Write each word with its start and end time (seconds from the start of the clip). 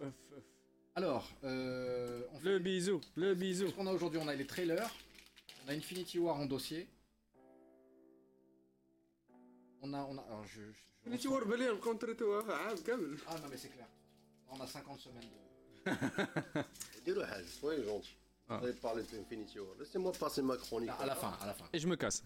off, 0.00 0.14
off. 0.36 0.44
Alors, 0.94 1.30
euh, 1.44 2.22
on 2.32 2.38
fait... 2.38 2.48
le 2.48 2.58
bisou, 2.58 3.00
le 3.16 3.34
bisou. 3.34 3.68
Ce 3.68 3.72
qu'on 3.72 3.86
a 3.86 3.92
aujourd'hui, 3.92 4.20
on 4.22 4.28
a 4.28 4.34
les 4.34 4.46
trailers, 4.46 4.90
on 5.64 5.70
a 5.70 5.72
Infinity 5.72 6.18
War 6.18 6.36
en 6.36 6.46
dossier. 6.46 6.88
On 9.82 9.94
a, 9.94 10.02
on 10.02 10.18
a. 10.18 10.22
Alors 10.22 10.44
je. 10.44 10.60
je 10.60 10.80
Infinity 11.06 11.28
War, 11.28 11.42
allez, 11.52 11.78
contre 11.80 12.12
toi, 12.12 12.44
ah, 12.48 12.68
ah, 12.68 12.74
ah 13.28 13.34
non 13.38 13.48
mais 13.50 13.56
c'est 13.56 13.68
clair. 13.68 13.86
On 14.50 14.60
a 14.60 14.66
50 14.66 15.00
semaines 15.00 15.22
de. 15.22 15.90
Dis-le, 17.04 17.24
soyez 17.46 17.84
gentil. 17.84 18.16
Ah. 18.48 18.58
Vous 18.58 18.64
avez 18.64 18.74
parlé 18.74 19.02
de 19.04 19.18
Infinity 19.18 19.60
War. 19.60 19.74
Laissez-moi 19.78 20.12
passer 20.12 20.42
ma 20.42 20.56
chronique. 20.56 20.90
À 20.98 21.06
la 21.06 21.14
fin, 21.14 21.32
à 21.40 21.46
la 21.46 21.54
fin. 21.54 21.64
Et 21.72 21.78
je 21.78 21.86
me 21.86 21.96
casse. 21.96 22.22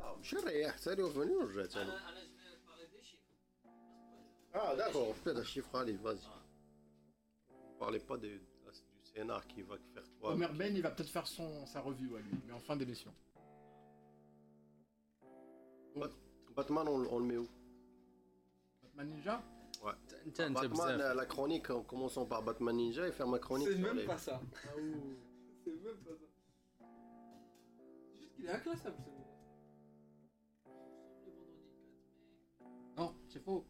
Ah, 0.00 0.04
hein. 0.04 0.16
Je 0.22 0.36
vais 0.36 0.66
salut, 0.78 1.02
bienvenue, 1.02 1.34
je 1.52 1.60
vais 1.60 1.68
Ah 4.54 4.74
d'accord, 4.76 5.14
fais 5.22 5.34
des 5.34 5.44
chiffres, 5.44 5.76
allez, 5.76 5.94
vas-y. 5.94 6.39
Parlez 7.80 7.98
pas 7.98 8.16
de, 8.18 8.28
du 8.28 8.40
scénar 9.02 9.44
qui 9.48 9.62
va 9.62 9.76
faire 9.94 10.04
quoi. 10.20 10.32
Homer 10.34 10.48
Ben, 10.54 10.76
il 10.76 10.82
va 10.82 10.90
peut-être 10.90 11.08
faire 11.10 11.26
son, 11.26 11.66
sa 11.66 11.80
revue 11.80 12.14
à 12.14 12.20
lui, 12.20 12.38
mais 12.46 12.52
en 12.52 12.60
fin 12.60 12.76
d'émission. 12.76 13.12
Batman, 16.54 16.86
on, 16.88 17.06
on 17.10 17.18
le 17.18 17.24
met 17.24 17.36
où? 17.38 17.48
Batman 18.82 19.08
Ninja? 19.08 19.42
Tiens, 20.34 20.48
c'est 20.48 20.68
Batman, 20.68 21.00
euh, 21.00 21.14
la 21.14 21.24
chronique, 21.26 21.70
en 21.70 21.82
commençant 21.82 22.26
par 22.26 22.42
Batman 22.42 22.76
Ninja 22.76 23.08
et 23.08 23.12
faire 23.12 23.26
ma 23.26 23.38
chronique. 23.38 23.68
C'est 23.68 23.74
sur 23.76 23.82
même 23.82 23.96
les- 23.96 24.04
pas 24.06 24.18
ça. 24.18 24.40
C'est 24.62 24.76
même 24.76 25.00
pas 26.04 26.10
ça. 26.10 26.26
C'est 28.04 28.12
juste 28.18 28.34
qu'il 28.36 28.44
est 28.44 28.50
inclassable 28.50 28.96
celui-là. 28.98 29.24
Non, 32.98 33.14
c'est 33.28 33.42
faux. 33.42 33.64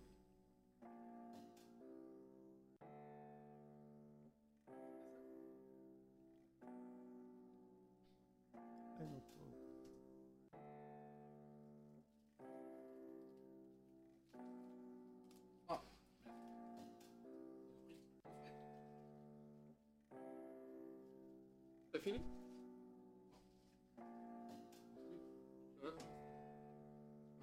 fini 22.09 22.19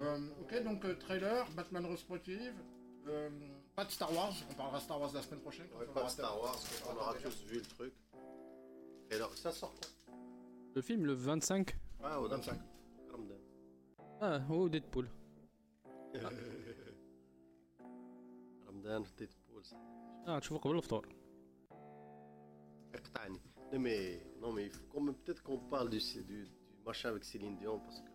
Euh, 0.01 0.19
ok, 0.41 0.63
donc 0.63 0.83
euh, 0.85 0.95
trailer, 0.95 1.49
Batman 1.55 1.85
Retrospective, 1.85 2.53
euh, 3.07 3.29
pas 3.75 3.85
de 3.85 3.91
Star 3.91 4.13
Wars, 4.13 4.33
on 4.51 4.53
parlera 4.53 4.79
Star 4.81 4.99
Wars 4.99 5.11
la 5.13 5.21
semaine 5.21 5.39
prochaine. 5.39 5.67
quand 5.71 5.79
Ouais, 5.79 5.85
on 5.89 5.93
pas 5.93 5.99
aura 6.01 6.09
de 6.09 6.13
Star 6.13 6.41
Wars, 6.41 6.59
on 6.85 6.89
on 6.89 6.95
aura 6.95 7.03
aura 7.03 7.13
déjà. 7.13 7.29
tous 7.29 7.43
vu 7.45 7.55
le 7.59 7.61
truc. 7.65 7.93
Et 9.11 9.15
alors, 9.15 9.33
ça 9.37 9.51
sort 9.51 9.73
quand 9.73 10.13
Le 10.75 10.81
film, 10.81 11.05
le 11.05 11.13
25. 11.13 11.77
Ah, 12.03 12.19
au 12.19 12.27
25. 12.27 12.59
Ramadan. 13.11 13.35
Ah, 14.19 14.41
oh, 14.49 14.67
Deadpool. 14.67 15.07
Ramadan, 18.65 19.03
Deadpool, 19.17 19.63
ça. 19.63 19.77
Ah, 20.27 20.39
تشوفه 20.39 20.59
قبل 20.59 20.77
الفطور. 20.77 21.07
اقطعني. 22.95 23.39
non 23.72 23.78
mais, 23.78 24.20
non 24.40 24.52
mais 24.52 24.64
il 24.64 24.70
faut 24.70 24.84
quand 24.92 25.00
même 25.00 25.14
peut-être 25.14 25.42
qu'on 25.42 25.58
parle 25.58 25.90
du, 25.90 25.98
du, 25.98 26.22
du 26.22 26.46
machin 26.86 27.10
avec 27.10 27.24
Céline 27.24 27.56
Dion 27.58 27.80
parce 27.80 28.00
que. 28.00 28.06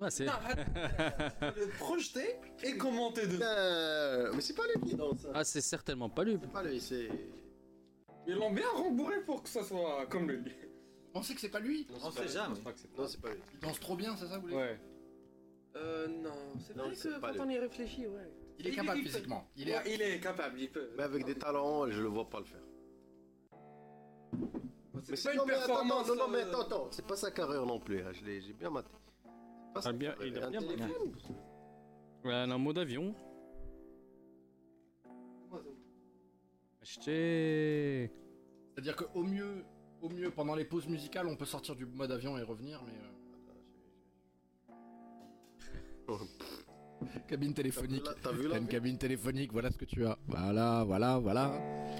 Ah, 0.00 0.10
c'est. 0.10 0.24
Le 1.56 1.68
projeter 1.78 2.36
et 2.64 2.76
commenter 2.76 3.26
dessus. 3.26 3.40
Euh, 3.42 4.32
mais 4.34 4.40
c'est 4.40 4.54
pas 4.54 4.64
lui 4.74 4.88
qui 4.90 4.96
danse. 4.96 5.20
ça. 5.20 5.28
Ah, 5.34 5.44
c'est 5.44 5.60
certainement 5.60 6.08
pas 6.10 6.24
lui. 6.24 6.38
C'est 6.40 6.50
pas 6.52 6.62
lui, 6.62 6.80
c'est. 6.80 7.08
Ils 8.26 8.34
l'ont 8.34 8.52
bien 8.52 8.68
rembourré 8.74 9.20
pour 9.24 9.42
que 9.42 9.48
ça 9.48 9.62
soit 9.64 10.06
comme 10.06 10.30
lui. 10.30 10.38
Vous 10.50 11.12
pensez 11.12 11.34
que 11.34 11.40
c'est 11.40 11.48
pas 11.50 11.60
lui 11.60 11.86
Non, 11.90 11.96
On 12.04 12.10
c'est 12.10 12.22
pas 12.22 12.22
sait 12.22 12.22
lui. 12.22 12.32
jamais. 12.32 12.56
Non, 12.98 13.06
c'est 13.06 13.20
pas 13.20 13.30
lui. 13.30 13.40
Il 13.52 13.58
danse 13.60 13.80
trop 13.80 13.96
bien, 13.96 14.16
c'est 14.16 14.26
ça, 14.26 14.36
vous 14.38 14.42
voulez 14.42 14.54
Ouais. 14.56 14.80
Euh, 15.76 16.06
non, 16.08 16.30
c'est 16.60 16.74
vrai 16.74 16.90
que 16.92 17.38
quand 17.38 17.44
lui. 17.44 17.54
il 17.54 17.56
y 17.56 17.60
réfléchit, 17.60 18.06
ouais. 18.06 18.30
Il 18.58 18.66
est 18.66 18.70
Il- 18.70 18.76
capable 18.76 18.98
il 19.00 19.04
physiquement. 19.08 19.50
Il 19.56 19.62
Il 19.62 19.68
est... 19.70 19.72
est, 19.72 19.94
il 19.94 20.02
est 20.02 20.20
capable, 20.20 20.60
il 20.60 20.70
peut. 20.70 20.90
Mais 20.96 21.02
avec 21.04 21.24
des 21.24 21.34
talents, 21.34 21.90
je 21.90 22.00
le 22.02 22.08
vois 22.08 22.28
pas 22.28 22.38
le 22.40 22.44
faire. 22.44 22.60
C'est 25.04 25.24
pas 25.24 25.34
non, 25.34 25.42
une 25.42 25.48
performance. 25.48 26.08
Non, 26.08 26.16
non, 26.16 26.28
mais 26.28 26.38
euh, 26.38 26.48
attends, 26.48 26.60
attends, 26.62 26.88
c'est 26.90 27.06
pas 27.06 27.16
sa 27.16 27.30
carrière 27.30 27.66
non 27.66 27.78
plus. 27.80 28.00
hein, 28.02 28.12
Je 28.12 28.24
l'ai, 28.24 28.40
j'ai 28.40 28.52
bien 28.52 28.70
maté. 28.70 28.90
Ah, 29.84 29.92
bien- 29.92 30.14
il 30.24 30.38
a 30.38 30.46
un 30.46 30.50
bien 30.50 30.60
maté. 30.60 30.74
téléfilm. 30.76 31.12
Ouais, 32.24 32.34
en 32.52 32.58
mode 32.58 32.78
avion. 32.78 33.14
Acheter. 36.82 38.10
C'est-à-dire 38.74 38.96
qu'au 38.96 39.22
mieux, 39.22 39.64
au 40.00 40.08
mieux, 40.08 40.30
pendant 40.30 40.54
les 40.54 40.64
pauses 40.64 40.88
musicales, 40.88 41.26
on 41.28 41.36
peut 41.36 41.44
sortir 41.44 41.76
du 41.76 41.86
mode 41.86 42.10
avion 42.10 42.36
et 42.38 42.42
revenir, 42.42 42.82
mais... 42.86 42.92
euh, 46.10 46.16
Cabine 47.28 47.54
téléphonique. 47.54 48.04
Là, 48.06 48.14
T'as 48.22 48.32
vu 48.32 48.44
T'as 48.44 48.48
là 48.50 48.58
une 48.58 48.68
cabine 48.68 48.98
téléphonique, 48.98 49.52
voilà 49.52 49.70
ce 49.70 49.78
que 49.78 49.84
tu 49.84 50.04
as. 50.06 50.16
Voilà, 50.28 50.84
voilà, 50.84 51.18
voilà. 51.18 51.52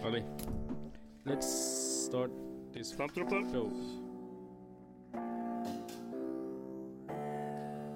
Allez. 0.04 0.24
Let's 1.24 1.81
show. 2.12 3.70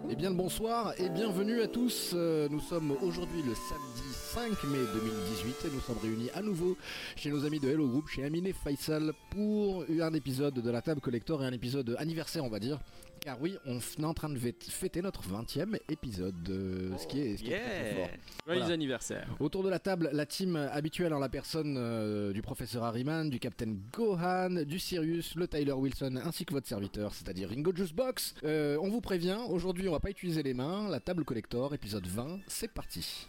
Eh 0.09 0.17
bien 0.17 0.31
le 0.31 0.37
bonsoir 0.37 0.95
et 0.99 1.11
bienvenue 1.11 1.61
à 1.61 1.67
tous. 1.67 2.13
Euh, 2.15 2.49
Nous 2.49 2.61
sommes 2.61 2.97
aujourd'hui 3.03 3.43
le 3.43 3.55
samedi 3.55 4.03
5 4.13 4.65
mai 4.71 4.79
2018 4.95 5.65
et 5.67 5.75
nous 5.75 5.81
sommes 5.81 5.99
réunis 6.03 6.31
à 6.35 6.41
nouveau 6.41 6.79
chez 7.17 7.31
nos 7.31 7.45
amis 7.45 7.61
de 7.61 7.69
Hello 7.69 7.89
Group, 7.89 8.09
chez 8.09 8.25
Amine 8.25 8.47
et 8.47 8.55
Faisal 8.55 9.13
pour 9.31 9.85
un 10.01 10.15
épisode 10.15 10.55
de 10.55 10.71
la 10.71 10.81
table 10.81 11.01
collector 11.01 11.43
et 11.43 11.47
un 11.47 11.53
épisode 11.53 11.95
anniversaire 11.99 12.45
on 12.45 12.49
va 12.49 12.61
dire. 12.61 12.79
Car 13.27 13.43
oui, 13.43 13.57
on 13.67 13.79
est 13.81 14.05
en 14.05 14.15
train 14.15 14.29
de 14.29 14.39
fête- 14.39 14.71
fêter 14.71 15.03
notre 15.03 15.23
20e 15.23 15.77
épisode, 15.89 16.49
euh, 16.49 16.97
ce 16.97 17.09
qui 17.09 17.19
est, 17.23 17.37
ce 17.37 17.43
qui 17.43 17.53
est 17.53 17.59
très, 17.59 17.81
très 17.81 17.95
fort. 17.97 18.09
Joyeux 18.47 18.61
Voilà. 18.61 18.75
anniversaire. 18.75 19.27
Autour 19.41 19.65
de 19.65 19.69
la 19.69 19.81
table, 19.81 20.11
la 20.13 20.27
team 20.27 20.55
habituelle 20.55 21.13
en 21.13 21.19
la 21.19 21.29
personne 21.29 21.75
euh, 21.77 22.33
du 22.33 22.41
professeur 22.41 22.85
Harriman, 22.85 23.29
du 23.29 23.41
capitaine 23.41 23.81
Gohan, 23.93 24.63
du 24.65 24.79
Sirius, 24.79 25.35
le 25.35 25.49
Tyler 25.49 25.73
Wilson, 25.73 26.21
ainsi 26.25 26.45
que 26.45 26.53
votre 26.53 26.69
serviteur, 26.69 27.13
c'est-à-dire 27.15 27.49
Ringo 27.49 27.73
Juicebox. 27.75 28.35
Euh, 28.45 28.79
on 28.81 28.91
vous 28.91 29.01
prévient, 29.01 29.39
aujourd'hui 29.49 29.89
on 29.89 29.93
va 29.93 29.99
pas 29.99 30.11
utiliser 30.11 30.45
les 30.45 30.55
mains, 30.55 30.89
la 30.89 31.01
table 31.01 31.25
collector, 31.25 31.75
épisode 31.75 32.07
20, 32.07 32.39
c'est 32.47 32.73
parti. 32.73 33.27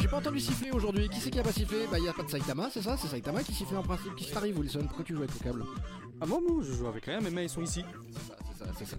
J'ai 0.00 0.08
pas 0.08 0.18
entendu 0.18 0.40
siffler 0.40 0.70
aujourd'hui. 0.70 1.08
Qui 1.08 1.20
c'est 1.20 1.30
qui 1.30 1.38
a 1.38 1.42
pas 1.42 1.52
sifflé 1.52 1.78
Bah 1.90 1.98
y 1.98 2.08
a 2.08 2.12
pas 2.12 2.22
de 2.22 2.28
Saitama, 2.30 2.68
c'est 2.72 2.82
ça 2.82 2.96
C'est 2.96 3.08
Saitama 3.08 3.42
qui 3.42 3.52
siffle 3.54 3.76
en 3.76 3.82
principe. 3.82 4.14
Qu'est-ce 4.16 4.28
qui 4.28 4.34
t'arrive 4.34 4.58
Wilson 4.58 4.84
Pourquoi 4.86 5.04
tu 5.04 5.14
joues 5.14 5.22
avec 5.22 5.32
le 5.38 5.44
câble 5.44 5.64
Ah 6.20 6.26
bon, 6.26 6.40
moi, 6.40 6.62
je 6.62 6.72
joue 6.72 6.86
avec 6.86 7.04
rien, 7.04 7.20
mes 7.20 7.30
mains 7.30 7.42
ils 7.42 7.48
sont 7.48 7.62
ici. 7.62 7.84
C'est 8.12 8.28
ça, 8.28 8.36
c'est 8.78 8.86
ça. 8.86 8.96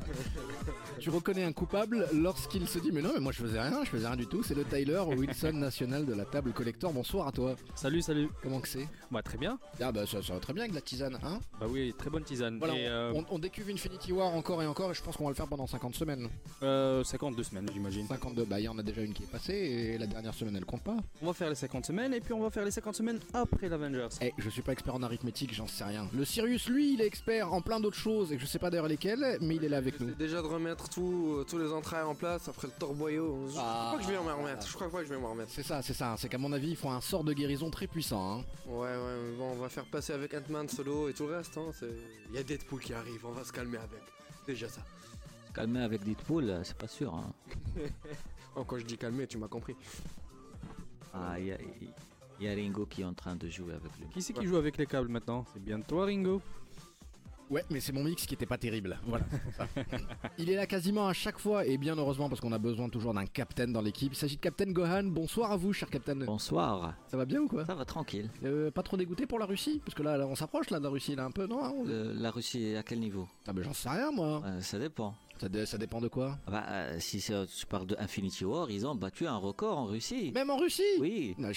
tu 1.00 1.10
reconnais 1.10 1.44
un 1.44 1.52
coupable 1.54 2.08
lorsqu'il 2.14 2.68
se 2.68 2.80
dit 2.80 2.92
mais 2.92 3.02
non 3.02 3.12
mais 3.14 3.20
moi 3.20 3.32
je 3.32 3.42
faisais 3.42 3.60
rien, 3.60 3.84
je 3.84 3.90
faisais 3.90 4.08
rien 4.08 4.16
du 4.16 4.28
tout. 4.28 4.44
C'est 4.44 4.56
le 4.56 4.64
Tyler 4.66 5.00
Wilson 5.08 5.54
national 5.54 6.06
de 6.06 6.14
la 6.14 6.26
table 6.26 6.52
collector. 6.54 6.92
Bonsoir 6.94 7.28
à 7.28 7.32
toi. 7.32 7.56
Salut, 7.76 8.02
salut. 8.02 8.30
Comment 8.42 8.60
que 8.60 8.68
c'est? 8.68 8.88
Bah, 9.12 9.22
très 9.24 9.38
bien. 9.38 9.58
Ah 9.82 9.92
bah 9.92 10.06
ça, 10.06 10.22
ça 10.22 10.34
va 10.34 10.40
très 10.40 10.54
bien 10.54 10.64
avec 10.64 10.76
la 10.76 10.82
tisane, 10.82 11.18
hein 11.24 11.40
Bah 11.60 11.68
oui, 11.70 11.94
très 11.98 12.10
bonne 12.10 12.24
tisane. 12.24 12.58
Voilà, 12.60 12.76
Et 12.76 12.88
euh, 12.88 13.12
on, 13.16 13.26
on 13.32 13.40
décuve 13.40 13.70
Infinity 13.70 14.12
War 14.12 14.34
encore 14.36 14.62
et 14.62 14.68
encore 14.68 14.92
et 14.92 14.94
je 14.94 15.02
pense 15.02 15.18
qu'on 15.18 15.24
va 15.26 15.30
le 15.32 15.36
faire 15.36 15.48
pendant 15.48 15.68
50 15.68 15.96
semaines. 15.96 16.30
euh, 16.64 17.04
52 17.04 17.44
semaines, 17.44 17.68
j'imagine. 17.74 18.08
52, 18.08 18.46
bah 18.46 18.60
il 18.60 18.64
y 18.64 18.68
en 18.68 18.78
a 18.78 18.84
déjà 18.84 19.02
une 19.02 19.14
qui 19.14 19.24
est 19.24 19.32
passée 19.32 19.54
et 19.54 19.98
la 19.98 20.08
dernière 20.08 20.34
semaine 20.34 20.56
elle 20.56 20.66
compte 20.66 20.84
pas. 20.84 20.98
On 21.22 21.28
va 21.28 21.34
faire 21.34 21.50
les 21.50 21.56
50 21.56 21.86
semaines 21.86 22.14
et 22.14 22.20
puis 22.22 22.34
on 22.34 22.42
va 22.42 22.50
faire 22.50 22.66
les 22.66 22.72
50 22.72 22.96
semaines 22.96 23.20
après 23.34 23.70
l'Avengers. 23.70 24.08
Eh, 24.22 24.34
je 24.38 24.50
suis 24.50 24.62
pas 24.62 24.72
expert 24.74 24.96
en 24.96 25.04
arithmétique, 25.04 25.54
j'en 25.54 25.68
sais 25.68 25.84
rien. 25.84 26.08
Le 26.14 26.26
Sirius, 26.26 26.68
lui, 26.70 26.94
il 26.94 27.02
est 27.02 27.06
expert 27.08 27.52
en 27.54 27.62
plein 27.62 27.80
d'autres 27.80 27.98
choses 27.98 28.32
et 28.32 28.40
je 28.40 28.46
sais 28.46 28.60
pas 28.60 28.70
d'ailleurs 28.70 28.88
lesquelles, 28.88 29.38
mais 29.42 29.56
il 29.60 29.66
est 29.66 29.70
là 29.70 29.78
avec 29.78 30.00
nous. 30.00 30.12
Déjà 30.16 30.42
de 30.42 30.48
remettre 30.48 30.90
tout, 30.90 31.36
euh, 31.40 31.44
tous 31.48 31.58
les 31.58 31.72
entrailles 31.72 32.04
en 32.04 32.16
place 32.16 32.48
après 32.48 32.68
le 32.68 32.74
torboyau. 32.74 33.48
Je 33.50 33.56
Ah. 33.60 33.86
crois 33.90 34.00
que 34.00 34.06
je 34.06 34.10
vais 34.10 34.18
m'en 34.24 34.38
remettre. 34.38 34.68
Je 34.68 34.74
crois 34.74 34.90
pas 34.90 35.00
que 35.00 35.06
je 35.06 35.10
vais 35.14 35.20
m'en 35.20 35.32
remettre. 35.32 35.52
C'est 35.52 35.64
ça, 35.64 35.82
c'est 35.82 35.94
ça. 35.94 36.16
C'est 36.18 36.30
qu'à 36.30 36.38
mon 36.38 36.52
avis, 36.54 36.70
il 36.72 36.76
faut 36.76 36.90
un 36.90 37.02
sort 37.02 37.24
de 37.24 37.34
guérison 37.34 37.70
très 37.70 37.88
puissant. 37.88 38.40
Hein. 38.40 38.44
Ouais, 38.68 38.80
ouais, 38.90 39.18
mais 39.32 39.38
bon, 39.38 39.52
on 39.52 39.56
va 39.56 39.70
faire 39.70 39.86
passer 39.86 40.14
avec 40.14 40.34
Ant-Man 40.34 40.68
solo 40.70 41.10
et 41.10 41.14
tout 41.14 41.28
le 41.28 41.36
reste. 41.38 41.58
Hein, 41.58 41.72
c'est- 41.74 41.88
Il 42.30 42.36
y 42.36 42.40
a 42.40 42.44
Deadpool 42.44 42.80
qui 42.80 42.94
arrive, 42.94 43.26
on 43.26 43.32
va 43.32 43.44
se 43.44 43.52
calmer 43.52 43.78
avec. 43.78 44.02
Déjà 44.48 44.68
ça. 44.70 44.82
Se 45.48 45.54
calmer 45.54 45.82
avec 45.82 46.04
Deadpool, 46.04 46.50
euh, 46.50 46.64
c'est 46.64 46.78
pas 46.78 46.88
sûr. 46.88 47.14
Hein. 47.14 47.32
Oh, 48.56 48.64
quand 48.66 48.78
je 48.80 48.84
dis 48.86 48.98
calmer, 48.98 49.28
tu 49.28 49.38
m'as 49.38 49.48
compris. 49.48 49.76
Ah, 51.14 51.40
il 51.40 51.46
y 51.46 51.52
a, 51.52 51.58
il 52.40 52.46
y 52.46 52.50
a 52.50 52.54
Ringo 52.54 52.86
qui 52.88 53.02
est 53.02 53.06
en 53.06 53.14
train 53.14 53.36
de 53.36 53.48
jouer 53.48 53.74
avec 53.74 53.92
lui. 54.00 54.08
Qui 54.12 54.22
c'est 54.22 54.34
qui 54.34 54.46
joue 54.46 54.58
avec 54.58 54.78
les 54.78 54.86
câbles 54.86 55.08
maintenant? 55.08 55.46
C'est 55.54 55.62
bien 55.64 55.80
toi, 55.82 56.06
Ringo 56.06 56.42
Ouais, 57.50 57.66
mais 57.72 57.80
c'est 57.80 57.92
mon 57.92 58.04
mix 58.04 58.28
qui 58.28 58.36
était 58.36 58.46
pas 58.46 58.58
terrible. 58.60 59.00
Voilà. 59.08 59.26
c'est 59.32 59.42
pour 59.42 59.54
ça. 59.54 59.68
Il 60.38 60.52
est 60.52 60.56
là 60.56 60.68
quasiment 60.68 61.08
à 61.08 61.14
chaque 61.14 61.40
fois 61.40 61.66
et 61.66 61.78
bien 61.80 61.96
heureusement 61.98 62.30
parce 62.30 62.40
qu'on 62.42 62.52
a 62.52 62.60
besoin 62.60 62.90
toujours 62.90 63.14
d'un 63.14 63.26
capitaine 63.26 63.74
dans 63.74 63.82
l'équipe. 63.82 64.14
Il 64.14 64.16
s'agit 64.16 64.36
de 64.36 64.42
Captain 64.42 64.72
Gohan. 64.72 65.06
Bonsoir 65.06 65.52
à 65.52 65.58
vous, 65.58 65.74
cher 65.74 65.90
Captain. 65.90 66.16
Bonsoir. 66.16 66.94
Ça 67.08 67.18
va 67.18 67.26
bien 67.26 67.42
ou 67.42 67.48
quoi 67.48 67.66
Ça 67.66 67.74
va 67.74 67.86
tranquille. 67.86 68.30
Euh, 68.44 68.70
Pas 68.70 68.84
trop 68.84 68.98
dégoûté 68.98 69.26
pour 69.26 69.40
la 69.40 69.46
Russie 69.46 69.82
Parce 69.84 69.96
que 69.96 70.04
là, 70.04 70.16
là, 70.16 70.28
on 70.28 70.36
s'approche 70.36 70.70
là 70.70 70.78
de 70.78 70.84
la 70.84 70.90
Russie 70.92 71.16
là 71.16 71.26
un 71.26 71.32
peu, 71.32 71.48
non 71.48 71.64
hein, 71.64 71.74
on- 71.76 71.86
Le- 71.86 72.14
la 72.14 72.30
Russie, 72.30 72.76
à 72.76 72.84
quel 72.84 73.00
niveau? 73.00 73.28
Ah 73.48 73.54
ben 73.54 73.64
j'en 73.64 73.74
sais 73.74 73.90
rien 73.90 74.12
moi. 74.12 74.44
Euh, 74.46 74.62
Ça 74.62 74.78
dépend. 74.78 75.16
Ça, 75.40 75.48
dé- 75.48 75.66
ça 75.66 75.78
dépend 75.78 76.02
de 76.02 76.10
quoi? 76.10 76.38
Ah 76.48 76.52
bah, 76.52 76.66
euh, 76.70 76.98
si 77.00 77.22
c'est- 77.22 77.46
tu 77.48 77.66
parles 77.66 77.88
de 77.88 77.96
Infinity 77.98 78.44
War, 78.44 78.70
ils 78.70 78.86
ont 78.86 78.94
battu 78.96 79.26
un 79.26 79.38
record 79.38 79.78
en 79.78 79.86
Russie. 79.86 80.32
Même 80.34 80.50
en 80.50 80.58
Russie? 80.58 80.84
Oui. 81.00 81.34
Non. 81.38 81.50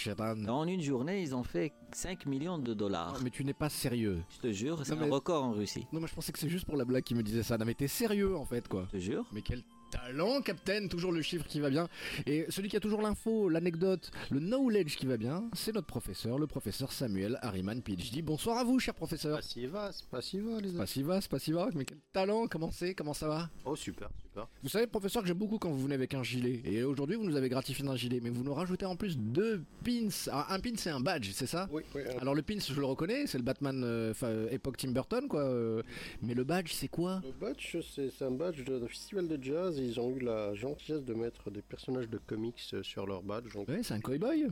En 0.52 0.66
une 0.68 0.80
journée, 0.80 1.20
ils 1.22 1.34
ont 1.34 1.42
fait 1.42 1.72
5 1.92 2.26
millions 2.26 2.58
de 2.58 2.74
dollars. 2.74 3.18
Mais 3.24 3.30
tu 3.30 3.44
n'es 3.44 3.52
pas 3.54 3.68
sérieux. 3.68 4.22
Je 4.30 4.38
te 4.48 4.52
jure, 4.52 4.80
c'est 4.84 4.94
Non, 4.94 5.02
un 5.02 5.04
mais- 5.06 5.10
record 5.10 5.42
en 5.44 5.50
Russie. 5.52 5.86
Non, 5.92 5.98
moi 6.00 6.08
je 6.08 6.14
pensais 6.14 6.30
que 6.32 6.38
c'est 6.38 6.48
juste 6.48 6.64
pour 6.66 6.76
la 6.76 6.84
blague 6.84 7.02
qui 7.02 7.14
me 7.16 7.22
disait 7.22 7.42
ça. 7.42 7.58
Non, 7.58 7.64
mais 7.64 7.74
t'es 7.74 7.88
sérieux 7.88 8.36
en 8.36 8.44
fait 8.44 8.68
quoi. 8.68 8.86
Je 8.92 8.98
te 8.98 9.02
jure. 9.02 9.24
Mais 9.32 9.42
quel 9.42 9.62
talent, 9.96 10.40
Captain 10.40 10.88
Toujours 10.88 11.12
le 11.12 11.22
chiffre 11.22 11.46
qui 11.46 11.60
va 11.60 11.68
bien. 11.70 11.88
Et 12.26 12.46
celui 12.48 12.68
qui 12.68 12.76
a 12.76 12.80
toujours 12.80 13.02
l'info, 13.02 13.48
l'anecdote, 13.48 14.10
le 14.30 14.40
knowledge 14.40 14.96
qui 14.96 15.06
va 15.06 15.16
bien, 15.16 15.44
c'est 15.52 15.74
notre 15.74 15.86
professeur, 15.86 16.38
le 16.38 16.46
professeur 16.46 16.92
Samuel 16.92 17.38
Harriman 17.42 17.80
PhD. 17.82 18.22
Bonsoir 18.22 18.58
à 18.58 18.64
vous, 18.64 18.78
cher 18.78 18.94
professeur. 18.94 19.36
Pas 19.36 19.42
si 19.42 19.66
va, 19.66 19.92
c'est 19.92 20.06
pas 20.08 20.22
si 20.22 20.38
va, 20.40 20.60
les 20.60 20.70
Pas 20.72 20.78
amis. 20.80 20.88
si 20.88 21.02
va, 21.02 21.20
c'est 21.20 21.30
pas 21.30 21.38
si 21.38 21.52
va, 21.52 21.68
mais 21.74 21.84
quel 21.84 21.98
talent, 22.12 22.46
comment 22.48 22.70
c'est, 22.70 22.94
comment 22.94 23.12
ça 23.14 23.28
va 23.28 23.50
Oh, 23.64 23.76
super, 23.76 24.08
super. 24.22 24.48
Vous 24.62 24.68
savez, 24.70 24.86
professeur, 24.86 25.22
que 25.22 25.28
j'aime 25.28 25.36
beaucoup 25.38 25.58
quand 25.58 25.70
vous 25.70 25.82
venez 25.82 25.94
avec 25.94 26.14
un 26.14 26.22
gilet. 26.22 26.62
Et 26.64 26.82
aujourd'hui, 26.84 27.16
vous 27.16 27.24
nous 27.24 27.36
avez 27.36 27.48
gratifié 27.50 27.84
d'un 27.84 27.96
gilet, 27.96 28.20
mais 28.22 28.30
vous 28.30 28.42
nous 28.42 28.54
rajoutez 28.54 28.86
en 28.86 28.96
plus 28.96 29.18
deux 29.18 29.62
pins. 29.84 30.08
Alors, 30.28 30.46
un 30.50 30.58
pin, 30.58 30.72
c'est 30.76 30.90
un 30.90 31.00
badge, 31.00 31.30
c'est 31.32 31.46
ça 31.46 31.68
Oui, 31.70 31.82
oui. 31.94 32.02
Alors 32.20 32.34
le 32.34 32.40
pin, 32.42 32.56
je 32.58 32.72
le 32.80 32.86
reconnais, 32.86 33.26
c'est 33.26 33.38
le 33.38 33.44
Batman 33.44 33.82
euh, 33.84 34.14
euh, 34.22 34.48
époque 34.50 34.78
Tim 34.78 34.92
Burton, 34.92 35.28
quoi. 35.28 35.42
euh, 35.42 35.82
mais 36.22 36.32
le 36.34 36.44
badge, 36.44 36.72
c'est 36.72 36.88
quoi 36.88 37.20
Le 37.24 37.32
badge, 37.32 37.76
c'est 37.94 38.24
un 38.24 38.30
badge 38.30 38.64
de- 38.64 38.78
d'un 38.78 38.88
festival 38.88 39.28
de 39.28 39.42
jazz. 39.42 39.78
Ils 39.82 40.00
ont 40.00 40.10
eu 40.14 40.20
la 40.20 40.54
gentillesse 40.54 41.02
de 41.04 41.14
mettre 41.14 41.50
des 41.50 41.62
personnages 41.62 42.08
de 42.08 42.18
comics 42.18 42.60
euh, 42.74 42.82
sur 42.82 43.06
leur 43.06 43.22
badge. 43.22 43.52
Donc, 43.54 43.68
Ouais, 43.68 43.82
c'est 43.82 43.94
un 43.94 44.00
cowboy. 44.00 44.46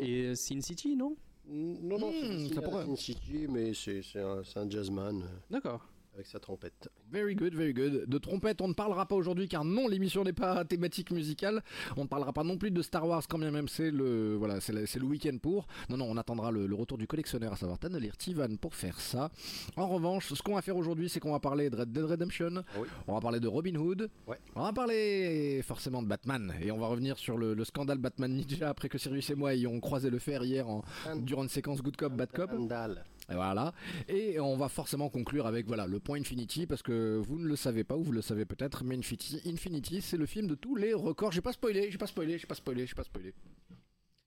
Et 0.00 0.34
Sin 0.34 0.60
City, 0.60 0.96
non? 0.96 1.16
Non, 1.48 1.98
non, 1.98 2.12
c'est 2.12 2.58
Hmm. 2.58 2.86
Sin 2.86 2.96
City, 2.96 3.46
mais 3.48 3.72
c'est 3.74 4.02
un, 4.20 4.42
un 4.56 4.70
jazzman 4.70 5.22
euh, 5.22 5.26
D'accord. 5.50 5.86
Avec 6.16 6.26
sa 6.26 6.40
trompette. 6.40 6.88
Very 7.10 7.34
good, 7.34 7.54
very 7.54 7.74
good. 7.74 8.06
De 8.08 8.18
trompette, 8.18 8.62
on 8.62 8.68
ne 8.68 8.72
parlera 8.72 9.06
pas 9.06 9.14
aujourd'hui 9.14 9.48
car 9.48 9.64
non, 9.64 9.86
l'émission 9.86 10.24
n'est 10.24 10.32
pas 10.32 10.64
thématique 10.68 11.10
musicale. 11.10 11.62
On 11.96 12.04
ne 12.04 12.08
parlera 12.08 12.32
pas 12.32 12.42
non 12.42 12.56
plus 12.56 12.70
de 12.70 12.80
Star 12.80 13.06
Wars 13.06 13.22
quand 13.28 13.38
bien 13.38 13.50
même 13.50 13.68
c'est 13.68 13.90
le 13.90 14.34
voilà, 14.34 14.60
c'est 14.60 14.72
le, 14.72 15.04
week-end 15.04 15.36
pour. 15.40 15.66
Non, 15.90 15.98
non, 15.98 16.06
on 16.06 16.16
attendra 16.16 16.50
le, 16.50 16.66
le 16.66 16.74
retour 16.74 16.96
du 16.96 17.06
collectionneur, 17.06 17.52
à 17.52 17.56
savoir 17.56 17.78
Tanelir 17.78 18.16
Tivan 18.16 18.56
pour 18.56 18.74
faire 18.74 18.98
ça. 18.98 19.30
En 19.76 19.86
revanche, 19.86 20.32
ce 20.32 20.42
qu'on 20.42 20.54
va 20.54 20.62
faire 20.62 20.76
aujourd'hui, 20.76 21.08
c'est 21.08 21.20
qu'on 21.20 21.32
va 21.32 21.40
parler 21.40 21.68
de 21.68 21.76
Red 21.76 21.92
Dead 21.92 22.04
Redemption. 22.04 22.50
Ah 22.56 22.78
oui. 22.78 22.88
On 23.06 23.14
va 23.14 23.20
parler 23.20 23.40
de 23.40 23.48
Robin 23.48 23.74
Hood. 23.76 24.08
Ouais. 24.26 24.38
On 24.54 24.62
va 24.62 24.72
parler 24.72 25.60
forcément 25.62 26.02
de 26.02 26.08
Batman 26.08 26.54
et 26.62 26.70
on 26.70 26.78
va 26.78 26.86
revenir 26.86 27.18
sur 27.18 27.36
le, 27.36 27.52
le 27.52 27.64
scandale 27.64 27.98
Batman 27.98 28.32
Ninja 28.32 28.70
après 28.70 28.88
que 28.88 28.96
Sirius 28.96 29.28
et 29.30 29.34
moi 29.34 29.52
ayons 29.54 29.78
croisé 29.80 30.08
le 30.08 30.18
fer 30.18 30.42
hier 30.42 30.66
en, 30.68 30.82
durant 31.16 31.42
une 31.42 31.48
séquence 31.50 31.82
Good 31.82 31.96
Cop 31.96 32.14
Bad 32.14 32.32
Cop. 32.32 32.50
Scandale. 32.50 33.04
Et 33.30 33.34
voilà. 33.34 33.72
Et 34.08 34.38
on 34.38 34.56
va 34.56 34.68
forcément 34.68 35.08
conclure 35.08 35.46
avec 35.46 35.66
voilà 35.66 35.86
le 35.86 35.98
point 35.98 36.18
Infinity 36.20 36.66
parce 36.66 36.82
que 36.82 37.16
vous 37.16 37.38
ne 37.38 37.46
le 37.46 37.56
savez 37.56 37.84
pas 37.84 37.96
ou 37.96 38.02
vous 38.02 38.12
le 38.12 38.22
savez 38.22 38.44
peut-être, 38.44 38.84
mais 38.84 38.96
Infinity, 38.96 39.40
Infinity 39.46 40.00
c'est 40.00 40.16
le 40.16 40.26
film 40.26 40.46
de 40.46 40.54
tous 40.54 40.76
les 40.76 40.94
records. 40.94 41.32
J'ai 41.32 41.40
pas 41.40 41.52
spoilé, 41.52 41.90
j'ai 41.90 41.98
pas 41.98 42.06
spoilé, 42.06 42.38
j'ai 42.38 42.46
pas 42.46 42.54
spoilé, 42.54 42.86
j'ai 42.86 42.94
pas 42.94 43.04
spoilé. 43.04 43.34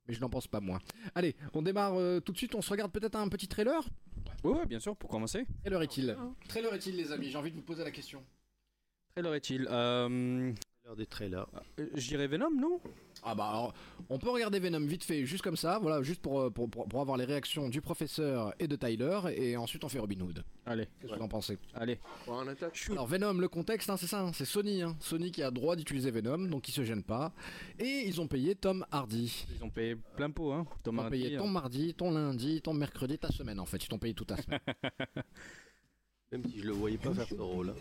Mais 0.08 0.14
je 0.14 0.20
n'en 0.22 0.30
pense 0.30 0.48
pas 0.48 0.60
moins. 0.60 0.80
Allez, 1.16 1.36
on 1.54 1.62
démarre 1.62 1.94
euh, 1.96 2.20
tout 2.20 2.32
de 2.32 2.38
suite. 2.38 2.56
On 2.56 2.62
se 2.62 2.72
regarde 2.72 2.92
peut-être 2.92 3.16
un 3.16 3.30
petit 3.30 3.48
trailer. 3.48 3.88
Ouais, 4.44 4.66
bien 4.66 4.80
sûr, 4.80 4.96
pour 4.96 5.10
commencer. 5.10 5.46
Trailer 5.62 5.82
est-il? 5.84 6.18
Trailer 6.48 6.74
est-il, 6.74 6.96
les 6.96 7.12
amis? 7.12 7.30
J'ai 7.30 7.38
envie 7.38 7.52
de 7.52 7.56
vous 7.56 7.62
poser 7.62 7.84
la 7.84 7.92
question. 7.92 8.24
Trailer 9.14 9.36
est-il 9.36 9.68
euh, 9.70 10.52
des 11.00 11.08
trailers. 11.08 11.48
euh, 11.80 11.88
J'irais 11.96 12.28
Venom, 12.28 12.52
non? 12.52 12.80
Ah 13.24 13.36
bah 13.36 13.50
alors, 13.50 13.74
on 14.10 14.18
peut 14.18 14.30
regarder 14.30 14.60
Venom 14.60 14.80
vite 14.86 15.04
fait, 15.04 15.26
juste 15.26 15.44
comme 15.44 15.58
ça, 15.58 15.78
voilà, 15.80 16.02
juste 16.04 16.22
pour, 16.22 16.40
euh, 16.40 16.50
pour, 16.50 16.70
pour, 16.70 16.88
pour 16.88 17.02
avoir 17.02 17.18
les 17.18 17.26
réactions 17.26 17.68
du 17.68 17.82
professeur 17.82 18.54
et 18.60 18.68
de 18.68 18.76
Tyler, 18.78 19.20
et 19.36 19.58
ensuite 19.58 19.84
on 19.84 19.90
fait 19.90 20.00
Robin 20.00 20.22
Hood. 20.22 20.42
Allez, 20.66 20.88
Qu'est-ce 21.02 21.12
que 21.14 21.18
vous 21.18 21.24
en 21.24 21.28
pensez? 21.28 21.58
Allez. 21.74 22.00
On 22.28 22.48
attaque. 22.48 22.88
Alors 22.92 23.08
Venom, 23.08 23.34
le 23.34 23.48
contexte, 23.50 23.90
hein, 23.90 23.98
c'est 23.98 24.08
ça, 24.08 24.22
hein, 24.22 24.32
c'est 24.34 24.46
Sony. 24.46 24.84
hein. 24.84 24.96
Sony 25.02 25.32
qui 25.32 25.44
a 25.44 25.52
droit 25.52 25.76
d'utiliser 25.76 26.12
Venom, 26.12 26.48
donc 26.48 26.70
ils 26.70 26.72
se 26.72 26.84
gênent 26.86 27.04
pas. 27.04 27.34
Et 27.78 28.04
ils 28.08 28.22
ont 28.22 28.28
payé 28.28 28.56
Tom 28.56 28.86
Hardy. 28.92 29.46
Ils 29.58 29.64
ont 29.66 29.70
payé 29.70 29.98
plein 30.16 30.30
pot, 30.30 30.54
hein. 30.54 30.66
Ils 30.78 30.84
Thomas 30.84 31.08
ont 31.08 31.10
payé 31.10 31.26
Hardy, 31.26 31.38
ton 31.38 31.48
hein. 31.48 31.52
mardi, 31.52 31.94
ton 31.96 32.12
lundi, 32.12 32.62
ton 32.62 32.74
mercredi, 32.74 33.18
ta 33.18 33.30
semaine 33.32 33.60
en 33.60 33.66
fait. 33.66 33.84
Ils 33.84 33.88
t'ont 33.90 34.00
payé 34.00 34.14
toute 34.14 34.28
ta 34.30 34.38
semaine. 34.38 34.60
Même 36.32 36.44
si 36.48 36.60
je 36.60 36.68
le 36.68 36.74
voyais 36.74 36.98
pas 36.98 37.12
faire 37.14 37.28
ce 37.28 37.34
rôle. 37.36 37.74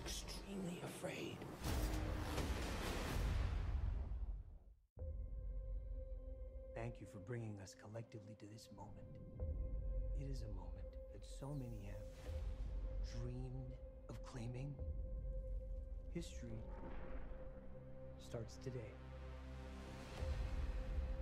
Thank 6.79 7.01
you 7.01 7.07
for 7.13 7.19
bringing 7.27 7.59
us 7.61 7.75
collectively 7.83 8.35
to 8.39 8.47
this 8.55 8.69
moment. 8.77 9.03
It 10.21 10.31
is 10.31 10.43
a 10.43 10.53
moment 10.55 10.87
that 11.13 11.25
so 11.41 11.49
many 11.49 11.81
have 11.91 12.05
dreamed 13.13 13.73
of 14.09 14.17
claiming. 14.31 14.71
History 16.15 16.59
starts 18.19 18.59
today. 18.63 18.95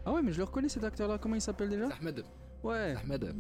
Ah 0.04 0.12
ouais, 0.12 0.22
mais 0.22 0.32
je 0.32 0.38
le 0.38 0.44
reconnais 0.44 0.68
cet 0.68 0.84
acteur-là. 0.84 1.18
Comment 1.18 1.34
il 1.36 1.40
s'appelle 1.40 1.68
déjà? 1.70 1.88
Ahmed, 2.00 2.24
Ouais. 2.62 2.94
Ahmed, 3.02 3.34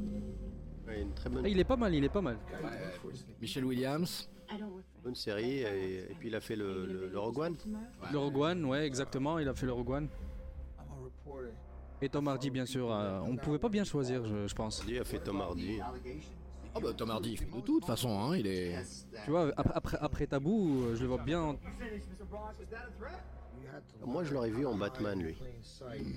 Ouais, 0.86 1.02
une 1.02 1.12
très 1.14 1.28
bonne, 1.28 1.44
Ah, 1.44 1.48
il 1.48 1.58
est 1.58 1.64
pas 1.64 1.76
mal, 1.76 1.94
il 1.94 2.04
est 2.04 2.08
pas 2.08 2.20
mal. 2.22 2.38
Michel 3.40 3.64
Williams. 3.64 4.28
bonne 5.02 5.14
série. 5.14 5.60
Et, 5.62 6.10
et 6.10 6.14
puis 6.18 6.28
il 6.28 6.34
a 6.34 6.40
fait 6.40 6.56
le, 6.56 6.86
le, 6.86 7.08
le 7.08 7.18
Rogue 7.18 7.38
One. 7.38 7.56
Le 8.12 8.18
Rogue 8.18 8.36
One, 8.38 8.64
ouais, 8.64 8.86
exactement. 8.86 9.38
Il 9.38 9.48
a 9.48 9.54
fait 9.54 9.66
le 9.66 9.72
Rogue 9.72 9.90
One. 9.90 10.08
I'm 10.78 10.86
a 10.90 11.04
reporter. 11.04 11.52
Et 12.02 12.08
Tom 12.08 12.28
Hardy, 12.28 12.50
bien 12.50 12.66
sûr. 12.66 12.92
euh, 12.92 13.20
on 13.26 13.36
pouvait 13.36 13.58
pas 13.58 13.68
bien 13.70 13.84
choisir, 13.84 14.24
je, 14.26 14.46
je 14.46 14.54
pense. 14.54 14.84
Il 14.86 14.98
a 14.98 15.04
fait 15.04 15.18
Tom 15.18 15.40
Hardy. 15.40 15.78
Ah 16.74 16.78
bah 16.80 16.92
Tom 16.94 17.10
Hardy, 17.10 17.32
il 17.32 17.38
fait 17.38 17.46
de 17.46 17.60
toute 17.62 17.86
façon, 17.86 18.10
hein, 18.20 18.36
il 18.36 18.46
est. 18.46 18.76
Tu 19.24 19.30
vois, 19.30 19.48
ap- 19.56 19.72
après, 19.74 19.96
après 20.00 20.26
Tabou, 20.26 20.82
euh, 20.84 20.94
je 20.94 21.00
le 21.02 21.06
vois 21.08 21.18
bien. 21.24 21.40
en- 21.40 21.56
Moi, 24.04 24.24
je 24.24 24.34
l'aurais 24.34 24.50
vu 24.50 24.66
en 24.66 24.74
Batman, 24.76 25.18
lui. 25.22 25.34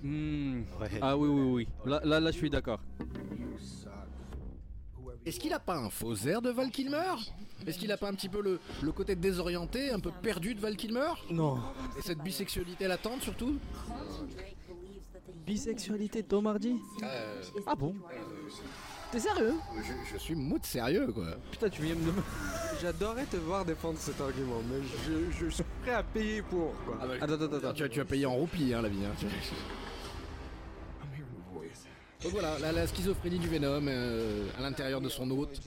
Hmm. 0.03 0.63
Ouais. 0.81 0.89
Ah 1.01 1.17
oui, 1.17 1.29
oui, 1.29 1.41
oui. 1.51 1.67
Là, 1.89 2.01
là, 2.03 2.19
là, 2.19 2.31
je 2.31 2.37
suis 2.37 2.49
d'accord. 2.49 2.81
Est-ce 5.25 5.39
qu'il 5.39 5.53
a 5.53 5.59
pas 5.59 5.77
un 5.77 5.89
faux 5.89 6.15
air 6.27 6.41
de 6.41 6.49
Val 6.49 6.69
Kilmer? 6.71 7.15
Est-ce 7.67 7.77
qu'il 7.77 7.91
a 7.91 7.97
pas 7.97 8.09
un 8.09 8.13
petit 8.13 8.29
peu 8.29 8.41
le, 8.41 8.59
le 8.81 8.91
côté 8.91 9.15
désorienté, 9.15 9.91
un 9.91 9.99
peu 9.99 10.11
perdu 10.11 10.55
de 10.55 10.59
Val 10.61 10.75
Kilmer? 10.75 11.11
Non. 11.29 11.57
Et 11.97 12.01
cette 12.01 12.19
bisexualité 12.19 12.87
latente 12.87 13.21
surtout? 13.21 13.57
Bisexualité, 15.53 16.21
Tom 16.21 16.45
Hardy 16.45 16.75
Euh, 17.01 17.41
Ah 17.65 17.73
bon 17.75 17.95
T'es 19.11 19.19
sérieux 19.19 19.55
je, 19.77 20.13
je 20.13 20.17
suis 20.19 20.35
mood 20.35 20.63
sérieux 20.63 21.07
quoi. 21.11 21.25
Putain, 21.49 21.67
tu 21.69 21.81
viens 21.81 21.95
de 21.95 22.01
me. 22.01 22.11
J'adorerais 22.79 23.25
te 23.25 23.37
voir 23.37 23.65
défendre 23.65 23.97
cet 23.97 24.21
argument, 24.21 24.61
mais 24.69 24.77
je, 25.07 25.45
je 25.45 25.49
suis 25.49 25.63
prêt 25.81 25.93
à 25.93 26.03
payer 26.03 26.43
pour 26.43 26.71
quoi. 26.85 26.99
Attends, 27.19 27.33
attends, 27.33 27.55
attends. 27.55 27.73
Tu, 27.73 27.83
as- 27.83 27.89
tu 27.89 27.99
as 27.99 28.05
payé 28.05 28.27
en 28.27 28.35
roupies 28.35 28.71
hein, 28.75 28.83
la 28.83 28.89
vie. 28.89 28.99
Hein. 29.03 29.27
Donc 32.21 32.31
voilà, 32.33 32.59
la, 32.59 32.71
la 32.71 32.85
schizophrénie 32.85 33.39
du 33.39 33.47
Venom 33.47 33.87
euh, 33.87 34.45
à 34.59 34.61
l'intérieur 34.61 35.01
de 35.01 35.09
son 35.09 35.31
hôte. 35.31 35.59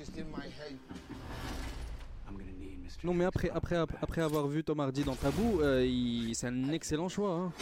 Non, 3.02 3.14
mais 3.14 3.24
après, 3.24 3.50
après, 3.50 3.74
après 4.00 4.22
avoir 4.22 4.46
vu 4.46 4.62
Tom 4.62 4.78
Hardy 4.78 5.02
dans 5.02 5.16
Tabou, 5.16 5.60
euh, 5.62 5.84
c'est 6.34 6.46
un 6.46 6.68
excellent 6.70 7.08
choix. 7.08 7.32
hein. 7.34 7.52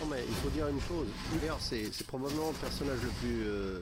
Non, 0.00 0.06
mais 0.10 0.22
il 0.28 0.34
faut 0.36 0.48
dire 0.50 0.68
une 0.68 0.80
chose. 0.80 1.08
C'est 1.60 2.06
probablement 2.06 2.48
le 2.48 2.54
personnage 2.54 2.98
le 3.02 3.08
plus. 3.20 3.42
euh, 3.46 3.80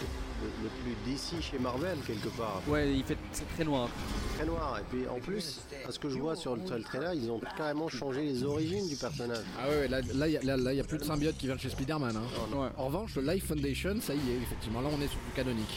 le, 0.00 0.64
le 0.64 0.68
plus 0.82 0.96
d'ici 1.12 1.40
chez 1.40 1.58
Marvel, 1.60 1.96
quelque 2.04 2.28
part. 2.30 2.60
Ouais, 2.66 2.92
il 2.92 3.04
fait, 3.04 3.16
c'est 3.30 3.46
très 3.54 3.64
noir. 3.64 3.88
Très 4.36 4.44
noir. 4.46 4.80
Et 4.80 4.82
puis 4.90 5.06
en 5.08 5.20
plus, 5.20 5.60
à 5.86 5.92
ce 5.92 5.98
que 6.00 6.08
je 6.08 6.18
vois 6.18 6.34
sur 6.34 6.56
le, 6.56 6.66
sur 6.66 6.76
le 6.76 6.82
trailer, 6.82 7.14
ils 7.14 7.30
ont 7.30 7.40
carrément 7.56 7.88
changé 7.88 8.22
les 8.22 8.42
origines 8.42 8.88
du 8.88 8.96
personnage. 8.96 9.44
Ah 9.60 9.68
ouais, 9.68 9.86
là 9.86 10.00
il 10.00 10.18
là, 10.18 10.28
y, 10.28 10.36
a- 10.36 10.42
là, 10.42 10.56
là, 10.56 10.72
y 10.74 10.80
a 10.80 10.84
plus 10.84 10.98
de 10.98 11.04
symbiote 11.04 11.36
qui 11.36 11.46
vient 11.46 11.54
de 11.54 11.60
chez 11.60 11.70
Spider-Man. 11.70 12.16
hein. 12.16 12.56
Ouais. 12.56 12.68
En 12.76 12.86
revanche, 12.86 13.14
le 13.14 13.22
Life 13.32 13.46
Foundation, 13.46 14.00
ça 14.00 14.14
y 14.14 14.18
est, 14.18 14.42
effectivement, 14.42 14.80
là 14.80 14.88
on 14.92 15.00
est 15.00 15.06
sur 15.08 15.18
du 15.20 15.32
canonique. 15.36 15.76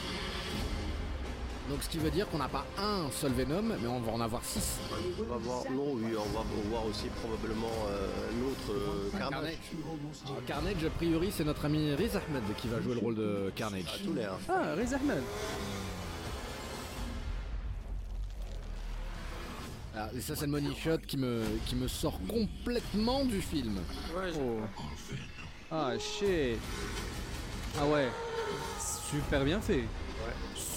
Donc 1.69 1.81
ce 1.81 1.89
qui 1.89 1.97
veut 1.97 2.11
dire 2.11 2.29
qu'on 2.29 2.37
n'a 2.37 2.47
pas 2.47 2.63
un 2.77 3.09
seul 3.11 3.31
Venom, 3.31 3.63
mais 3.63 3.87
on 3.87 3.99
va 3.99 4.11
en 4.11 4.21
avoir 4.21 4.43
six. 4.43 4.77
On 5.19 5.23
va 5.23 5.37
voir, 5.37 5.63
non, 5.71 5.93
oui, 5.95 6.11
on 6.15 6.37
va 6.37 6.43
voir 6.69 6.85
aussi 6.85 7.07
probablement 7.07 7.73
euh, 7.89 8.07
l'autre 8.39 8.71
euh, 8.71 9.17
Carnage. 9.17 9.57
Alors, 10.25 10.45
Carnage, 10.45 10.85
a 10.85 10.89
priori, 10.91 11.31
c'est 11.35 11.43
notre 11.43 11.65
ami 11.65 11.93
Riz 11.95 12.11
Ahmed 12.15 12.43
qui 12.57 12.67
va 12.67 12.81
jouer 12.81 12.93
le 12.93 12.99
rôle 12.99 13.15
de 13.15 13.51
Carnage. 13.55 13.83
À 13.95 14.05
tout 14.05 14.13
l'air. 14.13 14.33
Ah, 14.47 14.73
Riz 14.75 14.93
Ahmed. 14.93 15.23
Ah, 19.97 20.09
et 20.15 20.21
ça, 20.21 20.35
c'est 20.35 20.45
le 20.45 20.51
money 20.51 20.75
shot 20.75 20.97
qui 21.07 21.17
me, 21.17 21.41
qui 21.65 21.75
me 21.75 21.87
sort 21.87 22.19
complètement 22.27 23.25
du 23.25 23.41
film. 23.41 23.79
Oh. 24.13 24.59
Ah, 25.71 25.93
shit. 25.97 26.59
Ah 27.79 27.85
ouais. 27.87 28.09
Super 29.09 29.43
bien 29.43 29.59
fait. 29.59 29.85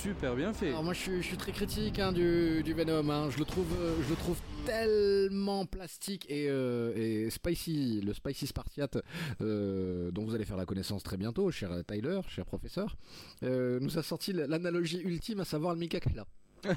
Super 0.03 0.37
bien 0.37 0.53
fait. 0.53 0.69
Alors 0.69 0.85
moi 0.85 0.93
je 0.93 1.01
suis, 1.01 1.17
je 1.23 1.27
suis 1.27 1.37
très 1.37 1.51
critique 1.51 1.99
hein, 1.99 2.13
du, 2.13 2.63
du 2.63 2.73
Venom, 2.73 3.11
hein. 3.11 3.31
je, 3.31 3.39
le 3.39 3.45
trouve, 3.45 3.67
euh, 3.81 3.97
je 4.05 4.11
le 4.11 4.17
trouve 4.17 4.39
tellement 4.65 5.67
plastique 5.67 6.25
et, 6.29 6.47
euh, 6.49 6.93
et 6.95 7.31
spicy, 7.31 8.01
le 8.01 8.13
spicy 8.15 8.47
Spartiate 8.47 8.99
euh, 9.41 10.13
dont 10.13 10.25
vous 10.25 10.37
allez 10.37 10.45
faire 10.45 10.57
la 10.57 10.67
connaissance 10.67 11.03
très 11.03 11.17
bientôt, 11.17 11.51
cher 11.51 11.73
Tyler, 11.85 12.21
cher 12.29 12.47
professeur, 12.47 12.97
euh, 13.43 13.81
nous 13.81 13.99
a 13.99 14.05
sorti 14.05 14.33
l'analogie 14.33 15.01
ultime 15.01 15.41
à 15.41 15.45
savoir 15.45 15.75
le 15.75 15.81
Mikakla. 15.81 16.27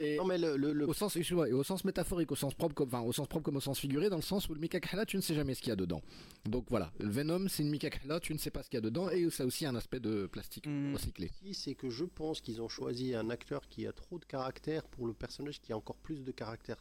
Et 0.00 0.16
Non 0.16 0.24
mais 0.24 0.38
le, 0.38 0.56
le- 0.56 0.72
le- 0.72 0.88
au 0.88 0.92
sens, 0.92 1.16
au 1.16 1.62
sens 1.62 1.84
métaphorique, 1.84 2.32
au 2.32 2.34
sens 2.36 2.54
propre 2.54 2.74
comme, 2.74 2.88
enfin, 2.88 3.00
au 3.00 3.12
sens 3.12 3.28
propre 3.28 3.44
comme 3.44 3.56
au 3.56 3.60
sens 3.60 3.78
figuré, 3.78 4.10
dans 4.10 4.16
le 4.16 4.22
sens 4.22 4.48
où 4.48 4.54
le 4.54 4.60
Mikakla, 4.60 5.06
tu 5.06 5.16
ne 5.16 5.22
sais 5.22 5.34
jamais 5.34 5.54
ce 5.54 5.60
qu'il 5.60 5.68
y 5.70 5.72
a 5.72 5.76
dedans. 5.76 6.02
Donc 6.46 6.66
voilà, 6.68 6.92
le 6.98 7.08
Venom, 7.10 7.46
c'est 7.48 7.62
une 7.62 7.70
Mikakla, 7.70 8.20
tu 8.20 8.32
ne 8.32 8.38
sais 8.38 8.50
pas 8.50 8.62
ce 8.62 8.68
qu'il 8.70 8.76
y 8.76 8.78
a 8.78 8.80
dedans, 8.82 9.08
et 9.10 9.28
ça 9.30 9.44
a 9.44 9.46
aussi 9.46 9.66
un 9.66 9.74
aspect 9.76 10.00
de 10.00 10.26
plastique 10.26 10.66
Mm. 10.66 10.94
recyclé. 10.94 11.30
C'est 11.52 11.74
que 11.74 11.90
je 11.90 12.04
pense 12.04 12.40
qu'ils 12.40 12.60
ont 12.60 12.68
choisi 12.68 13.14
un 13.14 13.30
acteur 13.30 13.68
qui 13.68 13.86
a 13.86 13.92
trop 13.92 14.18
de 14.18 14.24
caractère 14.24 14.84
pour 14.88 15.06
le 15.06 15.12
personnage 15.14 15.60
qui 15.60 15.72
a 15.72 15.76
encore 15.76 15.96
plus 15.96 16.24
de 16.24 16.32
caractère. 16.32 16.76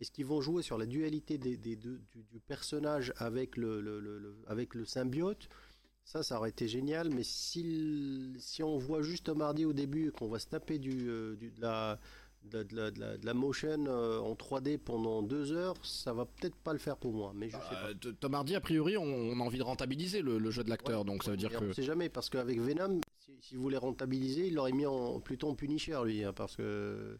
Est-ce 0.00 0.10
qu'ils 0.12 0.26
vont 0.26 0.40
jouer 0.40 0.62
sur 0.62 0.78
la 0.78 0.86
dualité 0.86 1.38
des, 1.38 1.56
des 1.56 1.74
deux- 1.76 2.00
du, 2.12 2.22
du 2.24 2.40
personnage 2.40 3.12
avec 3.16 3.56
le, 3.56 3.80
le- 3.80 3.98
le- 4.00 4.18
le- 4.18 4.36
avec 4.46 4.74
le 4.74 4.84
symbiote? 4.84 5.48
Ça, 6.04 6.22
ça 6.22 6.38
aurait 6.38 6.50
été 6.50 6.68
génial, 6.68 7.10
mais 7.10 7.22
si, 7.22 8.32
si 8.38 8.62
on 8.62 8.78
voit 8.78 9.02
juste 9.02 9.28
mardi 9.28 9.64
au 9.64 9.72
début 9.72 10.08
et 10.08 10.10
qu'on 10.10 10.28
va 10.28 10.38
se 10.38 10.46
taper 10.46 10.78
du, 10.78 11.08
euh, 11.10 11.36
du- 11.36 11.50
de, 11.50 11.60
la, 11.60 11.98
de, 12.44 12.62
de 12.62 12.76
la, 12.76 12.90
de 12.90 13.00
la- 13.00 13.16
de 13.18 13.26
la 13.26 13.34
motion 13.34 13.84
euh, 13.86 14.18
en 14.20 14.34
3D 14.34 14.78
pendant 14.78 15.22
deux 15.22 15.52
heures, 15.52 15.74
ça 15.82 16.12
va 16.12 16.24
peut-être 16.24 16.56
pas 16.56 16.72
le 16.72 16.78
faire 16.78 16.96
pour 16.96 17.12
moi, 17.12 17.32
mais 17.34 17.48
je 17.48 17.52
sais 17.56 17.58
pas. 17.60 17.88
Euh, 18.08 18.12
Tom 18.20 18.34
Hardy, 18.34 18.54
a 18.54 18.60
priori, 18.60 18.96
on, 18.96 19.02
on 19.04 19.40
a 19.40 19.42
envie 19.42 19.58
de 19.58 19.62
rentabiliser 19.64 20.22
le, 20.22 20.38
le 20.38 20.50
jeu 20.50 20.64
de 20.64 20.70
l'acteur, 20.70 21.04
donc 21.04 21.24
ça 21.24 21.30
veut 21.32 21.36
dire 21.36 21.50
on 21.56 21.60
que. 21.60 21.64
ne 21.66 21.72
sait 21.72 21.82
jamais, 21.82 22.08
parce 22.08 22.30
qu'avec 22.30 22.58
Venom, 22.60 23.00
si, 23.18 23.32
si 23.40 23.56
vous 23.56 23.62
voulez 23.62 23.76
rentabiliser, 23.76 24.46
il 24.48 24.54
l'aurait 24.54 24.72
mis 24.72 24.86
en, 24.86 25.20
plutôt 25.20 25.48
en 25.48 25.54
Punisher, 25.54 25.98
lui, 26.04 26.24
hein, 26.24 26.32
parce 26.32 26.56
que... 26.56 27.18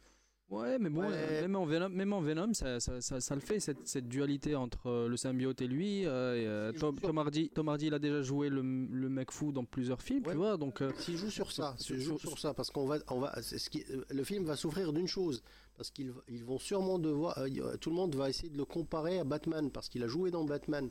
Ouais, 0.50 0.78
mais 0.78 0.88
bon, 0.88 1.02
Ouais. 1.02 1.42
même 1.42 1.56
en 1.56 1.66
Venom, 1.66 1.90
même 1.90 2.12
en 2.14 2.22
Venom 2.22 2.54
ça, 2.54 2.80
ça, 2.80 3.02
ça, 3.02 3.20
ça 3.20 3.34
le 3.34 3.40
fait, 3.42 3.60
cette, 3.60 3.86
cette 3.86 4.08
dualité 4.08 4.54
entre 4.54 4.86
euh, 4.86 5.06
le 5.08 5.16
symbiote 5.18 5.60
et 5.60 5.66
lui. 5.66 6.06
euh, 6.06 6.36
et, 6.40 6.46
euh, 6.46 6.72
Si, 6.72 6.78
Tom, 6.78 7.18
Hardy, 7.18 7.50
Tom 7.50 7.68
Hardy, 7.68 7.88
il 7.88 7.94
a 7.94 7.98
déjà 7.98 8.22
joué 8.22 8.48
le, 8.48 8.62
le 8.62 9.08
mec 9.10 9.30
fou 9.30 9.52
dans 9.52 9.64
plusieurs 9.66 10.00
films, 10.00 10.24
Ouais. 10.24 10.32
tu 10.32 10.38
vois, 10.38 10.56
donc... 10.56 10.80
euh, 10.80 10.90
S'il 10.98 11.18
joue 11.18 11.28
sur 11.30 11.52
ça, 11.52 11.74
s'il 11.78 12.00
joue 12.00 12.18
sur- 12.18 12.30
sur 12.30 12.38
ça, 12.38 12.54
parce 12.54 12.70
qu'on 12.70 12.86
va, 12.86 12.96
on 13.08 13.20
va, 13.20 13.34
c'est 13.42 13.58
ce 13.58 13.68
qui, 13.68 13.84
le 14.10 14.24
film 14.24 14.44
va 14.46 14.56
souffrir 14.56 14.94
d'une 14.94 15.06
chose, 15.06 15.42
parce 15.76 15.90
qu'ils 15.90 16.14
ils 16.28 16.44
vont 16.44 16.58
sûrement 16.58 16.98
devoir, 16.98 17.36
euh, 17.38 17.76
tout 17.78 17.90
le 17.90 17.96
monde 17.96 18.14
va 18.14 18.30
essayer 18.30 18.48
de 18.48 18.56
le 18.56 18.64
comparer 18.64 19.18
à 19.18 19.24
Batman, 19.24 19.70
parce 19.70 19.90
qu'il 19.90 20.02
a 20.02 20.08
joué 20.08 20.30
dans 20.30 20.44
Batman. 20.44 20.88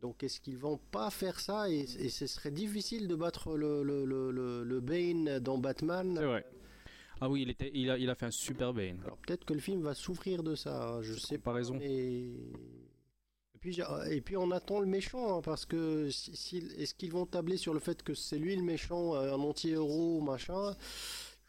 Donc 0.00 0.22
est-ce 0.24 0.40
qu'ils 0.40 0.56
vont 0.56 0.78
pas 0.90 1.10
faire 1.10 1.38
ça 1.38 1.68
et, 1.68 1.80
et 1.80 2.08
ce 2.08 2.26
serait 2.26 2.50
difficile 2.50 3.06
de 3.08 3.14
battre 3.14 3.54
le, 3.58 3.82
le, 3.82 4.06
le, 4.06 4.30
le, 4.30 4.64
le 4.64 4.80
Bane 4.80 5.38
dans 5.40 5.58
Batman. 5.58 6.14
C'est 6.16 6.24
vrai. 6.24 6.46
Ah 7.20 7.28
oui, 7.28 7.42
il, 7.42 7.50
était, 7.50 7.70
il, 7.74 7.90
a, 7.90 7.98
il 7.98 8.08
a 8.08 8.14
fait 8.14 8.26
un 8.26 8.30
super 8.30 8.72
Bane. 8.72 8.98
Alors 9.04 9.16
peut-être 9.18 9.44
que 9.44 9.52
le 9.54 9.60
film 9.60 9.82
va 9.82 9.94
souffrir 9.94 10.42
de 10.42 10.54
ça, 10.54 10.88
hein, 10.96 11.02
je 11.02 11.12
sais 11.14 11.36
pas. 11.38 11.50
Comparaison. 11.50 11.78
Et... 11.82 12.30
Et 13.54 13.58
puis, 13.60 13.72
j'ai- 13.74 13.84
et 14.10 14.20
puis 14.22 14.38
on 14.38 14.50
attend 14.52 14.80
le 14.80 14.86
méchant, 14.86 15.36
hein, 15.38 15.42
parce 15.42 15.66
que 15.66 16.08
si, 16.10 16.34
si- 16.34 16.66
est-ce 16.78 16.94
qu'ils 16.94 17.12
vont 17.12 17.26
tabler 17.26 17.58
sur 17.58 17.74
le 17.74 17.80
fait 17.80 18.02
que 18.02 18.14
c'est 18.14 18.38
lui 18.38 18.56
le 18.56 18.62
méchant, 18.62 19.14
euh, 19.16 19.34
un 19.34 19.40
anti-héros, 19.40 20.22
machin? 20.22 20.74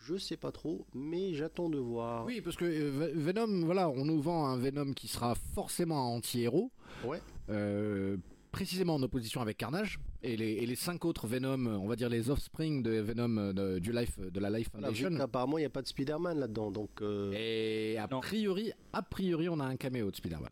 Je 0.03 0.17
sais 0.17 0.35
pas 0.35 0.51
trop, 0.51 0.85
mais 0.93 1.33
j'attends 1.35 1.69
de 1.69 1.77
voir. 1.77 2.25
Oui, 2.25 2.41
parce 2.41 2.57
que 2.57 2.65
euh, 2.65 2.89
Ve- 2.91 3.13
Venom, 3.15 3.63
voilà, 3.65 3.87
on 3.89 4.03
nous 4.03 4.19
vend 4.19 4.45
un 4.47 4.57
Venom 4.57 4.91
qui 4.93 5.07
sera 5.07 5.35
forcément 5.53 5.95
un 6.11 6.17
anti-héros. 6.17 6.71
Ouais. 7.05 7.21
Euh, 7.49 8.17
précisément 8.51 8.95
en 8.95 9.01
opposition 9.03 9.41
avec 9.41 9.57
Carnage. 9.57 9.99
Et 10.21 10.35
les, 10.37 10.51
et 10.53 10.65
les 10.65 10.75
cinq 10.75 11.05
autres 11.05 11.27
Venom, 11.27 11.65
on 11.67 11.87
va 11.87 11.95
dire 11.95 12.09
les 12.09 12.29
offspring 12.29 12.83
de 12.83 12.99
Venom 12.99 13.37
euh, 13.37 13.53
de, 13.53 13.79
du 13.79 13.91
life, 13.91 14.19
de 14.19 14.39
la 14.39 14.49
Life 14.49 14.69
Voilà, 14.73 14.87
Foundation. 14.89 15.17
qu'apparemment 15.17 15.57
il 15.57 15.61
n'y 15.61 15.65
a 15.65 15.69
pas 15.69 15.81
de 15.81 15.87
Spider-Man 15.87 16.37
là-dedans, 16.39 16.71
donc 16.71 17.01
euh, 17.01 17.31
Et 17.33 17.97
a 17.97 18.07
Non. 18.07 18.19
priori, 18.19 18.71
a 18.93 19.01
priori, 19.01 19.49
on 19.49 19.59
a 19.59 19.65
un 19.65 19.77
caméo 19.77 20.11
de 20.11 20.15
Spider-Man. 20.15 20.49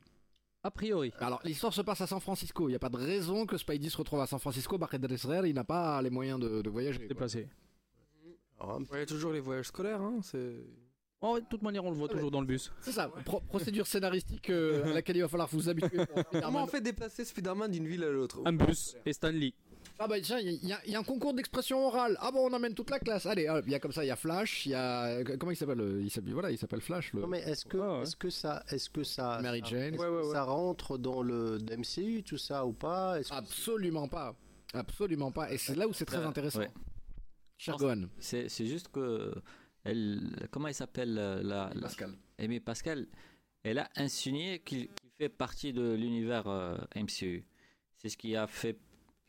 A 0.63 0.72
priori. 0.72 1.13
Alors, 1.20 1.39
l'histoire 1.46 1.74
se 1.74 1.82
passe 1.82 2.01
à 2.01 2.08
San 2.08 2.20
Francisco. 2.20 2.68
Il 2.68 2.72
n'y 2.72 2.75
a 2.75 2.79
pas 2.79 2.89
de 2.89 2.98
raison 2.98 3.46
que 3.46 3.58
Spidey 3.58 3.89
se 3.89 3.96
retrouve 3.96 4.20
à 4.20 4.27
San 4.27 4.39
Francisco. 4.39 4.77
Barret 4.77 5.00
Dresser, 5.00 5.41
il 5.46 5.53
n'a 5.53 5.63
pas 5.63 6.01
les 6.01 6.10
moyens 6.10 6.38
de, 6.39 6.62
de 6.62 6.70
voyager. 6.70 7.08
un- 8.60 8.84
Ouais, 8.91 9.06
toujours 9.06 9.32
les 9.32 9.39
voyages 9.39 9.68
scolaires, 9.68 10.01
hein, 10.01 10.20
c'est... 10.22 10.58
Oh, 11.21 11.38
de 11.39 11.45
toute 11.49 11.61
manière, 11.61 11.83
on 11.83 11.91
le 11.91 11.97
voit 11.97 12.07
Ah, 12.09 12.13
toujours 12.13 12.31
dans 12.31 12.39
le 12.39 12.47
bus. 12.47 12.71
C'est 12.81 12.93
ça, 12.93 13.09
pro- 13.25 13.41
procédure 13.41 13.85
scénaristique 13.85 14.49
euh, 14.49 14.85
à 14.85 14.93
laquelle 14.93 15.17
il 15.17 15.21
va 15.21 15.27
falloir 15.27 15.49
vous 15.51 15.67
habituer. 15.67 16.05
pour. 16.05 16.23
Comment 16.41 16.63
on 16.63 16.67
fait 16.67 16.79
déplacer 16.81 17.25
Spider-Man 17.25 17.71
d'une 17.71 17.88
ville 17.88 18.03
à 18.05 18.09
l'autre 18.09 18.39
Un 18.45 18.53
bus 18.53 18.95
et 19.05 19.11
Stanley. 19.11 19.53
Ah 20.01 20.07
bah 20.07 20.15
tiens, 20.21 20.39
il 20.39 20.65
y, 20.65 20.71
a- 20.71 20.79
il 20.85 20.91
y 20.93 20.95
a 20.95 20.99
un 20.99 21.03
concours 21.03 21.33
d'expression 21.33 21.85
orale. 21.88 22.17
Ah 22.21 22.31
bon, 22.31 22.49
on 22.49 22.53
emmène 22.53 22.73
toute 22.73 22.89
la 22.89 22.99
classe. 22.99 23.25
Allez, 23.25 23.49
il 23.65 23.71
y 23.71 23.75
a 23.75 23.79
comme 23.79 23.91
ça, 23.91 24.05
il 24.05 24.07
y 24.07 24.11
a 24.11 24.15
Flash, 24.15 24.65
il 24.65 24.69
y 24.69 24.75
a 24.75 25.21
comment 25.38 25.51
il 25.51 25.57
s'appelle 25.57 25.81
euh, 25.81 26.01
Il 26.01 26.09
s'appelle 26.09 26.31
voilà, 26.31 26.51
il 26.51 26.57
s'appelle 26.57 26.79
Flash. 26.79 27.11
Le... 27.11 27.19
non 27.21 27.27
mais 27.27 27.39
est-ce 27.39 27.65
que, 27.65 27.75
ouais. 27.77 28.03
est-ce 28.03 28.15
que 28.15 28.29
ça, 28.29 28.63
est-ce 28.69 28.89
que 28.89 29.03
ça, 29.03 29.39
Mary 29.41 29.59
ça- 29.59 29.65
Jane. 29.67 29.93
est-ce 29.95 30.01
Ouais, 30.01 30.07
ouais, 30.07 30.21
que 30.21 30.27
ouais. 30.27 30.31
ça 30.33 30.43
rentre 30.43 30.97
dans 30.97 31.21
le 31.21 31.57
MCU 31.77 32.23
tout 32.23 32.38
ça 32.38 32.65
ou 32.65 32.71
pas? 32.71 33.19
Est-ce 33.19 33.29
que- 33.29 33.35
Absolument 33.35 34.07
pas, 34.07 34.35
absolument 34.73 35.31
pas. 35.31 35.51
Et 35.51 35.57
c'est 35.57 35.75
là 35.75 35.85
où 35.85 35.91
c'est 35.91 36.05
très 36.05 36.17
Euh, 36.19 36.27
intéressant. 36.27 36.59
ouais. 36.59 36.71
Cher 37.57 37.73
pense- 37.73 37.81
Gohan. 37.81 38.03
C'est 38.19 38.47
c'est 38.47 38.65
juste 38.67 38.88
que. 38.93 39.33
Elle, 39.83 40.48
comment 40.51 40.67
elle 40.67 40.74
s'appelle 40.74 41.17
euh, 41.17 41.41
la, 41.43 41.71
la- 41.74 41.81
Pascal. 41.81 42.13
Amy 42.38 42.59
Pascal 42.59 43.07
Elle 43.63 43.79
a 43.79 43.89
insinué 43.95 44.59
qu'il 44.59 44.89
fait 45.17 45.29
partie 45.29 45.74
de 45.74 45.93
l'univers 45.93 46.48
euh, 46.48 46.77
MCU. 46.95 47.45
C'est 47.98 48.09
ce 48.09 48.17
qui 48.17 48.36
a 48.36 48.48
fait. 48.48 48.77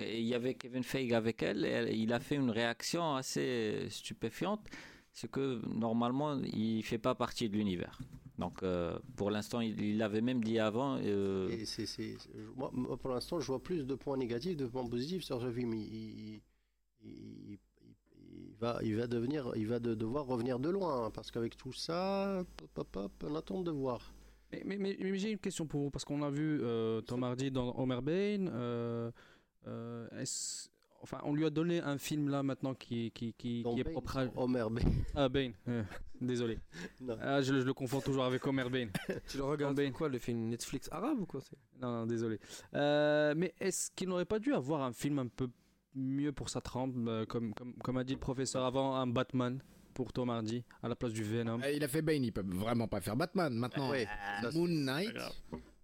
et 0.00 0.21
Il 0.21 0.26
y 0.26 0.35
avait 0.35 0.54
Kevin 0.54 0.83
Feige 0.83 1.12
avec 1.12 1.42
elle, 1.42 1.64
et 1.64 1.69
elle- 1.69 1.95
il 1.95 2.12
a 2.12 2.21
fait 2.21 2.37
une 2.37 2.50
réaction 2.50 3.14
assez 3.16 3.87
stupéfiante. 3.90 4.66
C'est 5.12 5.30
que 5.30 5.61
normalement, 5.66 6.40
il 6.45 6.83
fait 6.85 6.99
pas 6.99 7.14
partie 7.16 7.49
de 7.49 7.57
l'univers. 7.57 7.99
Donc, 8.38 8.62
euh, 8.62 8.99
pour 9.16 9.30
l'instant, 9.30 9.61
il 9.61 9.78
il 9.80 9.99
l'avait 9.99 10.21
même 10.23 10.42
dit 10.42 10.59
avant. 10.61 10.99
euh, 11.02 11.49
Et 11.50 11.64
moi, 12.57 12.71
moi, 12.73 12.97
pour 12.97 13.11
l'instant, 13.11 13.38
je 13.40 13.47
vois 13.49 13.62
plus 13.62 13.85
de 13.85 13.95
points 13.97 14.16
négatifs, 14.16 14.57
de 14.57 14.66
points 14.66 14.87
positifs 14.87 15.25
sur 15.25 15.40
ce 15.42 15.50
film. 15.52 15.75
Il, 15.75 15.80
il- 15.83 16.19
il- 16.30 16.42
il- 17.04 17.50
il 17.52 17.59
va, 18.61 18.79
il 18.83 18.97
va 18.97 19.07
devenir, 19.07 19.50
il 19.57 19.67
va 19.67 19.79
de- 19.81 19.95
devoir 19.95 20.26
revenir 20.26 20.59
de 20.59 20.69
loin, 20.71 21.07
hein, 21.07 21.11
parce 21.11 21.31
qu'avec 21.31 21.57
tout 21.57 21.73
ça, 21.73 22.40
hop, 22.40 22.79
hop, 22.79 22.97
hop, 22.97 23.12
on 23.26 23.35
attend 23.35 23.62
de 23.62 23.71
voir. 23.71 24.12
Mais, 24.52 24.62
mais, 24.67 24.76
mais- 24.79 24.97
mais 25.00 25.19
j'ai 25.19 25.31
une 25.33 25.38
question 25.38 25.67
pour 25.67 25.81
vous, 25.83 25.90
parce 25.90 26.05
qu'on 26.05 26.23
a 26.23 26.31
vu 26.31 26.61
euh, 26.62 27.00
Tom 27.02 27.23
Hardy 27.25 27.50
dans 27.50 27.75
Homer 27.79 28.00
Bane. 28.02 28.50
euh, 28.52 29.11
euh, 29.67 30.07
enfin, 31.02 31.19
on 31.25 31.35
lui 31.35 31.45
a 31.47 31.50
donné 31.50 31.81
un 31.81 31.99
film 31.99 32.29
là 32.29 32.43
maintenant 32.43 32.75
qui, 32.75 33.11
qui, 33.12 33.33
qui, 33.35 33.62
Donc, 33.62 33.75
qui 33.75 33.81
est 33.81 33.85
Bane, 33.85 33.93
propre 33.93 34.17
à. 34.19 34.25
Homer 34.37 34.64
Bane. 34.71 34.93
Ah, 35.14 35.29
Bane. 35.29 35.52
euh, 35.69 35.83
désolé. 36.21 36.59
Non. 37.00 37.17
Ah, 37.21 37.40
je, 37.43 37.52
le- 37.52 37.61
je 37.61 37.67
le 37.67 37.75
confonds 37.75 38.00
toujours 38.00 38.25
avec 38.25 38.47
Homer 38.47 38.69
Bane. 38.69 38.90
Tu 39.29 39.37
le 39.38 39.45
regardes 39.45 39.93
quoi, 39.93 40.09
le 40.09 40.19
film 40.19 40.49
Netflix 40.49 40.88
arabe 40.93 41.21
ou 41.21 41.26
quoi 41.26 41.40
c'est? 41.40 41.57
Non, 41.81 42.00
non, 42.00 42.07
désolé. 42.07 42.38
Euh, 42.75 43.35
mais 43.37 43.55
est-ce 43.61 43.90
qu'il 43.93 44.09
n'aurait 44.09 44.25
pas 44.26 44.38
dû 44.38 44.52
avoir 44.52 44.83
un 44.83 44.93
film 44.93 45.19
un 45.21 45.29
peu 45.29 45.49
mieux 45.94 46.32
pour 46.32 46.49
sa 46.49 46.61
trempe, 46.61 46.94
euh, 47.06 47.26
comme, 47.26 47.52
comme, 47.54 47.75
comme 47.75 47.97
a 47.97 48.04
dit 48.04 48.14
le 48.14 48.18
professeur 48.20 48.64
avant, 48.64 48.94
un 48.97 49.06
Batman 49.06 49.61
pour 49.94 50.12
Tom 50.12 50.30
Hardy 50.30 50.64
à 50.82 50.88
la 50.88 50.97
place 50.97 51.12
du 51.12 51.23
Venom 51.25 51.61
Euh, 51.62 51.73
Il 51.73 51.82
a 51.85 51.88
fait 51.88 52.02
Bane, 52.02 52.23
il 52.25 52.32
peut 52.32 52.44
vraiment 52.47 52.87
pas 52.88 53.00
faire 53.00 53.16
Batman. 53.16 53.52
Maintenant, 53.52 53.90
Ouais, 53.90 54.06
ça, 54.40 54.50
c'est- 54.50 54.59
Moon 54.59 54.68
Knight. 54.68 55.14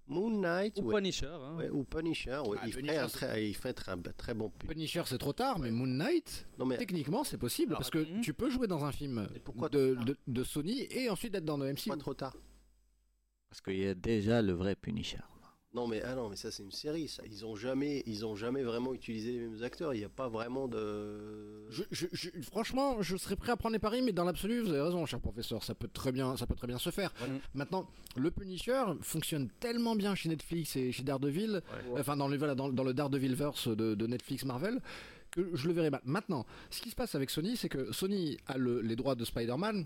Moon 0.08 0.30
Knight 0.40 0.78
Ou 0.78 0.82
ouais, 0.86 0.94
Punisher. 0.94 1.26
hein. 1.26 1.56
ouais, 1.56 1.68
ou 1.70 1.82
Punisher, 1.82 2.38
ouais, 2.46 2.56
Ah, 2.62 2.66
il, 2.68 2.72
Punisher, 2.72 2.94
ferait 2.94 2.98
un 3.04 3.08
très, 3.08 3.48
il 3.48 3.54
ferait 3.54 3.72
très, 3.74 3.90
un 3.92 3.98
très 4.16 4.34
bon 4.34 4.50
pub. 4.50 4.70
Punisher, 4.70 5.02
c'est 5.06 5.18
trop 5.18 5.32
tard, 5.32 5.58
mais 5.58 5.72
Moon 5.72 5.86
Knight, 5.88 6.46
Non 6.58 6.64
mais 6.66 6.76
techniquement, 6.78 7.24
c'est 7.24 7.38
possible 7.38 7.72
Alors, 7.72 7.80
parce 7.80 7.90
que 7.90 8.20
tu 8.20 8.32
peux 8.32 8.48
jouer 8.48 8.68
dans 8.68 8.84
un 8.84 8.92
film 8.92 9.26
pourquoi 9.42 9.68
de, 9.68 9.96
de, 10.06 10.16
de 10.28 10.44
Sony 10.44 10.86
et 10.90 11.10
ensuite 11.10 11.34
être 11.34 11.44
dans 11.44 11.56
le 11.56 11.72
MCU. 11.72 11.88
pas 11.90 11.96
trop 11.96 12.14
tard. 12.14 12.36
parce 13.50 13.60
qu'il 13.60 13.78
y 13.78 13.86
a 13.88 13.94
déjà 13.94 14.42
le 14.42 14.52
vrai 14.52 14.76
Punisher. 14.76 15.18
Non 15.76 15.86
mais 15.86 16.00
ah 16.02 16.14
non 16.14 16.30
mais 16.30 16.36
ça 16.36 16.50
c'est 16.50 16.62
une 16.62 16.72
série 16.72 17.06
ça. 17.06 17.22
Ils 17.30 17.44
ont 17.44 17.54
jamais 17.54 18.02
ils 18.06 18.24
ont 18.24 18.34
jamais 18.34 18.62
vraiment 18.62 18.94
utilisé 18.94 19.32
les 19.32 19.40
mêmes 19.46 19.62
acteurs. 19.62 19.92
Il 19.94 19.98
n'y 19.98 20.04
a 20.04 20.08
pas 20.08 20.28
vraiment 20.28 20.68
de. 20.68 21.66
Je, 21.70 21.82
je- 21.90 22.06
je- 22.12 22.30
franchement, 22.42 23.02
je 23.02 23.16
serais 23.16 23.36
prêt 23.36 23.52
à 23.52 23.56
prendre 23.56 23.74
les 23.74 23.78
paris, 23.78 24.00
mais 24.02 24.12
dans 24.12 24.24
l'absolu, 24.24 24.60
vous 24.60 24.70
avez 24.70 24.80
raison, 24.80 25.04
cher 25.04 25.20
professeur, 25.20 25.62
ça 25.62 25.74
peut 25.74 25.88
très 25.92 26.12
bien, 26.12 26.36
ça 26.36 26.46
peut 26.46 26.54
très 26.54 26.66
bien 26.66 26.78
se 26.78 26.90
faire. 26.90 27.12
Ouais. 27.20 27.28
Maintenant, 27.54 27.88
le 28.16 28.30
Punisher 28.30 28.82
fonctionne 29.02 29.50
tellement 29.60 29.94
bien 29.96 30.14
chez 30.14 30.28
Netflix 30.30 30.76
et 30.76 30.92
chez 30.92 31.02
Daredevil, 31.02 31.60
enfin 32.00 32.16
dans 32.16 32.28
le 32.28 32.38
dans, 32.54 32.68
dans 32.70 32.84
le 32.84 32.94
Daredevilverse 32.94 33.68
de, 33.68 33.94
de 33.94 34.06
Netflix 34.06 34.44
Marvel, 34.46 34.80
que 35.30 35.54
je 35.54 35.68
le 35.68 35.74
verrai 35.74 35.90
mal. 35.90 36.00
Maintenant, 36.04 36.46
ce 36.70 36.80
qui 36.80 36.88
se 36.90 36.96
passe 36.96 37.14
avec 37.14 37.28
Sony, 37.28 37.56
c'est 37.56 37.68
que 37.68 37.92
Sony 37.92 38.38
a 38.46 38.56
le- 38.56 38.80
les 38.80 38.96
droits 38.96 39.14
de 39.14 39.24
Spider-Man. 39.26 39.84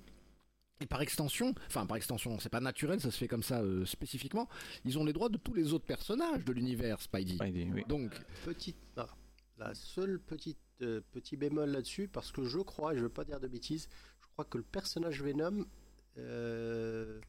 Et 0.80 0.86
par 0.86 1.02
extension, 1.02 1.54
enfin 1.66 1.84
par 1.84 1.96
extension, 1.96 2.38
c'est 2.40 2.48
pas 2.48 2.60
naturel, 2.60 3.00
ça 3.00 3.10
se 3.10 3.18
fait 3.18 3.28
comme 3.28 3.42
ça 3.42 3.60
euh, 3.60 3.84
spécifiquement. 3.84 4.48
Ils 4.84 4.98
ont 4.98 5.04
les 5.04 5.12
droits 5.12 5.28
de 5.28 5.36
tous 5.36 5.52
les 5.52 5.74
autres 5.74 5.84
personnages 5.84 6.44
de 6.44 6.52
l'univers 6.52 7.02
Spidey. 7.02 7.34
Spidey, 7.34 7.68
oui. 7.72 7.84
Donc, 7.86 8.12
Petite 8.44 8.78
ah, 8.96 9.06
la 9.58 9.74
seule 9.74 10.18
petite 10.18 10.58
euh, 10.80 11.02
petit 11.12 11.36
bémol 11.36 11.68
là-dessus 11.68 12.08
parce 12.08 12.32
que 12.32 12.44
je 12.44 12.58
crois, 12.60 12.94
et 12.94 12.96
je 12.96 13.02
veux 13.02 13.10
pas 13.10 13.24
dire 13.24 13.40
de 13.40 13.48
bêtises, 13.48 13.88
je 14.22 14.26
crois 14.32 14.46
que 14.46 14.56
le 14.56 14.64
personnage 14.64 15.22
Venom, 15.22 15.66
euh, 16.16 17.20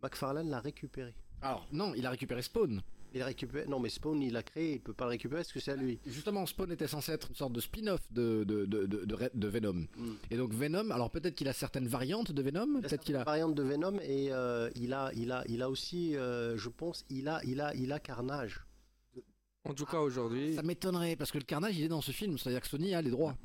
McFarlane 0.00 0.48
l'a 0.48 0.60
récupéré. 0.60 1.14
alors 1.40 1.66
non, 1.72 1.94
il 1.94 2.06
a 2.06 2.10
récupéré 2.10 2.42
Spawn. 2.42 2.82
Il 3.14 3.22
récupère. 3.22 3.68
Non, 3.68 3.78
mais 3.78 3.88
Spawn, 3.88 4.20
il 4.22 4.32
l'a 4.32 4.42
créé, 4.42 4.74
il 4.74 4.80
peut 4.80 4.92
pas 4.94 5.04
le 5.04 5.10
récupérer. 5.10 5.42
Est-ce 5.42 5.52
que 5.52 5.60
c'est 5.60 5.72
à 5.72 5.76
lui 5.76 5.98
Justement, 6.06 6.46
Spawn 6.46 6.70
était 6.72 6.86
censé 6.88 7.12
être 7.12 7.28
une 7.28 7.34
sorte 7.34 7.52
de 7.52 7.60
spin-off 7.60 8.00
de, 8.10 8.44
de, 8.44 8.64
de, 8.64 8.86
de, 8.86 9.04
de 9.04 9.14
Re- 9.14 9.30
de 9.34 9.48
Venom. 9.48 9.72
Mm. 9.96 10.12
Et 10.30 10.36
donc 10.36 10.52
Venom, 10.52 10.90
alors 10.90 11.10
peut-être 11.10 11.34
qu'il 11.34 11.48
a 11.48 11.52
certaines 11.52 11.86
variantes 11.88 12.32
de 12.32 12.42
Venom, 12.42 12.80
peut-être 12.80 13.04
qu'il 13.04 13.16
a... 13.16 13.24
variante 13.24 13.54
de 13.54 13.62
Venom 13.62 13.98
et 14.00 14.32
euh, 14.32 14.70
il 14.76 14.92
a, 14.92 15.10
il 15.14 15.30
a, 15.32 15.44
il 15.48 15.62
a 15.62 15.68
aussi, 15.70 16.16
euh, 16.16 16.56
je 16.56 16.68
pense, 16.68 17.04
il 17.10 17.28
a, 17.28 17.40
il 17.44 17.60
a, 17.60 17.74
il 17.74 17.92
a 17.92 17.98
Carnage. 17.98 18.60
En 19.64 19.74
tout 19.74 19.86
cas, 19.86 19.98
aujourd'hui. 19.98 20.54
Ça 20.56 20.62
m'étonnerait, 20.62 21.14
parce 21.14 21.30
que 21.30 21.38
le 21.38 21.44
carnage, 21.44 21.78
il 21.78 21.84
est 21.84 21.88
dans 21.88 22.00
ce 22.00 22.10
film, 22.10 22.36
c'est-à-dire 22.36 22.60
que 22.62 22.66
Sony 22.66 22.94
a 22.94 23.02
les 23.02 23.10
droits. 23.10 23.36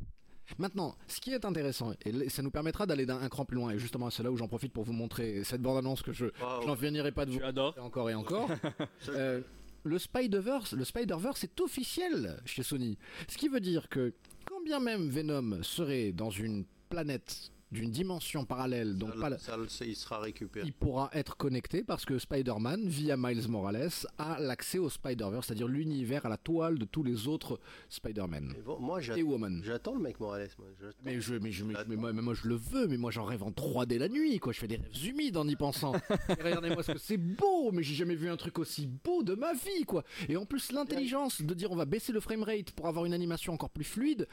Maintenant, 0.57 0.95
ce 1.07 1.19
qui 1.19 1.31
est 1.33 1.43
intéressant, 1.43 1.91
et 2.05 2.29
ça 2.29 2.41
nous 2.41 2.49
permettra 2.51 2.85
d'aller 2.85 3.05
d'un 3.05 3.19
un 3.21 3.27
cran 3.27 3.43
plus 3.43 3.55
loin, 3.57 3.71
et 3.71 3.77
justement 3.79 4.09
c'est 4.09 4.23
là 4.23 4.31
où 4.31 4.37
j'en 4.37 4.47
profite 4.47 4.71
pour 4.71 4.85
vous 4.85 4.93
montrer 4.93 5.43
cette 5.43 5.61
bande-annonce 5.61 6.01
que 6.01 6.13
je, 6.13 6.27
je 6.61 6.65
n'en 6.67 6.75
finirai 6.77 7.11
pas 7.11 7.25
de 7.25 7.31
vous 7.31 7.39
Tu 7.39 7.43
adores. 7.43 7.67
montrer 7.75 7.81
encore 7.81 8.09
et 8.09 8.13
encore. 8.15 8.49
Euh, 9.09 9.41
le 9.87 9.99
Spider-Verse, 9.99 11.43
est 11.43 11.59
officiel 11.61 12.41
chez 12.45 12.63
Sony. 12.63 12.97
Ce 13.27 13.37
qui 13.37 13.47
veut 13.47 13.59
dire 13.59 13.89
que 13.89 14.13
quand 14.45 14.61
bien 14.63 14.79
même 14.79 15.09
Venom 15.09 15.63
serait 15.63 16.11
dans 16.11 16.29
une 16.29 16.65
planète 16.89 17.51
d'une 17.71 17.91
dimension 17.91 18.45
parallèle, 18.45 18.97
donc 18.97 19.13
Ça, 19.15 19.19
pas 19.19 19.29
la- 19.29 19.37
ça, 19.37 19.57
ça, 19.67 19.85
il 19.85 19.95
sera 19.95 20.19
récupéré. 20.19 20.65
il 20.65 20.73
pourra 20.73 21.09
être 21.13 21.35
connecté 21.35 21.83
parce 21.83 22.05
que 22.05 22.17
Spider-Man, 22.17 22.87
via 22.87 23.17
Miles 23.17 23.47
Morales, 23.49 23.89
a 24.17 24.39
l'accès 24.39 24.77
au 24.77 24.89
Spider-Verse, 24.89 25.47
c'est-à-dire 25.47 25.67
l'univers 25.67 26.25
à 26.25 26.29
la 26.29 26.37
toile 26.37 26.79
de 26.79 26.85
tous 26.85 27.03
les 27.03 27.27
autres 27.27 27.59
Spider-Man 27.89 28.53
Mais 28.55 28.61
bon, 28.61 28.79
moi, 28.79 29.01
et 29.15 29.23
Woman. 29.23 29.61
j'attends 29.65 29.93
le 29.95 29.99
mec 30.01 30.19
Morales. 30.19 30.49
Moi. 30.57 30.67
Mais, 31.03 31.19
je, 31.19 31.35
mais, 31.35 31.51
je, 31.51 31.65
mais, 31.65 31.95
moi, 31.95 32.13
mais 32.13 32.21
moi, 32.21 32.33
je 32.33 32.47
le 32.47 32.55
veux, 32.55 32.87
mais 32.87 32.97
moi 32.97 33.11
j'en 33.11 33.25
rêve 33.25 33.43
en 33.43 33.51
3D 33.51 33.97
la 33.97 34.07
nuit, 34.09 34.39
quoi. 34.39 34.53
Je 34.53 34.59
fais 34.59 34.67
des 34.67 34.77
rêves 34.77 35.05
humides 35.05 35.37
en 35.37 35.47
y 35.47 35.55
pensant. 35.55 35.93
Regardez-moi 36.29 36.83
ce 36.83 36.93
que 36.93 36.97
c'est 36.99 37.17
beau, 37.17 37.71
mais 37.71 37.83
j'ai 37.83 37.95
jamais 37.95 38.15
vu 38.15 38.29
un 38.29 38.37
truc 38.37 38.59
aussi 38.59 38.87
beau 38.87 39.23
de 39.23 39.33
ma 39.35 39.53
vie, 39.53 39.83
quoi. 39.85 40.03
Et 40.29 40.37
en 40.37 40.45
plus, 40.45 40.71
l'intelligence 40.71 41.41
de 41.41 41.53
dire 41.53 41.71
on 41.71 41.75
va 41.75 41.85
baisser 41.85 42.11
le 42.13 42.19
framerate 42.19 42.71
pour 42.71 42.87
avoir 42.87 43.05
une 43.05 43.13
animation 43.13 43.53
encore 43.53 43.69
plus 43.69 43.83
fluide, 43.83 44.27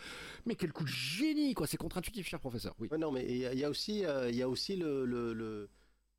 mais 0.46 0.54
quel 0.54 0.72
coup 0.72 0.84
de 0.84 0.88
génie, 0.88 1.54
quoi. 1.54 1.66
C'est 1.66 1.76
contre-intuitif, 1.76 2.28
cher 2.28 2.38
professeur. 2.40 2.74
Oui. 2.78 2.88
Non, 2.98 3.10
mais 3.10 3.23
il 3.28 3.36
y, 3.38 3.46
a- 3.46 3.52
il 3.52 3.58
y 3.58 3.64
a 3.64 3.70
aussi, 3.70 4.04
euh, 4.04 4.28
il 4.30 4.36
y 4.36 4.42
a 4.42 4.48
aussi 4.48 4.76
le, 4.76 5.04
le, 5.04 5.32
le, 5.32 5.68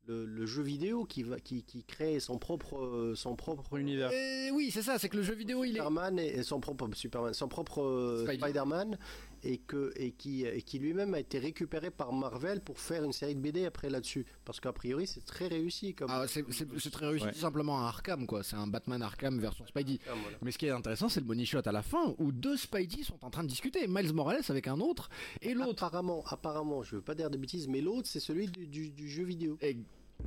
le- 0.06 0.24
le 0.24 0.46
jeu 0.46 0.62
vidéo 0.62 1.04
qui 1.04 1.22
va, 1.24 1.40
qui, 1.40 1.64
qui 1.64 1.84
crée 1.84 2.20
son 2.20 2.38
propre, 2.38 2.78
euh, 2.78 3.14
son 3.16 3.34
propre 3.36 3.62
Pour 3.64 3.76
l'univers. 3.78 4.10
Et 4.12 4.50
oui, 4.52 4.70
c'est 4.70 4.82
ça, 4.82 4.98
c'est 4.98 5.08
que 5.08 5.16
le 5.16 5.22
jeu 5.22 5.34
vidéo, 5.34 5.64
il 5.64 5.70
est. 5.70 5.80
Superman 5.80 6.18
et, 6.18 6.26
et 6.28 6.42
son 6.42 6.60
propre 6.60 6.88
Superman, 6.94 7.34
son 7.34 7.48
propre 7.48 7.82
euh, 7.82 8.24
Spidey. 8.24 8.38
Spider-Man 8.38 8.98
et 9.42 9.58
que 9.58 9.92
et 9.96 10.12
qui 10.12 10.44
et 10.44 10.62
qui 10.62 10.78
lui-même 10.78 11.14
a 11.14 11.20
été 11.20 11.38
récupéré 11.38 11.90
par 11.90 12.12
Marvel 12.12 12.60
pour 12.60 12.78
faire 12.78 13.04
une 13.04 13.12
série 13.12 13.34
de 13.34 13.40
BD 13.40 13.64
après 13.66 13.90
là-dessus 13.90 14.26
parce 14.44 14.60
qu'a 14.60 14.72
priori 14.72 15.06
c'est 15.06 15.24
très 15.24 15.46
réussi 15.48 15.94
comme. 15.94 16.08
Ah, 16.10 16.26
c'est 16.28 16.44
c'est- 16.52 16.66
c'est 16.78 16.90
très 16.90 17.06
réussi, 17.06 17.24
Ouais. 17.26 17.32
tout 17.32 17.38
simplement 17.38 17.80
un 17.80 17.86
Arkham, 17.86 18.26
quoi. 18.26 18.42
C'est 18.42 18.56
un 18.56 18.66
Batman 18.66 19.02
Arkham 19.02 19.38
version 19.38 19.66
Spidey. 19.66 19.98
Ah, 20.08 20.12
voilà. 20.22 20.38
Mais 20.42 20.50
ce 20.52 20.58
qui 20.58 20.66
est 20.66 20.70
intéressant, 20.70 21.08
c'est 21.08 21.20
le 21.20 21.26
money 21.26 21.44
shot 21.44 21.60
à 21.64 21.72
la 21.72 21.82
fin 21.82 22.14
où 22.18 22.32
deux 22.32 22.56
Spidey 22.56 23.02
sont 23.02 23.24
en 23.24 23.30
train 23.30 23.42
de 23.44 23.48
discuter. 23.48 23.86
Miles 23.88 24.12
Morales 24.12 24.42
avec 24.48 24.68
un 24.68 24.80
autre 24.80 25.08
et 25.42 25.54
l'autre. 25.54 25.82
Apparemment, 25.84 26.22
apparemment, 26.28 26.82
je 26.82 26.96
veux 26.96 27.02
pas 27.02 27.14
dire 27.14 27.30
de 27.30 27.36
bêtises, 27.36 27.68
mais 27.68 27.80
l'autre 27.80 28.08
c'est 28.08 28.20
celui 28.20 28.46
du, 28.48 28.66
du, 28.66 28.90
du 28.90 29.08
jeu 29.08 29.24
vidéo. 29.24 29.58
Et- 29.60 29.76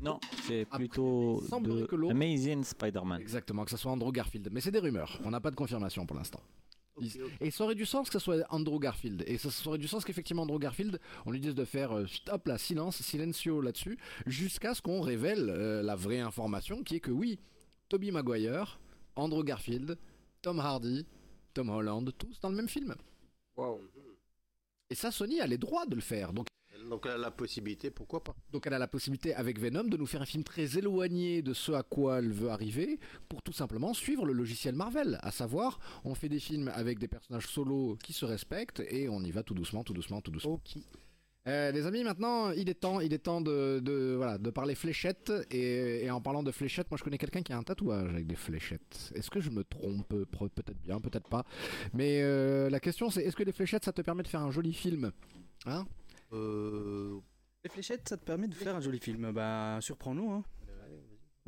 Non, 0.04 0.20
c'est 0.48 0.62
Après, 0.70 0.78
plutôt 0.88 1.42
de 1.62 1.86
que 1.88 1.96
l'autre- 1.96 2.12
Amazing 2.14 2.64
Spider-Man. 2.64 3.20
Exactement, 3.20 3.66
que 3.66 3.72
ce 3.72 3.78
soit 3.78 3.92
Andrew 3.92 4.12
Garfield. 4.12 4.48
Mais 4.52 4.62
c'est 4.62 4.70
des 4.72 4.78
rumeurs. 4.80 5.20
On 5.26 5.32
n'a 5.32 5.40
pas 5.42 5.50
de 5.50 5.56
confirmation 5.56 6.06
pour 6.06 6.16
l'instant. 6.16 6.40
Et 7.42 7.52
ça 7.52 7.64
aurait 7.64 7.76
du 7.76 7.86
sens 7.86 8.10
que 8.10 8.14
ce 8.14 8.20
soit 8.20 8.46
Andrew 8.50 8.80
Garfield. 8.80 9.24
Et 9.28 9.38
ça, 9.38 9.50
ça 9.50 9.70
aurait 9.70 9.78
du 9.78 9.88
sens 9.88 10.06
qu'effectivement 10.06 10.44
Andrew 10.44 10.60
Garfield, 10.60 11.00
on 11.26 11.32
lui 11.32 11.40
dise 11.40 11.56
de 11.56 11.66
faire 11.66 11.96
euh, 11.96 12.08
stop 12.08 12.48
là, 12.48 12.58
silence, 12.58 13.02
silencio 13.02 13.62
là-dessus, 13.62 13.98
jusqu'à 14.26 14.74
ce 14.74 14.82
qu'on 14.82 15.02
révèle 15.02 15.50
euh, 15.50 15.82
la 15.82 15.96
vraie 15.96 16.20
information 16.20 16.84
qui 16.84 16.96
est 16.96 17.00
que 17.00 17.12
oui, 17.12 17.40
Tobey 17.88 18.12
Maguire, 18.12 18.80
Andrew 19.16 19.44
Garfield, 19.44 19.98
Tom 20.42 20.60
Hardy, 20.60 21.06
Tom 21.54 21.70
Holland, 21.70 22.12
tous 22.18 22.40
dans 22.40 22.50
le 22.50 22.56
même 22.56 22.70
film. 22.70 22.96
Waouh. 23.56 23.80
Et 24.90 24.96
ça, 24.96 25.12
Sony 25.12 25.40
a 25.40 25.48
les 25.48 25.58
droits 25.58 25.86
de 25.86 25.96
le 25.96 26.02
faire. 26.02 26.34
Donc, 26.34 26.48
Donc 26.90 27.06
elle 27.06 27.14
a 27.14 27.18
la 27.18 27.32
possibilité, 27.32 27.92
pourquoi 27.92 28.24
pas 28.24 28.36
donc 28.52 28.66
elle 28.66 28.74
a 28.74 28.80
la 28.80 28.88
possibilité 28.88 29.34
avec 29.36 29.60
Venom 29.60 29.84
de 29.84 29.98
nous 29.98 30.06
faire 30.06 30.22
un 30.22 30.26
film 30.26 30.44
très 30.44 30.78
éloigné 30.78 31.42
de 31.42 31.54
ce 31.54 31.72
à 31.72 31.84
quoi 31.84 32.20
elle 32.20 32.32
veut 32.32 32.50
arriver 32.50 33.00
pour 33.28 33.42
tout 33.42 33.54
simplement 33.54 33.94
suivre 33.94 34.26
le 34.26 34.34
logiciel 34.34 34.76
Marvel. 34.76 35.20
À 35.22 35.32
savoir, 35.32 35.80
on 36.04 36.16
fait 36.16 36.30
des 36.30 36.40
films 36.40 36.72
avec 36.74 37.00
des 37.00 37.08
personnages 37.08 37.48
solos 37.48 37.98
qui 38.04 38.14
se 38.14 38.26
respectent 38.26 38.82
et 38.90 39.08
on 39.10 39.22
y 39.22 39.32
va 39.32 39.44
tout 39.44 39.54
doucement, 39.54 39.84
tout 39.84 39.94
doucement, 39.94 40.22
tout 40.22 40.32
doucement. 40.32 40.54
Ok. 40.54 40.82
Euh, 41.48 41.72
les 41.72 41.86
amis, 41.88 42.04
maintenant, 42.04 42.52
il 42.52 42.70
est 42.70 42.76
temps, 42.82 43.00
il 43.00 43.14
est 43.14 43.20
temps 43.20 43.42
de, 43.42 43.80
de, 43.80 44.14
voilà, 44.16 44.38
de 44.38 44.50
parler 44.50 44.76
fléchettes. 44.76 45.32
Et, 45.52 46.06
et 46.06 46.12
en 46.12 46.22
parlant 46.22 46.44
de 46.44 46.52
fléchettes, 46.52 46.92
moi 46.92 46.98
je 46.98 47.04
connais 47.04 47.18
quelqu'un 47.18 47.42
qui 47.42 47.54
a 47.54 47.58
un 47.58 47.64
tatouage 47.64 48.10
avec 48.10 48.28
des 48.28 48.36
fléchettes. 48.36 49.12
Est-ce 49.16 49.32
que 49.32 49.40
je 49.40 49.50
me 49.50 49.64
trompe 49.64 50.08
Peut-être 50.10 50.82
bien, 50.82 51.00
peut-être 51.00 51.30
pas. 51.30 51.46
Mais 51.94 52.22
euh, 52.22 52.70
la 52.70 52.80
question 52.80 53.10
c'est 53.10 53.24
est-ce 53.24 53.36
que 53.36 53.44
les 53.44 53.52
fléchettes 53.52 53.86
ça 53.86 53.94
te 53.94 54.02
permet 54.02 54.24
de 54.24 54.28
faire 54.28 54.42
un 54.42 54.52
joli 54.52 54.74
film? 54.74 55.12
Hein? 55.66 55.86
Euh, 56.32 57.20
Les 57.64 57.70
fléchettes, 57.70 58.08
ça 58.08 58.18
te 58.18 58.24
permet 58.24 58.48
de 58.48 58.54
faire 58.54 58.76
un 58.76 58.82
joli 58.82 59.00
film. 59.00 59.32
Bah, 59.32 59.80
surprends-nous, 59.82 60.32
hein. 60.32 60.44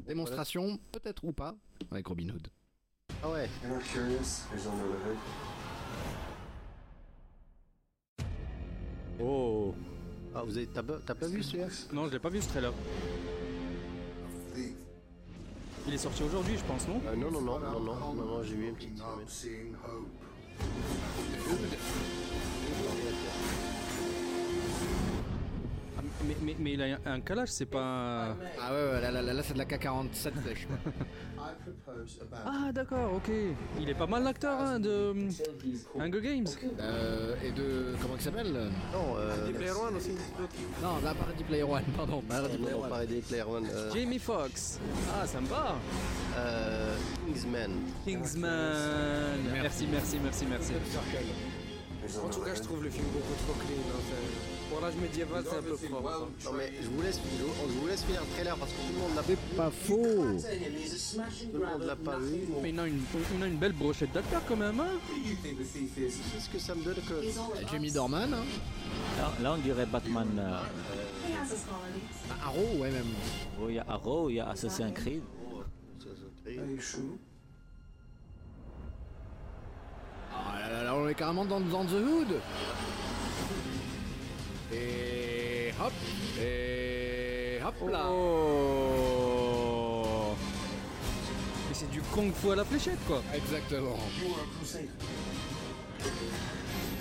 Démonstration, 0.06 0.80
peut-être 0.92 1.24
ou 1.24 1.32
pas, 1.34 1.56
avec 1.92 2.08
Robin 2.08 2.30
Hood. 2.30 2.48
Ah 3.24 3.30
ouais. 3.30 3.48
Oh. 9.20 9.76
Ah 10.34 10.44
vous 10.44 10.58
avez 10.58 10.68
t'as 10.68 10.82
pas, 10.82 11.28
vu 11.28 11.44
celui-là? 11.44 11.68
Non, 11.94 12.08
je 12.08 12.14
l'ai 12.14 12.20
pas 12.20 12.30
vu 12.30 12.42
ce 12.42 12.48
trailer. 12.50 12.74
Il 15.88 15.94
est 15.94 15.98
sorti 15.98 16.24
aujourd'hui, 16.24 16.58
je 16.58 16.64
pense, 16.64 16.88
non? 16.88 17.02
Ah, 17.08 17.16
Non 17.16 17.32
non 17.32 17.42
non 17.42 17.60
non 17.60 17.80
non 17.80 18.14
non 18.14 18.26
non 18.26 18.44
j'ai 18.44 18.56
vu 18.56 18.68
une 18.70 18.76
petite 18.76 19.02
mais, 26.28 26.36
mais, 26.42 26.56
mais 26.60 26.74
il 26.74 26.82
a 26.82 26.98
un 27.06 27.22
calage, 27.22 27.50
c'est 27.50 27.66
pas. 27.66 28.36
Ah 28.60 28.74
ouais, 28.74 28.92
ouais 28.94 29.02
là, 29.02 29.12
là, 29.12 29.22
là, 29.22 29.34
là, 29.34 29.44
c'est 29.44 29.54
de 29.54 29.58
la 29.60 29.66
K47 29.66 30.32
flèche. 30.44 30.68
quoi. 30.68 30.92
I 31.44 31.54
propose 31.64 32.20
a 32.22 32.26
ban. 32.26 32.38
Ah, 32.46 32.72
d'accord, 32.72 33.14
ok. 33.16 33.32
Il 33.80 33.90
est 33.90 33.94
pas 33.96 34.06
mal 34.06 34.24
l'acteur 34.24 34.60
hein, 34.60 34.80
de 34.80 35.14
Hunger 36.00 36.22
Games. 36.22 36.46
Euh, 36.80 37.36
et 37.44 37.52
de. 37.52 37.96
Comment 38.02 38.16
il 38.16 38.22
s'appelle? 38.22 38.54
Non, 38.54 39.16
euh, 39.18 39.52
Player 39.52 39.72
One 39.72 39.96
aussi. 39.96 40.12
Non, 40.82 41.00
là, 41.04 41.14
pas 41.14 41.26
Ready 41.26 41.44
Player 41.44 41.64
One, 41.64 41.84
pardon. 41.98 42.22
Pas 42.22 42.42
Ready 42.42 42.58
Player 42.58 42.74
One. 42.76 43.22
Player 43.28 43.44
One. 43.44 43.68
Euh, 43.72 43.92
Jamie 43.94 44.20
Foxx. 44.20 44.80
Ah, 45.20 45.26
ça 45.26 45.42
me 45.42 45.48
va. 45.48 45.76
euh, 46.38 46.96
Kingsman. 47.26 47.72
Kingsman. 48.06 49.40
Merci, 49.52 49.88
merci, 49.92 50.18
merci, 50.24 50.46
merci. 50.48 50.74
En 52.24 52.30
tout 52.30 52.42
cas, 52.42 52.54
je 52.56 52.62
trouve 52.62 52.84
le 52.84 52.90
film 52.90 53.06
beaucoup 53.14 53.34
trop 53.46 53.54
clean. 53.54 53.78
hein, 53.78 54.00
Pour 54.72 54.80
l'âge 54.80 54.96
médiéval, 54.96 55.44
c'est 55.48 55.58
un 55.58 55.62
peu 55.62 55.76
propre. 55.76 56.10
hein. 56.10 56.28
Non 56.46 56.52
mais 56.54 56.72
je 56.82 56.88
vous 56.88 57.02
laisse, 57.02 57.20
je 57.38 57.44
vous- 57.44 57.74
je 57.74 57.78
vous 57.80 57.88
laisse 57.88 58.04
finir 58.04 58.22
le 58.22 58.28
trailer 58.34 58.56
parce 58.56 58.72
que 58.72 58.78
tout 58.78 58.94
le 58.94 59.00
monde 59.00 59.16
l'a 59.18 59.24
C'est 59.28 59.56
pas 59.58 59.70
faux. 59.70 59.96
tout 59.98 61.58
le 61.60 61.66
monde 61.66 61.84
l'a 61.84 61.96
pas 61.98 62.18
vu. 62.18 62.40
Mais 62.62 62.70
il 62.70 62.80
a 62.80 62.88
une, 62.88 63.02
il 63.36 63.44
a 63.44 63.48
une 63.48 63.58
belle 63.58 63.74
brochette 63.74 64.14
d'acteur 64.14 64.42
quand 64.48 64.56
même, 64.56 64.80
hein. 64.80 64.94
Qu'est-ce 65.96 66.50
que 66.50 66.58
ça 66.60 66.74
me 66.76 66.84
donne 66.84 66.96
que 66.96 67.68
Jamie 67.70 67.92
Dorman, 67.92 68.34
hein. 68.34 68.46
Là, 69.18 69.32
là, 69.42 69.54
on 69.54 69.58
dirait 69.58 69.86
Batman. 69.86 70.28
euh, 70.40 70.60
Ah, 72.30 72.48
Arrow, 72.48 72.78
ouais, 72.80 72.92
même. 72.92 73.06
oh, 73.62 73.66
il 73.68 73.76
y 73.76 73.80
a 73.80 73.86
Arrow, 73.90 74.30
il 74.30 74.36
y 74.36 74.40
a 74.40 74.50
Assassin's 74.50 74.94
Creed. 74.94 75.22
Sure? 76.80 77.02
Ah 80.34 80.60
là 80.62 80.70
là 80.72 80.84
là, 80.86 80.96
on 80.96 81.08
est 81.08 81.14
carrément 81.14 81.46
dans, 81.46 81.60
dans 81.60 81.86
The 81.86 81.92
Hood. 81.94 82.28
Et 84.74 85.72
hop, 85.84 85.92
et 86.42 87.60
hop 87.66 87.90
là. 87.92 88.06
Oh. 88.10 90.04
Mais 91.70 91.74
c'est 91.76 91.90
du 91.92 92.02
kung 92.14 92.32
fu 92.34 92.52
à 92.52 92.56
la 92.56 92.64
fléchette, 92.66 93.00
quoi. 93.08 93.22
Exactement. 93.34 93.98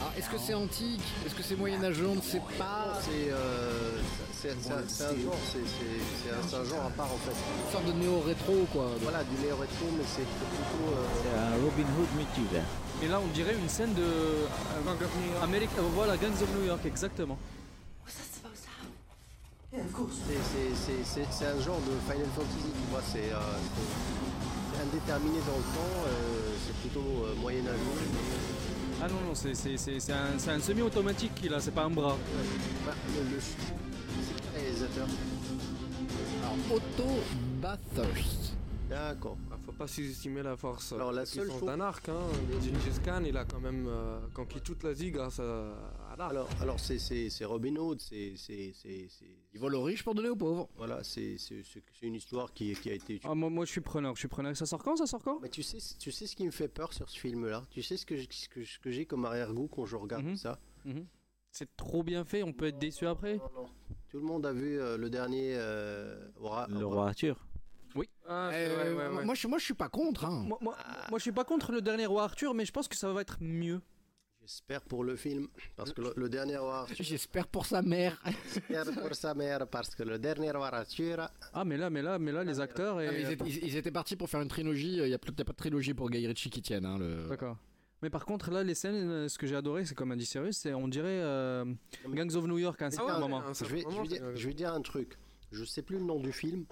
Alors, 0.01 0.13
est-ce 0.17 0.29
que 0.31 0.39
c'est 0.39 0.55
antique? 0.55 1.03
Est-ce 1.27 1.35
que 1.35 1.43
c'est 1.43 1.57
moyenâgeux 1.57 2.07
On 2.09 2.15
ne 2.17 2.21
sait 2.23 2.41
pas. 2.59 2.99
C'est 3.03 3.31
euh, 3.31 3.99
c'est 4.33 4.49
c'est 4.63 4.73
un, 4.73 4.83
c'est 4.89 5.05
un 5.05 5.09
genre, 5.09 5.35
c'est 5.53 5.59
c'est- 5.59 6.05
c'est 6.25 6.31
un, 6.33 6.43
c'est 6.49 6.57
un 6.57 6.65
genre 6.65 6.87
à 6.87 6.91
part 6.91 7.07
en 7.13 7.19
fait. 7.19 7.33
Une 7.67 7.73
sorte 7.73 7.85
de 7.87 7.93
néo-rétro, 7.93 8.67
quoi. 8.73 8.87
Voilà, 9.03 9.23
du 9.25 9.37
néo 9.45 9.57
rétro, 9.57 9.87
mais 9.97 10.05
c'est 10.07 10.25
plutôt. 10.25 10.89
euh, 10.97 11.05
C'est 11.23 11.39
un 11.39 11.53
Robin 11.63 11.89
Hood 11.99 12.09
multivers. 12.17 12.65
Et 13.03 13.09
là, 13.09 13.21
on 13.23 13.29
dirait 13.29 13.55
une 13.55 13.69
scène 13.69 13.93
de 13.95 14.03
Gang 14.85 14.97
of 14.97 15.11
New 15.21 15.33
York. 15.33 15.45
Amérique. 15.45 15.71
euh, 15.79 15.83
Voilà, 15.95 16.17
Gangs 16.17 16.43
of 16.43 16.49
New 16.59 16.67
York, 16.67 16.81
exactement. 16.87 17.39
C'est- 19.73 21.47
un 21.47 21.61
genre 21.61 21.79
de 21.81 21.93
Final 22.13 22.27
Fantasy, 22.35 22.71
tu 22.75 22.91
vois, 22.91 23.03
c'est 23.03 23.31
euh, 23.33 24.83
indéterminé 24.83 25.39
dans 25.47 25.57
le 25.57 25.63
temps, 25.63 26.07
euh, 26.07 26.55
c'est 26.67 26.75
plutôt 26.81 27.25
euh, 27.25 27.35
moyenâgeux. 27.41 27.79
Ah 29.03 29.09
non, 29.09 29.21
non, 29.29 29.35
c'est 29.35 29.55
c'est- 29.55 29.77
c'est- 29.77 30.01
c'est 30.01 30.13
un, 30.13 30.39
c'est 30.39 30.51
un 30.51 30.61
semi-automatique 30.61 31.35
qu'il 31.37 31.55
a, 31.55 31.61
c'est 31.61 31.71
pas 31.71 31.85
un 31.85 31.91
bras. 31.91 32.17
Bah, 32.85 32.93
le, 33.17 33.35
le- 33.35 33.41
c'est 33.41 34.35
qui 34.35 34.43
le 34.55 34.61
réalisateur 34.61 35.07
Alors, 36.43 36.57
Otto 36.77 37.09
Bathurst. 37.63 38.55
D'accord. 38.89 39.37
Ah, 39.53 39.57
faut 39.65 39.73
pas 39.73 39.87
sous-estimer 39.87 40.43
la 40.43 40.57
force, 40.57 40.93
Alors, 40.93 41.13
la 41.13 41.25
seule 41.25 41.49
chose- 41.49 41.65
d'un 41.65 41.81
arc. 41.81 42.09
Hein. 42.09 42.19
Gengis 42.61 42.99
Khan, 43.05 43.23
il 43.25 43.37
a 43.37 43.45
quand 43.45 43.61
même 43.61 43.87
euh, 43.89 44.19
conquis 44.35 44.61
toute 44.61 44.83
l'Asie 44.83 45.13
grâce 45.13 45.39
à, 45.39 45.43
à 46.13 46.17
l'arc. 46.19 46.31
Alors, 46.33 46.49
alors 46.61 46.81
c'est, 46.81 46.99
c'est, 46.99 47.31
c'est 47.31 47.45
Robin 47.45 47.77
Hood, 47.77 48.01
c'est, 48.01 48.33
c'est, 49.53 49.59
c'est, 49.59 49.59
c'est- 49.59 49.59
Il 49.59 49.61
vole 49.61 49.75
aux 49.75 49.83
riches 49.83 50.03
pour 50.05 50.15
donner 50.15 50.29
aux 50.29 50.37
pauvres. 50.37 50.69
voilà, 50.77 51.03
c'est, 51.03 51.37
une 52.03 52.15
histoire 52.15 52.53
qui, 52.53 52.73
qui 52.75 52.91
a 52.91 52.95
été. 52.95 53.21
Ah, 53.25 53.35
moi, 53.35 53.51
moi, 53.51 53.65
je 53.65 53.71
suis 53.73 53.81
preneur. 53.81 54.15
Je 54.15 54.21
suis 54.21 54.29
preneur. 54.29 54.57
Ça 54.57 54.67
sort 54.67 54.83
quand 54.83 54.97
Ça 54.97 55.07
sort 55.07 55.23
quand? 55.23 55.41
Mais 55.41 55.49
tu 55.49 55.63
sais, 55.63 55.79
tu 55.99 56.13
sais 56.13 56.27
ce 56.27 56.37
qui 56.37 56.45
me 56.47 56.51
fait 56.51 56.69
peur 56.69 56.93
sur 56.93 57.09
ce 57.11 57.19
film-là? 57.19 57.67
Tu 57.71 57.83
sais 57.83 57.97
ce 57.97 58.07
que, 58.07 58.17
j'ai- 58.17 58.29
ce 58.31 58.49
que, 58.49 58.65
ce 58.65 58.79
que 58.79 58.91
j'ai 58.91 59.07
comme 59.07 59.25
arrière-goût 59.25 59.69
quand 59.69 59.87
je 59.87 59.97
regarde 59.97 60.25
Mhm. 60.25 60.37
ça? 60.37 60.59
Mhm. 60.85 61.07
C'est 61.53 61.75
trop 61.77 62.03
bien 62.05 62.25
fait. 62.25 62.43
On 62.45 62.53
peut 62.53 62.67
être 62.67 62.79
déçu 62.79 63.07
après? 63.07 63.37
Non, 63.39 63.51
non. 63.57 63.67
Tout 64.09 64.19
le 64.19 64.25
monde 64.25 64.47
a 64.47 64.53
vu 64.53 64.79
euh, 64.81 64.97
le 64.97 65.11
dernier 65.11 65.55
euh, 65.57 66.29
Aura- 66.41 66.67
Le 66.69 66.85
roi 66.87 67.09
Arthur. 67.09 67.47
Ah, 68.33 68.51
Euh, 68.53 68.75
vrai, 68.77 68.93
ouais, 69.09 69.17
ouais. 69.17 69.25
Moi, 69.25 69.35
je, 69.35 69.49
moi, 69.49 69.59
je 69.59 69.65
suis 69.65 69.75
pas 69.75 69.89
contre. 69.89 70.25
Hein. 70.25 70.45
Moi, 70.47 70.59
moi, 70.61 70.77
moi, 71.11 71.19
je 71.19 71.23
suis 71.23 71.33
pas 71.33 71.43
contre 71.43 71.73
le 71.73 71.81
dernier 71.81 72.07
roi 72.07 72.23
Arthur, 72.23 72.55
mais 72.55 72.65
je 72.65 72.71
pense 72.71 72.87
que 72.87 72.95
ça 72.97 73.13
va 73.13 73.21
être 73.23 73.39
mieux. 73.41 73.81
J'espère 74.51 74.83
pour 74.83 75.05
le 75.05 75.15
film, 75.15 75.47
parce 75.77 75.93
que 75.93 76.01
le, 76.01 76.13
le 76.17 76.29
dernier 76.29 76.57
Roi 76.57 76.81
Arthur, 76.81 76.97
J'espère 77.05 77.47
pour 77.47 77.67
sa 77.67 77.83
mère. 77.83 78.21
j'espère 78.53 78.85
pour 79.01 79.15
sa 79.15 79.33
mère, 79.33 79.65
parce 79.69 79.95
que 79.95 80.03
le 80.03 80.19
dernier 80.19 80.51
Roi 80.51 80.67
Arthur, 80.75 81.29
Ah, 81.53 81.65
mais 81.65 81.77
là, 81.77 81.89
mais 81.89 82.03
là, 82.03 82.19
mais 82.19 82.33
là, 82.33 82.43
les 82.43 82.59
acteurs 82.59 83.01
et. 83.01 83.07
Ah, 83.07 83.13
mais 83.13 83.21
ils, 83.23 83.31
étaient, 83.31 83.45
ils- 83.49 83.65
ils 83.65 83.77
étaient 83.77 83.93
partis 83.93 84.17
pour 84.17 84.29
faire 84.29 84.41
une 84.41 84.49
trilogie. 84.49 84.97
Il 84.97 85.05
n'y 85.05 85.13
a, 85.13 85.15
a 85.15 85.19
pas 85.19 85.31
de 85.31 85.57
trilogie 85.57 85.95
pour 85.95 86.11
Guy 86.11 86.27
Ritchie 86.27 86.51
qui 86.51 86.63
tienne. 86.63 86.85
Hein, 86.85 86.99
le... 86.99 87.29
D'accord. 87.29 87.59
Mais 88.03 88.11
par 88.11 88.25
contre, 88.27 88.51
là, 88.51 88.65
les 88.65 88.75
scènes, 88.75 89.09
euh, 89.09 89.29
ce 89.29 89.39
que 89.39 89.47
j'ai 89.47 89.55
adoré, 89.55 89.85
c'est 89.85 89.95
comme 89.95 90.11
a 90.11 90.17
dit 90.17 90.27
Cyrus, 90.27 90.57
c'est 90.57 90.75
on 90.75 90.89
dirait 90.89 91.21
euh, 91.23 91.65
Gangs 92.09 92.35
of 92.35 92.45
New 92.47 92.59
York 92.59 92.83
à 92.83 92.87
un 92.87 92.89
Ah 92.89 92.91
certain 92.91 93.19
moment. 93.21 93.43
je 93.53 93.65
vais, 93.67 93.81
je, 93.83 93.85
moment, 93.85 94.03
vais 94.03 94.09
dire, 94.09 94.23
c'est- 94.33 94.37
je 94.37 94.49
vais 94.49 94.55
dire 94.55 94.73
un 94.75 94.83
truc. 94.83 95.17
Je 95.53 95.65
sais 95.65 95.83
plus 95.83 95.99
le 95.99 96.05
nom 96.05 96.19
du 96.19 96.33
film, 96.33 96.65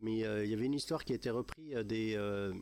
mais 0.00 0.24
euh, 0.24 0.42
il 0.42 0.50
y 0.50 0.54
avait 0.54 0.64
une 0.64 0.72
histoire 0.74 1.04
qui 1.04 1.12
a 1.12 1.16
été 1.16 1.28
reprise 1.28 1.74
euh, 1.76 1.82
des, 1.82 2.14
euh, 2.16 2.54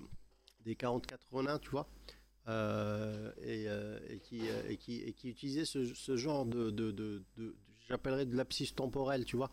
des 0.65 0.75
44 0.75 1.21
Ronins, 1.31 1.59
tu 1.61 1.71
vois, 1.71 1.87
euh, 1.87 2.13
et, 2.47 3.67
euh, 3.69 3.99
et, 4.09 4.19
qui, 4.19 4.49
euh, 4.49 4.63
et, 4.69 4.77
qui, 4.77 5.03
et 5.03 5.13
qui 5.13 5.29
utilisait 5.29 5.65
ce, 5.65 5.85
ce 5.95 6.17
genre 6.17 6.45
de, 6.47 6.71
de, 6.71 6.91
de, 6.91 7.23
de- 7.37 7.55
j'appellerais 7.89 8.27
de 8.27 8.37
lapsus 8.37 8.69
temporel, 8.75 9.25
tu 9.25 9.37
vois. 9.37 9.51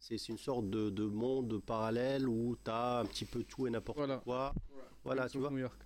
C'est 0.00 0.28
une 0.28 0.38
sorte 0.38 0.70
de, 0.70 0.90
de 0.90 1.04
monde 1.04 1.60
parallèle 1.64 2.28
où 2.28 2.56
tu 2.64 2.70
as 2.70 3.00
un 3.00 3.04
petit 3.04 3.24
peu 3.24 3.44
tout 3.44 3.66
et 3.66 3.70
n'importe 3.70 3.98
Voilà. 3.98 4.18
quoi. 4.18 4.54
Voilà, 5.04 5.28
tu 5.28 5.36
of 5.38 5.42
vois. 5.42 5.50
New 5.50 5.58
York. 5.58 5.80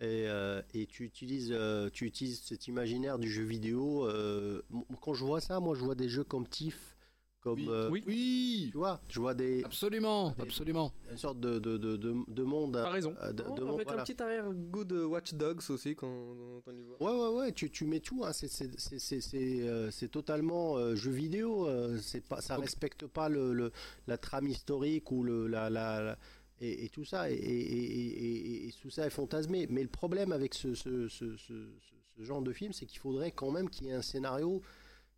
Et, 0.00 0.28
euh, 0.28 0.62
et 0.74 0.86
tu 0.86 1.04
utilises, 1.04 1.50
euh, 1.52 1.90
tu 1.90 2.06
utilises 2.06 2.40
cet 2.42 2.66
imaginaire 2.68 3.18
du 3.18 3.30
jeu 3.30 3.42
vidéo. 3.44 4.06
euh, 4.06 4.62
quand 5.02 5.14
je 5.14 5.24
vois 5.24 5.40
ça, 5.40 5.58
moi, 5.60 5.74
je 5.74 5.80
vois 5.80 5.94
des 5.96 6.08
jeux 6.08 6.22
comme 6.24 6.46
TIFF, 6.46 6.96
comme, 7.40 7.60
Oui. 7.60 7.66
euh, 7.68 7.88
Oui. 7.90 8.02
Oui, 8.06 8.68
tu 8.72 8.78
vois, 8.78 9.00
je 9.08 9.20
vois 9.20 9.34
des 9.34 9.62
absolument, 9.64 10.34
absolument. 10.38 10.92
une 11.10 11.16
sorte 11.16 11.38
de 11.40 11.58
de, 11.58 11.76
de, 11.76 11.96
de, 11.96 12.14
de 12.26 12.42
monde. 12.42 12.72
T'as 12.74 12.90
raison. 12.90 13.14
euh, 13.22 13.32
de- 13.32 13.44
Oh, 13.48 13.54
de 13.54 13.62
monde, 13.62 13.74
avec 13.74 13.86
voilà. 13.86 14.02
un 14.02 14.04
petit 14.04 14.22
arrière-goût 14.22 14.84
de 14.84 15.02
Watch 15.04 15.34
Dogs 15.34 15.62
aussi 15.70 15.94
quand, 15.94 16.08
on 16.08 16.72
y 16.76 16.82
voit. 16.82 17.00
Ouais, 17.00 17.20
ouais, 17.28 17.36
ouais, 17.40 17.52
tu, 17.52 17.70
tu 17.70 17.84
mets 17.86 18.00
tout, 18.00 18.24
hein, 18.24 18.32
c'est, 18.32 18.48
c'est, 18.48 18.70
c'est, 18.78 18.98
c'est, 18.98 19.20
c'est, 19.20 19.60
euh, 19.68 19.90
totalement 20.10 20.76
euh, 20.78 20.94
jeu 20.96 21.10
vidéo, 21.12 21.66
euh, 21.68 21.98
c'est 22.02 22.20
pas, 22.26 22.40
ça 22.40 22.56
Donc- 22.56 22.64
respecte 22.64 23.06
pas 23.06 23.28
le, 23.28 23.52
le- 23.52 23.72
la 24.06 24.18
trame 24.18 24.48
historique 24.48 25.10
ou 25.12 25.22
le, 25.22 25.46
la, 25.46 25.70
la, 25.70 26.02
la- 26.02 26.18
et, 26.60 26.86
et 26.86 26.88
tout 26.88 27.04
ça, 27.04 27.30
et, 27.30 27.34
et, 27.34 27.38
et, 27.38 28.64
et- 28.64 28.68
et 28.68 28.72
tout 28.82 28.90
ça 28.90 29.06
est 29.06 29.10
fantasmé. 29.10 29.68
Mais 29.70 29.82
le 29.82 29.88
problème 29.88 30.32
avec 30.32 30.54
ce, 30.54 30.74
ce, 30.74 31.06
ce, 31.08 31.36
ce, 31.36 31.54
ce- 31.78 31.94
ce 32.16 32.22
genre 32.24 32.42
de 32.42 32.52
film, 32.52 32.72
c'est 32.72 32.84
qu'il 32.86 32.98
faudrait 32.98 33.30
quand 33.30 33.52
même 33.52 33.70
qu'il 33.70 33.86
y 33.86 33.90
ait 33.90 33.94
un 33.94 34.02
scénario 34.02 34.60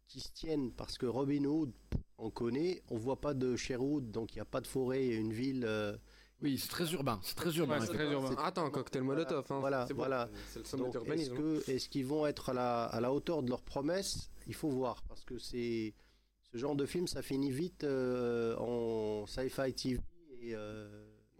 qui 0.06 0.20
se 0.20 0.28
tienne, 0.34 0.70
parce 0.72 0.98
que 0.98 1.06
Robin 1.06 1.44
Hood, 1.44 1.70
on 2.20 2.30
connaît, 2.30 2.82
on 2.90 2.96
voit 2.96 3.20
pas 3.20 3.34
de 3.34 3.56
Sherwood, 3.56 4.10
donc 4.10 4.32
il 4.34 4.36
n'y 4.36 4.42
a 4.42 4.46
pas 4.46 4.60
de 4.60 4.66
forêt, 4.66 5.06
une 5.08 5.32
ville. 5.32 5.64
euh, 5.66 5.96
Oui, 6.42 6.58
c'est 6.58 6.68
très 6.68 6.90
urbain. 6.92 7.18
C'est 7.22 7.34
très 7.34 7.50
urbain. 7.56 7.74
Ouais, 7.74 7.80
c'est 7.86 7.92
très 7.92 8.04
effectivement. 8.04 8.30
urbain. 8.30 8.42
Attends, 8.42 8.70
cocktail 8.70 9.02
Molotov. 9.02 9.44
Hein. 9.50 9.58
Voilà, 9.60 9.84
c'est 9.86 9.94
bon. 9.94 9.98
voilà. 10.00 10.28
C'est 10.48 10.60
le 10.60 10.64
sommet 10.64 10.90
Donc, 10.90 11.08
est-ce 11.08 11.30
que 11.30 11.70
est-ce 11.70 11.88
qu'ils 11.88 12.06
vont 12.06 12.26
être 12.26 12.50
à 12.50 12.54
la, 12.54 12.84
à 12.84 13.00
la 13.00 13.12
hauteur 13.12 13.42
de 13.42 13.50
leurs 13.50 13.62
promesses? 13.62 14.30
Il 14.46 14.54
faut 14.54 14.68
voir 14.70 15.02
parce 15.08 15.24
que 15.24 15.38
c'est 15.38 15.94
ce 16.52 16.58
genre 16.58 16.74
de 16.74 16.86
film, 16.86 17.06
ça 17.06 17.22
finit 17.22 17.50
vite 17.50 17.84
euh, 17.84 18.56
en 18.56 19.26
sci-fi 19.26 19.72
TV 19.74 20.00
et 20.42 20.54
euh, 20.54 20.88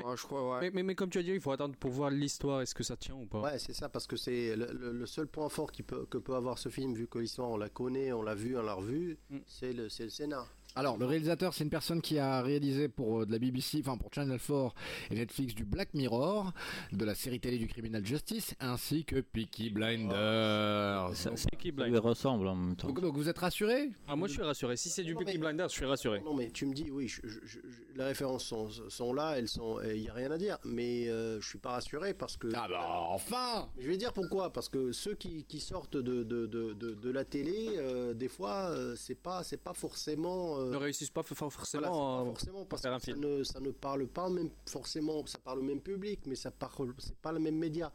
Ah, 0.04 0.14
je 0.16 0.22
crois, 0.22 0.48
ouais. 0.52 0.60
Mais, 0.60 0.70
mais, 0.72 0.82
mais 0.82 0.94
comme 0.94 1.10
tu 1.10 1.18
as 1.18 1.22
dit, 1.22 1.30
il 1.32 1.40
faut 1.40 1.50
attendre 1.50 1.74
pour 1.76 1.90
voir 1.90 2.10
l'histoire. 2.10 2.60
Est-ce 2.60 2.74
que 2.74 2.82
ça 2.84 2.96
tient 2.96 3.16
ou 3.16 3.26
pas? 3.26 3.40
Ouais, 3.40 3.58
c'est 3.58 3.72
ça 3.72 3.88
parce 3.88 4.06
que 4.06 4.16
c'est 4.16 4.54
le, 4.54 4.66
le- 4.72 4.92
le 4.92 5.06
seul 5.06 5.26
point 5.26 5.48
fort 5.48 5.72
qui 5.72 5.82
peut, 5.82 6.06
que 6.06 6.18
peut 6.18 6.34
avoir 6.34 6.58
ce 6.58 6.68
film 6.68 6.94
vu 6.94 7.06
que 7.08 7.18
l'histoire 7.18 7.48
on 7.50 7.56
la 7.56 7.68
connaît, 7.70 8.12
on 8.12 8.22
l'a 8.22 8.34
vu, 8.34 8.56
on 8.56 8.62
l'a 8.62 8.74
revu, 8.74 9.18
Mm. 9.30 9.38
c'est 9.46 9.72
le 9.72 9.88
c'est 9.88 10.04
le 10.04 10.10
scénar. 10.10 10.46
Alors, 10.76 10.96
le 10.98 11.04
réalisateur, 11.04 11.52
c'est 11.52 11.64
une 11.64 11.70
personne 11.70 12.00
qui 12.00 12.18
a 12.18 12.42
réalisé 12.42 12.88
pour 12.88 13.22
euh, 13.22 13.26
de 13.26 13.32
la 13.32 13.38
BBC, 13.40 13.78
enfin 13.84 13.96
pour 13.96 14.12
Channel 14.14 14.38
4 14.38 14.72
et 15.10 15.14
Netflix 15.16 15.52
du 15.54 15.64
Black 15.64 15.92
Mirror, 15.94 16.52
de 16.92 17.04
la 17.04 17.16
série 17.16 17.40
télé 17.40 17.58
du 17.58 17.66
Criminal 17.66 18.06
Justice, 18.06 18.54
ainsi 18.60 19.04
que 19.04 19.20
Peaky 19.20 19.70
Blinders. 19.70 21.10
Ça, 21.14 21.30
Donc, 21.30 21.38
ça 21.38 21.48
Peaky 21.50 21.72
lui 21.72 21.98
ressemble 21.98 22.46
en 22.46 22.54
même 22.54 22.76
temps. 22.76 22.86
donc, 22.86 23.00
donc 23.00 23.16
vous 23.16 23.28
êtes 23.28 23.38
rassurés 23.38 23.90
Ah, 24.06 24.14
moi, 24.14 24.28
je 24.28 24.34
suis 24.34 24.42
rassuré. 24.42 24.76
Si 24.76 24.90
c'est 24.90 25.02
du 25.02 25.14
Non, 25.14 25.18
Peaky 25.20 25.32
mais- 25.32 25.38
Blinders, 25.38 25.68
je 25.70 25.74
suis 25.74 25.84
rassuré. 25.86 26.20
Non 26.20 26.34
mais 26.34 26.50
tu 26.50 26.66
me 26.66 26.72
dis 26.72 26.88
oui, 26.90 27.08
je- 27.08 27.20
je- 27.24 27.40
je- 27.44 27.58
je- 27.58 27.96
les 27.98 28.04
références 28.04 28.44
sont, 28.44 28.68
sont 28.88 29.12
là, 29.12 29.34
elles 29.38 29.48
sont, 29.48 29.80
il 29.82 30.02
y 30.02 30.08
a 30.08 30.14
rien 30.14 30.30
à 30.30 30.38
dire, 30.38 30.58
mais 30.64 31.08
euh, 31.08 31.40
je 31.40 31.48
suis 31.48 31.58
pas 31.58 31.70
rassuré 31.72 32.14
parce 32.14 32.36
que 32.36 32.46
Ah 32.54 32.66
bah 32.68 32.80
enfin 33.08 33.68
Je 33.78 33.88
vais 33.88 33.96
dire 33.96 34.12
pourquoi, 34.12 34.52
parce 34.52 34.68
que 34.68 34.92
ceux 34.92 35.14
qui, 35.14 35.44
qui 35.44 35.58
sortent 35.58 35.96
de, 35.96 36.22
de, 36.22 36.46
de, 36.46 36.72
de, 36.74 36.94
de 36.94 37.10
la 37.10 37.24
télé, 37.24 37.70
euh, 37.76 38.14
des 38.14 38.28
fois, 38.28 38.70
euh, 38.70 38.94
c'est 38.96 39.16
pas 39.16 39.42
c'est 39.42 39.60
pas 39.62 39.74
forcément. 39.74 40.58
Euh, 40.60 40.70
Ne 40.70 40.76
réussissent 40.76 41.10
pas 41.10 41.22
f- 41.22 41.34
voilà, 41.34 41.50
forcément. 41.50 41.82
pas 42.16 42.22
euh, 42.22 42.24
forcément 42.26 42.64
parce 42.64 42.82
faire 42.82 42.92
un 42.92 42.98
que 42.98 43.04
ça 43.06 43.12
film. 43.12 43.20
ne, 43.38 43.44
ça 43.44 43.60
ne 43.60 43.70
parle 43.70 44.06
pas 44.06 44.28
même 44.28 44.50
forcément, 44.66 45.24
ça 45.26 45.38
parle 45.38 45.60
au 45.60 45.62
même 45.62 45.80
public, 45.80 46.20
mais 46.26 46.34
ça 46.36 46.50
parle, 46.50 46.92
c'est 46.98 47.16
pas 47.16 47.32
le 47.32 47.38
même 47.38 47.56
média. 47.56 47.92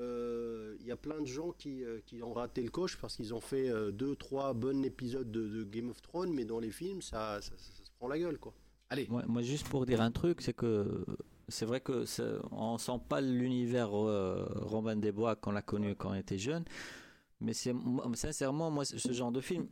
Euh, 0.00 0.76
Il 0.80 0.86
y 0.86 0.92
a 0.92 0.96
plein 0.96 1.20
de 1.20 1.26
gens 1.26 1.50
qui, 1.52 1.82
euh, 1.84 2.00
qui 2.06 2.22
ont 2.22 2.32
raté 2.32 2.62
le 2.62 2.70
coche 2.70 2.96
parce 3.00 3.16
qu'ils 3.16 3.34
ont 3.34 3.40
fait 3.40 3.68
euh, 3.68 3.90
deux, 3.90 4.14
trois 4.16 4.54
bons 4.54 4.84
épisodes 4.84 5.30
de, 5.30 5.48
de 5.48 5.64
Game 5.64 5.90
of 5.90 6.00
Thrones, 6.02 6.32
mais 6.32 6.44
dans 6.44 6.60
les 6.60 6.70
films, 6.70 7.02
ça, 7.02 7.40
ça, 7.42 7.50
ça- 7.56 7.72
ça 7.76 7.84
se 7.84 7.90
prend 7.98 8.08
la 8.08 8.18
gueule, 8.18 8.38
quoi. 8.38 8.52
Allez, 8.90 9.06
Moi, 9.10 9.22
moi, 9.26 9.42
juste 9.42 9.68
pour 9.68 9.84
dire 9.86 10.00
un 10.00 10.10
truc, 10.12 10.40
c'est 10.40 10.54
que 10.54 11.04
c'est 11.48 11.66
vrai 11.66 11.80
que 11.80 12.04
on 12.52 12.78
sent 12.78 13.00
pas 13.08 13.20
l'univers 13.20 13.90
euh, 13.92 14.46
Robin 14.54 14.96
des 14.96 15.12
Bois 15.12 15.34
qu'on 15.36 15.56
a 15.56 15.62
connu 15.62 15.94
quand 15.96 16.10
on 16.10 16.14
était 16.14 16.38
jeune, 16.38 16.64
mais 17.40 17.52
c'est 17.52 17.72
moi, 17.74 18.08
sincèrement 18.14 18.70
moi 18.70 18.84
ce 18.86 19.12
genre 19.12 19.32
de 19.32 19.40
film 19.42 19.66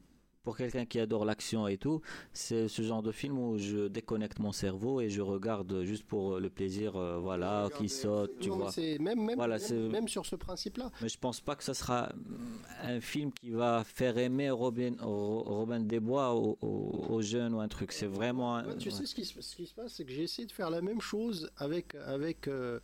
pour 0.46 0.56
quelqu'un 0.56 0.86
qui 0.86 1.00
adore 1.00 1.24
l'action 1.24 1.66
et 1.66 1.76
tout, 1.76 2.00
c'est 2.32 2.68
ce 2.68 2.80
genre 2.82 3.02
de 3.02 3.10
film 3.10 3.36
où 3.36 3.58
je 3.58 3.88
déconnecte 3.88 4.38
mon 4.38 4.52
cerveau 4.52 5.00
et 5.00 5.10
je 5.10 5.20
regarde 5.20 5.82
juste 5.82 6.04
pour 6.04 6.38
le 6.38 6.48
plaisir, 6.48 6.94
euh, 6.94 7.18
voilà, 7.18 7.64
Regarder 7.64 7.74
qui 7.84 7.88
saute, 7.88 8.38
tu 8.38 8.50
Non, 8.50 8.58
vois. 8.58 8.70
c'est 8.70 8.96
même, 9.00 9.20
même, 9.24 9.34
Voilà, 9.34 9.56
même, 9.56 9.66
c'est- 9.66 9.88
même 9.88 10.06
sur 10.06 10.24
ce 10.24 10.36
principe-là. 10.36 10.92
Mais 11.02 11.08
je 11.08 11.18
pense 11.18 11.40
pas 11.40 11.56
que 11.56 11.64
ce 11.64 11.72
sera 11.72 12.10
euh, 12.10 12.94
un 12.96 13.00
film 13.00 13.32
qui 13.32 13.50
va 13.50 13.82
faire 13.82 14.16
aimer 14.18 14.50
Robin, 14.50 14.94
Ro- 15.00 15.42
Robin 15.42 15.80
des 15.80 15.98
Bois 15.98 16.32
aux, 16.32 17.20
jeunes 17.22 17.52
ou 17.54 17.58
un 17.60 17.66
truc. 17.66 17.90
C'est 17.90 18.06
vraiment. 18.06 18.54
un- 18.56 18.66
Ouais, 18.68 18.76
tu 18.76 18.88
ouais. 18.88 18.94
sais 18.94 19.04
ce 19.04 19.16
qui, 19.16 19.24
se- 19.24 19.40
ce 19.40 19.56
qui 19.56 19.66
se 19.66 19.74
passe, 19.74 19.94
c'est 19.94 20.04
que 20.04 20.12
j'ai 20.12 20.22
essayé 20.22 20.46
de 20.46 20.52
faire 20.52 20.70
la 20.70 20.80
même 20.80 21.00
chose 21.00 21.50
avec 21.56 21.96
avec 21.96 22.46
euh, 22.46 22.78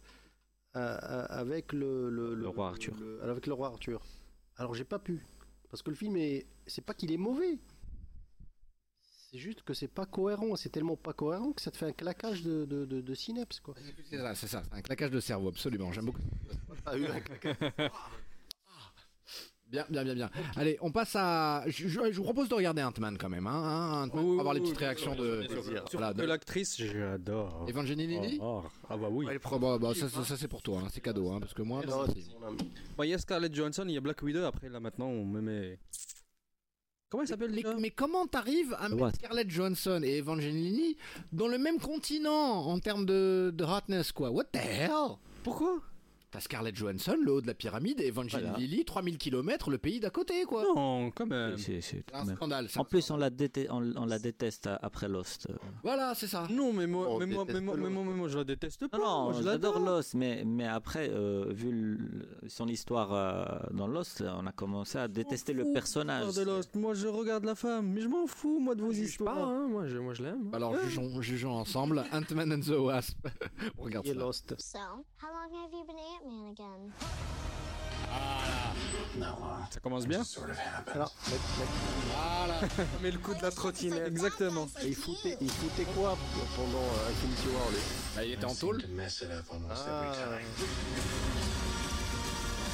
euh, 0.74 1.26
avec 1.28 1.72
le, 1.72 2.10
le, 2.10 2.34
Le 2.34 2.48
roi 2.48 2.66
Arthur. 2.70 2.94
avec 3.22 3.46
le 3.46 3.52
roi 3.52 3.68
Arthur. 3.68 4.00
Alors 4.56 4.74
j'ai 4.74 4.84
pas 4.84 4.98
pu 4.98 5.24
parce 5.72 5.82
que 5.82 5.88
le 5.90 5.96
film 5.96 6.16
est 6.18 6.46
c'est 6.66 6.84
pas 6.84 6.92
qu'il 6.92 7.10
est 7.10 7.16
mauvais. 7.16 7.58
C'est 9.30 9.38
juste 9.38 9.62
que 9.62 9.72
c'est 9.72 9.88
pas 9.88 10.04
cohérent, 10.04 10.54
c'est 10.54 10.68
tellement 10.68 10.96
pas 10.96 11.14
cohérent 11.14 11.52
que 11.54 11.62
ça 11.62 11.70
te 11.70 11.78
fait 11.78 11.86
un 11.86 11.92
claquage 11.92 12.42
de, 12.42 12.66
de, 12.66 12.84
de, 12.84 13.00
de 13.00 13.14
synapses 13.14 13.58
quoi. 13.58 13.74
c'est 14.10 14.18
ça, 14.18 14.34
c'est 14.34 14.46
ça, 14.48 14.62
un 14.70 14.82
claquage 14.82 15.10
de 15.10 15.20
cerveau, 15.20 15.48
absolument. 15.48 15.90
J'aime 15.90 16.04
beaucoup. 16.04 16.20
Ah, 16.84 16.98
eu 16.98 17.06
un 17.06 17.20
claquage. 17.20 17.56
Bien, 19.72 19.86
bien, 19.88 20.04
bien, 20.04 20.14
bien. 20.14 20.30
Allez, 20.54 20.76
on 20.82 20.92
passe 20.92 21.16
à. 21.16 21.64
Je, 21.66 21.88
je- 21.88 22.12
je 22.12 22.16
vous 22.18 22.22
propose 22.24 22.46
de 22.50 22.54
regarder 22.54 22.82
Ant-Man 22.82 23.16
quand 23.18 23.30
même, 23.30 23.46
hein, 23.46 23.52
hein, 23.54 24.02
Ant-Man, 24.02 24.10
pour 24.10 24.40
avoir 24.40 24.54
oui, 24.54 24.60
les 24.60 24.60
petites 24.60 24.76
oui, 24.76 24.84
réactions 24.84 25.14
de. 25.14 25.46
Voilà, 25.92 26.12
Que 26.12 26.18
de- 26.18 26.26
l'actrice, 26.26 26.76
j'adore. 26.76 27.64
Evangeline 27.66 27.98
Lilly? 28.22 28.38
Oh, 28.42 28.62
ah 28.90 28.96
bah 28.98 29.08
oui. 29.10 29.26
Oh, 29.50 29.58
bah, 29.58 29.78
bah, 29.80 29.94
ça, 29.94 30.10
ça, 30.10 30.24
ça, 30.24 30.36
c'est 30.36 30.46
pour 30.48 30.60
toi, 30.60 30.80
hein, 30.84 30.88
c'est 30.92 31.00
cadeau, 31.00 31.30
hein, 31.30 31.40
parce 31.40 31.54
que 31.54 31.62
moi. 31.62 31.80
Bon, 32.96 33.02
il 33.04 33.08
y 33.08 33.14
a 33.14 33.18
Scarlett 33.18 33.54
Johansson, 33.54 33.84
il 33.88 33.94
y 33.94 33.96
a 33.96 34.00
Black 34.02 34.20
Widow. 34.22 34.44
Après, 34.44 34.68
là, 34.68 34.78
maintenant, 34.78 35.06
on 35.06 35.24
me 35.24 35.40
met. 35.40 35.78
Comment 37.08 37.22
elle 37.22 37.28
s'appelle 37.28 37.52
mais, 37.52 37.62
mais 37.78 37.90
comment 37.90 38.26
t'arrives 38.26 38.74
à 38.78 38.88
mettre. 38.90 39.14
Scarlett 39.16 39.48
Johansson 39.50 40.00
et 40.04 40.18
Evangeline 40.18 40.54
Lilly 40.56 40.96
dans 41.32 41.48
le 41.48 41.56
même 41.58 41.78
continent 41.78 42.66
en 42.66 42.78
termes 42.78 43.04
de, 43.06 43.52
de 43.54 43.64
hotness, 43.64 44.12
quoi? 44.12 44.30
What 44.30 44.44
the 44.52 44.56
hell? 44.56 45.16
Pourquoi? 45.42 45.78
T'as 46.32 46.40
Scarlett 46.40 46.74
Johansson, 46.74 47.14
le 47.22 47.30
haut 47.30 47.40
de 47.42 47.46
la 47.46 47.52
pyramide, 47.52 48.00
et 48.00 48.06
Evangeline 48.06 48.40
Voilà. 48.48 48.58
Lilly, 48.58 48.86
3000 48.86 49.18
km, 49.18 49.70
le 49.70 49.76
pays 49.76 50.00
d'à 50.00 50.08
côté, 50.08 50.44
quoi. 50.44 50.62
Non, 50.64 51.10
quand 51.10 51.26
même. 51.26 51.58
C'est- 51.58 51.82
c'est 51.82 52.02
C'est 52.08 52.14
un 52.14 52.24
même- 52.24 52.36
scandale. 52.36 52.68
En 52.74 52.80
un 52.80 52.84
plus, 52.84 53.10
on 53.10 53.18
la, 53.18 53.28
déte- 53.28 53.66
on, 53.68 53.92
on 53.96 54.06
la 54.06 54.18
déteste 54.18 54.70
après 54.80 55.08
Lost. 55.08 55.48
Voilà, 55.82 56.14
c'est 56.14 56.26
ça. 56.28 56.46
Non, 56.50 56.72
mais 56.72 56.86
moi, 56.86 57.06
mais 57.20 57.26
moi, 57.26 57.44
mais 57.46 57.60
moi, 57.60 57.76
mais 57.76 57.90
moi, 57.90 58.04
mais 58.06 58.14
moi, 58.14 58.28
je 58.28 58.38
la 58.38 58.44
déteste 58.44 58.88
pas. 58.88 58.96
Non, 58.96 59.04
non, 59.04 59.22
moi, 59.24 59.32
je 59.34 59.42
j'adore 59.42 59.74
l'adore. 59.74 59.96
Lost, 59.96 60.14
mais, 60.14 60.42
mais 60.46 60.66
après, 60.66 61.10
euh, 61.10 61.52
vu 61.52 61.70
le- 61.70 62.48
son 62.48 62.66
histoire 62.66 63.12
euh, 63.12 63.44
dans 63.76 63.86
Lost, 63.86 64.22
on 64.26 64.46
a 64.46 64.52
commencé 64.52 64.96
à 64.96 65.08
détester 65.08 65.52
le 65.52 65.70
personnage. 65.74 66.34
De 66.34 66.44
Lost. 66.44 66.74
Moi, 66.76 66.94
je 66.94 67.08
regarde 67.08 67.44
la 67.44 67.54
femme, 67.54 67.88
mais 67.92 68.00
je 68.00 68.08
m'en 68.08 68.26
fous, 68.26 68.58
moi, 68.58 68.74
de 68.74 68.80
vos 68.80 68.90
Je 68.92 69.02
histoires. 69.02 69.34
pas, 69.34 69.42
hein, 69.44 69.68
moi 69.68 69.86
je, 69.86 69.98
moi 69.98 70.14
je 70.14 70.22
l'aime. 70.22 70.48
Alors, 70.54 70.74
jugeons, 70.84 71.20
jugeons 71.20 71.52
ensemble. 71.52 72.04
Ant-Man 72.10 72.52
and 72.54 72.60
the 72.60 72.78
Wasp. 72.78 73.18
On 73.78 73.82
regarde 73.82 74.06
Et 74.06 74.14
ça. 74.14 74.18
Lost. 74.18 74.54
So, 74.58 74.78
how 74.78 75.28
long 75.28 75.62
have 75.62 75.70
you 75.72 75.84
been 75.86 75.96
Uh, 76.24 76.54
Ça 79.70 79.80
commence 79.80 80.06
bien 80.06 80.22
Voilà. 80.92 81.10
Mais 83.02 83.10
le 83.10 83.18
coup 83.18 83.34
de 83.34 83.42
la 83.42 83.50
trottinette. 83.50 84.06
Exactement. 84.06 84.68
et 84.82 84.88
il 84.88 84.94
foutait, 84.94 85.36
il 85.40 85.50
foutait 85.50 85.84
quoi 85.96 86.16
pendant 86.56 86.78
euh, 86.78 87.10
Infinity 87.10 87.48
War 87.48 87.70
lui 87.70 87.78
Bah, 88.14 88.24
il 88.24 88.32
était 88.32 88.44
en 88.44 88.54
tôle. 88.54 88.82
Ah. 89.70 90.12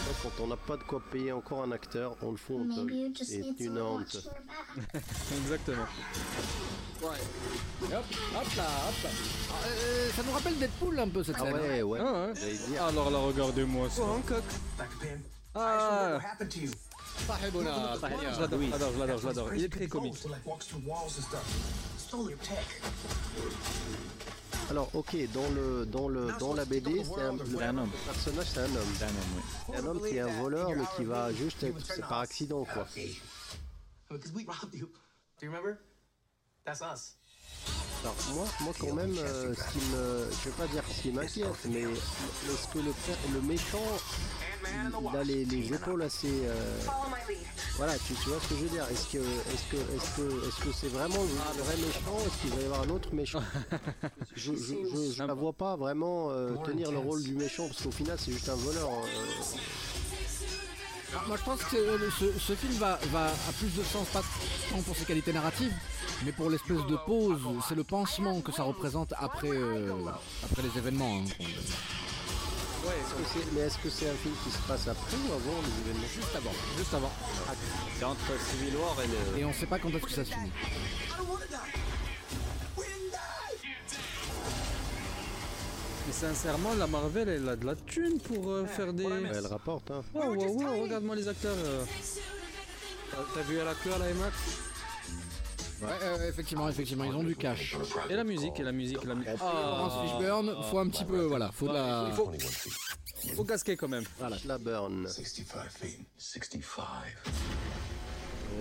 Ouais, 0.08 0.14
Quand 0.22 0.42
on 0.42 0.46
n'a 0.46 0.56
pas 0.56 0.76
de 0.76 0.82
quoi 0.84 1.02
payer 1.12 1.32
encore 1.32 1.62
un 1.62 1.72
acteur, 1.72 2.16
on 2.22 2.32
le 2.32 2.36
just 3.14 3.30
C'est 3.30 3.64
une 3.64 3.78
honte. 3.80 4.16
Exactement. 5.42 5.84
Et 7.00 7.04
hop, 7.04 7.12
hop 7.84 8.06
là, 8.34 8.40
hop 8.40 8.56
là. 8.56 9.10
Ah, 9.50 9.54
euh, 9.66 10.10
ça 10.16 10.22
nous 10.24 10.32
rappelle 10.32 10.58
Deadpool 10.58 10.98
un 10.98 11.08
peu 11.08 11.22
cette 11.22 11.36
Ah 11.38 11.44
scène. 11.44 11.54
ouais, 11.54 11.82
ouais. 11.82 11.98
Ah, 12.02 12.26
ouais. 12.26 12.32
Dire. 12.68 12.82
Alors 12.84 13.10
là, 13.10 13.18
regardez-moi 13.18 13.88
ça. 13.90 14.02
Oh, 14.02 14.16
Hancock. 14.16 14.42
Ah, 15.54 16.14
what 16.14 16.20
happened 16.24 16.50
to 16.50 16.60
you? 16.60 16.70
Sahibona, 17.26 17.70
l'adore, 17.70 17.98
je 18.34 18.40
l'adore, 18.40 18.60
je 18.94 18.98
l'adore, 18.98 19.18
je 19.18 19.26
l'adore. 19.26 19.54
Il 19.54 19.64
est 19.64 19.68
très 19.68 19.86
comique. 19.86 20.24
Alors, 24.70 24.90
ok, 24.94 25.16
dans 25.32 25.48
le 25.50 25.86
dans 25.86 26.08
le 26.08 26.28
dans 26.38 26.52
la 26.54 26.64
BD, 26.66 27.02
c'est 27.02 27.22
un, 27.22 27.32
le 27.32 27.44
C'est 27.46 27.62
un 27.64 27.78
homme. 27.78 27.90
personnage, 28.04 28.46
c'est 28.46 28.60
un 28.60 28.64
homme. 28.64 28.92
C'est 28.98 29.04
un 29.04 29.08
homme, 29.08 29.32
oui. 29.36 29.42
C'est 29.66 29.76
un 29.76 29.86
homme 29.86 30.00
qui 30.00 30.16
est 30.16 30.20
un 30.20 30.40
voleur, 30.42 30.70
mais 30.76 30.84
qui 30.96 31.04
va 31.04 31.32
juste 31.32 31.62
être 31.62 31.80
c'est 31.86 32.00
par 32.00 32.20
accident, 32.20 32.64
quoi. 32.64 32.86
Because 34.10 34.32
we 34.34 34.44
robbed 34.46 34.74
you. 34.74 34.86
Do 35.40 35.46
you 35.46 35.50
remember? 35.50 35.78
That's 36.64 36.82
us. 36.82 37.16
Alors 38.04 38.14
moi, 38.34 38.46
moi 38.60 38.72
quand 38.78 38.94
même, 38.94 39.16
euh, 39.18 39.54
ce 39.54 39.72
qui 39.72 39.78
me, 39.90 40.28
je 40.30 40.48
vais 40.48 40.54
pas 40.56 40.66
dire 40.68 40.82
ce 40.88 41.02
qui 41.02 41.10
m'inquiète, 41.10 41.46
mais 41.68 41.80
est-ce 41.82 42.68
que 42.72 42.78
le, 42.78 42.92
le 43.34 43.40
méchant, 43.42 43.82
il, 44.64 44.70
il 45.12 45.16
a 45.16 45.24
les, 45.24 45.44
les 45.44 45.72
épaules 45.74 46.02
assez, 46.02 46.28
euh, 46.44 46.78
voilà, 47.76 47.94
tu, 47.98 48.14
tu 48.14 48.28
vois 48.28 48.38
ce 48.40 48.48
que 48.48 48.54
je 48.56 48.60
veux 48.62 48.68
dire? 48.68 48.84
Est-ce 48.90 49.08
que, 49.12 49.18
est-ce 49.18 49.70
que, 49.72 49.76
est-ce 49.96 50.16
que, 50.16 50.48
est-ce 50.48 50.64
que 50.64 50.72
c'est 50.72 50.88
vraiment 50.88 51.20
le 51.22 51.62
vrai 51.62 51.76
méchant? 51.76 52.18
Est-ce 52.24 52.40
qu'il 52.42 52.50
va 52.50 52.62
y 52.62 52.64
avoir 52.66 52.82
un 52.82 52.90
autre 52.90 53.12
méchant? 53.12 53.42
Je, 54.36 54.52
je, 54.54 54.74
je, 54.94 55.12
je 55.12 55.22
la 55.24 55.34
vois 55.34 55.52
pas 55.52 55.74
vraiment 55.74 56.30
euh, 56.30 56.54
tenir 56.64 56.92
le 56.92 56.98
rôle 56.98 57.22
du 57.24 57.34
méchant 57.34 57.66
parce 57.66 57.82
qu'au 57.82 57.90
final 57.90 58.16
c'est 58.20 58.30
juste 58.30 58.48
un 58.48 58.54
voleur. 58.54 58.88
Moi 61.26 61.36
je 61.36 61.42
pense 61.44 61.62
que 61.64 61.76
euh, 61.76 62.10
ce, 62.18 62.38
ce 62.38 62.54
film 62.54 62.72
va, 62.74 62.98
va 63.10 63.26
à 63.26 63.52
plus 63.58 63.74
de 63.74 63.82
sens, 63.82 64.06
pas 64.08 64.22
tant 64.70 64.80
pour 64.82 64.94
ses 64.96 65.04
qualités 65.04 65.32
narratives, 65.32 65.72
mais 66.24 66.32
pour 66.32 66.50
l'espèce 66.50 66.84
de 66.86 66.96
pause, 67.06 67.40
c'est 67.68 67.74
le 67.74 67.84
pansement 67.84 68.40
que 68.40 68.52
ça 68.52 68.62
représente 68.62 69.12
après, 69.18 69.48
euh, 69.50 69.92
après 70.44 70.62
les 70.62 70.76
événements. 70.78 71.18
hein. 71.20 71.24
est-ce 71.28 73.14
que 73.14 73.24
c'est- 73.32 73.52
mais 73.52 73.60
est-ce 73.62 73.78
que 73.78 73.90
c'est 73.90 74.08
un 74.10 74.14
film 74.14 74.34
qui 74.44 74.50
se 74.50 74.58
passe 74.66 74.86
après 74.88 75.16
ou 75.28 75.32
avant 75.32 75.60
les 75.62 75.90
événements? 75.90 76.08
Juste 76.14 76.34
avant, 76.36 76.52
juste 76.76 76.94
avant. 76.94 77.12
C'est 77.98 78.04
entre 78.04 78.40
Civil 78.50 78.76
War 78.76 78.96
et 79.02 79.06
le. 79.06 79.38
Et 79.40 79.44
on 79.44 79.52
sait 79.52 79.66
pas 79.66 79.78
quand 79.78 79.88
est-ce 79.90 80.04
que 80.04 80.10
ça 80.10 80.24
se 80.24 80.32
finit. 80.32 80.52
Mais 86.08 86.14
sincèrement, 86.14 86.72
la 86.74 86.86
Marvel, 86.86 87.28
elle 87.28 87.46
a 87.50 87.54
de 87.54 87.66
la 87.66 87.76
thune 87.76 88.18
pour 88.18 88.50
euh, 88.50 88.64
faire 88.64 88.94
des. 88.94 89.04
Ouais, 89.04 89.20
Elle 89.30 89.46
rapporte, 89.46 89.90
hein. 89.90 90.02
Wow, 90.14 90.34
wow, 90.36 90.62
wow, 90.62 90.82
regarde-moi 90.84 91.14
les 91.16 91.28
acteurs. 91.28 91.54
euh. 91.58 91.84
T'as- 93.10 93.18
T'as 93.34 93.42
vu 93.42 93.60
à 93.60 93.64
la 93.64 93.74
queue 93.74 93.92
à 93.92 93.98
la 93.98 94.10
IMAX 94.10 94.34
Ouais, 95.82 95.88
euh, 96.02 96.28
effectivement, 96.30 96.66
effectivement, 96.70 97.04
ils 97.04 97.14
ont 97.14 97.22
du 97.22 97.36
cash. 97.36 97.76
Et 98.08 98.14
la 98.14 98.24
musique, 98.24 98.58
et 98.58 98.62
la 98.62 98.72
musique, 98.72 99.04
et 99.04 99.06
la 99.06 99.14
musique. 99.16 99.38
Laurence 99.38 100.10
Fishburne, 100.10 100.56
faut 100.70 100.78
un 100.78 100.88
petit 100.88 101.04
peu, 101.04 101.20
voilà, 101.26 101.52
faut 101.52 101.68
de 101.68 101.74
la. 101.74 102.06
Il 102.08 102.14
faut, 102.14 102.32
faut 103.36 103.44
casquer 103.44 103.76
quand 103.76 103.88
même. 103.88 104.04
La 104.46 104.56
burn. 104.56 105.06
65 105.08 105.70
feet. 105.70 106.06
65. 106.16 106.86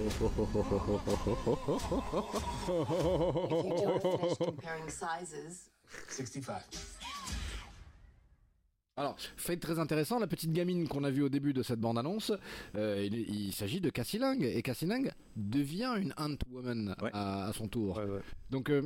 If 0.06 0.20
you 0.20 0.30
don't 3.86 4.02
finish 4.02 4.38
comparing 4.38 4.90
sizes, 4.90 5.70
65. 6.10 6.54
Alors, 8.98 9.16
fait 9.38 9.58
très 9.58 9.78
intéressant, 9.78 10.18
la 10.18 10.26
petite 10.28 10.52
gamine 10.52 10.88
qu'on 10.88 11.04
a 11.04 11.12
vue 11.12 11.22
au 11.22 11.30
début 11.30 11.54
de 11.54 11.62
cette 11.62 11.80
bande-annonce, 11.80 12.32
euh, 12.76 13.04
il, 13.06 13.14
il 13.48 13.54
s'agit 13.54 13.80
de 13.80 13.92
Cassie 13.92 14.18
Lang, 14.18 14.42
et 14.44 14.62
Cassie 14.64 14.88
Lang 14.88 15.12
devient 15.36 15.94
une 16.00 16.14
Ant-Woman 16.18 16.96
Ouais. 17.02 17.12
à, 17.14 17.46
à 17.48 17.54
son 17.54 17.68
tour. 17.68 17.98
Ouais, 17.98 18.06
ouais. 18.06 18.22
Donc 18.50 18.70
euh, 18.72 18.82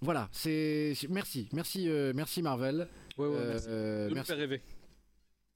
voilà, 0.00 0.28
c'est 0.32 0.94
merci, 1.10 1.48
merci, 1.52 1.88
euh, 1.88 2.12
merci 2.14 2.40
Marvel. 2.42 2.88
Merci. 3.18 3.66
De 3.68 4.06
nous 4.08 4.14
merci, 4.14 4.28
faire 4.28 4.38
rêver. 4.38 4.62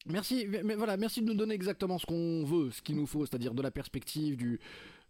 merci, 0.07 0.47
mais 0.63 0.75
voilà, 0.75 0.99
merci 0.99 1.23
de 1.23 1.27
nous 1.27 1.35
donner 1.35 1.55
exactement 1.55 1.99
ce 1.99 2.05
qu'on 2.05 2.45
veut, 2.45 2.71
ce 2.71 2.83
qu'il 2.83 2.97
nous 2.97 3.07
faut, 3.07 3.25
c'est-à-dire 3.25 3.55
de 3.55 3.63
la 3.63 3.71
perspective, 3.71 4.37
du, 4.37 4.61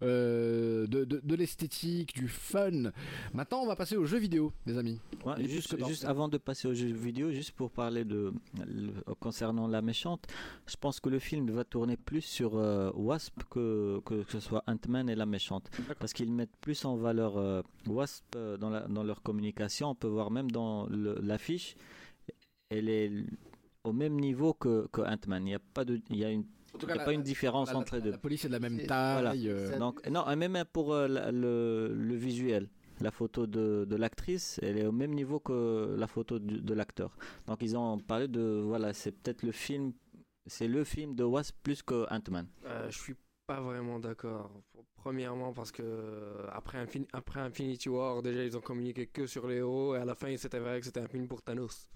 euh, 0.03 0.87
de, 0.87 1.05
de- 1.05 1.21
de 1.25 1.35
l'esthétique, 1.35 2.15
du 2.15 2.29
fun. 2.29 2.91
Maintenant, 3.33 3.61
on 3.63 3.67
va 3.67 3.77
passer 3.77 3.97
aux 3.97 4.05
jeux 4.05 4.19
vidéo, 4.19 4.53
les 4.67 4.77
amis. 4.77 5.01
Ouais, 5.25 5.35
juste, 5.49 5.75
avant 6.05 6.29
de 6.29 6.39
passer 6.39 6.69
aux 6.69 6.75
jeux 6.75 6.93
vidéo, 6.93 7.31
juste 7.33 7.53
pour 7.53 7.71
parler 7.71 8.05
de 8.05 8.33
le- 8.67 8.93
concernant 9.21 9.67
la 9.67 9.81
méchante, 9.83 10.27
je 10.67 10.77
pense 10.77 11.01
que 11.01 11.09
le 11.09 11.19
film 11.19 11.51
va 11.51 11.65
tourner 11.65 11.97
plus 11.97 12.21
sur 12.23 12.57
euh, 12.57 12.91
Wasp 12.95 13.43
que, 13.51 14.01
que 14.05 14.23
que 14.23 14.33
ce 14.33 14.41
soit 14.41 14.63
Ant-Man 14.67 15.09
et 15.09 15.15
la 15.15 15.27
méchante, 15.27 15.71
parce 15.99 16.13
qu'ils 16.13 16.33
mettent 16.33 16.57
plus 16.61 16.85
en 16.85 16.97
valeur 16.97 17.37
euh, 17.39 17.63
Wasp 17.87 18.37
dans 18.61 18.71
la, 18.71 18.81
dans 18.89 19.03
leur 19.03 19.23
communication. 19.23 19.91
On 19.91 19.95
peut 19.95 20.09
voir 20.09 20.31
même 20.31 20.51
dans 20.51 20.87
l'affiche, 20.91 21.75
elle 22.69 22.89
est 22.89 23.11
au 23.85 23.93
même 23.93 24.19
niveau 24.19 24.53
que, 24.53 24.89
que 24.93 25.01
Ant-Man. 25.01 25.43
Il 25.45 25.51
n'y 25.51 25.55
a 25.55 25.61
pas 25.61 25.85
de, 25.85 26.01
il 26.11 26.17
y 26.17 26.25
a 26.25 26.31
une, 26.31 26.45
En 26.77 26.79
tout 26.79 26.87
il 26.87 26.91
y 26.91 26.93
a 26.93 26.97
la- 26.97 27.05
pas 27.05 27.13
une 27.13 27.23
différence 27.23 27.69
la, 27.69 27.75
la- 27.75 27.79
entre 27.81 27.97
les 27.97 28.03
deux. 28.03 28.11
la 28.13 28.19
police 28.19 28.45
est 28.45 28.49
de 28.49 28.53
la 28.53 28.61
même 28.61 28.79
taille. 28.87 29.13
voilà. 29.23 29.33
euh, 29.35 29.79
Donc, 29.79 30.07
non, 30.09 30.25
même 30.37 30.65
pour 30.73 30.93
euh, 30.95 31.09
la- 31.09 31.33
le, 31.33 31.93
le 31.95 32.15
visuel, 32.15 32.69
la 33.01 33.11
photo 33.11 33.47
de, 33.47 33.85
de 33.89 33.97
l'actrice, 33.97 34.59
elle 34.63 34.79
est 34.79 34.87
au 34.87 34.93
même 34.93 35.13
niveau 35.15 35.39
que 35.41 35.97
la 35.99 36.07
photo 36.07 36.39
du- 36.39 36.61
de 36.61 36.75
l'acteur. 36.75 37.17
Donc, 37.47 37.59
ils 37.63 37.77
ont 37.77 37.99
parlé 37.99 38.29
de, 38.29 38.63
voilà, 38.65 38.93
c'est 38.93 39.13
peut-être 39.13 39.43
le 39.43 39.53
film, 39.53 39.93
c'est 40.47 40.69
le 40.69 40.85
film 40.85 41.15
de 41.15 41.25
Wasp 41.25 41.55
plus 41.63 41.83
que 41.83 42.07
Ant-Man. 42.13 42.47
Euh, 42.67 42.87
je 42.91 42.99
suis 42.99 43.15
pas 43.47 43.61
vraiment 43.61 43.99
d'accord. 44.01 44.51
Premièrement 44.97 45.53
parce 45.53 45.71
que 45.71 45.83
euh, 45.83 46.47
après, 46.53 46.79
Infin- 46.85 47.07
après 47.13 47.39
Infinity 47.41 47.89
War, 47.89 48.21
déjà 48.23 48.43
ils 48.45 48.57
ont 48.57 48.61
communiqué 48.61 49.07
que 49.07 49.27
sur 49.27 49.47
les 49.47 49.57
héros 49.57 49.95
et 49.95 49.99
à 49.99 50.05
la 50.05 50.15
fin 50.17 50.29
il 50.29 50.39
s'était 50.39 50.57
avéré 50.57 50.81
que 50.81 50.87
c'était 50.87 51.01
un 51.01 51.07
film 51.07 51.29
pour 51.29 51.43
Thanos. 51.43 51.89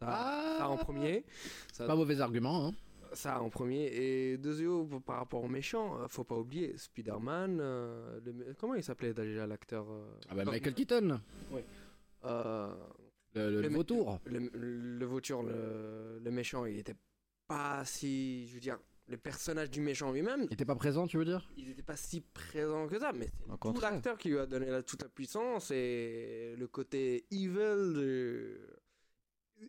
Ça, 0.00 0.06
Ah, 0.06 0.56
ça 0.58 0.68
en 0.68 0.76
premier. 0.76 1.24
Ça, 1.72 1.86
Pas 1.86 1.96
mauvais 1.96 2.20
argument. 2.20 2.66
Hein. 2.66 2.72
Ça 3.18 3.40
en 3.42 3.50
premier. 3.50 3.86
Et 3.92 4.38
deuxièmement, 4.38 5.00
par 5.00 5.16
rapport 5.18 5.42
aux 5.44 5.48
méchants, 5.48 6.00
euh, 6.00 6.08
faut 6.08 6.24
pas 6.24 6.36
oublier 6.36 6.76
Spider-Man. 6.76 7.58
euh, 7.60 8.20
le 8.24 8.54
comment 8.58 8.74
il 8.74 8.82
s'appelait 8.82 9.12
déjà 9.14 9.46
l'acteur 9.46 9.86
euh, 9.90 10.06
Ah 10.30 10.34
bah, 10.34 10.44
Michael 10.44 10.74
Keaton, 10.74 11.20
euh, 12.24 12.74
le, 13.34 13.50
le 13.50 13.60
le 13.62 13.68
vautour. 13.68 14.18
le, 14.24 14.50
le 14.52 15.06
vautour, 15.06 15.42
le, 15.42 16.18
le 16.22 16.30
méchant, 16.30 16.64
il 16.64 16.78
était 16.78 16.96
pas 17.46 17.84
si. 17.84 18.46
Je 18.48 18.54
veux 18.54 18.60
dire, 18.60 18.78
le 19.06 19.16
personnage 19.16 19.70
du 19.70 19.80
méchant 19.80 20.12
lui-même, 20.12 20.42
Il 20.50 20.52
était 20.54 20.64
pas 20.64 20.74
présent, 20.74 21.06
tu 21.06 21.16
veux 21.18 21.24
dire? 21.24 21.48
il 21.56 21.68
n'était 21.68 21.82
pas 21.82 21.96
si 21.96 22.20
présent 22.20 22.86
que 22.88 22.98
ça, 22.98 23.12
mais 23.12 23.28
c'est 23.48 23.58
tout 23.74 23.80
l'acteur 23.80 24.18
qui 24.18 24.28
lui 24.30 24.38
a 24.38 24.46
donné 24.46 24.66
la, 24.66 24.82
toute 24.82 25.02
la 25.02 25.08
puissance 25.08 25.70
et 25.70 26.54
le 26.58 26.66
côté 26.66 27.24
evil 27.30 27.94
de- 27.94 28.60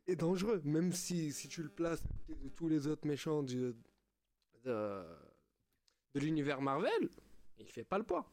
est 0.08 0.16
dangereux, 0.16 0.62
même 0.64 0.92
si, 0.92 1.32
si 1.32 1.48
tu 1.48 1.64
le 1.64 1.70
places 1.70 2.02
à 2.04 2.28
côté 2.28 2.44
de 2.44 2.50
tous 2.50 2.68
les 2.68 2.88
autres 2.88 3.08
méchants 3.08 3.44
du, 3.44 3.74
de, 4.64 5.04
de 6.14 6.20
l'univers 6.20 6.62
Marvel, 6.62 7.10
il 7.60 7.66
fait 7.68 7.84
pas 7.84 7.98
le 7.98 8.04
poids. 8.04 8.26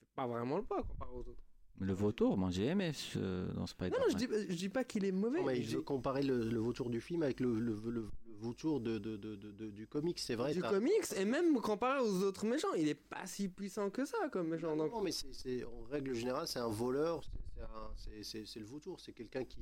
Il 0.00 0.06
fait 0.06 0.12
pas 0.14 0.26
vraiment 0.26 0.56
le 0.58 0.64
poids 0.64 0.82
comparé 0.82 1.10
aux 1.12 1.20
autres. 1.20 1.42
Le 1.80 1.92
vautour, 1.92 2.36
moi 2.36 2.50
j'ai 2.50 2.66
aimé 2.66 2.92
ce, 2.92 3.18
dans 3.52 3.60
Non, 3.60 3.66
Spider-Man. 3.66 4.00
non, 4.00 4.06
je 4.10 4.16
dis, 4.16 4.26
je 4.48 4.54
dis 4.56 4.68
pas 4.68 4.82
qu'il 4.84 5.04
est 5.04 5.12
mauvais. 5.12 5.38
Non, 5.40 5.46
mais 5.46 5.62
je 5.62 5.78
comparer 5.78 6.22
le, 6.22 6.48
le 6.50 6.58
vautour 6.58 6.90
du 6.90 7.00
film 7.00 7.22
avec 7.22 7.38
le, 7.40 7.58
le, 7.60 7.74
le- 7.86 8.10
le 8.26 8.34
vautour 8.44 8.80
de, 8.80 8.98
de, 8.98 9.16
de, 9.16 9.34
de- 9.36 9.50
de- 9.52 9.70
du 9.70 9.86
comic, 9.86 10.18
c'est 10.18 10.34
vrai. 10.36 10.54
du 10.54 10.60
comics 10.62 10.92
et 11.16 11.24
même 11.24 11.60
comparé 11.60 12.00
aux 12.00 12.22
autres 12.24 12.46
méchants, 12.46 12.72
il 12.74 12.88
est 12.88 12.94
pas 12.94 13.26
si 13.26 13.48
puissant 13.48 13.90
que 13.90 14.04
ça 14.04 14.16
comme 14.32 14.48
méchant. 14.48 14.76
Donc, 14.76 14.92
Non, 14.92 15.00
mais 15.02 15.10
c'est, 15.12 15.64
en 15.64 15.82
règle 15.90 16.14
générale, 16.14 16.46
c'est 16.48 16.58
un 16.60 16.68
voleur, 16.68 17.22
c'est 18.22 18.58
le 18.60 18.64
vautour, 18.66 19.00
c'est 19.00 19.12
quelqu'un 19.12 19.44
qui, 19.44 19.60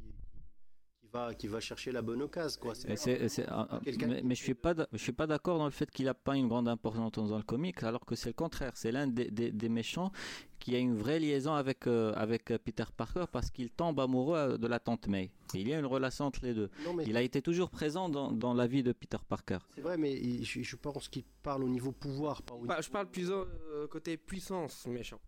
qui 1.07 1.13
va, 1.13 1.35
qui 1.35 1.47
va 1.47 1.61
chercher 1.61 1.93
la 1.93 2.03
bonne 2.03 2.23
occasion, 2.23 2.61
quoi. 2.61 2.73
Et 2.89 2.97
c'est- 2.97 3.29
c'est- 3.29 3.47
ah, 3.49 3.67
ah, 3.71 3.81
mais, 3.85 4.23
mais 4.25 4.35
je 4.35 4.43
suis 4.43 4.55
pas, 4.55 4.75
je 4.93 4.99
suis 4.99 5.13
pas 5.13 5.27
d'accord 5.27 5.59
dans 5.59 5.65
le 5.65 5.71
fait 5.71 5.91
qu'il 5.91 6.07
n'a 6.07 6.15
pas 6.15 6.37
une 6.37 6.49
grande 6.49 6.69
importance 6.69 7.31
dans 7.31 7.37
le 7.37 7.43
comic, 7.43 7.83
alors 7.83 8.05
que 8.05 8.15
c'est 8.15 8.31
le 8.31 8.35
contraire. 8.35 8.73
C'est 8.75 8.93
l'un 8.93 9.07
des, 9.07 9.31
des- 9.31 9.53
des 9.53 9.69
méchants 9.69 10.11
qui 10.59 10.75
a 10.75 10.79
une 10.79 10.97
vraie 10.97 11.21
liaison 11.21 11.53
avec 11.55 11.87
euh, 11.87 12.13
avec 12.15 12.51
euh, 12.51 12.59
Peter 12.59 12.85
Parker 12.97 13.27
parce 13.31 13.51
qu'il 13.51 13.71
tombe 13.71 14.01
amoureux 14.01 14.37
euh, 14.39 14.59
de 14.59 14.67
la 14.67 14.81
tante 14.81 15.07
May. 15.07 15.31
Il 15.55 15.69
y 15.69 15.75
a 15.75 15.79
une 15.79 15.87
relation 15.87 16.25
entre 16.27 16.41
les 16.45 16.55
deux. 16.55 16.71
Non, 16.85 16.95
mais 16.95 17.05
Il 17.07 17.17
a 17.17 17.23
été 17.23 17.41
toujours 17.41 17.71
présent 17.71 18.09
dans, 18.09 18.33
dans 18.33 18.53
la 18.55 18.67
vie 18.67 18.83
de 18.83 18.93
Peter 18.93 19.19
Parker. 19.29 19.59
c'est 19.75 19.81
vrai, 19.83 19.97
mais 19.97 20.43
je, 20.43 20.63
je 20.63 20.77
pense 20.77 21.09
qu'il 21.09 21.25
parle 21.43 21.63
au 21.65 21.69
niveau 21.69 21.93
pouvoir, 21.93 22.43
pas 22.43 22.55
au 22.55 22.65
Bah, 22.65 22.81
je 22.81 22.91
parle 22.91 23.09
plus 23.11 23.31
euh, 23.31 23.87
côté 23.89 24.17
puissance 24.17 24.87
méchant. 24.87 25.21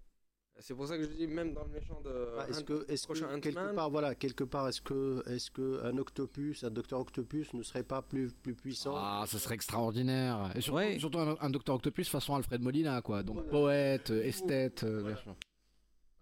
C'est 0.60 0.74
pour 0.74 0.88
ça 0.88 0.96
que 0.98 1.04
je 1.04 1.08
dis 1.10 1.26
même 1.28 1.54
dans 1.54 1.62
le 1.62 1.70
méchant 1.70 2.00
de. 2.04 2.10
Ah, 2.38 2.46
est-ce 2.48 2.64
que, 2.64 2.84
est-ce 2.90 3.06
que 3.06 3.38
quelque 3.38 3.74
part, 3.74 3.90
voilà, 3.90 4.14
quelque 4.16 4.42
part, 4.42 4.66
est-ce 4.68 4.80
que, 4.82 5.22
est-ce 5.28 5.52
que 5.52 5.80
un 5.84 5.96
octopus, 5.98 6.64
un 6.64 6.70
docteur 6.70 6.98
octopus 6.98 7.52
ne 7.54 7.62
serait 7.62 7.84
pas 7.84 8.02
plus, 8.02 8.32
plus 8.32 8.54
puissant? 8.54 8.94
Ah, 8.96 9.24
ça 9.28 9.38
serait 9.38 9.54
extraordinaire. 9.54 10.50
Et 10.56 10.60
surtout, 10.60 10.76
Ouais. 10.78 10.98
surtout 10.98 11.18
un, 11.20 11.36
un 11.40 11.50
Docteur 11.50 11.76
Octopus 11.76 12.08
façon 12.08 12.34
Alfred 12.34 12.60
Molina, 12.60 13.00
quoi. 13.02 13.22
Donc 13.22 13.46
poète, 13.48 14.10
euh, 14.10 14.24
esthète, 14.24 14.82
euh, 14.82 15.02
bien 15.04 15.16
sûr. 15.16 15.36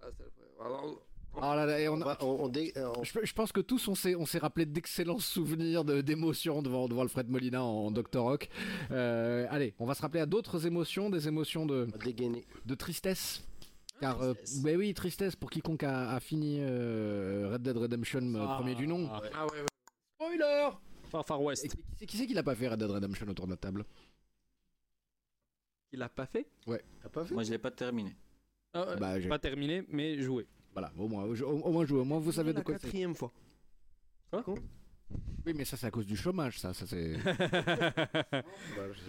Ah, 0.03 0.07
c'est 0.17 0.23
vrai. 0.23 0.67
Alors, 0.67 1.03
Ah 1.39 1.55
là 1.55 1.67
là, 1.67 1.79
et 1.81 1.87
on 1.89 1.95
On 1.95 2.01
a- 2.01 2.05
va- 2.05 2.19
on- 2.23 2.45
on 2.45 2.49
dé- 2.49 2.73
on- 2.77 3.05
Je, 3.05 3.13
je 3.23 3.33
pense 3.35 3.53
que 3.53 3.61
tous 3.61 3.89
on 3.89 3.95
s'est 3.95 4.15
on 4.17 4.25
s'est 4.25 4.39
rappelé 4.39 4.65
d'excellents 4.65 5.19
souvenirs 5.19 5.85
de- 5.85 6.01
d'émotions 6.01 6.63
devant 6.63 6.89
devant 6.89 7.03
Alfred 7.03 7.29
Molina 7.29 7.63
en 7.63 7.91
Doctor 7.91 8.25
Rock. 8.25 8.49
Euh, 8.91 9.47
allez, 9.51 9.75
on 9.79 9.85
va 9.87 9.95
se 9.95 10.01
rappeler 10.03 10.21
à 10.21 10.27
d'autres 10.27 10.67
émotions, 10.67 11.11
des 11.11 11.27
émotions 11.29 11.67
de 11.67 11.89
dégainer. 12.05 12.45
de 12.65 12.75
tristesse. 12.75 13.43
Car, 14.01 14.21
euh, 14.23 14.35
ben 14.63 14.77
oui, 14.77 14.93
tristesse 14.95 15.35
pour 15.37 15.49
quiconque 15.51 15.83
a, 15.85 16.11
a 16.13 16.21
fini 16.21 16.59
euh, 16.61 17.51
Red 17.53 17.63
Dead 17.63 17.77
Redemption 17.77 18.35
euh, 18.35 18.47
premier 18.57 18.75
du 18.75 18.87
nom. 18.87 19.09
Ah, 19.11 19.21
Ah 19.35 19.47
ouais, 19.47 19.61
ouais. 19.61 19.67
Spoiler 20.21 20.69
Far 21.11 21.25
Far 21.27 21.43
West. 21.43 21.63
qui, 21.63 21.69
qui 21.77 21.83
c'est- 21.99 22.07
qui 22.07 22.17
c'est 22.19 22.27
qui 22.27 22.35
l'a 22.35 22.43
pas 22.43 22.55
fait 22.55 22.69
Red 22.69 22.79
Dead 22.79 22.91
Redemption 22.91 23.27
autour 23.29 23.47
de 23.47 23.53
la 23.53 23.57
table? 23.57 23.85
Il 25.93 25.99
l'a 26.01 26.09
pas 26.09 26.27
fait? 26.27 26.47
T'as 27.03 27.09
pas 27.09 27.23
vu 27.23 27.35
Moi, 27.35 27.43
je 27.45 27.51
l'ai 27.53 27.59
pas 27.59 27.71
terminé. 27.71 28.15
Ah, 28.75 28.81
euh, 28.89 28.97
Bah, 28.97 29.19
j'ai- 29.19 29.29
pas 29.29 29.39
terminé, 29.39 29.83
mais 29.89 30.21
joué. 30.21 30.47
Voilà, 30.73 30.93
au 30.99 31.09
moins, 31.09 31.25
au, 31.25 31.35
au 31.43 31.73
moins 31.73 31.87
joué, 31.87 32.01
au 32.01 32.05
moins 32.05 32.19
vous 32.19 32.33
savez 32.33 32.53
de 32.53 32.61
quoi 32.61 32.75
c'est. 32.75 32.83
quatrième 32.83 33.15
fois. 33.15 33.33
Oui, 35.47 35.53
mais 35.57 35.65
ça 35.65 35.77
c'est 35.77 35.87
à 35.87 35.91
cause 35.93 36.07
du 36.07 36.17
chômage, 36.17 36.59
ça, 36.59 36.75
ça 36.75 36.87
c'est. 36.87 37.17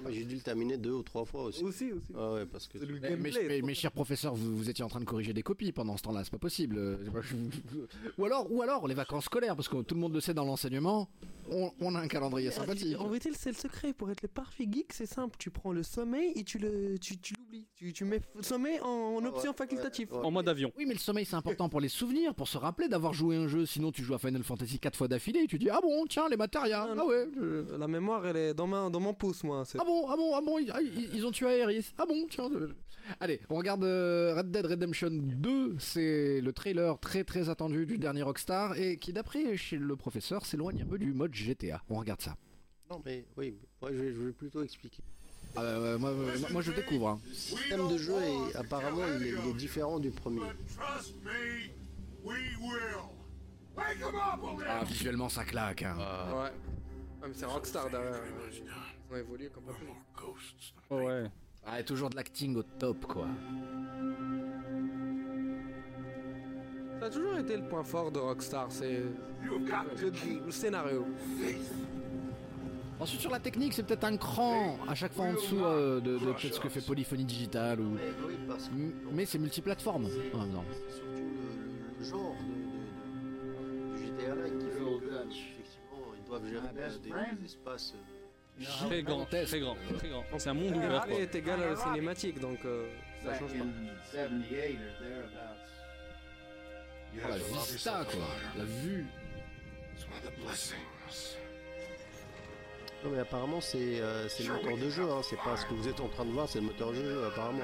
Moi, 0.04 0.12
j'ai 0.12 0.24
dû 0.24 0.36
le 0.36 0.42
terminer 0.42 0.78
deux 0.78 0.92
ou 0.92 1.04
trois 1.04 1.26
fois 1.26 1.46
aussi. 1.46 1.64
Aussi, 1.64 1.92
aussi. 1.92 2.12
Ah 2.16 2.34
ouais, 2.34 2.46
parce 2.46 2.68
que 2.68 2.78
Mais, 2.78 2.86
mais- 2.88 3.10
gameplay. 3.10 3.46
mais- 3.48 3.62
mes 3.62 3.74
chers 3.74 3.92
professeurs, 3.92 4.36
vous, 4.36 4.56
vous 4.56 4.70
étiez 4.70 4.84
en 4.84 4.88
train 4.88 5.00
de 5.00 5.06
corriger 5.06 5.34
des 5.34 5.42
copies 5.44 5.72
pendant 5.72 5.98
ce 5.98 6.04
temps-là, 6.04 6.24
c'est 6.24 6.32
pas 6.32 6.38
possible. 6.38 6.78
Ou 8.18 8.26
alors, 8.26 8.52
ou 8.52 8.62
alors 8.62 8.88
les 8.88 8.94
vacances 8.94 9.26
scolaires, 9.26 9.56
parce 9.56 9.68
que 9.68 9.82
tout 9.82 9.96
le 9.96 10.02
monde 10.02 10.14
le 10.14 10.20
sait 10.22 10.34
dans 10.34 10.46
l'enseignement, 10.46 11.10
on, 11.50 11.72
on 11.80 11.96
a 11.96 12.00
un 12.00 12.08
calendrier 12.08 12.52
sympathique. 12.52 13.00
En 13.00 13.08
vérité, 13.08 13.32
c'est 13.36 13.50
le 13.52 13.56
secret 13.56 13.94
pour 13.94 14.12
être 14.12 14.22
le 14.22 14.28
parfait 14.28 14.68
geek, 14.72 14.94
c'est 14.94 15.06
simple. 15.06 15.36
Tu 15.40 15.50
prends 15.50 15.72
le 15.72 15.82
sommeil 15.84 16.34
et 16.36 16.44
tu 16.44 16.58
le, 16.60 16.98
tu, 17.00 17.18
tu 17.18 17.34
l'oublies. 17.38 17.66
Tu, 17.76 17.94
tu 17.94 18.06
mets 18.06 18.22
sommeil 18.42 18.80
en, 18.82 18.88
en 18.88 19.26
option 19.26 19.52
ouais, 19.52 19.58
facultative. 19.58 20.12
ouais. 20.14 20.20
En 20.26 20.32
mode 20.32 20.48
avion. 20.50 20.72
Oui, 20.78 20.86
mais 20.86 20.94
le 20.94 21.00
sommeil 21.00 21.26
c'est 21.26 21.36
important 21.36 21.70
pour 21.70 21.80
les 21.82 21.90
souvenirs, 21.90 22.36
pour 22.36 22.48
se 22.48 22.58
rappeler 22.58 22.88
d'avoir 22.88 23.14
joué 23.14 23.36
un 23.38 23.48
jeu. 23.48 23.66
Sinon, 23.66 23.92
tu 23.92 24.04
joues 24.04 24.14
à 24.14 24.20
Final 24.20 24.44
Fantasy 24.44 24.78
4 24.80 24.96
fois 24.98 25.08
d'affilée 25.08 25.42
et 25.42 25.48
tu 25.48 25.58
dis 25.58 25.70
Ah 25.70 25.80
bon, 25.82 26.06
tiens, 26.08 26.27
les 26.30 26.38
matérias. 26.38 26.88
Ah 26.98 27.06
ouais. 27.06 27.28
je- 27.36 27.76
La 27.78 27.88
mémoire, 27.88 28.26
elle 28.28 28.38
est 28.38 28.54
dans, 28.54 28.68
ma, 28.68 28.90
dans 28.90 29.00
mon 29.00 29.14
pouce, 29.14 29.44
moi. 29.44 29.64
c'est- 29.66 29.78
Ah 29.82 29.86
bon, 29.86 30.08
ah 30.10 30.16
bon, 30.16 30.36
ah 30.36 30.42
bon, 30.42 30.60
ils, 30.60 30.72
ah, 30.72 30.80
ils- 30.82 31.26
ont 31.26 31.32
tué 31.32 31.48
Aerys. 31.60 31.92
Ah 31.98 32.06
bon, 32.08 32.26
tiens. 32.30 32.50
euh. 32.54 32.70
Allez, 33.22 33.40
on 33.50 33.56
regarde 33.56 33.84
euh, 33.86 34.34
Red 34.36 34.52
Dead 34.52 34.66
Redemption 34.66 35.10
2. 35.12 35.76
C'est 35.80 36.42
le 36.42 36.52
trailer 36.52 37.00
très 37.00 37.24
très 37.24 37.48
attendu 37.50 37.86
du 37.86 37.98
dernier 37.98 38.22
Rockstar 38.24 38.78
et 38.78 38.98
qui, 38.98 39.14
d'après 39.14 39.56
chez 39.56 39.78
le 39.78 39.96
professeur, 39.96 40.46
s'éloigne 40.46 40.82
un 40.82 40.86
peu 40.86 40.98
du 40.98 41.14
mode 41.14 41.34
GTA. 41.34 41.82
On 41.90 41.96
regarde 41.96 42.22
ça. 42.22 42.36
Non, 42.90 43.02
mais 43.06 43.26
oui, 43.38 43.56
moi, 43.82 43.92
je, 43.94 43.98
vais, 43.98 44.14
je 44.14 44.20
vais 44.20 44.32
plutôt 44.34 44.62
expliquer. 44.64 45.04
Ah, 45.56 45.62
euh, 45.64 45.98
moi, 45.98 46.12
moi- 46.12 46.50
moi, 46.52 46.62
je 46.62 46.72
découvre. 46.72 47.08
hein. 47.10 47.20
Le 47.28 47.34
système 47.34 47.88
de 47.90 47.98
jeu, 47.98 48.14
est, 48.14 48.56
apparemment, 48.58 49.04
il 49.20 49.28
est, 49.28 49.30
il 49.46 49.50
est 49.52 49.54
différent 49.54 50.00
du 50.00 50.12
premier. 50.12 50.42
Ah, 53.80 54.84
visuellement, 54.86 55.30
ça 55.30 55.44
claque. 55.44 55.84
hein. 55.84 55.96
Ouais. 55.98 56.52
Ah, 57.22 57.26
mais 57.28 57.34
c'est 57.34 57.46
Rockstar 57.46 57.90
derrière. 57.90 58.16
Ils 58.52 59.14
ont 59.14 59.18
évolué 59.18 59.50
comme 59.50 59.64
pas 59.64 59.72
possible. 59.74 59.92
Ghosts. 60.16 60.74
Oh, 60.90 60.96
ouais. 60.98 61.26
Ah, 61.66 61.80
et 61.80 61.84
toujours 61.84 62.10
de 62.10 62.16
l'acting 62.16 62.56
au 62.56 62.64
top, 62.64 63.06
quoi. 63.06 63.28
Ça 67.00 67.06
a 67.06 67.10
toujours 67.10 67.38
été 67.38 67.56
le 67.58 67.64
point 67.68 67.84
fort 67.84 68.12
de 68.12 68.20
Rockstar, 68.20 68.68
c'est 68.72 69.04
You've 69.44 69.66
got 69.70 69.84
to 69.96 70.10
le, 70.46 70.52
scénario. 70.52 71.06
Ensuite, 73.00 73.22
sur 73.22 73.30
la 73.30 73.40
technique, 73.40 73.74
c'est 73.74 73.84
peut-être 73.84 74.06
un 74.06 74.18
cran 74.18 74.78
à 74.88 74.96
chaque 74.96 75.14
fois 75.14 75.26
en 75.26 75.34
dessous 75.34 75.64
euh, 75.64 76.00
de, 76.02 76.18
de 76.18 76.26
peut-être 76.34 76.56
ce 76.56 76.60
que 76.60 76.70
fait 76.70 76.82
Polyphonie 76.82 77.26
Digital 77.26 77.80
ou. 77.80 77.90
Mais 77.92 78.02
oui, 78.28 78.34
parce 78.48 78.68
que 78.68 78.74
M- 78.74 78.94
Mais 79.14 79.26
c'est 79.26 79.38
multiplateforme 79.38 80.06
en 80.34 80.38
même 80.40 80.52
temps. 80.52 80.64
c'est 80.72 80.96
surtout 80.96 81.22
le, 82.00 82.04
genre 82.06 82.36
de, 82.42 82.57
qui 84.36 84.42
fait 84.42 84.50
que, 84.50 85.30
effectivement, 85.30 86.14
ils 86.18 86.24
doivent 86.26 86.46
gérer 86.48 86.68
euh, 86.78 87.36
des, 87.40 87.46
espaces. 87.46 87.94
euh, 87.96 88.88
Très 88.88 89.04
grand, 89.04 89.26
très 89.26 89.60
grand, 89.60 89.78
très 89.98 90.10
grand. 90.10 90.24
C'est 90.38 90.50
un 90.50 90.54
monde 90.56 90.72
Le 90.72 90.78
ouvert, 90.78 90.90
quoi. 90.90 91.00
gameplay 91.08 91.22
est 91.24 91.36
égal 91.36 91.62
à 91.64 91.70
la 91.70 91.76
cinématique, 91.76 92.40
donc 92.40 92.58
euh, 92.66 92.88
ça 93.24 93.38
change 93.38 93.52
pas. 93.54 93.66
La 97.30 97.38
vista, 97.38 98.06
quoi. 98.12 98.28
La 98.58 98.64
vue. 98.64 99.06
Non, 103.04 103.12
mais 103.12 103.20
apparemment, 103.20 103.62
c'est 103.62 104.02
euh, 104.02 104.28
c'est 104.28 104.44
le 104.44 104.54
moteur 104.54 104.78
de 104.78 104.90
jeu, 104.90 105.04
hein, 105.04 105.22
c'est 105.24 105.38
pas 105.38 105.56
ce 105.56 105.66
que 105.68 105.74
vous 105.76 105.88
êtes 105.88 106.00
en 106.00 106.08
train 106.08 106.26
de 106.26 106.32
voir, 106.32 106.50
c'est 106.50 106.60
le 106.60 106.66
moteur 106.66 106.90
de 106.92 106.96
jeu, 106.96 107.26
apparemment. 107.28 107.64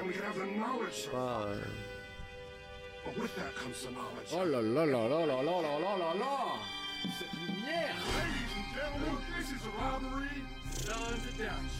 Pas, 1.10 1.42
euh, 1.48 1.60
Oh 3.06 4.44
là 4.44 4.62
là 4.62 4.86
là 4.86 5.08
là 5.08 5.26
là 5.26 5.26
là 5.26 5.42
là 5.42 5.78
là 5.78 5.96
là 5.98 6.14
là 6.18 6.36
Cette 7.18 7.32
lumière 7.32 7.96
Ladies 8.16 8.54
and 8.56 8.68
gentlemen, 8.74 9.16
this 9.38 9.50
is 9.50 9.62
a 9.66 9.72
robbery 9.82 10.42
done 10.86 11.20
to 11.20 11.30
Dutch. 11.36 11.74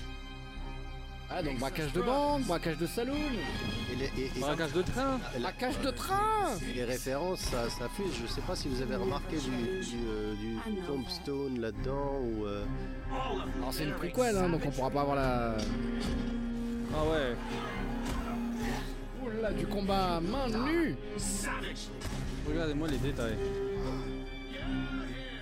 Ah, 1.30 1.42
donc 1.42 1.58
braquage 1.58 1.92
de 1.94 2.02
banque, 2.02 2.42
braquage 2.46 2.76
de 2.76 2.86
saloon, 2.86 3.16
et, 3.16 3.96
les, 3.96 4.04
et- 4.22 4.30
et- 4.36 4.40
Braquage 4.40 4.72
de 4.72 4.82
train. 4.82 5.18
braquage 5.40 5.80
de 5.80 5.90
train 5.90 6.50
les 6.74 6.84
références, 6.84 7.40
ça, 7.40 7.70
ça 7.70 7.88
fuse. 7.96 8.12
Je 8.22 8.26
sais 8.26 8.42
pas 8.42 8.54
si 8.54 8.68
vous 8.68 8.82
avez 8.82 8.96
remarqué 8.96 9.36
du, 9.38 9.50
du, 9.80 9.96
euh, 10.06 10.34
du 10.34 10.58
tombstone 10.86 11.60
là-dedans 11.60 12.20
ou. 12.20 12.44
euh, 12.44 12.64
Alors 13.58 13.72
c'est 13.72 13.84
une 13.84 13.94
prequel, 13.94 14.36
hein, 14.36 14.48
donc 14.50 14.60
on 14.66 14.70
pourra 14.70 14.90
pas 14.90 15.00
avoir 15.00 15.16
la... 15.16 15.56
Ah 16.96 17.04
ouais. 17.10 17.34
Oula, 19.24 19.52
du 19.52 19.66
combat 19.66 20.16
à 20.16 20.20
main 20.20 20.48
nue 20.48 20.96
Regardez-moi 22.48 22.88
les 22.88 22.98
détails. 22.98 23.36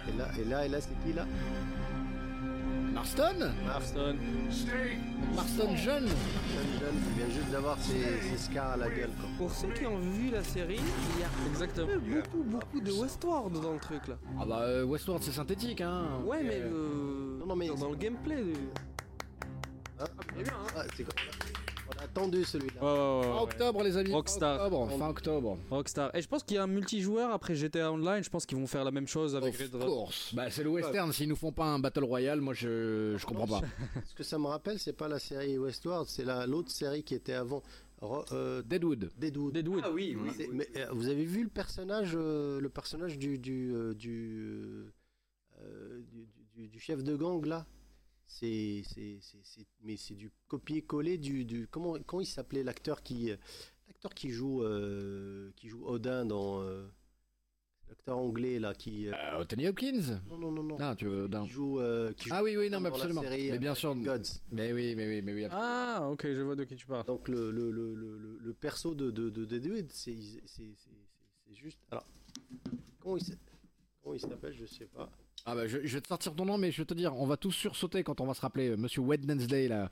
et 0.08 0.18
là, 0.18 0.28
et 0.38 0.44
là, 0.44 0.66
et 0.66 0.68
là, 0.68 0.80
c'est 0.80 0.94
qui 1.04 1.12
là? 1.14 1.26
Marston? 2.94 3.50
Marston. 3.66 4.16
Marston 5.34 5.76
jeune 5.76 6.06
Jeune, 6.06 6.08
jeune, 6.78 7.02
qui 7.02 7.18
vient 7.18 7.30
juste 7.34 7.50
d'avoir 7.50 7.78
ses, 7.78 8.20
ses 8.20 8.36
scars 8.36 8.72
à 8.72 8.76
la 8.76 8.90
gueule. 8.90 9.10
Quoi. 9.18 9.28
Pour 9.38 9.50
ceux 9.50 9.68
qui 9.72 9.86
ont 9.86 9.98
vu 9.98 10.30
la 10.30 10.44
série, 10.44 10.78
il 10.78 11.20
y 11.20 11.24
a 11.24 11.28
Exactement. 11.50 11.88
beaucoup, 11.98 12.42
beaucoup 12.44 12.80
de 12.80 12.92
Westworld 12.92 13.60
dans 13.60 13.72
le 13.72 13.78
truc 13.80 14.06
là. 14.08 14.14
Ah 14.40 14.44
bah 14.46 14.58
euh, 14.60 14.84
Westworld 14.84 15.24
c'est 15.24 15.32
synthétique, 15.32 15.80
hein 15.80 16.04
Ouais, 16.24 16.42
mais, 16.44 16.60
Euh, 16.60 16.68
euh, 16.70 17.38
Non, 17.40 17.46
non, 17.46 17.56
mais- 17.56 17.68
dans, 17.68 17.74
dans 17.76 17.90
le 17.90 17.96
gameplay. 17.96 18.36
de- 18.36 18.52
Hein 20.00 20.04
C'est 20.36 20.42
bien, 20.44 20.52
hein? 20.52 20.72
Ah, 20.76 20.82
c'est 20.96 21.04
quoi? 21.04 21.14
On 21.96 22.00
a 22.00 22.04
attendu 22.04 22.44
celui-là. 22.44 22.82
Ouais, 22.82 22.88
ouais, 22.88 23.16
ouais, 23.18 23.22
Fin 23.22 23.34
ouais. 23.34 23.42
octobre 23.42 23.82
les 23.82 23.96
amis, 23.96 24.10
fin 24.10 24.16
Rockstar. 24.16 24.60
octobre, 24.64 24.90
fin 24.98 25.08
octobre. 25.08 25.58
Rockstar. 25.70 26.14
Et 26.16 26.22
je 26.22 26.28
pense 26.28 26.42
qu'il 26.42 26.56
y 26.56 26.58
a 26.58 26.62
un 26.62 26.66
multijoueur 26.66 27.30
après 27.32 27.54
GTA 27.54 27.92
Online. 27.92 28.22
Je 28.22 28.30
pense 28.30 28.46
qu'ils 28.46 28.58
vont 28.58 28.66
faire 28.66 28.84
la 28.84 28.90
même 28.90 29.06
chose 29.08 29.34
avec 29.36 29.54
Of 29.54 29.60
Red 29.60 29.70
Dead. 29.70 29.84
course. 29.84 30.34
Bah 30.34 30.50
c'est 30.50 30.62
le 30.62 30.70
western, 30.70 31.12
s'ils 31.12 31.28
nous 31.28 31.36
font 31.36 31.52
pas 31.52 31.66
un 31.66 31.78
Battle 31.78 32.04
Royale, 32.04 32.40
moi 32.40 32.54
je, 32.54 33.14
je 33.18 33.26
comprends 33.26 33.46
pas. 33.46 33.60
Ce 34.06 34.14
que 34.14 34.22
ça 34.22 34.38
me 34.38 34.46
rappelle, 34.46 34.78
c'est 34.78 34.92
pas 34.92 35.08
la 35.08 35.18
série 35.18 35.58
Westworld, 35.58 36.06
c'est 36.08 36.24
la 36.24 36.46
l'autre 36.46 36.70
série 36.70 37.02
qui 37.02 37.14
était 37.14 37.34
avant. 37.34 37.62
Ro- 38.00 38.24
euh, 38.32 38.62
Deadwood. 38.62 39.10
Deadwood. 39.16 39.52
Deadwood. 39.54 39.84
oui, 39.94 40.16
C'est- 40.36 40.48
mais, 40.52 40.66
euh, 40.76 40.86
vous 40.90 41.06
avez 41.08 41.24
vu 41.24 41.44
le 41.44 41.48
personnage, 41.48 42.12
euh, 42.16 42.60
le 42.60 42.68
personnage 42.68 43.16
du 43.16 43.38
du 43.38 43.72
euh, 43.76 43.94
du, 43.94 44.86
euh, 45.60 46.00
du, 46.10 46.26
du- 46.56 46.68
du 46.68 46.80
chef 46.80 47.04
de 47.04 47.14
gang 47.14 47.44
là? 47.46 47.64
C'est 48.34 48.82
c'est 48.86 49.18
c'est 49.20 49.66
mais 49.82 49.96
c'est 49.96 50.14
du 50.14 50.30
copier-coller 50.48 51.18
du 51.18 51.44
du 51.44 51.68
comment 51.68 51.96
comment 52.06 52.22
il 52.22 52.26
s'appelait 52.26 52.62
l'acteur 52.62 53.02
qui 53.02 53.30
euh, 53.30 53.36
l'acteur 53.88 54.14
qui 54.14 54.30
joue 54.30 54.62
euh, 54.64 55.50
qui 55.56 55.68
joue 55.68 55.84
Odin 55.86 56.24
dans 56.24 56.62
euh, 56.62 56.86
l'acteur 57.88 58.16
anglais 58.16 58.58
là 58.58 58.74
qui 58.74 59.08
euh, 59.08 59.12
Anthony 59.38 59.68
Hopkins 59.68 60.20
non 60.30 60.38
non 60.38 60.50
non 60.50 60.62
non 60.62 60.76
Ah, 60.80 60.96
tu 60.96 61.04
veux... 61.04 61.28
non. 61.28 61.44
qui 61.44 61.50
joue 61.50 61.78
euh, 61.80 62.12
qui 62.14 62.30
joue 62.30 62.34
Ah 62.34 62.42
oui, 62.42 62.56
oui, 62.56 62.70
non, 62.70 62.80
mais 62.80 62.88
absolument. 62.88 63.20
série, 63.20 63.50
Mais 63.50 63.58
bien 63.58 63.74
sûr. 63.74 63.94
Gods. 63.96 64.40
Mais 64.50 64.72
oui, 64.72 64.94
mais 64.96 65.06
oui, 65.06 65.20
mais 65.22 65.34
oui. 65.34 65.44
Ah, 65.50 66.08
ok, 66.10 66.22
je 66.24 66.40
vois 66.40 66.56
de 66.56 66.64
qui 66.64 66.74
tu 66.76 66.86
parles. 66.86 67.04
Donc 67.04 67.28
le, 67.28 67.50
le, 67.50 67.70
le, 67.70 67.94
le, 67.94 68.16
le- 68.16 68.38
le 68.40 68.54
perso 68.54 68.94
de, 68.94 69.10
de, 69.10 69.28
de 69.28 69.44
c'est 69.90 70.16
c'est- 70.22 70.40
c'est- 70.46 70.74
c'est- 70.74 71.06
c'est 71.46 71.54
juste... 71.54 71.78
Alors, 71.90 72.06
comment 72.98 73.18
il 73.18 73.24
comment 74.02 74.14
il 74.14 74.20
s'appelle, 74.20 74.54
je 74.54 74.64
sais 74.64 74.86
pas. 74.86 75.10
Ah 75.44 75.56
bah, 75.56 75.66
je, 75.66 75.78
je 75.84 75.94
vais 75.94 76.00
te 76.00 76.06
sortir 76.06 76.34
ton 76.36 76.44
nom, 76.44 76.56
mais 76.56 76.70
je 76.70 76.80
vais 76.82 76.86
te 76.86 76.94
dire, 76.94 77.14
on 77.16 77.26
va 77.26 77.36
tous 77.36 77.50
sursauter 77.50 78.04
quand 78.04 78.20
on 78.20 78.26
va 78.26 78.34
se 78.34 78.40
rappeler 78.40 78.68
euh, 78.70 78.76
Monsieur 78.76 79.00
Wednesday 79.00 79.66
là. 79.66 79.90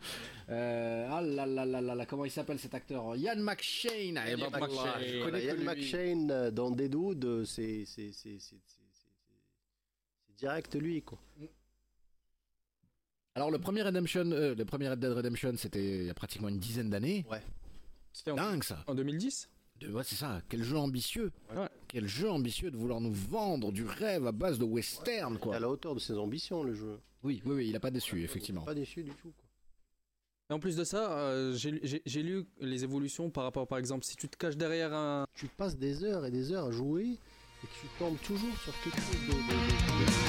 Euh, 0.49 1.09
ah 1.11 1.21
là 1.21 1.45
là 1.45 1.65
là 1.67 1.81
là 1.81 1.95
là, 1.97 2.07
comment 2.07 2.25
il 2.25 2.31
s'appelle 2.31 2.59
cet 2.61 2.73
acteur? 2.75 3.17
Ian 3.17 3.37
McShane. 3.39 4.17
Ah, 4.17 4.31
eh 4.31 4.37
ben, 4.37 4.45
je 4.49 5.25
connais 5.25 5.47
que 5.47 5.55
lui. 5.57 5.65
McShane 5.65 6.31
euh, 6.31 6.51
dans 6.53 6.71
Deadwood, 6.71 7.45
c'est 7.45 7.85
c'est- 7.85 8.13
direct 10.39 10.75
lui 10.77 11.03
quoi. 11.03 11.19
Alors 13.35 13.51
le 13.51 13.59
premier 13.59 13.83
Redemption, 13.83 14.31
euh, 14.33 14.55
le 14.55 14.65
premier 14.65 14.89
Red 14.89 15.01
Dead 15.01 15.13
Redemption, 15.13 15.53
c'était 15.57 15.99
il 16.01 16.07
y 16.07 16.11
a 16.11 16.15
pratiquement 16.15 16.49
une 16.49 16.59
dizaine 16.59 16.91
d'années. 16.91 17.27
Ouais. 17.31 17.43
C'était 18.13 18.31
en, 18.33 18.37
Dingue 18.37 18.63
ça. 18.65 18.83
en 18.87 18.95
2010 18.95 19.49
De- 19.49 19.60
ouais, 19.89 20.03
c'est 20.05 20.15
ça. 20.17 20.41
Quel 20.49 20.63
jeu 20.63 20.77
ambitieux. 20.77 21.31
Ouais. 21.55 21.69
Quel 21.89 22.07
jeu 22.07 22.31
ambitieux 22.31 22.71
de 22.71 22.77
vouloir 22.77 23.01
nous 23.01 23.13
vendre 23.13 23.73
du 23.73 23.85
rêve 23.85 24.27
à 24.27 24.33
base 24.33 24.59
de 24.59 24.65
western 24.65 25.39
quoi. 25.39 25.57
À 25.57 25.61
la 25.61 25.69
hauteur 25.69 25.95
de 25.95 26.01
ses 26.01 26.15
ambitions 26.19 26.63
le 26.63 26.75
jeu. 26.75 26.99
Oui, 27.23 27.43
oui, 27.45 27.55
oui, 27.57 27.69
il 27.69 27.77
a 27.77 27.81
pas 27.81 27.91
déçu 27.91 28.23
effectivement. 28.23 28.63
Pas 28.63 28.75
déçu 28.75 29.03
du 29.03 29.11
tout 29.11 29.31
quoi. 29.33 29.45
Et 30.51 30.53
en 30.53 30.59
plus 30.59 30.75
de 30.77 30.83
ça, 30.85 31.13
euh, 31.13 31.53
j'ai 31.55 31.71
lu- 31.71 31.81
j'ai 31.85 32.03
j'ai 32.05 32.23
lu 32.25 32.45
les 32.61 32.83
évolutions 32.83 33.31
par 33.31 33.45
rapport, 33.45 33.69
par 33.69 33.79
exemple, 33.79 34.05
si 34.05 34.17
tu 34.17 34.29
te 34.29 34.37
caches 34.37 34.57
derrière 34.57 34.93
un. 34.93 35.25
Tu 35.35 35.47
passes 35.47 35.77
des 35.77 36.03
heures 36.03 36.27
et 36.27 36.31
des 36.33 36.51
heures 36.53 36.67
à 36.67 36.71
jouer 36.73 37.05
et 37.63 37.67
que 37.67 37.73
tu 37.81 37.87
tombes 37.99 38.19
toujours 38.23 38.57
sur 38.65 38.73
quelque 38.83 39.01
chose 39.01 39.27
de- 39.29 40.20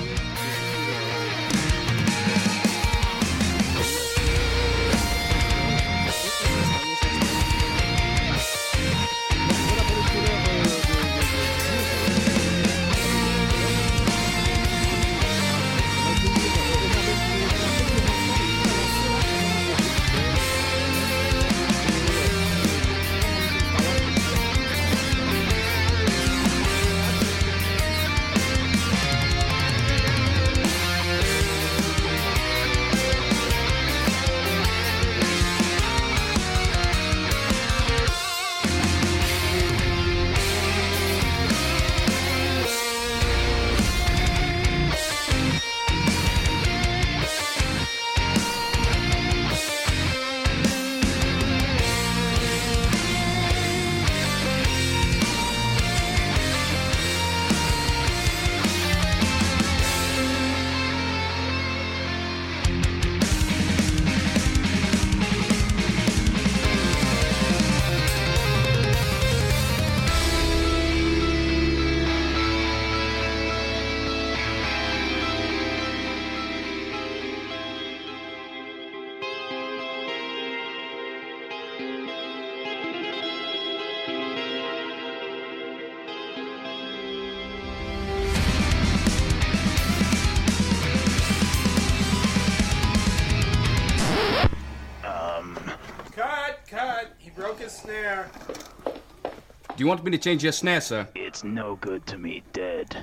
Do 99.82 99.86
you 99.86 99.89
want 99.89 100.03
me 100.03 100.11
to 100.11 100.17
change 100.19 100.43
your 100.43 100.51
snare, 100.51 100.79
sir? 100.79 101.07
It's 101.15 101.43
no 101.43 101.75
good 101.77 102.05
to 102.05 102.19
me 102.19 102.43
dead. 102.53 102.93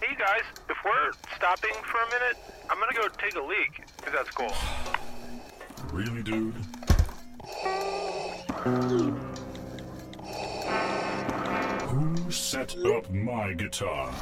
Hey 0.00 0.14
guys, 0.16 0.44
if 0.70 0.76
we're 0.84 1.10
stopping 1.34 1.74
for 1.82 2.00
a 2.00 2.06
minute, 2.06 2.36
I'm 2.70 2.78
gonna 2.78 2.92
go 2.94 3.08
take 3.18 3.34
a 3.34 3.42
leak, 3.42 3.82
if 4.06 4.12
that's 4.12 4.30
cool. 4.30 4.52
Really, 5.92 6.22
dude? 6.22 6.54
Who 11.88 12.30
set 12.30 12.76
up 12.86 13.10
my 13.10 13.54
guitar? 13.54 14.14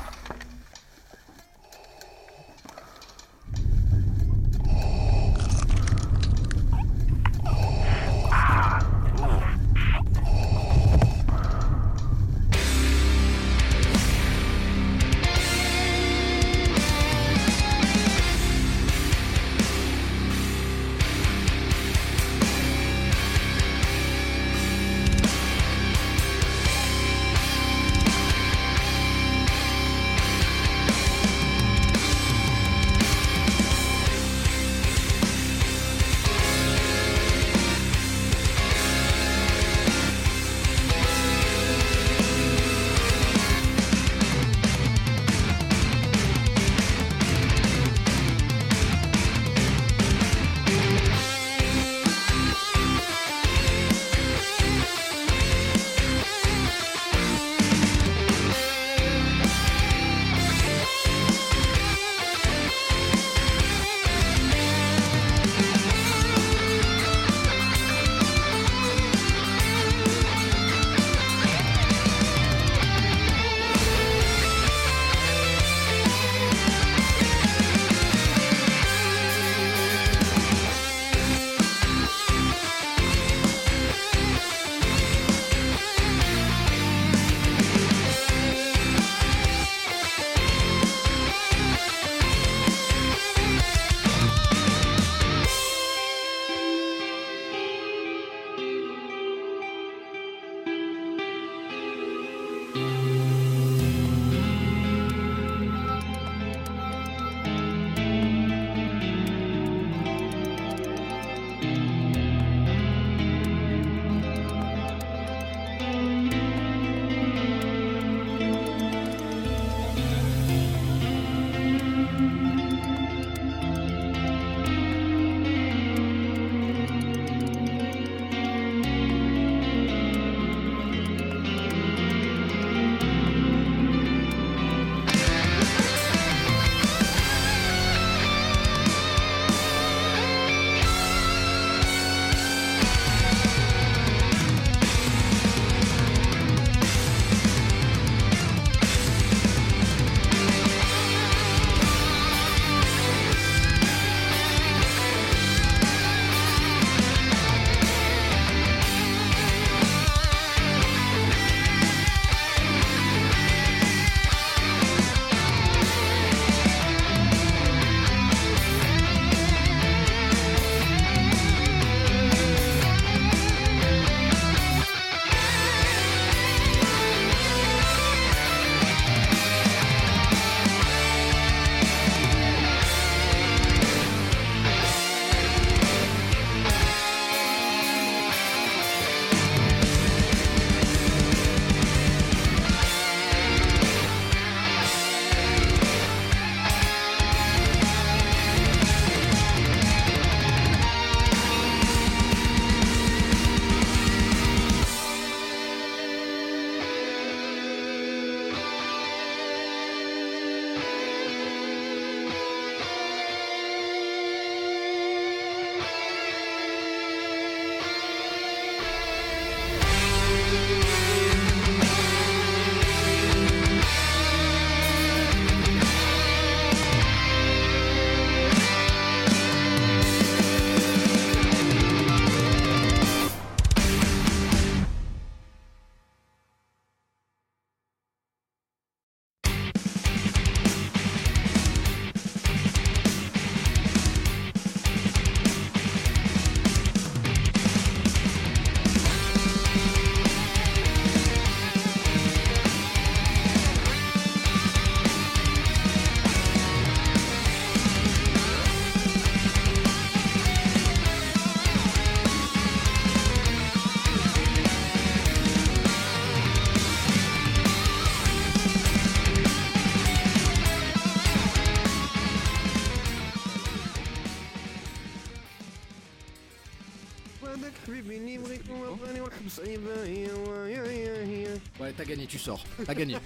Sors. 282.47 282.65
T'as 282.85 282.95
gagné. 282.95 283.17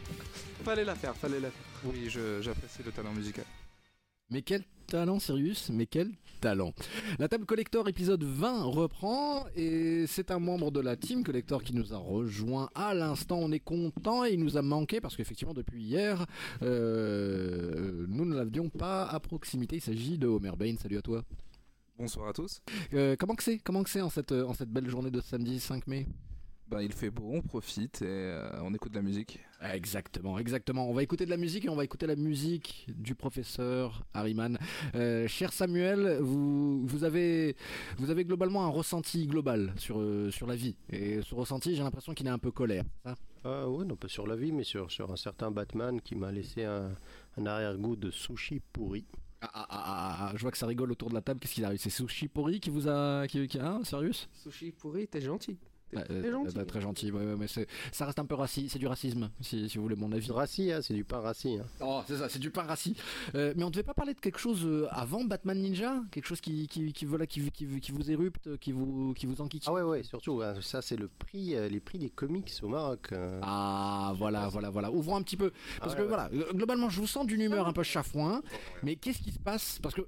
Fallait 0.64 0.84
la 0.84 0.96
faire, 0.96 1.14
fallait 1.14 1.38
la 1.38 1.50
faire. 1.50 1.62
Oui, 1.84 2.08
j'apprécie 2.08 2.82
le 2.84 2.90
talent 2.90 3.12
musical. 3.12 3.44
Mais 4.30 4.42
quel 4.42 4.64
talent, 4.88 5.20
Sirius, 5.20 5.70
mais 5.70 5.86
quel 5.86 6.10
talent. 6.40 6.72
La 7.20 7.28
table 7.28 7.46
collector 7.46 7.88
épisode 7.88 8.24
20 8.24 8.64
reprend 8.64 9.44
et 9.54 10.06
c'est 10.08 10.32
un 10.32 10.40
membre 10.40 10.72
de 10.72 10.80
la 10.80 10.96
team 10.96 11.22
collector 11.22 11.62
qui 11.62 11.74
nous 11.76 11.94
a 11.94 11.96
rejoint 11.96 12.68
à 12.74 12.92
l'instant. 12.92 13.38
On 13.38 13.52
est 13.52 13.60
content 13.60 14.24
et 14.24 14.32
il 14.32 14.40
nous 14.40 14.56
a 14.56 14.62
manqué 14.62 15.00
parce 15.00 15.14
qu'effectivement 15.14 15.54
depuis 15.54 15.84
hier, 15.84 16.26
euh, 16.62 18.04
nous 18.08 18.24
ne 18.24 18.34
l'avions 18.34 18.68
pas 18.68 19.06
à 19.06 19.20
proximité. 19.20 19.76
Il 19.76 19.82
s'agit 19.82 20.18
de 20.18 20.26
Homer 20.26 20.56
Bain. 20.58 20.74
Salut 20.82 20.98
à 20.98 21.02
toi. 21.02 21.22
Bonsoir 21.96 22.30
à 22.30 22.32
tous. 22.32 22.60
Euh, 22.94 23.14
comment 23.16 23.36
que 23.36 23.44
c'est 23.44 23.58
Comment 23.58 23.84
que 23.84 23.90
c'est 23.90 24.00
en 24.00 24.10
cette, 24.10 24.32
en 24.32 24.54
cette 24.54 24.70
belle 24.70 24.90
journée 24.90 25.12
de 25.12 25.20
samedi 25.20 25.60
5 25.60 25.86
mai? 25.86 26.08
Ben, 26.68 26.80
il 26.80 26.92
fait 26.92 27.10
beau, 27.10 27.30
on 27.32 27.42
profite 27.42 28.02
et 28.02 28.06
euh, 28.06 28.50
on 28.62 28.74
écoute 28.74 28.90
de 28.90 28.96
la 28.96 29.02
musique. 29.02 29.38
Exactement, 29.72 30.36
exactement. 30.36 30.90
On 30.90 30.92
va 30.92 31.04
écouter 31.04 31.24
de 31.24 31.30
la 31.30 31.36
musique 31.36 31.64
et 31.64 31.68
on 31.68 31.76
va 31.76 31.84
écouter 31.84 32.08
la 32.08 32.16
musique 32.16 32.86
du 32.88 33.14
professeur 33.14 34.02
Harriman. 34.12 34.58
Euh, 34.96 35.28
cher 35.28 35.52
Samuel, 35.52 36.18
vous, 36.20 36.84
vous, 36.84 37.04
avez, 37.04 37.54
vous 37.98 38.10
avez 38.10 38.24
globalement 38.24 38.64
un 38.64 38.68
ressenti 38.68 39.28
global 39.28 39.74
sur, 39.76 40.00
euh, 40.00 40.32
sur 40.32 40.48
la 40.48 40.56
vie. 40.56 40.76
Et 40.90 41.22
ce 41.22 41.36
ressenti, 41.36 41.76
j'ai 41.76 41.84
l'impression 41.84 42.14
qu'il 42.14 42.26
est 42.26 42.30
un 42.30 42.38
peu 42.38 42.50
colère, 42.50 42.84
c'est 43.04 43.10
ça? 43.10 43.16
Ah 43.44 43.68
ouais, 43.70 43.84
non 43.84 43.94
pas 43.94 44.08
sur 44.08 44.26
la 44.26 44.34
vie, 44.34 44.50
mais 44.50 44.64
sur, 44.64 44.90
sur 44.90 45.12
un 45.12 45.16
certain 45.16 45.52
Batman 45.52 46.00
qui 46.00 46.16
m'a 46.16 46.32
laissé 46.32 46.64
un, 46.64 46.96
un 47.36 47.46
arrière-goût 47.46 47.94
de 47.94 48.10
sushi 48.10 48.60
pourri. 48.72 49.06
Ah, 49.40 49.50
ah, 49.54 49.66
ah, 49.68 49.82
ah, 49.86 50.16
ah, 50.18 50.32
je 50.34 50.42
vois 50.42 50.50
que 50.50 50.58
ça 50.58 50.66
rigole 50.66 50.90
autour 50.90 51.10
de 51.10 51.14
la 51.14 51.20
table. 51.20 51.38
Qu'est-ce 51.38 51.54
qu'il 51.54 51.64
arrive 51.64 51.78
C'est 51.78 51.90
Sushi 51.90 52.26
Pourri 52.26 52.58
qui 52.58 52.70
vous 52.70 52.88
a. 52.88 53.26
Qui, 53.28 53.46
qui, 53.46 53.60
hein, 53.60 53.80
sérieux 53.84 54.12
Sushi 54.32 54.72
pourri, 54.72 55.06
t'es 55.06 55.20
gentil. 55.20 55.58
Bah, 55.92 56.02
très 56.02 56.14
euh, 56.14 56.32
gentil. 56.32 56.54
bah, 56.54 56.64
Très 56.64 56.80
gentil, 56.80 57.10
ouais, 57.12 57.24
ouais, 57.24 57.36
mais 57.38 57.46
ça 57.46 58.04
reste 58.06 58.18
un 58.18 58.24
peu 58.26 58.34
raciste. 58.34 58.72
C'est 58.72 58.78
du 58.78 58.86
racisme, 58.88 59.30
si, 59.40 59.68
si 59.68 59.76
vous 59.78 59.84
voulez 59.84 59.94
mon 59.96 60.10
avis. 60.12 60.30
Rassis, 60.30 60.72
hein, 60.72 60.80
c'est 60.82 60.94
du 60.94 61.04
pain 61.04 61.20
rassis. 61.20 61.58
Hein. 61.60 61.66
Oh, 61.80 62.02
c'est 62.08 62.16
ça, 62.16 62.28
c'est 62.28 62.38
du 62.40 62.50
pain 62.50 62.62
rassis. 62.62 62.96
Euh, 63.34 63.54
mais 63.56 63.62
on 63.64 63.70
devait 63.70 63.84
pas 63.84 63.94
parler 63.94 64.12
de 64.14 64.20
quelque 64.20 64.38
chose 64.38 64.64
euh, 64.64 64.88
avant 64.90 65.24
Batman 65.24 65.56
Ninja? 65.60 66.02
Quelque 66.10 66.26
chose 66.26 66.40
qui, 66.40 66.66
qui, 66.66 66.92
qui, 66.92 67.04
voilà, 67.04 67.26
qui, 67.26 67.50
qui, 67.52 67.66
qui 67.80 67.92
vous 67.92 68.10
érupte, 68.10 68.56
qui 68.58 68.72
vous, 68.72 69.14
qui 69.14 69.26
vous 69.26 69.40
enquiquine 69.40 69.70
Ah 69.70 69.74
ouais, 69.74 69.82
ouais, 69.82 70.02
surtout, 70.02 70.42
hein, 70.42 70.54
ça 70.60 70.82
c'est 70.82 70.96
le 70.96 71.08
prix, 71.08 71.54
euh, 71.54 71.68
les 71.68 71.80
prix 71.80 71.98
des 71.98 72.10
comics 72.10 72.52
au 72.62 72.68
Maroc. 72.68 73.08
euh. 73.12 73.38
Ah, 73.42 74.12
voilà, 74.16 74.48
voilà, 74.48 74.70
voilà. 74.70 74.90
Ouvrons 74.90 75.16
un 75.16 75.22
petit 75.22 75.36
peu. 75.36 75.52
Parce 75.78 75.92
Ah 75.92 75.96
que 75.96 76.02
ouais, 76.02 76.08
voilà, 76.08 76.30
globalement, 76.52 76.88
je 76.90 77.00
vous 77.00 77.06
sens 77.06 77.26
d'une 77.26 77.40
humeur 77.40 77.66
un 77.68 77.72
peu 77.72 77.82
chafouin. 77.84 78.42
Mais 78.82 78.96
qu'est-ce 78.96 79.22
qui 79.22 79.30
se 79.30 79.38
passe? 79.38 79.78
Parce 79.82 79.94
que. 79.94 80.02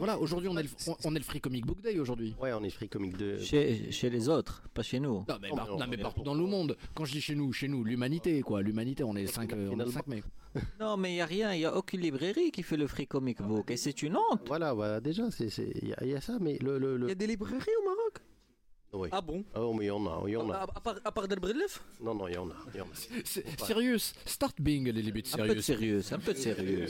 Voilà, 0.00 0.18
aujourd'hui 0.18 0.48
on 0.48 0.56
est 0.56 0.62
le, 0.62 0.68
on, 0.88 0.96
on 1.04 1.14
est 1.14 1.18
le 1.18 1.24
Free 1.24 1.40
Comic 1.42 1.66
Book 1.66 1.80
Day 1.82 1.98
aujourd'hui. 2.00 2.34
Ouais, 2.40 2.52
on 2.54 2.64
est 2.64 2.70
Free 2.70 2.88
Comic 2.88 3.16
de. 3.18 3.38
Chez, 3.38 3.92
chez 3.92 4.08
les 4.10 4.28
autres, 4.30 4.62
pas 4.74 4.82
chez 4.82 4.98
nous. 4.98 5.24
Non 5.28 5.38
mais, 5.40 5.50
par- 5.50 5.68
on- 5.74 5.78
non, 5.78 5.86
on 5.92 6.02
partout 6.02 6.22
dans 6.22 6.34
le 6.34 6.44
monde. 6.46 6.76
Quand 6.94 7.04
je 7.04 7.12
dis 7.12 7.20
chez 7.20 7.34
nous, 7.34 7.52
chez 7.52 7.68
nous, 7.68 7.84
l'humanité 7.84 8.40
quoi, 8.40 8.62
l'humanité, 8.62 9.04
on 9.04 9.14
est 9.14 9.22
le 9.22 9.28
5, 9.28 9.52
on 9.52 9.78
est 9.78 9.84
le 9.84 9.90
5 9.90 10.06
mai. 10.06 10.22
Non, 10.80 10.96
mais 10.96 11.10
il 11.12 11.14
n'y 11.16 11.20
a 11.20 11.26
rien, 11.26 11.52
il 11.54 11.58
n'y 11.58 11.64
a 11.66 11.76
aucune 11.76 12.00
librairie 12.00 12.50
qui 12.50 12.62
fait 12.62 12.76
le 12.78 12.86
free 12.88 13.06
comic 13.06 13.40
book. 13.42 13.70
Et 13.70 13.76
c'est 13.76 14.02
une 14.02 14.16
honte. 14.16 14.40
Voilà, 14.46 14.72
voilà, 14.72 15.00
déjà, 15.00 15.30
c'est- 15.30 15.50
c'est- 15.50 15.70
il 15.82 15.88
y, 15.90 15.92
a- 15.92 15.98
il 16.02 16.08
y 16.08 16.14
a 16.16 16.20
ça, 16.20 16.38
mais 16.40 16.56
le. 16.60 16.78
le, 16.78 16.96
le... 16.96 17.06
Il 17.06 17.10
y 17.10 17.12
a 17.12 17.14
des 17.14 17.26
librairies 17.26 17.76
au 17.80 17.84
Maroc? 17.84 18.14
Oui. 18.92 19.08
Ah 19.12 19.20
bon? 19.20 19.44
Ah, 19.54 19.60
oh, 19.62 19.72
mais 19.74 19.84
il 19.84 19.88
y 19.88 19.90
en 19.92 20.04
a, 20.06 20.22
il 20.26 20.30
y 20.32 20.36
en 20.36 20.50
à, 20.50 20.54
a. 20.56 20.62
à 20.62 20.80
part, 20.80 20.96
à 21.04 21.12
part 21.12 21.26
Non, 22.02 22.14
non, 22.14 22.26
il 22.26 22.34
y 22.34 22.38
en 22.38 22.48
a. 22.50 22.54
il 22.74 22.78
y 22.78 22.80
en 22.80 22.86
a. 22.86 23.64
Sérieux, 23.66 23.98
start 23.98 24.56
being 24.60 24.90
les 24.90 25.02
débuts 25.02 25.22
de 25.22 25.28
Un 25.40 25.46
peu 25.46 25.54
de 25.54 25.60
sérieux. 25.60 26.00
sérieux, 26.02 26.20
un 26.22 26.24
peu 26.24 26.32
de 26.32 26.38
sérieux. 26.38 26.86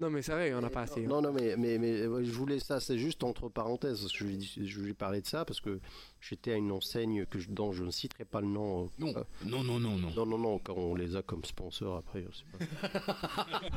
Non, 0.00 0.10
mais 0.10 0.22
c'est 0.22 0.30
vrai, 0.32 0.48
il 0.48 0.52
y 0.52 0.54
en 0.54 0.62
a 0.62 0.70
pas 0.70 0.82
assez. 0.82 1.04
hein. 1.04 1.08
Non, 1.08 1.20
non, 1.20 1.32
mais, 1.32 1.56
mais, 1.56 1.76
mais 1.76 1.96
je 2.24 2.30
voulais 2.30 2.60
ça, 2.60 2.78
c'est 2.78 2.98
juste 2.98 3.24
entre 3.24 3.48
parenthèses. 3.48 4.00
parce 4.00 4.12
que 4.12 4.18
Je 4.18 4.24
lui, 4.24 4.36
dis- 4.36 4.68
je 4.68 4.80
lui 4.80 4.94
parlais 4.94 5.20
de 5.20 5.26
ça 5.26 5.44
parce 5.44 5.60
que 5.60 5.80
j'étais 6.20 6.52
à 6.52 6.56
une 6.56 6.70
enseigne 6.70 7.26
que 7.26 7.40
je, 7.40 7.50
dont 7.50 7.72
je 7.72 7.82
ne 7.82 7.90
citerai 7.90 8.24
pas 8.24 8.40
le 8.40 8.46
nom. 8.46 8.84
euh, 8.84 8.88
Non, 9.00 9.12
euh, 9.16 9.24
non, 9.44 9.64
non, 9.64 9.80
non, 9.80 9.96
non. 9.96 10.10
non, 10.14 10.24
non, 10.26 10.38
non, 10.38 10.58
quand 10.60 10.74
on 10.76 10.94
les 10.94 11.16
a 11.16 11.22
comme 11.22 11.44
sponsors 11.44 11.96
après, 11.96 12.24
je 12.30 12.36
sais 12.36 12.44
pas. 12.52 13.58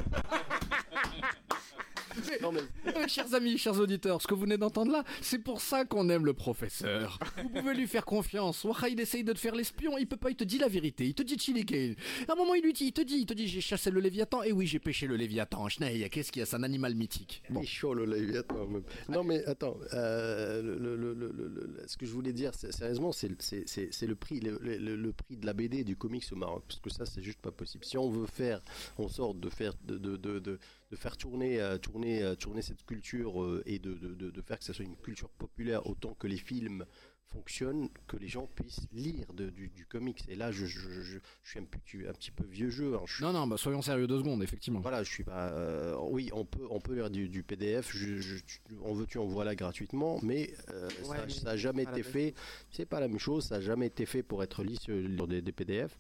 non, 2.42 2.52
mais 2.52 2.62
Euh, 2.96 3.08
chers 3.08 3.34
amis, 3.34 3.58
chers 3.58 3.80
auditeurs, 3.80 4.22
ce 4.22 4.28
que 4.28 4.34
vous 4.34 4.42
venez 4.42 4.58
d'entendre 4.58 4.92
là, 4.92 5.04
c'est 5.22 5.40
pour 5.40 5.62
ça 5.62 5.86
qu'on 5.86 6.10
aime 6.10 6.26
le 6.26 6.34
professeur. 6.34 7.20
Vous 7.42 7.50
pouvez 7.50 7.74
lui 7.74 7.88
faire 7.88 8.06
confiance. 8.06 8.64
Waha, 8.64 8.90
il 8.90 9.00
essaye 9.00 9.24
de 9.24 9.32
te 9.34 9.40
faire 9.40 9.56
l'espion, 9.56 9.98
il 9.98 10.08
peut 10.08 10.18
pas, 10.18 10.30
il 10.30 10.36
te 10.36 10.44
dit 10.44 10.58
la 10.58 10.68
vérité, 10.68 11.06
il 11.08 11.14
te 11.14 11.24
dit 11.24 11.38
chiliqué. 11.38 11.96
À 12.28 12.34
un 12.34 12.36
moment, 12.36 12.54
il 12.54 12.64
lui 12.64 12.74
dit, 12.74 12.86
il 12.86 12.94
te 12.94 13.02
dit, 13.02 13.18
il 13.20 13.26
te 13.26 13.34
dit, 13.34 13.48
j'ai 13.48 13.62
chassé 13.62 13.92
le 13.92 14.00
Léviathan, 14.00 14.44
et 14.44 14.52
oui, 14.52 14.68
j'ai 14.68 14.80
pêché 14.80 15.08
le 15.08 15.16
Léviathan. 15.16 15.68
Schneey, 15.70 16.10
qu'est-ce 16.10 16.32
qu'il 16.32 16.42
y 16.42 16.44
a, 16.44 16.46
c'est 16.46 16.56
un 16.58 16.64
animal 16.64 16.96
mythique. 16.96 17.44
il 17.50 17.58
est 17.58 17.66
chaud 17.66 17.94
le 17.94 18.06
Léviathan 18.06 18.68
même. 18.68 18.84
Non, 19.10 19.24
mais 19.24 19.44
attends, 19.46 19.78
euh, 19.94 20.62
le, 20.62 20.78
le- 20.78 20.96
le- 20.96 21.14
le- 21.14 21.32
le- 21.32 21.48
le- 21.48 21.84
ce 21.88 21.96
que 21.98 22.06
je 22.06 22.12
voulais 22.12 22.34
dire, 22.34 22.52
sérieusement, 22.54 23.12
c'est 23.12 23.42
c'est- 23.42 23.68
c'est- 23.68 23.90
c'est 23.92 24.08
le 24.08 24.16
prix, 24.16 24.40
le, 24.40 24.60
le- 24.62 24.78
le- 24.78 24.96
le 24.96 25.14
prix 25.14 25.38
de 25.38 25.46
la 25.46 25.54
BD 25.54 25.80
et 25.80 25.84
du 25.84 25.96
comics 25.96 26.26
au 26.32 26.36
Maroc, 26.36 26.64
parce 26.68 26.80
que 26.80 26.90
ça, 26.90 27.06
c'est 27.06 27.22
juste 27.22 27.40
pas 27.40 27.52
possible. 27.52 27.86
Si 27.86 27.98
on 27.98 28.10
veut 28.10 28.26
faire 28.28 28.62
en 28.98 29.08
sorte 29.08 29.40
de 29.40 29.50
faire, 29.50 29.74
de, 29.86 29.98
de, 29.98 30.18
de, 30.18 30.40
de- 30.40 30.60
de 30.92 30.96
faire 30.98 31.16
tourner, 31.18 31.60
euh, 31.62 31.78
tourner, 31.78 32.22
euh, 32.22 32.36
tourner 32.36 32.62
cette 32.62 32.86
culture 32.86 33.42
euh, 33.42 33.64
et 33.66 33.80
de, 33.80 33.94
de, 33.94 34.14
de, 34.14 34.30
de 34.30 34.42
faire 34.42 34.60
que 34.60 34.66
ça 34.66 34.74
soit 34.74 34.86
une 34.86 34.98
culture 34.98 35.30
populaire 35.30 35.88
autant 35.88 36.14
que 36.14 36.28
les 36.28 36.38
films 36.38 36.86
fonctionnent, 37.30 37.88
que 38.08 38.18
les 38.18 38.28
gens 38.28 38.46
puissent 38.56 38.86
lire 38.92 39.32
de- 39.34 39.50
du, 39.50 39.70
du 39.70 39.86
comics. 39.86 40.22
Et 40.28 40.36
là, 40.36 40.52
je, 40.52 40.66
je, 40.66 40.90
je, 40.92 41.02
je 41.02 41.50
suis 41.50 41.60
un 41.60 41.64
petit, 41.64 42.06
un 42.06 42.12
petit 42.12 42.30
peu 42.32 42.44
vieux 42.44 42.70
jeu. 42.70 42.96
hein. 42.96 43.02
Je 43.06 43.16
suis- 43.16 43.24
Non, 43.24 43.32
non, 43.32 43.48
bah 43.48 43.56
soyons 43.56 43.82
sérieux 43.82 44.06
deux 44.06 44.18
secondes, 44.18 44.44
effectivement. 44.44 44.82
voilà, 44.82 45.02
je 45.04 45.10
suis 45.10 45.24
pas. 45.24 45.48
euh, 45.54 45.96
oui, 46.10 46.30
on 46.34 46.44
peut, 46.44 46.68
on 46.70 46.82
peut 46.82 46.94
lire 46.94 47.10
du, 47.10 47.30
du 47.30 47.42
PDF. 47.44 47.90
Je, 47.96 48.18
je- 48.18 48.36
tu- 48.46 48.60
on 48.84 48.94
veut, 48.94 49.06
tu 49.08 49.18
en 49.18 49.28
voilà 49.28 49.56
gratuitement, 49.56 50.20
mais 50.24 50.54
euh, 50.72 50.90
Ouais, 51.06 51.18
ça, 51.20 51.26
mais 51.26 51.34
ça 51.34 51.50
a 51.52 51.56
jamais 51.56 51.84
été 51.84 52.04
fait. 52.04 52.34
C'est 52.70 52.86
pas 52.86 53.00
la 53.00 53.08
même 53.08 53.18
chose. 53.20 53.46
Ça 53.46 53.56
a 53.56 53.62
jamais 53.62 53.88
été 53.88 54.06
fait 54.06 54.24
pour 54.24 54.44
être 54.44 54.62
lu 54.66 54.76
sur 54.76 54.94
sur 55.16 55.28
des, 55.28 55.42
des 55.42 55.52
PDF. 55.54 55.98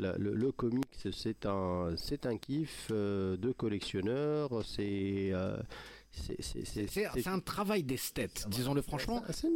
Le, 0.00 0.34
le 0.34 0.52
comics, 0.52 0.86
c'est 1.12 1.46
un, 1.46 1.94
c'est 1.96 2.26
un 2.26 2.36
kiff 2.36 2.88
euh, 2.90 3.36
de 3.36 3.52
collectionneur. 3.52 4.62
C'est, 4.64 5.30
euh, 5.32 5.56
c'est, 6.10 6.64
c'est, 6.64 7.26
un 7.28 7.38
travail 7.38 7.84
d'esthète, 7.84 8.46
disons-le 8.48 8.82
franchement. 8.82 9.22
c'est 9.30 9.46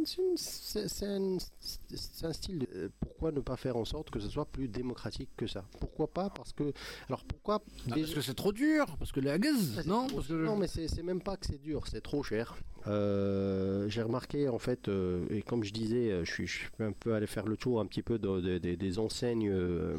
un, 1.05 1.37
c'est 1.59 2.25
un 2.25 2.31
style. 2.33 2.59
de- 2.59 2.67
euh, 2.75 2.89
Pourquoi 3.01 3.31
ne 3.31 3.39
pas 3.41 3.57
faire 3.57 3.75
en 3.75 3.83
sorte 3.85 4.11
que 4.11 4.19
ce 4.19 4.29
soit 4.29 4.45
plus 4.45 4.67
démocratique 4.69 5.29
que 5.35 5.45
ça? 5.47 5.65
Pourquoi 5.79 6.07
pas? 6.07 6.29
Parce 6.29 6.53
que. 6.53 6.71
Alors 7.09 7.25
pourquoi 7.25 7.61
Ah, 7.89 7.95
parce 7.95 8.13
que 8.13 8.21
c'est 8.21 8.33
trop 8.35 8.53
dur, 8.53 8.85
parce 8.97 9.11
que 9.11 9.19
la 9.19 9.37
gaz, 9.39 9.55
c'est 9.75 9.87
non? 9.87 10.07
trop- 10.07 10.17
parce 10.17 10.27
que... 10.29 10.33
Non, 10.45 10.55
mais 10.55 10.67
c'est 10.67 11.03
même 11.03 11.21
pas 11.21 11.35
que 11.37 11.47
c'est 11.47 11.61
dur, 11.61 11.85
c'est 11.87 12.01
trop 12.01 12.23
cher. 12.23 12.55
Euh, 12.87 13.89
J'ai 13.89 14.01
remarqué 14.03 14.47
en 14.47 14.59
fait, 14.59 14.87
euh, 14.87 15.25
et 15.31 15.41
comme 15.41 15.63
je 15.63 15.73
disais, 15.73 16.23
je 16.23 16.31
suis, 16.31 16.47
je 16.47 16.59
suis 16.59 16.69
un 16.79 16.91
peu 16.93 17.13
allé 17.13 17.27
faire 17.27 17.45
le 17.47 17.57
tour 17.57 17.79
un 17.81 17.85
petit 17.85 18.03
peu 18.03 18.19
de- 18.19 18.39
de- 18.41 18.57
de- 18.57 18.75
des 18.75 18.99
enseignes 18.99 19.49
euh, 19.49 19.97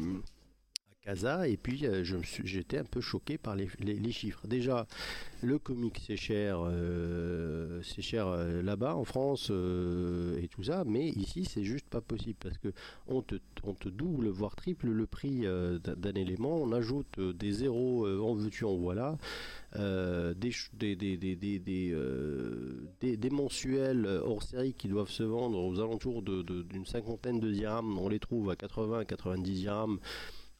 Casa, 1.05 1.47
et 1.47 1.55
puis 1.55 1.85
euh, 1.85 2.03
j'étais 2.43 2.79
un 2.79 2.83
peu 2.83 2.99
choqué 2.99 3.37
par 3.37 3.55
les, 3.55 3.67
chiffres. 4.11 4.47
Déjà, 4.47 4.87
le 5.43 5.59
comic 5.59 6.01
c'est 6.05 6.17
cher, 6.17 6.57
euh, 6.65 7.79
c'est 7.83 8.01
cher 8.01 8.27
euh, 8.27 8.63
là-bas 8.63 8.95
en 8.95 9.03
France 9.03 9.51
et 10.41 10.47
tout 10.47 10.63
ça, 10.63 10.83
mais 10.85 11.09
ici 11.09 11.45
c'est 11.45 11.63
juste 11.63 11.85
pas 11.87 12.01
possible 12.01 12.37
parce 12.39 12.57
que 12.57 12.69
on 13.07 13.21
te, 13.21 13.35
on 13.63 13.73
te 13.75 13.87
double 13.87 14.29
voire 14.29 14.55
triple 14.55 14.87
le 14.87 15.05
prix 15.05 15.41
d'un 15.43 16.13
élément, 16.13 16.57
on 16.57 16.71
ajoute 16.71 17.19
des 17.19 17.51
zéros 17.51 18.07
en 18.07 18.33
veux-tu 18.33 18.65
en 18.65 18.75
voilà. 18.75 19.17
Des, 19.75 20.51
des, 20.73 20.95
des, 23.17 23.29
mensuels 23.29 24.05
hors 24.25 24.41
série 24.41 24.73
qui 24.73 24.87
doivent 24.87 25.09
se 25.09 25.23
vendre 25.23 25.59
aux 25.59 25.79
alentours 25.79 26.21
de- 26.21 26.41
de- 26.41 26.63
d'une 26.63 26.85
cinquantaine 26.85 27.39
de 27.39 27.51
dirhams, 27.51 27.99
on 27.99 28.07
les 28.07 28.19
trouve 28.19 28.49
à 28.49 28.55
80 28.55 29.05
90 29.05 29.53
dirhams 29.53 29.99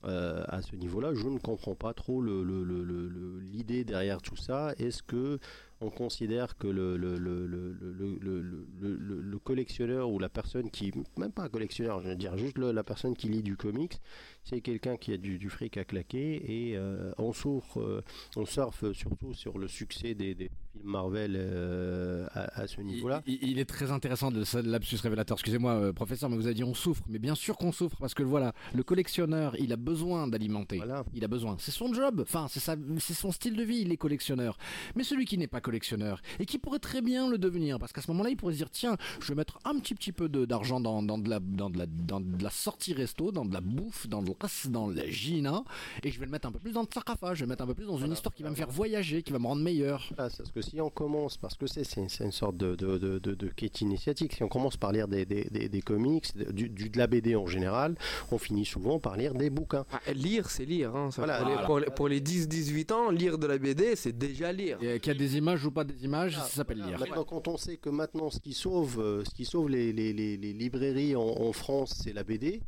euh, 0.05 0.43
à 0.47 0.61
ce 0.61 0.75
niveau-là. 0.75 1.13
Je 1.13 1.27
ne 1.27 1.39
comprends 1.39 1.75
pas 1.75 1.93
trop 1.93 2.21
l'idée 2.21 3.83
derrière 3.83 4.21
tout 4.21 4.35
ça. 4.35 4.73
Est-ce 4.77 5.03
que 5.03 5.39
on 5.81 5.89
considère 5.89 6.57
que 6.57 6.67
le, 6.67 6.95
le, 6.95 7.17
le, 7.17 7.45
le, 7.45 7.73
le, 7.73 7.93
le- 7.93 8.17
le- 8.19 8.67
le- 8.79 8.95
le- 8.95 9.21
le 9.21 9.39
collectionneur 9.39 10.09
ou 10.09 10.19
la 10.19 10.29
personne 10.29 10.69
qui, 10.71 10.93
même 11.17 11.31
pas 11.31 11.43
un 11.43 11.49
collectionneur, 11.49 11.99
je 12.01 12.09
veux 12.09 12.15
dire 12.15 12.37
juste 12.37 12.57
la 12.57 12.83
personne 12.83 13.15
qui 13.15 13.27
lit 13.27 13.43
du 13.43 13.57
comics, 13.57 13.99
c'est 14.45 14.61
quelqu'un 14.61 14.95
qui 14.95 15.11
a 15.11 15.17
du, 15.17 15.37
du 15.37 15.49
fric 15.49 15.75
à 15.77 15.83
claquer 15.83 16.69
et 16.69 16.77
euh, 16.77 17.11
on 17.17 17.33
souffre, 17.33 17.81
euh, 17.81 18.03
on 18.37 18.45
surfe 18.45 18.91
surtout 18.93 19.33
sur 19.33 19.57
le 19.57 19.67
succès 19.67 20.13
des, 20.13 20.35
des 20.35 20.45
films 20.71 20.85
Marvel 20.85 21.35
euh, 21.35 22.27
à, 22.33 22.61
à 22.61 22.67
ce 22.67 22.81
niveau-là. 22.81 23.23
Il, 23.25 23.39
il 23.41 23.59
est 23.59 23.65
très 23.65 23.91
intéressant 23.91 24.29
de 24.31 24.43
ce 24.43 24.57
lapsus 24.57 24.97
révélateur. 25.01 25.35
Excusez-moi, 25.37 25.71
euh, 25.71 25.93
professeur, 25.93 26.29
mais 26.29 26.35
vous 26.35 26.45
avez 26.45 26.53
dit 26.53 26.63
on 26.63 26.73
souffre. 26.73 27.03
Mais 27.09 27.17
bien 27.17 27.33
sûr 27.33 27.57
qu'on 27.57 27.71
souffre 27.71 27.97
parce 27.99 28.13
que 28.13 28.23
voilà, 28.23 28.53
le 28.73 28.83
collectionneur, 28.83 29.55
il 29.59 29.73
a 29.73 29.77
besoin 29.77 30.27
d'alimenter. 30.27 30.81
Il 31.13 31.23
a 31.23 31.27
besoin. 31.27 31.55
C'est 31.59 31.71
son 31.71 31.93
job. 31.93 32.21
Enfin, 32.21 32.47
c'est 32.49 33.13
son 33.13 33.31
style 33.31 33.55
de 33.55 33.63
vie, 33.63 33.79
il 33.81 33.91
est 33.91 33.97
collectionneur. 33.97 34.57
Mais 34.95 35.03
celui 35.03 35.25
qui 35.25 35.37
n'est 35.37 35.47
pas 35.47 35.61
collectionneur 35.61 36.21
et 36.39 36.45
qui 36.45 36.59
pourrait 36.59 36.79
très 36.79 37.01
bien 37.01 37.29
le 37.29 37.37
devenir 37.37 37.79
parce 37.79 37.91
qu'à 37.91 38.01
ce 38.01 38.11
moment-là, 38.11 38.29
il 38.29 38.37
pourrait 38.37 38.53
se 38.53 38.57
dire 38.57 38.69
tiens, 38.69 38.97
je 39.21 39.27
vais 39.29 39.35
mettre 39.35 39.59
un 39.65 39.79
petit 39.79 39.95
petit 39.95 40.11
peu 40.11 40.29
d'argent 40.29 40.79
dans, 40.79 41.01
dans 41.01 41.17
de 41.17 41.29
la 41.29 41.39
dans 41.39 41.69
de 41.69 41.77
la 41.77 41.85
dans 41.87 42.19
de 42.19 42.43
la 42.43 42.49
sortie 42.49 42.93
resto, 42.93 43.31
dans 43.31 43.45
de 43.45 43.53
la 43.53 43.61
bouffe, 43.61 44.07
dans 44.07 44.21
de 44.21 44.34
dans 44.69 44.87
la 44.89 45.07
gina 45.09 45.63
et 46.03 46.11
je 46.11 46.19
vais 46.19 46.25
le 46.25 46.31
mettre 46.31 46.47
un 46.47 46.51
peu 46.51 46.59
plus 46.59 46.71
dans 46.71 46.81
le 46.81 46.87
sarcophage, 46.93 47.37
je 47.37 47.43
vais 47.43 47.45
le 47.45 47.49
mettre 47.49 47.63
un 47.63 47.67
peu 47.67 47.73
plus 47.73 47.85
dans 47.85 47.97
une 47.97 48.11
histoire 48.11 48.33
qui 48.33 48.43
va 48.43 48.49
me 48.49 48.55
faire 48.55 48.69
voyager, 48.69 49.23
qui 49.23 49.31
va 49.31 49.39
me 49.39 49.47
rendre 49.47 49.61
meilleur. 49.61 50.09
Ah, 50.17 50.29
c'est 50.29 50.37
parce 50.43 50.51
que 50.51 50.61
si 50.61 50.79
on 50.81 50.89
commence, 50.89 51.37
parce 51.37 51.55
que 51.55 51.67
c'est 51.67 51.85
une 51.97 52.31
sorte 52.31 52.57
de, 52.57 52.75
de, 52.75 52.97
de, 52.97 53.19
de- 53.19 53.33
de 53.35 53.47
quête 53.47 53.81
initiatique, 53.81 54.33
si 54.33 54.43
on 54.43 54.47
commence 54.47 54.77
par 54.77 54.91
lire 54.91 55.07
des, 55.07 55.25
des, 55.25 55.45
des, 55.45 55.69
des 55.69 55.81
comics, 55.81 56.25
du, 56.53 56.69
du- 56.69 56.89
de 56.89 56.97
la 56.97 57.07
BD 57.07 57.35
en 57.35 57.45
général, 57.47 57.95
on 58.31 58.37
finit 58.37 58.65
souvent 58.65 58.99
par 58.99 59.17
lire 59.17 59.33
des 59.33 59.49
bouquins. 59.49 59.85
Ah, 59.91 60.13
lire, 60.13 60.49
c'est 60.49 60.65
lire. 60.65 60.95
Hein, 60.95 61.11
ça. 61.11 61.21
Voilà, 61.23 61.37
pour, 61.39 61.47
les, 61.47 61.53
voilà. 61.53 61.65
pour 61.65 61.79
les- 61.79 61.85
pour 61.91 62.07
les 62.09 62.21
10-18 62.21 62.91
ans, 62.93 63.09
lire 63.11 63.37
de 63.37 63.47
la 63.47 63.57
BD, 63.57 63.95
c'est 63.95 64.17
déjà 64.17 64.51
lire. 64.51 64.77
Et 64.81 64.99
qu'il 64.99 65.13
y 65.13 65.15
a 65.15 65.19
des 65.19 65.37
images 65.37 65.65
ou 65.65 65.71
pas 65.71 65.83
des 65.83 66.03
images, 66.03 66.35
ça 66.37 66.43
s'appelle 66.43 66.83
lire. 66.83 66.99
Maintenant, 66.99 67.23
quand 67.23 67.47
on 67.47 67.57
sait 67.57 67.77
que 67.77 67.89
maintenant 67.89 68.29
ce 68.29 68.39
qui 68.39 68.53
sauve, 68.53 68.99
euh, 68.99 69.23
ce 69.23 69.29
qui 69.33 69.45
sauve 69.45 69.69
les, 69.69 69.93
les, 69.93 70.13
les, 70.13 70.37
les 70.37 70.53
librairies 70.53 71.15
en, 71.15 71.21
en 71.23 71.53
France, 71.53 72.01
c'est 72.03 72.13
la 72.13 72.23
BD. 72.23 72.61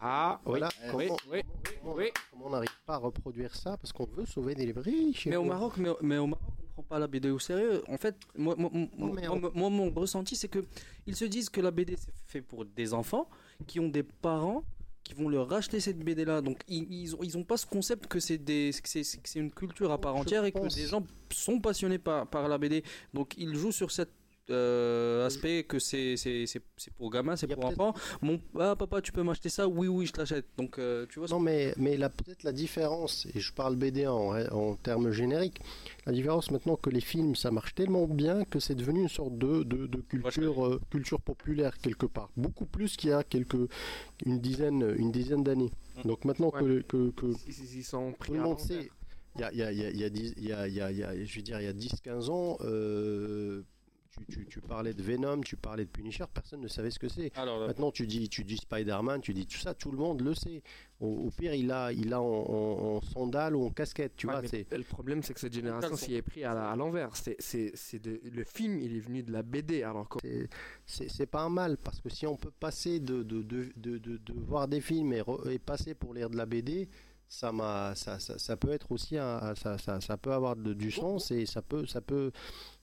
Ah, 0.00 0.40
voilà. 0.44 0.68
oui, 0.94 1.06
comment, 1.08 1.16
oui, 1.30 1.40
comment- 1.82 1.96
comment 2.30 2.46
on 2.46 2.50
n'arrive 2.50 2.68
pas 2.84 2.94
à 2.94 2.98
reproduire 2.98 3.54
ça 3.54 3.76
parce 3.76 3.92
qu'on 3.92 4.04
veut 4.06 4.26
sauver 4.26 4.54
des 4.54 4.66
librairies 4.66 5.14
chez 5.14 5.30
Mais 5.30 5.36
au 5.36 5.42
nous. 5.42 5.48
Maroc, 5.48 5.74
mais, 5.78 5.90
mais 6.02 6.18
au 6.18 6.26
Maroc, 6.26 6.44
on 6.60 6.72
prend 6.74 6.82
pas 6.82 6.98
la 6.98 7.06
BD 7.06 7.30
au 7.30 7.38
sérieux. 7.38 7.82
En 7.88 7.96
fait, 7.96 8.16
moi, 8.36 8.54
moi, 8.58 8.70
moi, 8.72 8.88
moi, 9.38 9.50
moi, 9.54 9.70
mon 9.70 9.90
ressenti, 9.90 10.36
c'est 10.36 10.48
que 10.48 10.64
ils 11.06 11.16
se 11.16 11.24
disent 11.24 11.48
que 11.48 11.60
la 11.60 11.70
BD 11.70 11.96
c'est 11.96 12.12
fait 12.26 12.42
pour 12.42 12.64
des 12.64 12.92
enfants 12.92 13.28
qui 13.66 13.80
ont 13.80 13.88
des 13.88 14.02
parents 14.02 14.62
qui 15.04 15.12
vont 15.14 15.28
leur 15.28 15.48
racheter 15.48 15.80
cette 15.80 15.98
BD 15.98 16.24
là. 16.24 16.40
Donc 16.40 16.62
ils, 16.66 16.90
ils 16.90 17.14
ont 17.14 17.22
ils 17.22 17.36
ont 17.38 17.44
pas 17.44 17.56
ce 17.58 17.66
concept 17.66 18.06
que 18.06 18.18
c'est 18.20 18.38
des 18.38 18.70
que 18.82 18.88
c'est 18.88 19.02
que 19.02 19.28
c'est 19.28 19.38
une 19.38 19.50
culture 19.52 19.92
à 19.92 19.98
part 20.00 20.16
entière 20.16 20.44
et 20.46 20.52
que 20.52 20.74
des 20.74 20.86
gens 20.86 21.02
sont 21.30 21.60
passionnés 21.60 21.98
par 21.98 22.26
par 22.26 22.48
la 22.48 22.58
BD. 22.58 22.82
Donc 23.12 23.34
ils 23.38 23.54
jouent 23.54 23.72
sur 23.72 23.90
cet 23.90 24.10
euh, 24.50 25.26
aspect 25.26 25.64
que 25.64 25.78
c'est 25.78 26.16
c'est 26.16 26.46
c'est 26.46 26.60
c'est 26.76 26.92
pour 26.94 27.10
gamins, 27.10 27.36
c'est 27.36 27.46
pour 27.46 27.64
enfants. 27.64 27.94
Mon 28.20 28.38
ah 28.60 28.76
papa, 28.76 29.00
tu 29.00 29.10
peux 29.12 29.22
m'acheter 29.22 29.48
ça? 29.48 29.66
Oui 29.66 29.88
oui, 29.88 30.06
je 30.06 30.12
t'achète. 30.12 30.46
Donc 30.58 30.78
euh, 30.78 31.06
tu 31.08 31.18
vois. 31.18 31.28
Non, 31.28 31.40
mais, 31.40 31.72
mais 31.76 31.96
là, 31.96 32.10
peut-être 32.10 32.42
la 32.42 32.52
différence, 32.52 33.26
et 33.34 33.40
je 33.40 33.52
parle 33.52 33.76
BD 33.76 34.06
en, 34.06 34.34
en 34.52 34.76
termes 34.76 35.10
génériques, 35.10 35.60
la 36.06 36.12
différence 36.12 36.50
maintenant 36.50 36.76
que 36.76 36.90
les 36.90 37.00
films, 37.00 37.34
ça 37.36 37.50
marche 37.50 37.74
tellement 37.74 38.06
bien 38.06 38.44
que 38.44 38.60
c'est 38.60 38.74
devenu 38.74 39.00
une 39.02 39.08
sorte 39.08 39.38
de, 39.38 39.62
de, 39.62 39.86
de 39.86 40.00
culture, 40.02 40.66
euh, 40.66 40.80
culture 40.90 41.20
populaire 41.20 41.78
quelque 41.78 42.06
part. 42.06 42.30
Beaucoup 42.36 42.66
plus 42.66 42.96
qu'il 42.96 43.10
y 43.10 43.12
a 43.12 43.22
quelques, 43.24 43.56
une 44.26 44.40
dizaine, 44.40 44.94
une 44.98 45.10
dizaine 45.12 45.42
d'années. 45.42 45.70
Donc 46.04 46.24
maintenant 46.24 46.50
que, 46.50 46.82
que, 46.82 47.10
que 47.12 47.26
Ils, 47.46 47.76
ils 47.78 47.84
sont 47.84 48.12
pris 48.12 48.28
tout 48.28 48.34
le 48.34 48.40
monde 48.42 48.58
sait, 48.58 48.90
il 49.36 49.40
y 49.40 49.44
a, 49.44 49.52
il 49.52 49.58
y 49.58 49.62
a, 49.62 49.72
il 49.72 49.78
y 49.78 49.84
a, 49.84 49.90
il 49.90 49.98
y 50.00 50.04
a 50.04 50.10
dix- 50.10 50.34
il 50.36 50.44
y 50.48 50.52
a- 50.52 50.68
il 50.68 50.74
y 50.74 50.80
a- 50.80 50.90
il 50.92 50.98
y 50.98 51.02
a- 51.02 51.24
je 51.24 51.36
veux 51.36 51.42
dire, 51.42 51.60
il 51.60 51.64
y 51.64 51.68
a 51.68 51.72
10-15 51.72 52.28
ans, 52.30 52.56
euh, 52.60 53.62
tu, 54.16 54.24
tu, 54.26 54.46
tu 54.46 54.60
parlais 54.60 54.94
de 54.94 55.02
Venom, 55.02 55.40
tu 55.40 55.56
parlais 55.56 55.84
de 55.84 55.90
Punisher, 55.90 56.24
personne 56.32 56.60
ne 56.60 56.68
savait 56.68 56.90
ce 56.90 56.98
que 56.98 57.08
c'est. 57.08 57.30
Alors, 57.36 57.66
Maintenant, 57.66 57.90
tu 57.90 58.06
dis, 58.06 58.28
tu 58.28 58.44
dis 58.44 58.56
Spider-Man, 58.56 59.20
tu 59.20 59.34
dis 59.34 59.46
tout 59.46 59.58
ça, 59.58 59.74
tout 59.74 59.90
le 59.90 59.98
monde 59.98 60.20
le 60.22 60.34
sait. 60.34 60.62
Au, 61.00 61.06
au 61.26 61.30
pire, 61.30 61.54
il 61.54 61.70
a, 61.72 61.92
il 61.92 62.12
a 62.12 62.20
en, 62.20 62.24
en, 62.24 62.96
en 62.96 63.00
sandales 63.00 63.56
ou 63.56 63.64
en 63.64 63.70
casquette, 63.70 64.14
tu 64.16 64.26
Ouais, 64.26 64.40
vois. 64.40 64.78
Le 64.78 64.84
problème, 64.84 65.22
c'est 65.22 65.34
que 65.34 65.40
cette 65.40 65.52
génération 65.54 65.96
s'y 65.96 66.14
est 66.14 66.22
pris 66.22 66.44
à 66.44 66.74
l'envers. 66.76 67.16
C'est, 67.16 67.36
c'est, 67.40 67.72
c'est 67.74 67.98
de- 67.98 68.20
le 68.32 68.44
film, 68.44 68.78
il 68.78 68.96
est 68.96 69.00
venu 69.00 69.22
de 69.22 69.32
la 69.32 69.42
BD. 69.42 69.82
Alors 69.82 70.08
que... 70.08 70.18
c'est 70.86 71.08
c'est 71.10 71.26
pas 71.26 71.42
un 71.42 71.48
mal 71.50 71.76
parce 71.76 72.00
que 72.00 72.08
si 72.08 72.26
on 72.26 72.36
peut 72.36 72.50
passer 72.50 73.00
de, 73.00 73.22
de, 73.22 73.42
de, 73.42 73.72
de, 73.76 73.98
de- 73.98 74.16
de 74.18 74.32
voir 74.32 74.68
des 74.68 74.80
films 74.80 75.12
et, 75.12 75.20
re- 75.20 75.48
et 75.50 75.58
passer 75.58 75.94
pour 75.94 76.14
lire 76.14 76.30
de 76.30 76.36
la 76.36 76.46
BD, 76.46 76.88
ça, 77.34 77.50
m'a, 77.52 77.94
ça, 77.96 78.18
ça, 78.20 78.38
ça 78.38 78.56
peut 78.56 78.70
être 78.70 78.92
aussi 78.92 79.18
un, 79.18 79.54
ça, 79.56 79.76
peut 80.16 80.32
avoir 80.32 80.54
de- 80.56 80.72
du 80.72 80.90
sens 80.90 81.30
et 81.32 81.46
ça 81.46 81.62
peut, 81.62 81.84
ça 81.86 82.00
peut 82.00 82.30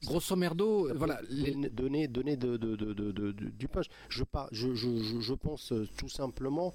Grosso 0.04 0.36
merdo, 0.36 0.88
peut 0.90 0.98
voilà, 0.98 1.20
les- 1.30 1.54
donner, 1.70 2.08
de, 3.12 3.32
du 3.32 3.68
punch. 3.68 3.86
Je, 4.10 4.24
par- 4.24 4.50
je, 4.52 4.74
je, 4.76 5.20
pense 5.34 5.72
euh, 5.72 5.88
tout 5.98 6.10
simplement 6.10 6.74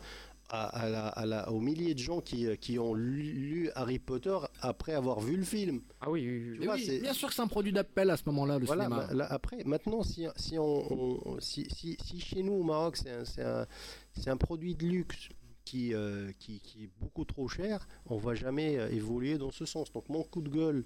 à, 0.49 0.67
à 0.85 0.89
la, 0.89 1.09
à 1.09 1.27
la, 1.27 1.51
aux 1.51 1.61
milliers 1.61 1.95
de 1.95 1.99
gens 1.99 2.21
qui, 2.21 2.47
euh, 2.47 2.55
qui 2.57 2.79
ont 2.79 2.95
lu, 2.95 3.21
lu 3.23 3.71
Harry 3.75 3.99
Potter 3.99 4.39
après 4.61 4.95
avoir 4.95 5.21
vu 5.21 5.37
le 5.37 5.43
film. 5.45 5.81
Ah 6.01 6.09
oui, 6.11 6.27
oui, 6.27 6.51
oui. 6.53 6.59
Tu 6.61 6.65
vois, 6.67 6.75
oui, 6.77 6.85
c'est- 6.87 7.01
bien 7.01 7.13
sûr 7.13 7.29
que 7.29 7.35
c'est 7.35 7.43
un 7.43 7.49
produit 7.49 7.73
d'appel 7.73 8.11
à 8.11 8.17
ce 8.17 8.23
moment-là, 8.27 8.59
le 8.59 8.65
voilà, 8.65 8.85
cinéma. 8.85 9.07
ma- 9.09 9.13
là, 9.15 9.27
après, 9.31 9.65
maintenant, 9.65 10.03
si, 10.03 10.27
si, 10.37 10.57
on, 10.59 10.93
on- 11.27 11.41
si, 11.41 11.67
si, 11.75 11.97
si 12.03 12.21
chez 12.21 12.43
nous 12.43 12.55
au 12.55 12.63
Maroc, 12.63 12.97
c'est 12.97 13.11
un, 13.11 13.25
un, 13.45 13.67
c'est 14.15 14.31
un 14.31 14.37
produit 14.37 14.75
de 14.75 14.87
luxe 14.87 15.29
qui, 15.67 15.93
euh, 15.93 16.33
qui, 16.39 16.61
qui 16.61 16.85
est 16.85 16.91
beaucoup 17.01 17.25
trop 17.27 17.49
cher, 17.49 17.87
on 18.07 18.17
va 18.17 18.35
jamais 18.35 18.79
euh, 18.79 18.89
évoluer 18.91 19.37
dans 19.37 19.51
ce 19.51 19.67
sens. 19.67 19.93
Donc 19.93 20.09
mon 20.09 20.23
coup 20.23 20.41
de 20.41 20.49
gueule, 20.49 20.85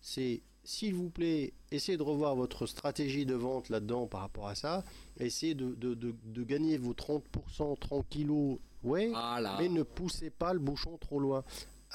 c'est 0.00 0.42
s'il 0.64 0.94
vous 0.94 1.10
plaît, 1.10 1.52
essayez 1.70 1.98
de 1.98 2.02
revoir 2.02 2.34
votre 2.34 2.66
stratégie 2.66 3.26
de 3.26 3.34
vente 3.34 3.68
là-dedans 3.68 4.06
par 4.06 4.20
rapport 4.22 4.48
à 4.48 4.54
ça. 4.54 4.84
Essayez 5.18 5.54
de, 5.54 5.74
de, 5.74 5.94
de, 5.94 6.14
de 6.24 6.42
gagner 6.44 6.78
vos 6.78 6.94
30% 6.94 7.78
tranquillos, 7.78 8.60
ouais, 8.84 9.08
Voilà. 9.08 9.56
mais 9.60 9.68
ne 9.68 9.82
poussez 9.82 10.30
pas 10.30 10.52
le 10.52 10.60
bouchon 10.60 10.96
trop 10.98 11.18
loin. 11.18 11.44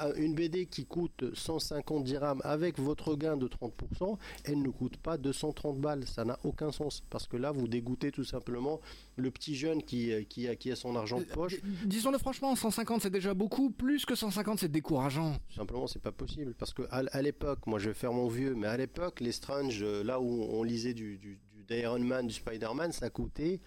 Euh, 0.02 0.14
Une 0.18 0.36
BD 0.36 0.66
qui 0.68 0.86
coûte 0.86 1.24
150 1.34 2.04
dirhams 2.04 2.42
avec 2.44 2.80
votre 2.80 3.16
gain 3.16 3.38
de 3.38 3.48
30%, 3.48 4.18
elle 4.44 4.62
ne 4.62 4.70
coûte 4.70 4.98
pas 4.98 5.18
230 5.18 5.80
balles. 5.80 6.06
Ça 6.08 6.24
n'a 6.26 6.38
aucun 6.44 6.72
sens. 6.72 7.02
Parce 7.10 7.28
que 7.28 7.38
là, 7.38 7.52
vous 7.52 7.68
dégoûtez 7.68 8.12
tout 8.12 8.24
simplement 8.24 8.80
le 9.16 9.32
petit 9.32 9.56
jeune 9.56 9.82
qui, 9.82 10.12
euh, 10.12 10.24
qui, 10.24 10.48
a, 10.48 10.56
qui 10.56 10.72
a 10.72 10.76
son 10.76 10.96
argent 10.96 11.20
de 11.20 11.26
poche. 11.26 11.56
Disons-le 11.86 12.18
franchement, 12.18 12.56
150 12.56 13.02
c'est 13.02 13.10
déjà 13.10 13.34
beaucoup, 13.34 13.70
plus 13.72 14.06
que 14.06 14.16
150 14.16 14.60
c'est 14.60 14.72
décourageant. 14.72 15.38
Simplement, 15.56 15.88
c'est 15.88 16.02
pas 16.02 16.12
possible. 16.12 16.54
Parce 16.54 16.74
que 16.74 16.84
à, 16.92 17.04
à 17.12 17.22
l'époque, 17.22 17.66
moi 17.66 17.80
je 17.80 17.90
vais 17.90 17.96
faire 17.96 18.14
mon 18.14 18.28
vieux, 18.28 18.56
mais 18.56 18.68
à 18.68 18.78
l'époque, 18.78 19.20
les 19.22 19.32
Strange, 19.32 19.80
euh, 19.82 20.04
là 20.04 20.20
où 20.20 20.44
on 20.44 20.64
lisait 20.64 20.94
du, 20.94 21.18
du, 21.18 21.40
du 21.54 21.64
d'Iron 21.64 22.00
Man, 22.00 22.28
du 22.28 22.34
Spider-Man, 22.34 22.92
ça 22.92 23.10
coûtait. 23.10 23.60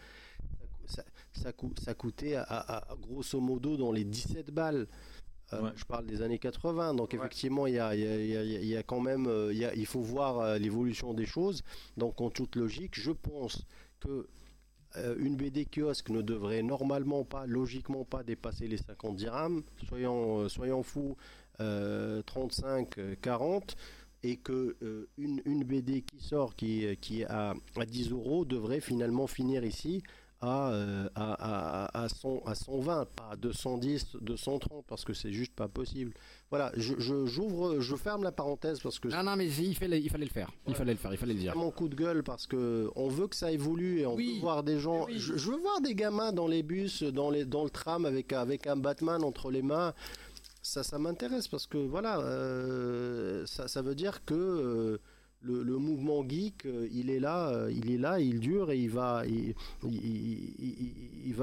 Ça, 0.87 1.05
ça, 1.85 1.95
coûtait 1.95 2.35
à, 2.35 2.43
à- 2.43 2.93
à 2.93 2.97
grosso 2.97 3.39
modo 3.41 3.76
dans 3.76 3.93
les 3.93 4.03
17 4.05 4.51
balles. 4.51 4.89
Euh, 5.53 5.70
Je 5.76 5.84
parle 5.84 6.07
des 6.07 6.22
années 6.22 6.38
80, 6.38 6.94
donc 6.94 7.12
effectivement, 7.14 7.66
il 7.66 7.74
y 7.74 7.78
a, 7.78 7.94
il 7.94 8.01
y 8.03 8.07
a- 8.07 8.16
il 8.20 8.26
y 8.28 8.36
a- 8.36 8.42
il 8.61 8.66
y 8.66 8.76
a 8.76 8.82
quand 8.82 9.01
même, 9.01 9.26
euh, 9.26 9.53
il, 9.76 9.86
faut 9.86 10.01
voir 10.01 10.38
euh, 10.38 10.59
l'évolution 10.59 11.12
des 11.14 11.26
choses. 11.26 11.62
Donc, 11.96 12.20
en 12.20 12.30
toute 12.30 12.55
logique, 12.57 12.94
je 12.98 13.11
pense 13.12 13.64
que 14.01 14.26
euh, 14.96 15.14
une 15.18 15.36
BD 15.36 15.66
kiosque 15.66 16.11
ne 16.11 16.20
devrait 16.22 16.62
normalement 16.62 17.24
pas, 17.24 17.46
logiquement 17.46 18.05
pas 18.05 18.22
dépasser 18.24 18.66
les 18.68 18.76
50 18.76 19.16
dirhams. 19.16 19.62
Soyons, 19.88 20.40
euh, 20.40 20.48
soyons 20.48 20.82
fous, 20.82 21.16
euh, 21.61 22.22
35, 22.22 22.98
euh, 22.98 23.14
40. 23.20 23.76
Et 24.22 24.36
que 24.36 24.76
euh, 24.82 25.09
une, 25.16 25.40
une 25.46 25.64
BD 25.64 26.03
qui 26.03 26.22
sort, 26.22 26.55
qui, 26.55 26.84
qui 27.01 27.22
est 27.22 27.26
à, 27.26 27.55
à 27.76 27.86
10 27.86 28.11
euros, 28.11 28.44
devrait 28.44 28.80
finalement 28.80 29.26
finir 29.26 29.64
ici 29.64 30.03
à, 30.41 30.70
euh, 30.72 31.09
à, 31.14 31.84
à, 31.95 32.05
à, 32.05 32.09
100 32.09 32.43
à 32.47 32.55
120, 32.55 33.07
pas 33.14 33.28
à 33.32 33.36
210, 33.36 34.16
230, 34.22 34.84
parce 34.86 35.05
que 35.05 35.12
c'est 35.12 35.32
juste 35.32 35.55
pas 35.55 35.68
possible. 35.68 36.12
Voilà, 36.49 36.72
je, 36.76 36.95
je, 36.99 37.26
j'ouvre, 37.26 37.80
je 37.80 37.95
ferme 37.97 38.22
la 38.22 38.32
parenthèse 38.32 38.80
parce 38.80 38.99
que 38.99 39.09
Non, 39.09 39.22
non, 39.22 39.36
mais 39.36 39.47
il 39.47 39.76
fallait, 39.76 40.01
il 40.01 40.09
fallait 40.11 40.24
le 40.24 40.30
faire. 40.30 40.51
Il 40.66 40.74
fallait 40.74 40.93
le 40.93 40.99
faire, 40.99 41.12
il 41.12 41.18
fallait 41.18 41.34
le 41.34 41.41
dire. 41.41 41.57
mon 41.57 41.70
coup 41.70 41.88
de 41.88 41.95
gueule 41.95 42.22
parce 42.22 42.47
que 42.47 42.91
on 42.97 43.09
veut 43.09 43.28
que 43.28 43.36
ça 43.36 43.53
évolue 43.53 44.01
et 44.01 44.07
on 44.07 44.16
veut 44.16 44.41
voir 44.41 44.62
des 44.62 44.78
gens. 44.80 45.07
Je, 45.09 45.36
je 45.36 45.51
veux 45.51 45.59
voir 45.59 45.80
des 45.82 45.95
gamins 45.95 46.32
dans 46.32 46.47
les 46.49 46.62
bus, 46.62 47.03
dans 47.03 47.30
les 47.30 47.45
dans 47.45 47.64
le 47.64 47.70
tram 47.70 48.05
avec 48.07 48.32
avec 48.32 48.66
un 48.66 48.76
Batman 48.76 49.22
entre 49.22 49.51
les 49.51 49.62
mains. 49.62 49.93
Ça, 50.62 50.82
ça 50.82 50.99
m'intéresse 50.99 51.49
parce 51.49 51.66
que 51.66 51.78
voilà, 51.78 52.20
euh, 52.20 53.47
ça, 53.47 53.66
ça 53.66 53.80
veut 53.80 53.95
dire 53.95 54.24
que 54.26 54.34
euh, 54.34 54.99
le, 55.43 55.78
mouvement 55.78 56.26
geek, 56.28 56.66
euh, 56.66 56.88
il 56.93 57.11
est 57.11 57.20
là, 57.20 57.49
euh, 57.49 57.72
il 57.72 57.91
est 57.91 57.99
là, 57.99 58.20
il 58.20 58.41
dure 58.41 58.70
et 58.70 58.78
il 58.78 58.91
va 58.91 59.24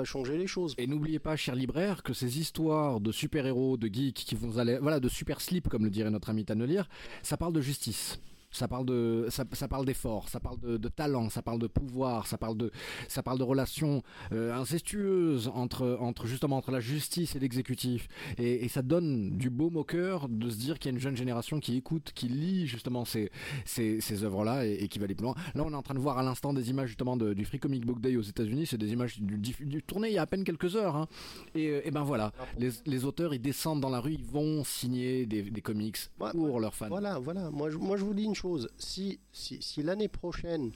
changer 0.04 0.38
les 0.38 0.48
choses. 0.48 0.76
Et 0.78 0.88
n'oubliez 0.88 1.20
pas, 1.20 1.36
cher 1.36 1.56
libraire, 1.56 2.04
que 2.04 2.14
ces 2.14 2.40
histoires 2.40 3.00
de 3.00 3.12
super-héros, 3.12 3.78
de 3.78 3.88
geeks 3.88 4.16
qui 4.16 4.36
vont 4.36 4.58
aller, 4.58 4.78
voilà, 4.80 5.00
de 5.00 5.10
super 5.10 5.42
slip, 5.42 5.68
comme 5.68 5.84
le 5.84 5.90
dirait 5.90 6.12
notre 6.12 6.30
ami 6.30 6.46
Tannelier, 6.46 6.84
ça 7.24 7.38
parle 7.38 7.54
de 7.54 7.62
justice. 7.62 8.20
Ça 8.58 8.68
parle 8.68 8.86
de, 8.86 9.28
ça, 9.30 9.44
ça 9.54 9.68
parle 9.68 9.86
d'effort, 9.86 10.30
ça 10.30 10.40
parle 10.40 10.60
de, 10.60 10.78
de 10.78 10.88
talent, 10.90 11.30
ça 11.30 11.42
parle 11.42 11.60
de 11.60 11.68
pouvoir, 11.68 12.26
ça 12.28 12.38
parle 12.38 12.58
de, 12.58 12.72
ça 13.08 13.22
parle 13.22 13.38
de 13.38 13.44
relations 13.44 14.02
euh, 14.34 14.52
incestueuses 14.54 15.52
entre, 15.54 15.98
entre 16.02 16.26
justement 16.28 16.58
entre 16.58 16.72
la 16.72 16.80
justice 16.80 17.36
et 17.36 17.40
l'exécutif. 17.40 18.08
Et, 18.38 18.66
et 18.66 18.68
ça 18.68 18.82
donne 18.82 19.38
du 19.38 19.50
baume 19.50 19.78
au 19.78 19.84
cœur 19.84 20.28
de 20.30 20.50
se 20.50 20.58
dire 20.58 20.80
qu'il 20.80 20.90
y 20.92 20.94
a 20.94 20.96
une 20.96 21.02
jeune 21.02 21.16
génération 21.18 21.60
qui 21.60 21.78
écoute, 21.78 22.12
qui 22.16 22.28
lit 22.30 22.66
justement 22.68 23.06
ces, 23.06 23.30
ces, 23.66 24.02
ces 24.02 24.24
œuvres-là 24.24 24.66
et, 24.66 24.74
et 24.84 24.88
qui 24.88 24.98
va 25.00 25.06
aller 25.06 25.16
plus 25.16 25.26
loin. 25.26 25.36
Là, 25.56 25.64
on 25.66 25.72
est 25.72 25.76
en 25.76 25.82
train 25.84 25.94
de 25.94 26.00
voir 26.00 26.18
à 26.18 26.24
l'instant 26.24 26.54
des 26.54 26.70
images 26.70 26.88
justement 26.90 27.16
de- 27.18 27.34
du 27.34 27.46
Free 27.46 27.60
Comic 27.60 27.86
Book 27.86 28.02
Day 28.02 28.16
aux 28.18 28.22
États-Unis. 28.22 28.66
C'est 28.66 28.78
des 28.78 28.92
images 28.92 29.20
du, 29.20 29.38
du, 29.38 29.84
tourné 29.84 30.08
il 30.10 30.14
y 30.16 30.18
a 30.18 30.24
à 30.24 30.26
peine 30.26 30.44
quelques 30.44 30.76
heures. 30.76 30.96
hein. 30.96 31.08
Et, 31.54 31.68
euh, 31.70 31.82
et 31.86 31.92
ben 31.92 32.04
voilà, 32.04 32.32
les, 32.58 32.70
les 32.86 33.06
auteurs 33.06 33.34
ils 33.34 33.42
descendent 33.42 33.82
dans 33.82 33.90
la 33.90 34.00
rue, 34.00 34.14
ils 34.14 34.24
vont 34.26 34.64
signer 34.64 35.26
des, 35.26 35.44
des 35.44 35.62
comics 35.62 35.98
pour 36.32 36.60
leurs 36.60 36.74
fans. 36.74 36.88
Voilà, 36.90 37.20
voilà. 37.20 37.52
Moi, 37.52 37.70
je, 37.70 37.78
moi, 37.78 37.98
je 37.98 38.04
vous 38.04 38.14
dis 38.14 38.24
une 38.24 38.34
chose. 38.36 38.47
Si, 38.78 39.20
si, 39.32 39.62
si 39.62 39.84
l'année 39.84 40.08
prochaine, 40.08 40.72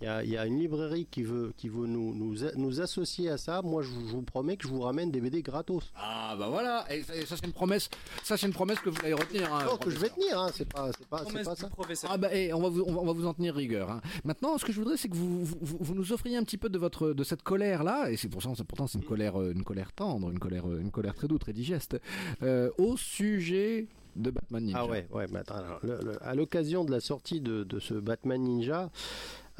Il 0.00 0.06
y 0.06 0.08
a, 0.08 0.24
il 0.24 0.30
y 0.30 0.36
a 0.36 0.46
une 0.46 0.58
librairie 0.58 1.06
qui 1.08 1.22
veut, 1.22 1.52
qui 1.56 1.68
veut 1.68 1.86
nous, 1.86 2.12
nous, 2.12 2.42
a- 2.42 2.50
nous 2.56 2.80
associer 2.80 3.28
à 3.30 3.36
ça. 3.38 3.62
Moi, 3.62 3.82
je, 3.84 3.88
vous- 3.88 4.08
je 4.08 4.12
vous 4.16 4.22
promets 4.22 4.56
que 4.56 4.64
je 4.66 4.68
vous 4.74 4.80
ramène 4.80 5.12
des 5.12 5.20
BD 5.20 5.42
gratos. 5.42 5.92
Ah 5.94 6.34
bah 6.36 6.48
voilà, 6.48 6.84
et 6.92 7.04
ça, 7.04 7.14
et 7.14 7.24
ça, 7.24 7.36
c'est 7.36 7.46
une 7.46 7.52
promesse, 7.52 7.88
ça 8.24 8.36
c'est 8.36 8.48
une 8.48 8.52
promesse 8.52 8.80
que 8.80 8.90
vous 8.90 8.98
allez 9.04 9.12
retenir. 9.14 9.54
hein, 9.54 9.64
Non, 9.64 9.76
que 9.76 9.90
je 9.90 9.98
vais 10.00 10.08
professeur. 10.08 10.16
tenir, 10.16 10.40
hein, 10.40 10.50
c'est 10.52 10.64
pas, 10.68 10.90
c'est 10.98 11.06
pas, 11.06 11.22
c'est 11.24 11.44
pas 11.44 11.54
ça. 11.54 11.68
Ah 12.08 12.16
bah 12.18 12.30
eh, 12.32 12.52
on, 12.52 12.60
va 12.60 12.68
vous, 12.68 12.82
on, 12.84 12.92
va, 12.94 13.00
on 13.00 13.06
va 13.06 13.12
vous 13.12 13.26
en 13.28 13.34
tenir 13.34 13.54
rigueur. 13.54 13.92
hein. 13.92 14.00
Maintenant, 14.24 14.58
ce 14.58 14.64
que 14.64 14.72
je 14.72 14.80
voudrais, 14.80 14.96
c'est 14.96 15.08
que 15.08 15.14
vous, 15.14 15.44
vous, 15.44 15.56
vous- 15.60 15.94
nous 15.94 16.12
offriez 16.12 16.36
un 16.36 16.42
petit 16.42 16.58
peu 16.58 16.68
de 16.68 16.78
votre 16.78 17.12
de 17.12 17.22
cette 17.22 17.44
colère 17.44 17.84
là, 17.84 18.10
et 18.10 18.16
c'est 18.16 18.28
pour 18.28 18.42
ça, 18.42 18.50
c'est- 18.56 18.64
pourtant 18.64 18.88
c'est 18.88 18.98
une 18.98 19.04
colère, 19.04 19.40
euh, 19.40 19.52
une 19.52 19.62
colère 19.62 19.92
tendre, 19.92 20.32
une 20.32 20.40
colère, 20.40 20.68
euh, 20.68 20.80
une 20.80 20.90
colère 20.90 21.14
très 21.14 21.28
douce, 21.28 21.38
très 21.38 21.52
digeste, 21.52 21.96
euh, 22.42 22.70
au 22.76 22.96
sujet 22.96 23.86
de 24.16 24.30
Batman 24.30 24.64
Ninja. 24.64 24.78
Ah 24.80 24.86
ouais, 24.86 25.06
ouais. 25.10 25.26
mais 25.30 25.38
attends, 25.40 25.56
alors, 25.56 25.78
le- 25.82 25.98
le- 26.04 26.22
à 26.26 26.34
l'occasion 26.34 26.84
de 26.84 26.90
la 26.90 27.00
sortie 27.00 27.40
de, 27.40 27.64
de 27.64 27.78
ce 27.80 27.94
Batman 27.94 28.40
Ninja, 28.42 28.90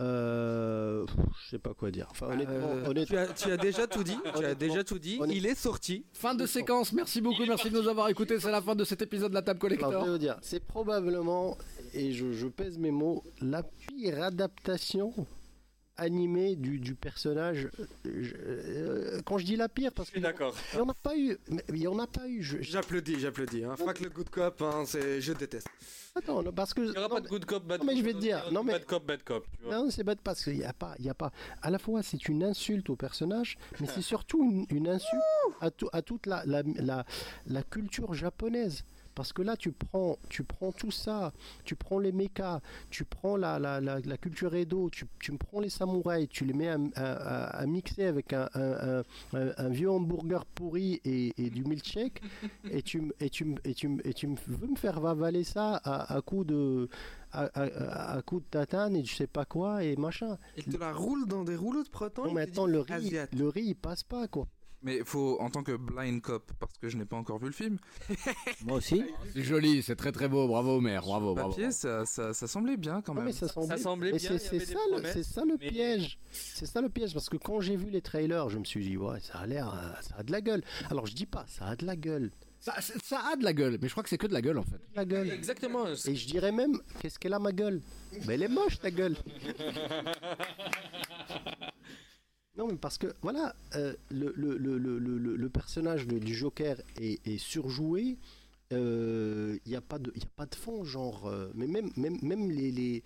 euh, 0.01 1.05
je 1.45 1.51
sais 1.51 1.59
pas 1.59 1.75
quoi 1.75 1.91
dire. 1.91 2.07
Enfin, 2.11 2.27
honnêtement, 2.33 2.55
Euh, 2.55 2.87
honnêtement- 2.89 3.05
tu, 3.07 3.17
as, 3.17 3.27
tu 3.35 3.51
as 3.51 3.57
déjà 3.57 3.87
tout 3.87 4.03
dit. 4.05 4.17
Tu 4.37 4.45
as 4.45 4.55
déjà 4.55 4.85
tout 4.85 4.99
dit. 4.99 5.19
Il 5.29 5.47
est 5.47 5.55
sorti. 5.55 6.05
Fin 6.13 6.35
de 6.35 6.47
séquence. 6.47 6.93
Merci 6.93 7.21
beaucoup, 7.21 7.45
merci 7.47 7.71
de 7.71 7.81
nous 7.81 7.89
avoir 7.89 8.09
écoutés. 8.09 8.39
C'est 8.41 8.51
la 8.51 8.63
fin 8.63 8.75
de 8.75 8.85
cet 8.85 9.03
épisode 9.03 9.31
de 9.31 9.35
la 9.35 9.43
table 9.43 9.61
Alors, 9.67 9.79
je 9.81 9.87
collector. 9.97 10.19
dire, 10.19 10.39
c'est 10.43 10.65
probablement, 10.65 11.57
et 11.95 12.13
je, 12.13 12.33
je 12.33 12.47
pèse 12.47 12.79
mes 12.79 12.91
mots, 12.91 13.23
la 13.41 13.63
pire 13.63 14.23
adaptation 14.23 15.13
animée 16.03 16.57
du, 16.57 16.79
du 16.79 16.95
personnage. 16.95 17.69
euh, 17.81 17.87
je- 18.23 18.35
euh, 18.37 19.21
quand 19.25 19.39
je 19.39 19.45
dis 19.47 19.57
la 19.57 19.69
pire, 19.69 19.93
parce 19.93 20.11
que 20.11 20.21
d'accord. 20.21 20.55
il 20.73 20.77
n'y 20.77 20.83
en 20.83 20.89
a 20.89 20.95
pas 20.95 21.17
eu. 21.17 21.37
Il 21.71 21.77
y 21.79 21.87
en 21.87 21.99
a 21.99 22.07
pas 22.07 22.29
eu. 22.29 22.43
J'applaudis, 22.43 23.19
j'applaudis. 23.21 23.65
Hein. 23.65 23.77
Frac 23.77 24.01
le 24.01 24.11
good 24.11 24.29
cop, 24.31 24.61
hein, 24.63 24.85
je 24.93 25.33
déteste. 25.33 25.69
Attends, 26.15 26.43
non, 26.43 26.53
parce 26.53 26.75
que. 26.75 26.83
Il 26.83 26.91
n'y 26.91 26.99
aura 26.99 27.09
pas 27.09 27.21
de 27.21 27.29
good 27.29 27.45
cop, 27.47 27.65
bad 27.65 27.81
Non, 27.81 27.87
mais 27.87 27.93
cop. 27.95 28.01
je 28.01 28.07
vais 28.07 28.13
te 28.13 28.19
dire, 28.19 28.45
non, 28.53 28.63
mais- 28.63 28.73
Bad 28.73 28.85
cop, 28.85 29.07
bad 29.07 29.23
cop. 29.25 29.47
Tu 29.59 29.65
vois. 29.65 29.75
Non, 29.77 29.91
c'est 29.91 30.05
bête 30.05 30.21
parce 30.23 30.45
qu'il 30.45 30.59
n'y 30.59 30.65
a 30.65 30.73
pas, 30.75 30.95
il 30.99 31.07
y 31.07 31.11
a 31.11 31.15
pas. 31.15 31.33
À 31.63 31.71
la 31.71 31.79
fois, 31.79 32.03
c'est 32.03 32.29
une 32.29 32.45
insulte 32.45 32.91
au 32.91 32.97
personnage, 32.97 33.57
mais 33.81 33.87
c'est 33.87 34.03
surtout 34.03 34.43
une, 34.45 34.67
une 34.77 34.89
insulte 34.89 35.23
à, 35.61 35.71
tout- 35.71 35.89
à 35.93 36.03
toute 36.03 36.27
la, 36.27 36.43
la, 36.45 36.63
la, 36.77 37.07
la 37.47 37.63
culture 37.63 38.13
japonaise. 38.15 38.85
Parce 39.15 39.33
que 39.33 39.43
là, 39.43 39.57
tu 39.57 39.73
prends, 39.73 40.17
tu 40.29 40.43
prends 40.43 40.73
tout 40.73 40.91
ça, 40.91 41.33
tu 41.65 41.75
prends 41.77 41.99
les 41.99 42.13
mechas, 42.13 42.61
tu 42.91 43.05
prends 43.05 43.37
la, 43.37 43.59
la, 43.59 43.81
la, 43.81 44.01
la 44.01 44.17
culture 44.17 44.55
Edo, 44.55 44.89
tu, 44.91 45.05
tu 45.21 45.33
me 45.33 45.37
prends 45.39 45.61
les 45.61 45.69
samouraïs, 45.69 46.29
tu 46.29 46.45
les 46.45 46.55
mets 46.55 46.69
à, 46.69 46.79
à- 46.95 47.03
à- 47.13 47.45
à 47.63 47.67
mixer 47.67 48.05
avec 48.07 48.33
un, 48.33 48.49
un, 48.55 48.99
un- 49.01 49.03
un- 49.35 49.53
un 49.59 49.69
vieux 49.69 49.91
hamburger 49.91 50.45
pourri 50.47 51.01
et, 51.05 51.33
et 51.37 51.51
du 51.51 51.65
milkshake, 51.65 52.23
et 52.71 52.83
tu, 52.83 53.13
et, 53.21 53.29
tu, 53.31 53.55
et, 53.65 53.75
tu, 53.75 53.91
et 54.05 54.15
tu 54.15 54.27
veux 54.47 54.67
me 54.67 54.77
faire 54.77 55.05
avaler 55.05 55.45
ça 55.45 55.77
à, 55.85 56.21
coup 56.23 56.45
de 56.45 56.89
à, 57.33 58.21
coup 58.25 58.41
de 58.41 58.45
tatane 58.51 58.97
et 58.97 59.05
je 59.05 59.15
sais 59.15 59.27
pas 59.27 59.45
quoi 59.45 59.85
et 59.85 59.97
machin. 59.97 60.39
Il 60.57 60.65
te 60.65 60.77
la 60.77 60.93
roule 60.93 61.27
dans 61.27 61.45
des 61.45 61.57
rouleaux 61.57 61.83
de 61.83 61.89
proton. 61.89 62.25
Non, 62.27 62.33
mais 62.33 62.43
attends, 62.43 62.67
le 62.67 62.81
riz, 62.81 63.11
le 63.37 63.49
riz, 63.49 63.65
il 63.69 63.75
passe 63.75 64.03
pas, 64.03 64.29
quoi. 64.29 64.47
Mais 64.85 64.97
il 64.97 65.05
faut, 65.05 65.39
en 65.41 65.49
tant 65.49 65.63
que 65.63 65.77
blind 65.77 66.21
cop, 66.21 66.51
parce 66.59 66.77
que 66.79 66.89
je 66.89 66.97
n'ai 66.97 67.05
pas 67.05 67.17
encore 67.17 67.39
vu 67.39 67.47
le 67.47 67.53
film. 67.53 67.79
Moi 68.65 68.79
aussi. 68.79 69.05
C'est 69.33 69.43
joli, 69.45 69.83
c'est 69.83 69.95
très 69.97 70.11
très 70.11 70.29
beau. 70.29 70.49
Bravo, 70.49 70.81
mère. 70.81 71.03
Bravo, 71.03 71.35
bravo. 71.35 71.51
Papier, 71.51 71.71
ça, 71.71 72.05
ça, 72.05 72.35
ça 72.35 72.47
semblait 72.49 72.77
bien 72.77 73.01
quand 73.01 73.15
Non, 73.15 73.21
même. 73.21 73.27
mais 73.27 73.33
ça 73.33 73.47
semblait, 73.49 73.79
semblait 73.79 74.13
mais 74.13 74.19
bien, 74.19 74.39
c'est 74.39 74.59
ça, 74.59 74.75
le- 74.91 74.93
promesses, 74.95 75.13
c'est 75.13 75.23
ça 75.23 75.45
le 75.45 75.57
mais- 75.61 75.69
piège. 75.71 76.19
C'est 76.33 76.67
ça 76.67 76.81
le 76.81 76.89
piège 76.89 77.13
parce 77.15 77.29
que 77.29 77.37
quand 77.37 77.61
j'ai 77.61 77.77
vu 77.77 77.91
les 77.91 78.03
trailers, 78.03 78.49
je 78.49 78.59
me 78.59 78.65
suis 78.65 78.83
dit 78.83 78.97
ouais, 78.97 79.21
ça 79.21 79.39
a 79.39 79.47
l'air, 79.47 79.69
euh, 79.73 79.93
ça 80.03 80.17
a 80.19 80.23
de 80.25 80.33
la 80.33 80.41
gueule. 80.41 80.63
Alors 80.91 81.07
je 81.07 81.15
dis 81.15 81.27
pas, 81.27 81.45
ça 81.47 81.67
a 81.67 81.77
de 81.77 81.87
la 81.87 81.95
gueule, 81.95 82.33
Ça, 82.59 82.75
ça 83.05 83.21
a 83.33 83.37
de 83.37 83.45
la 83.45 83.53
gueule, 83.53 83.79
mais 83.81 83.87
je 83.89 83.93
crois 83.93 84.03
que 84.03 84.09
c'est 84.09 84.19
que 84.19 84.27
de 84.27 84.33
la 84.33 84.41
gueule 84.43 84.59
en 84.59 84.63
fait. 84.65 84.77
de 84.79 84.97
la 84.97 85.05
gueule. 85.05 85.31
Exactement. 85.31 85.87
Et 86.07 86.15
je 86.17 86.27
dirais 86.27 86.51
même, 86.53 86.81
qu'est-ce 87.01 87.19
qu'elle 87.21 87.35
a 87.35 87.39
ma 87.39 87.53
gueule? 87.53 87.81
Mais 88.27 88.35
elle 88.35 88.43
est 88.45 88.49
moche 88.49 88.79
ta 88.81 88.91
gueule. 88.91 89.17
Non, 92.57 92.67
mais 92.69 92.77
parce 92.77 92.99
que 92.99 93.07
voilà, 93.23 93.55
euh, 93.77 93.95
le, 94.11 94.33
le, 94.37 94.59
le, 94.59 94.79
le, 94.79 95.49
personnage 95.49 96.07
du 96.07 96.35
Joker 96.35 96.77
est, 97.01 97.39
surjoué. 97.39 98.19
Il 98.71 99.61
n'y 99.67 99.77
a 99.77 99.81
pas 99.81 99.99
de, 99.99 100.13
y 100.17 100.23
a 100.23 100.29
pas 100.37 100.47
de 100.47 100.55
fond, 100.55 100.85
genre. 100.85 101.27
euh, 101.27 101.51
mais 101.55 101.67
même, 101.67 101.91
même, 101.97 102.19
même 102.23 102.51
les, 102.51 102.71
les, 102.71 103.03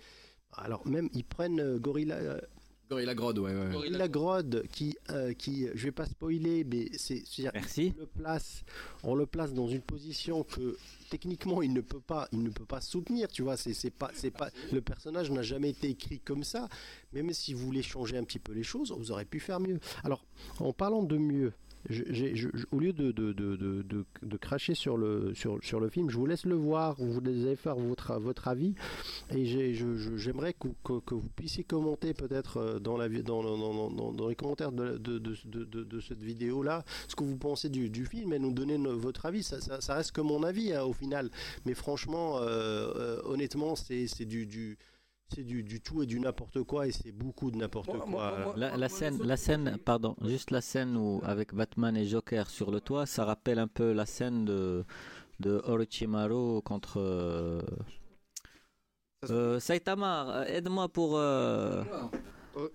alors 0.53 0.85
même 0.87 1.09
ils 1.13 1.23
prennent 1.23 1.59
euh, 1.61 1.79
Gorilla. 1.79 2.17
Gorilla 2.89 3.13
Grodd, 3.15 3.37
ouais, 3.39 3.53
ouais. 3.53 3.71
Gorilla 3.71 4.07
Grodd 4.07 4.63
qui, 4.71 4.95
euh, 5.09 5.33
qui, 5.33 5.67
je 5.75 5.83
vais 5.85 5.91
pas 5.91 6.05
spoiler, 6.05 6.63
mais 6.63 6.87
c'est, 6.97 7.21
c'est- 7.25 7.51
Merci. 7.53 7.93
on 7.97 7.99
le 8.01 8.05
place, 8.07 8.63
on 9.03 9.15
le 9.15 9.25
place 9.25 9.53
dans 9.53 9.67
une 9.67 9.81
position 9.81 10.43
que 10.43 10.77
techniquement 11.09 11.61
il 11.61 11.73
ne 11.73 11.81
peut 11.81 11.99
pas, 11.99 12.29
il 12.31 12.41
ne 12.43 12.49
peut 12.49 12.65
pas 12.65 12.79
soutenir, 12.79 13.27
tu 13.27 13.41
vois. 13.41 13.57
C'est, 13.57 13.73
c'est 13.73 13.89
pas, 13.91 14.11
c'est 14.13 14.31
pas, 14.31 14.49
le 14.71 14.79
personnage 14.81 15.29
n'a 15.31 15.41
jamais 15.41 15.69
été 15.71 15.89
écrit 15.89 16.19
comme 16.19 16.43
ça. 16.43 16.69
Même 17.13 17.33
si 17.33 17.53
vous 17.53 17.65
voulez 17.65 17.83
changer 17.83 18.17
un 18.17 18.23
petit 18.23 18.39
peu 18.39 18.53
les 18.53 18.63
choses, 18.63 18.91
vous 18.97 19.11
aurez 19.11 19.25
pu 19.25 19.39
faire 19.39 19.59
mieux. 19.59 19.79
Alors, 20.03 20.25
en 20.59 20.71
parlant 20.73 21.03
de 21.03 21.17
mieux. 21.17 21.51
Au 22.71 22.79
lieu 22.79 22.93
de, 22.93 24.37
cracher 24.37 24.75
sur 24.75 24.97
le, 24.97 25.33
film, 25.89 26.09
je 26.09 26.17
vous 26.17 26.25
laisse 26.25 26.45
le 26.45 26.55
voir, 26.55 26.95
vous 26.97 27.19
allez 27.25 27.55
faire 27.55 27.75
votre, 27.75 28.47
avis, 28.47 28.75
et 29.33 29.45
j'aimerais 29.45 30.53
que, 30.53 30.67
vous 31.13 31.29
puissiez 31.35 31.63
commenter 31.63 32.13
peut-être 32.13 32.57
euh, 32.57 32.79
dans, 32.79 32.97
les 32.97 34.35
commentaires 34.35 34.71
de, 34.71 36.01
cette 36.01 36.21
vidéo-là 36.21 36.83
ce 37.07 37.15
que 37.15 37.23
vous 37.23 37.37
pensez 37.37 37.69
du, 37.69 38.05
film 38.05 38.33
et 38.33 38.39
nous 38.39 38.51
donner 38.51 38.77
votre 38.77 39.25
avis. 39.25 39.43
Ça, 39.43 39.95
reste 39.95 40.11
que 40.11 40.21
mon 40.21 40.43
avis 40.43 40.73
hein, 40.73 40.83
au 40.83 40.93
final, 40.93 41.29
mais 41.65 41.73
franchement, 41.73 42.37
euh, 42.37 42.91
euh, 42.95 43.21
honnêtement, 43.25 43.75
c'est 43.75 44.25
du, 44.25 44.77
c'est 45.33 45.43
du, 45.43 45.63
du 45.63 45.81
tout 45.81 46.01
et 46.03 46.05
du 46.05 46.19
n'importe 46.19 46.63
quoi, 46.63 46.87
et 46.87 46.91
c'est 46.91 47.11
beaucoup 47.11 47.51
de 47.51 47.57
n'importe 47.57 47.91
quoi. 47.99 48.53
La, 48.55 48.77
la 48.77 48.89
scène, 48.89 49.17
la 49.23 49.37
scène, 49.37 49.77
pardon, 49.83 50.15
juste 50.23 50.51
la 50.51 50.61
scène 50.61 50.95
où 50.97 51.21
avec 51.23 51.53
Batman 51.53 51.95
et 51.97 52.05
Joker 52.05 52.49
sur 52.49 52.71
le 52.71 52.79
toit, 52.81 53.05
ça 53.05 53.25
rappelle 53.25 53.59
un 53.59 53.67
peu 53.67 53.91
la 53.91 54.05
scène 54.05 54.45
de 54.45 54.85
de 55.39 55.61
Orochimaru 55.65 56.61
contre 56.63 56.97
euh, 56.99 57.61
euh, 59.29 59.59
Saitama. 59.59 60.45
Aide-moi 60.47 60.87
pour. 60.89 61.17
euh, 61.17 61.83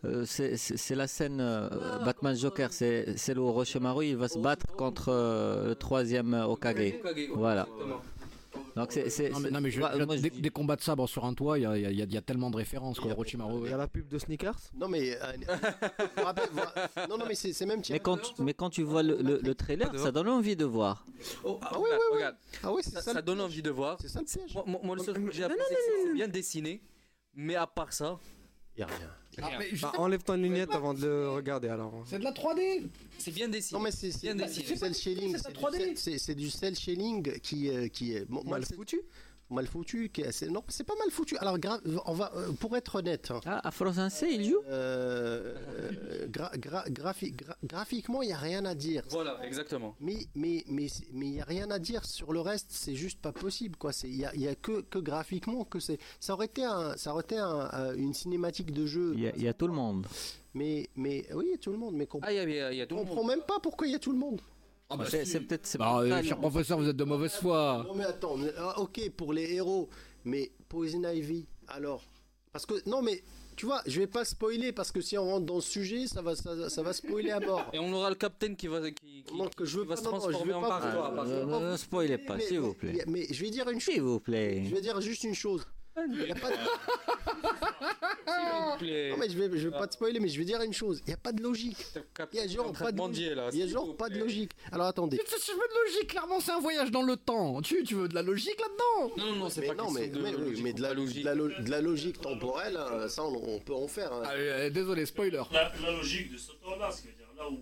euh, 0.05 0.25
c'est- 0.25 0.95
la 0.95 1.09
scène 1.09 1.41
euh, 1.41 1.69
Batman 2.05 2.37
Joker, 2.37 2.73
c'est 2.73 3.35
le 3.35 3.41
Orochimaru, 3.41 4.07
il 4.07 4.17
va 4.17 4.29
se 4.29 4.39
battre 4.39 4.67
contre 4.77 5.09
euh, 5.09 5.67
le 5.69 5.75
troisième 5.75 6.35
Okage. 6.35 6.95
Voilà. 7.35 7.67
Donc 8.77 8.93
c'est 8.93 9.11
c'est- 9.11 9.29
Non 9.31 9.39
mais, 9.41 9.49
c'est- 9.49 9.51
non, 9.55 9.61
mais 9.61 9.71
je- 9.71 9.81
bah, 9.81 9.93
je- 9.99 10.03
moi, 10.05 10.17
je 10.17 10.23
des, 10.23 10.51
combats 10.51 10.77
de 10.77 10.81
sabre 10.81 11.07
sur 11.09 11.25
un 11.25 11.35
toit, 11.35 11.59
il 11.59 11.63
y 11.63 11.67
a, 11.67 11.77
il 11.77 11.83
y 11.83 11.87
a- 11.87 11.91
il 11.91 11.99
y 11.99 12.03
a- 12.03 12.05
il 12.05 12.13
y 12.13 12.17
a 12.17 12.23
tellement 12.23 12.51
de 12.51 12.57
références 12.57 12.99
quoi. 13.01 13.11
Orochimaru. 13.13 13.67
Il 13.67 13.71
y 13.71 13.75
a 13.75 13.77
la 13.77 13.87
pub 13.89 14.09
de 14.09 14.19
sneakers 14.19 14.57
Non 14.75 14.89
mais, 14.89 15.17
euh, 15.21 15.33
vous 15.37 15.47
vous 16.17 16.23
rappelez- 16.25 16.47
vous- 16.53 17.09
non 17.09 17.19
non 17.19 17.25
mais 17.29 17.35
c'est 17.35 17.53
c'est 17.53 17.67
même. 17.67 17.83
mais 17.91 18.01
quand, 18.01 18.17
tu- 18.19 18.43
mais 18.43 18.55
quand 18.55 18.71
tu 18.71 18.83
vois 18.83 19.03
le, 19.03 19.17
le- 19.21 19.41
le 19.43 19.55
trailer, 19.55 19.91
ça 19.99 20.11
donne 20.13 20.29
envie 20.29 20.57
de 20.57 20.65
voir. 20.65 21.05
Oh, 21.45 21.59
ah, 21.63 21.69
Ah 21.73 21.79
oui, 21.79 21.85
regarde, 21.85 22.01
oui, 22.01 22.07
oui. 22.11 22.17
regarde. 22.17 22.37
Ah 22.63 22.73
oui, 22.73 22.81
c'est 22.83 22.91
ça, 22.91 23.03
ça. 23.03 23.13
ça 23.13 23.23
donne 23.23 23.41
envie 23.41 23.63
de 23.63 23.71
voir. 23.71 23.99
C'est 24.01 24.09
ça 24.09 24.21
le 24.21 24.27
piège. 24.27 24.55
Moi, 24.67 24.97
le 24.97 25.03
seul 25.03 25.15
truc 25.15 25.27
que 25.29 25.33
j'ai 25.35 25.45
apprécié, 25.45 25.65
c'est 25.71 25.93
que 26.03 26.09
c'est 26.09 26.15
bien 26.15 26.29
dessiné, 26.29 26.83
mais 27.35 27.55
à 27.57 27.67
part 27.67 27.93
ça, 27.93 28.19
y 28.79 28.83
a 28.83 28.87
rien. 28.87 29.11
Ah, 29.43 29.51
mais 29.59 29.69
je- 29.73 29.83
Bah, 29.83 29.93
enlève 29.97 30.23
ton 30.23 30.35
lunette 30.35 30.75
avant 30.75 30.93
de 30.95 31.07
le 31.07 31.31
regarder 31.31 31.69
alors. 31.69 32.05
C'est 32.07 32.19
de 32.19 32.25
la 32.25 32.33
3D. 32.33 32.83
c'est 33.19 33.31
bien 33.31 33.49
dessiné. 33.49 33.79
Non 33.79 33.85
mais 33.85 33.91
c'est 33.91 34.11
c'est 34.13 34.35
Bien 34.35 34.35
du 34.35 34.43
dessiné. 34.43 34.77
cel 34.77 34.95
shading, 34.95 35.37
c'est 35.37 35.45
la 35.45 35.51
du 35.51 35.57
3D. 35.59 35.79
cel- 35.79 35.99
c'est 35.99 36.19
c'est 36.19 36.35
du 36.35 36.51
cel 36.51 36.75
shading 36.77 37.39
qui 37.41 37.71
euh, 37.71 37.89
qui 37.89 38.15
est 38.15 38.25
bon, 38.29 38.43
moi, 38.45 38.59
Mal 38.59 38.67
foutu 38.67 39.01
mal 39.53 39.67
foutu. 39.67 40.09
qui 40.11 40.23
est- 40.23 40.43
non, 40.51 40.63
c'est 40.69 40.85
pas 40.87 40.95
mal 40.99 41.11
foutu. 41.11 41.37
Alors 41.39 41.59
gra- 41.59 41.81
on 42.07 42.13
va 42.15 42.33
euh, 42.35 42.53
pour 42.53 42.77
être 42.77 42.97
honnête. 42.97 43.31
hein, 43.31 43.41
Ah, 43.47 43.61
Afro 43.69 43.93
Sensei, 43.93 44.35
il 44.35 44.45
joue 44.51 44.57
euh, 44.69 45.55
euh, 45.81 46.27
gra- 46.29 46.57
gra- 46.59 46.89
graphi- 46.91 47.33
gra- 47.33 47.57
graphiquement, 47.65 48.23
il 48.23 48.31
y 48.31 48.33
a 48.33 48.37
rien 48.39 48.65
à 48.65 48.75
dire. 48.75 49.03
Voilà, 49.11 49.39
exactement. 49.45 49.95
Mais 50.01 50.17
mais 50.35 50.65
mais 50.69 50.87
mais 51.13 51.27
il 51.27 51.35
y 51.35 51.41
a 51.41 51.45
rien 51.45 51.71
à 51.71 51.79
dire 51.79 52.05
sur 52.05 52.33
le 52.33 52.41
reste. 52.41 52.69
C'est 52.71 52.95
juste 52.95 53.21
pas 53.21 53.33
possible 53.33 53.77
quoi. 53.77 53.93
C'est 53.93 54.09
il 54.09 54.17
y 54.17 54.25
a, 54.25 54.35
il 54.35 54.41
y 54.43 54.49
a 54.49 54.55
que 54.55 54.81
que 54.83 54.99
graphiquement 54.99 55.65
que 55.65 55.81
c'est. 55.81 55.99
Ça 56.21 56.35
aurait 56.35 56.47
été 56.47 56.65
un 56.65 56.97
ça 56.97 57.13
aurait 57.13 57.23
été 57.23 57.39
un- 57.39 57.71
euh, 57.75 57.95
une 57.97 58.15
cinématique 58.15 58.73
de 58.73 58.87
jeu. 58.87 59.13
il 59.15 59.21
y, 59.21 59.27
a, 59.29 59.37
y 59.37 59.49
a 59.49 59.55
tout 59.55 59.67
le 59.67 59.73
monde. 59.75 60.07
Mais 60.55 60.89
mais 60.97 61.25
oui, 61.35 61.45
il 61.49 61.51
y 61.53 61.55
a 61.55 61.59
tout 61.59 61.73
le 61.73 61.79
monde. 61.79 61.95
Mais 61.95 62.07
qu'on 62.07 62.21
Ah, 62.23 62.33
il 62.33 62.37
y 62.37 62.39
a, 62.39 62.45
y 62.49 62.61
a- 62.61 62.73
il 62.73 62.79
y 62.79 62.83
a 62.83 62.87
tout 62.87 62.95
le 62.95 63.01
comprend 63.03 63.17
monde. 63.23 63.29
même 63.29 63.43
pas 63.43 63.59
pourquoi 63.61 63.87
il 63.87 63.93
y 63.93 63.97
a 63.97 63.99
tout 63.99 64.13
le 64.13 64.19
monde. 64.19 64.41
Ah 64.93 64.97
bah, 64.99 65.05
C'est 65.09 65.25
si. 65.25 65.33
c'est 65.33 65.41
peut-être. 65.41 65.67
c'est 65.67 65.79
Bah, 65.79 65.99
euh, 66.01 66.23
cher 66.23 66.39
professeur, 66.39 66.79
vous 66.79 66.89
êtes 66.89 66.97
de 66.97 67.05
mauvaise 67.05 67.33
foi. 67.35 67.85
Non 67.87 67.95
mais 67.95 68.05
attends, 68.05 68.37
mais- 68.37 68.53
ah, 68.59 68.79
ok 68.81 69.11
pour 69.17 69.33
les 69.33 69.53
héros, 69.55 69.89
mais 70.25 70.53
Poison 70.69 71.03
Ivy, 71.09 71.47
alors 71.69 72.03
Parce 72.53 72.67
que 72.67 72.75
non 72.89 73.01
mais 73.03 73.23
tu 73.57 73.67
vois, 73.67 73.83
je 73.87 73.99
vais 74.01 74.07
pas 74.07 74.25
spoiler 74.25 74.73
parce 74.73 74.91
que 74.93 75.01
si 75.03 75.17
on 75.19 75.25
rentre 75.25 75.47
dans 75.47 75.57
le 75.57 75.61
sujet, 75.61 76.07
ça 76.07 76.23
va 76.23 76.35
ça, 76.35 76.69
ça 76.71 76.83
va 76.83 76.93
spoiler 76.93 77.31
à 77.31 77.41
mort. 77.41 77.67
Et 77.73 77.79
on 77.79 77.93
aura 77.93 78.09
le 78.11 78.15
captain 78.17 78.55
qui 78.55 78.67
va, 78.67 78.91
qui, 78.91 79.25
qui- 79.25 79.35
Non, 79.35 79.49
que 79.55 79.65
je 79.67 79.77
veux 79.79 79.83
qui 79.85 79.89
va 79.89 79.95
pas- 79.95 80.01
se 80.01 80.05
non, 80.07 80.11
non, 80.13 80.17
je 80.17 80.23
transformer 80.23 80.53
veux 80.53 80.59
en 80.59 80.63
pas- 80.69 81.61
Ne- 81.73 81.77
spoilez 81.77 82.19
pas, 82.19 82.39
s'il 82.41 82.61
vous 82.61 82.75
plaît. 82.75 83.05
Mais, 83.07 83.27
je 83.31 83.43
vais 83.45 83.51
dire 83.51 83.69
une 83.69 83.79
chose. 83.81 83.95
S'il 83.95 84.03
vous 84.03 84.21
plaît. 84.21 84.65
Je 84.67 84.75
vais 84.75 84.81
dire 84.81 85.01
juste 85.01 85.25
une 85.25 85.35
chose. 85.35 85.67
Il 85.97 86.29
y 86.29 86.33
a 86.33 86.35
pas 86.35 86.51
de- 86.51 86.57
vous 88.73 88.77
plaît. 88.79 89.11
Non, 89.11 89.17
mais 89.19 89.29
je 89.29 89.39
vais, 89.39 89.59
je 89.59 89.69
vais 89.69 89.77
pas 89.79 89.87
te 89.87 89.95
spoiler, 89.95 90.21
mais 90.21 90.29
je 90.29 90.39
vais 90.39 90.45
dire 90.45 90.61
une 90.63 90.73
chose. 90.73 91.01
Il 91.05 91.09
n'y 91.09 91.15
a 91.15 91.19
pas 91.19 91.33
de 91.33 91.43
logique. 91.43 91.77
Il 92.33 92.39
y 92.39 92.41
a 92.41 92.47
genre 92.49 92.73
pas 92.73 92.93
de 92.93 92.97
mendier, 92.97 93.35
là, 93.35 93.49
Il 93.53 93.59
y 93.59 93.63
a 93.63 93.67
genre 93.67 93.95
pas 93.97 94.09
de 94.09 94.19
logique. 94.19 94.53
Alors 94.71 94.87
attendez. 94.87 95.19
Tu 95.19 95.53
veux 95.53 95.59
de 95.59 95.87
logique, 95.93 96.09
clairement, 96.11 96.41
c'est 96.41 96.53
un 96.53 96.61
voyage 96.61 96.91
dans 96.91 97.03
le 97.03 97.17
temps. 97.17 97.61
Tu, 97.63 97.83
tu 97.85 97.95
veux 97.95 98.09
de 98.09 98.15
la 98.15 98.23
logique 98.23 98.59
là-dedans 98.59 99.15
Non, 99.19 99.27
non, 99.33 99.37
non, 99.37 99.51
c'est 99.51 99.61
Mais 99.63 99.67
pas 99.69 99.75
non, 99.75 99.91
mais, 99.91 100.09
de 100.09 100.21
mais, 100.21 100.33
logique 100.33 100.63
mais 100.65 100.73
de, 100.73 100.83
la, 100.83 100.89
pas 100.89 100.95
de 100.95 101.01
logique. 101.01 101.25
la 101.25 101.35
lo- 101.35 101.49
de 101.49 101.71
la 101.71 101.81
logique 101.81 102.21
temporelle, 102.21 102.77
euh, 102.79 103.09
ça 103.09 103.25
on, 103.25 103.57
on 103.57 103.61
peut 103.61 103.75
en 103.75 103.89
faire. 103.89 104.13
hein. 104.13 104.23
Allez, 104.25 104.71
désolé, 104.71 105.05
spoiler. 105.07 105.43
La, 105.53 105.73
la 105.83 105.91
logique 105.93 106.33
de 106.33 106.39
ce 106.39 106.53
temps-là, 106.53 106.91
ce 106.91 107.03
qui 107.03 107.09
veut 107.09 107.15
dire 107.15 107.29
là 107.37 107.49
où. 107.51 107.61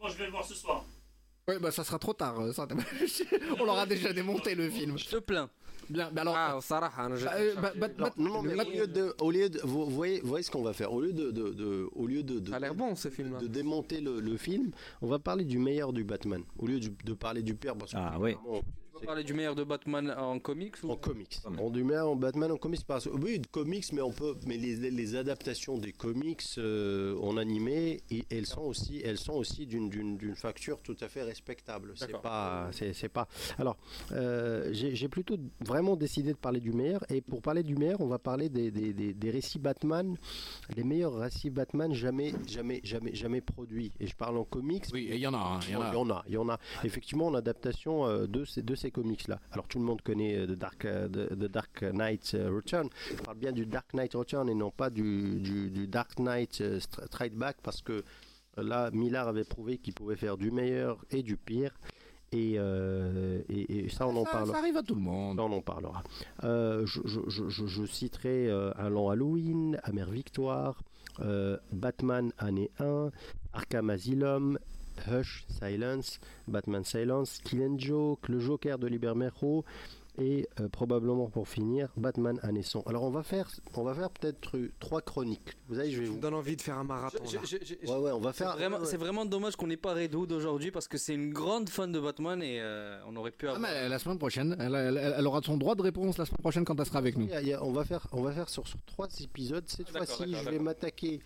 Moi, 0.00 0.10
je 0.10 0.16
vais 0.18 0.24
le 0.26 0.30
voir 0.30 0.44
ce 0.44 0.54
soir. 0.54 0.84
Ouais, 1.48 1.58
bah 1.58 1.70
ça 1.70 1.84
sera 1.84 1.98
trop 1.98 2.14
tard. 2.14 2.40
euh, 2.40 2.52
ça. 2.54 2.66
On 3.60 3.64
leur 3.64 3.78
a 3.78 3.84
déjà 3.86 4.12
démonté 4.14 4.54
le 4.54 4.70
film. 4.70 4.98
Je 4.98 5.04
te 5.06 5.16
plains. 5.16 5.50
Bien, 5.90 6.10
alors. 6.16 6.34
Ah, 6.36 6.58
Sarah, 6.60 6.90
hein, 6.98 7.10
je- 7.16 7.24
Bah, 7.24 7.32
euh, 7.36 7.54
bah, 7.60 7.72
bah, 7.76 7.88
Non, 7.98 8.28
non, 8.34 8.42
mais 8.42 8.54
là- 8.54 8.64
au 8.66 8.70
lieu 8.70 8.86
de, 8.86 9.14
au 9.20 9.30
lieu 9.30 9.48
de, 9.48 9.60
vous 9.64 9.86
voyez, 9.86 10.20
vous 10.20 10.28
voyez 10.28 10.42
ce 10.42 10.50
qu'on 10.50 10.62
va 10.62 10.72
faire. 10.72 10.92
Au 10.92 11.00
lieu 11.00 11.12
de, 11.12 11.30
de, 11.30 11.50
de- 11.50 11.88
au 11.94 12.06
lieu 12.06 12.22
de, 12.22 12.38
de, 12.40 12.50
Ça 12.50 12.56
a 12.56 12.58
l'air 12.60 12.74
bon 12.74 12.94
ce 12.94 13.08
film-là. 13.08 13.38
de 13.40 13.46
démonter 13.46 14.00
le, 14.00 14.20
le 14.20 14.36
film, 14.36 14.70
on 15.02 15.06
va 15.06 15.18
parler 15.18 15.44
du 15.44 15.58
meilleur 15.58 15.92
du 15.92 16.04
Batman. 16.04 16.42
Au 16.58 16.66
lieu 16.66 16.78
du- 16.80 16.94
de 17.04 17.12
parler 17.14 17.42
du 17.42 17.54
pire, 17.54 17.74
parce 17.76 17.92
que 17.92 17.96
Ah 17.98 18.16
oui. 18.20 18.34
vraiment, 18.34 18.62
On 19.04 19.06
parler 19.06 19.24
du 19.24 19.34
meilleur 19.34 19.54
de 19.54 19.64
Batman 19.64 20.10
en 20.18 20.38
comics 20.38 20.74
ou 20.82 20.90
En 20.90 20.96
comics. 20.96 21.38
On 21.58 21.70
du 21.70 21.84
meilleur 21.84 22.08
en 22.08 22.16
Batman 22.16 22.50
en 22.50 22.56
comics. 22.56 22.84
Parce... 22.86 23.06
Oui, 23.06 23.38
de 23.38 23.46
comics, 23.46 23.84
mais 23.92 24.00
on 24.02 24.12
peut. 24.12 24.34
Mais 24.46 24.56
les, 24.56 24.90
les 24.90 25.16
adaptations 25.16 25.78
des 25.78 25.92
comics 25.92 26.42
euh, 26.58 27.16
en 27.20 27.36
animé, 27.36 28.02
et- 28.10 28.24
elles 28.30 28.46
sont 28.46 28.62
aussi, 28.62 29.00
elles 29.04 29.18
sont 29.18 29.34
aussi 29.34 29.66
d'une, 29.66 29.88
d'une, 29.88 30.16
d'une 30.16 30.34
facture 30.34 30.80
tout 30.82 30.96
à 31.00 31.08
fait 31.08 31.22
respectable. 31.22 31.92
C'est 31.96 32.20
pas, 32.20 32.68
c'est, 32.72 32.92
c'est 32.92 33.08
pas. 33.08 33.28
Alors, 33.58 33.76
euh, 34.12 34.70
j'ai, 34.72 34.94
j'ai 34.94 35.08
plutôt 35.08 35.36
vraiment 35.60 35.96
décidé 35.96 36.32
de 36.32 36.38
parler 36.38 36.60
du 36.60 36.72
meilleur. 36.72 37.04
Et 37.10 37.20
pour 37.20 37.42
parler 37.42 37.62
du 37.62 37.76
meilleur, 37.76 38.00
on 38.00 38.06
va 38.06 38.18
parler 38.18 38.48
des, 38.48 38.70
des, 38.70 38.92
des, 38.92 39.12
des 39.12 39.30
récits 39.30 39.58
Batman, 39.58 40.16
les 40.76 40.84
meilleurs 40.84 41.14
récits 41.14 41.50
Batman 41.50 41.92
jamais, 41.94 42.32
jamais, 42.48 42.80
jamais, 42.84 43.14
jamais 43.14 43.40
produits. 43.40 43.92
Et 44.00 44.06
je 44.06 44.16
parle 44.16 44.38
en 44.38 44.44
comics. 44.44 44.84
Oui, 44.92 45.08
et 45.10 45.14
il 45.16 45.20
y 45.20 45.26
en 45.26 45.34
a, 45.34 45.38
hein, 45.38 45.60
il 45.68 45.72
y 45.72 45.76
en 45.76 45.82
a. 45.82 45.90
Il 45.90 45.94
y 45.94 45.96
en 45.96 46.10
a, 46.10 46.24
il 46.28 46.34
y 46.34 46.36
en 46.38 46.48
a. 46.48 46.58
Effectivement, 46.84 47.26
en 47.26 47.34
adaptation 47.34 48.06
euh, 48.06 48.26
de 48.26 48.44
ces, 48.44 48.62
de 48.62 48.74
ces 48.74 48.90
comics-là. 48.94 49.38
Alors, 49.52 49.66
tout 49.68 49.78
le 49.78 49.84
monde 49.84 50.00
connaît 50.02 50.36
euh, 50.38 50.46
The 50.46 50.52
Dark, 50.58 50.84
euh, 50.86 51.08
The, 51.08 51.28
The 51.34 51.50
Dark 51.50 51.82
Knight 51.82 52.32
euh, 52.34 52.50
Return. 52.54 52.88
Je 53.10 53.22
parle 53.22 53.36
bien 53.38 53.52
du 53.52 53.66
Dark 53.66 53.92
Knight 53.92 54.14
Return 54.14 54.48
et 54.48 54.54
non 54.54 54.70
pas 54.70 54.88
du, 54.90 55.40
du, 55.40 55.70
du 55.70 55.86
Dark 55.86 56.18
Knight 56.18 56.60
Str- 56.60 57.06
Strike 57.06 57.34
Back 57.34 57.56
parce 57.62 57.82
que 57.82 58.02
là, 58.56 58.90
Millard 58.92 59.28
avait 59.28 59.44
prouvé 59.44 59.78
qu'il 59.78 59.92
pouvait 59.94 60.16
faire 60.16 60.36
du 60.36 60.50
meilleur 60.50 61.04
et 61.10 61.22
du 61.22 61.36
pire. 61.36 61.72
Et, 62.32 62.54
euh, 62.58 63.42
et, 63.48 63.84
et 63.84 63.88
ça, 63.90 64.08
on 64.08 64.16
en 64.16 64.24
ça, 64.24 64.30
parlera. 64.32 64.52
ça 64.54 64.58
arrive 64.60 64.76
à 64.76 64.82
tout 64.82 64.94
le 64.96 65.00
monde. 65.02 65.36
Ça, 65.38 65.44
on 65.44 65.52
en 65.52 65.60
parlera. 65.60 66.02
Euh, 66.42 66.84
je, 66.86 67.00
je- 67.04 67.28
je- 67.48 67.66
je- 67.66 67.86
citerai 67.86 68.48
euh, 68.50 68.72
Un 68.76 68.88
Lent 68.88 69.08
Halloween, 69.10 69.78
Amère 69.84 70.10
Victoire, 70.10 70.80
Batman 71.72 72.32
année 72.38 72.70
1, 72.80 73.10
Arkham 73.52 73.90
Asylum, 73.90 74.58
Hush, 75.08 75.44
Silence, 75.48 76.18
Batman 76.48 76.84
Silence, 76.84 77.38
Kill 77.44 77.62
and 77.62 77.78
Joke, 77.78 78.28
Le 78.28 78.38
Joker 78.40 78.78
de 78.78 78.86
Libermejo 78.86 79.64
et 80.16 80.46
euh, 80.60 80.68
probablement 80.68 81.26
pour 81.28 81.48
finir 81.48 81.88
Batman 81.96 82.38
année 82.44 82.62
100. 82.62 82.84
Alors 82.86 83.02
on 83.02 83.10
va 83.10 83.24
faire, 83.24 83.50
on 83.74 83.82
va 83.82 83.94
faire 83.94 84.10
peut-être 84.10 84.56
trois 84.78 85.00
chroniques. 85.02 85.56
Vous 85.66 85.74
savez, 85.74 85.90
je 85.90 85.98
vais 85.98 86.06
Ça 86.06 86.12
vous. 86.12 86.18
donne 86.20 86.34
envie 86.34 86.54
de 86.54 86.62
faire 86.62 86.78
un 86.78 86.84
marathon. 86.84 87.18
Je- 87.28 87.34
là. 87.34 87.42
je- 87.44 87.56
je- 87.64 87.90
Ouais, 87.90 87.98
ouais, 87.98 88.12
on 88.12 88.20
va 88.20 88.32
C'est 88.32 88.44
faire. 88.44 88.52
vraiment, 88.52 88.76
ouais, 88.76 88.82
ouais. 88.82 88.88
c'est 88.88 88.96
vraiment 88.96 89.24
dommage 89.24 89.56
qu'on 89.56 89.66
n'ait 89.66 89.76
pas 89.76 89.92
Redwood 89.92 90.30
aujourd'hui 90.30 90.70
parce 90.70 90.86
que 90.86 90.98
c'est 90.98 91.14
une 91.14 91.32
grande 91.32 91.68
fan 91.68 91.90
de 91.90 91.98
Batman 91.98 92.40
et 92.44 92.60
euh, 92.60 93.00
on 93.08 93.16
aurait 93.16 93.32
pu 93.32 93.48
Ah, 93.48 93.56
avoir. 93.56 93.62
mais 93.72 93.88
la 93.88 93.98
semaine 93.98 94.18
prochaine, 94.18 94.54
elle, 94.60 94.76
elle- 94.76 95.14
elle 95.18 95.26
aura 95.26 95.40
son 95.42 95.56
droit 95.56 95.74
de 95.74 95.82
réponse 95.82 96.16
la 96.16 96.26
semaine 96.26 96.38
prochaine 96.38 96.64
quand 96.64 96.78
elle 96.78 96.86
sera 96.86 97.00
avec 97.00 97.16
nous. 97.18 97.24
Il 97.24 97.30
y 97.30 97.34
a- 97.34 97.42
il 97.42 97.48
y 97.48 97.52
a- 97.52 97.64
on 97.64 97.72
va 97.72 97.84
faire, 97.84 98.06
on 98.12 98.22
va 98.22 98.30
faire 98.30 98.48
sur, 98.48 98.68
sur 98.68 98.78
trois 98.86 99.08
épisodes. 99.20 99.64
Cette 99.66 99.92
D'accord, 99.92 100.06
fois-ci, 100.16 100.32
je 100.32 100.48
vais 100.48 100.60
m'attaquer. 100.60 101.18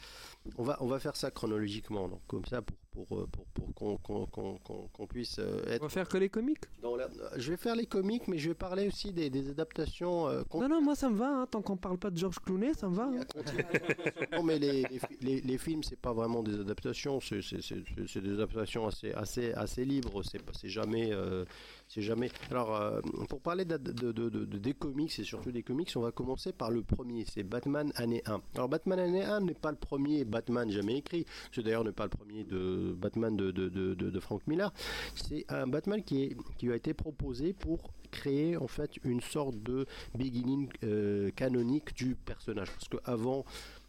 On 0.56 0.62
va, 0.62 0.78
on 0.80 0.86
va 0.86 0.98
faire 0.98 1.14
ça 1.14 1.30
chronologiquement, 1.30 2.08
donc 2.08 2.20
comme 2.26 2.46
ça 2.46 2.62
pour 2.62 2.74
pour 3.06 3.18
euh, 3.18 3.26
pour, 3.30 3.44
pour 3.46 3.74
qu'on 3.74 4.26
qu'on- 4.26 4.26
qu'on- 4.58 4.88
qu'on 4.92 5.06
puisse 5.06 5.38
euh, 5.38 5.62
On 5.66 5.70
être. 5.70 5.82
va 5.82 5.88
faire 5.88 6.08
que 6.08 6.18
les 6.18 6.28
comiques 6.28 6.64
Dans 6.82 6.96
la- 6.96 7.08
Je 7.36 7.50
vais 7.50 7.56
faire 7.56 7.76
les 7.76 7.86
comiques, 7.86 8.26
mais 8.28 8.38
je 8.38 8.48
vais 8.48 8.54
parler 8.54 8.88
aussi 8.88 9.12
des, 9.12 9.30
des 9.30 9.50
adaptations. 9.50 10.28
euh, 10.28 10.42
Non, 10.54 10.68
non, 10.68 10.82
moi 10.82 10.94
ça 10.94 11.08
me 11.08 11.16
va. 11.16 11.28
hein, 11.42 11.46
Tant 11.50 11.62
qu'on 11.62 11.76
parle 11.76 11.98
pas 11.98 12.10
de 12.10 12.16
George 12.18 12.38
Clooney, 12.40 12.74
ça 12.74 12.88
me 12.88 12.94
va. 12.96 13.04
hein. 13.04 13.20
non, 14.32 14.42
mais 14.42 14.58
les, 14.58 14.82
les, 14.82 15.00
les- 15.20 15.40
les 15.40 15.58
films, 15.58 15.82
c'est 15.82 15.98
pas 15.98 16.12
vraiment 16.12 16.42
des 16.42 16.58
adaptations, 16.60 17.20
c'est 17.20 18.20
des 18.22 18.32
adaptations 18.32 18.86
assez, 18.86 19.12
assez, 19.12 19.52
assez 19.52 19.84
libres, 19.84 20.22
c'est 20.24 20.68
jamais, 20.68 21.12
euh, 21.12 21.44
c'est 21.88 22.02
jamais. 22.02 22.30
Alors, 22.50 22.74
euh, 22.76 23.00
pour 23.28 23.40
parler 23.40 23.64
de, 23.64 23.76
de- 23.76 24.12
de- 24.12 24.28
de- 24.28 24.44
des 24.58 24.74
comics 24.74 25.16
et 25.18 25.24
surtout 25.24 25.52
des 25.52 25.62
comics, 25.62 25.90
on 25.96 26.00
va 26.00 26.12
commencer 26.12 26.52
par 26.52 26.70
le 26.70 26.82
premier, 26.82 27.24
c'est 27.32 27.42
Batman 27.42 27.92
année 27.96 28.22
1. 28.26 28.40
Alors, 28.56 28.68
Batman 28.68 28.98
année 28.98 29.24
1 29.24 29.40
n'est 29.40 29.54
pas 29.54 29.70
le 29.70 29.76
premier 29.76 30.24
Batman 30.24 30.70
jamais 30.70 30.96
écrit, 30.98 31.24
c'est 31.52 31.62
d'ailleurs 31.62 31.84
n'est 31.84 31.92
pas 31.92 32.04
le 32.04 32.10
premier 32.10 32.44
de 32.44 32.87
Batman 32.92 33.36
de, 33.36 34.20
Frank 34.20 34.46
Miller, 34.46 34.72
c'est 35.14 35.44
un 35.48 35.66
Batman 35.66 36.02
qui, 36.02 36.36
a 36.62 36.74
été 36.74 36.94
proposé 36.94 37.52
pour 37.52 37.92
créer 38.10 38.56
en 38.56 38.68
fait 38.68 38.96
une 39.04 39.20
sorte 39.20 39.62
de 39.62 39.86
beginning 40.16 40.68
euh, 40.82 41.30
canonique 41.32 41.94
du 41.94 42.14
personnage, 42.14 42.70
parce 42.70 42.88
qu'avant 42.88 43.44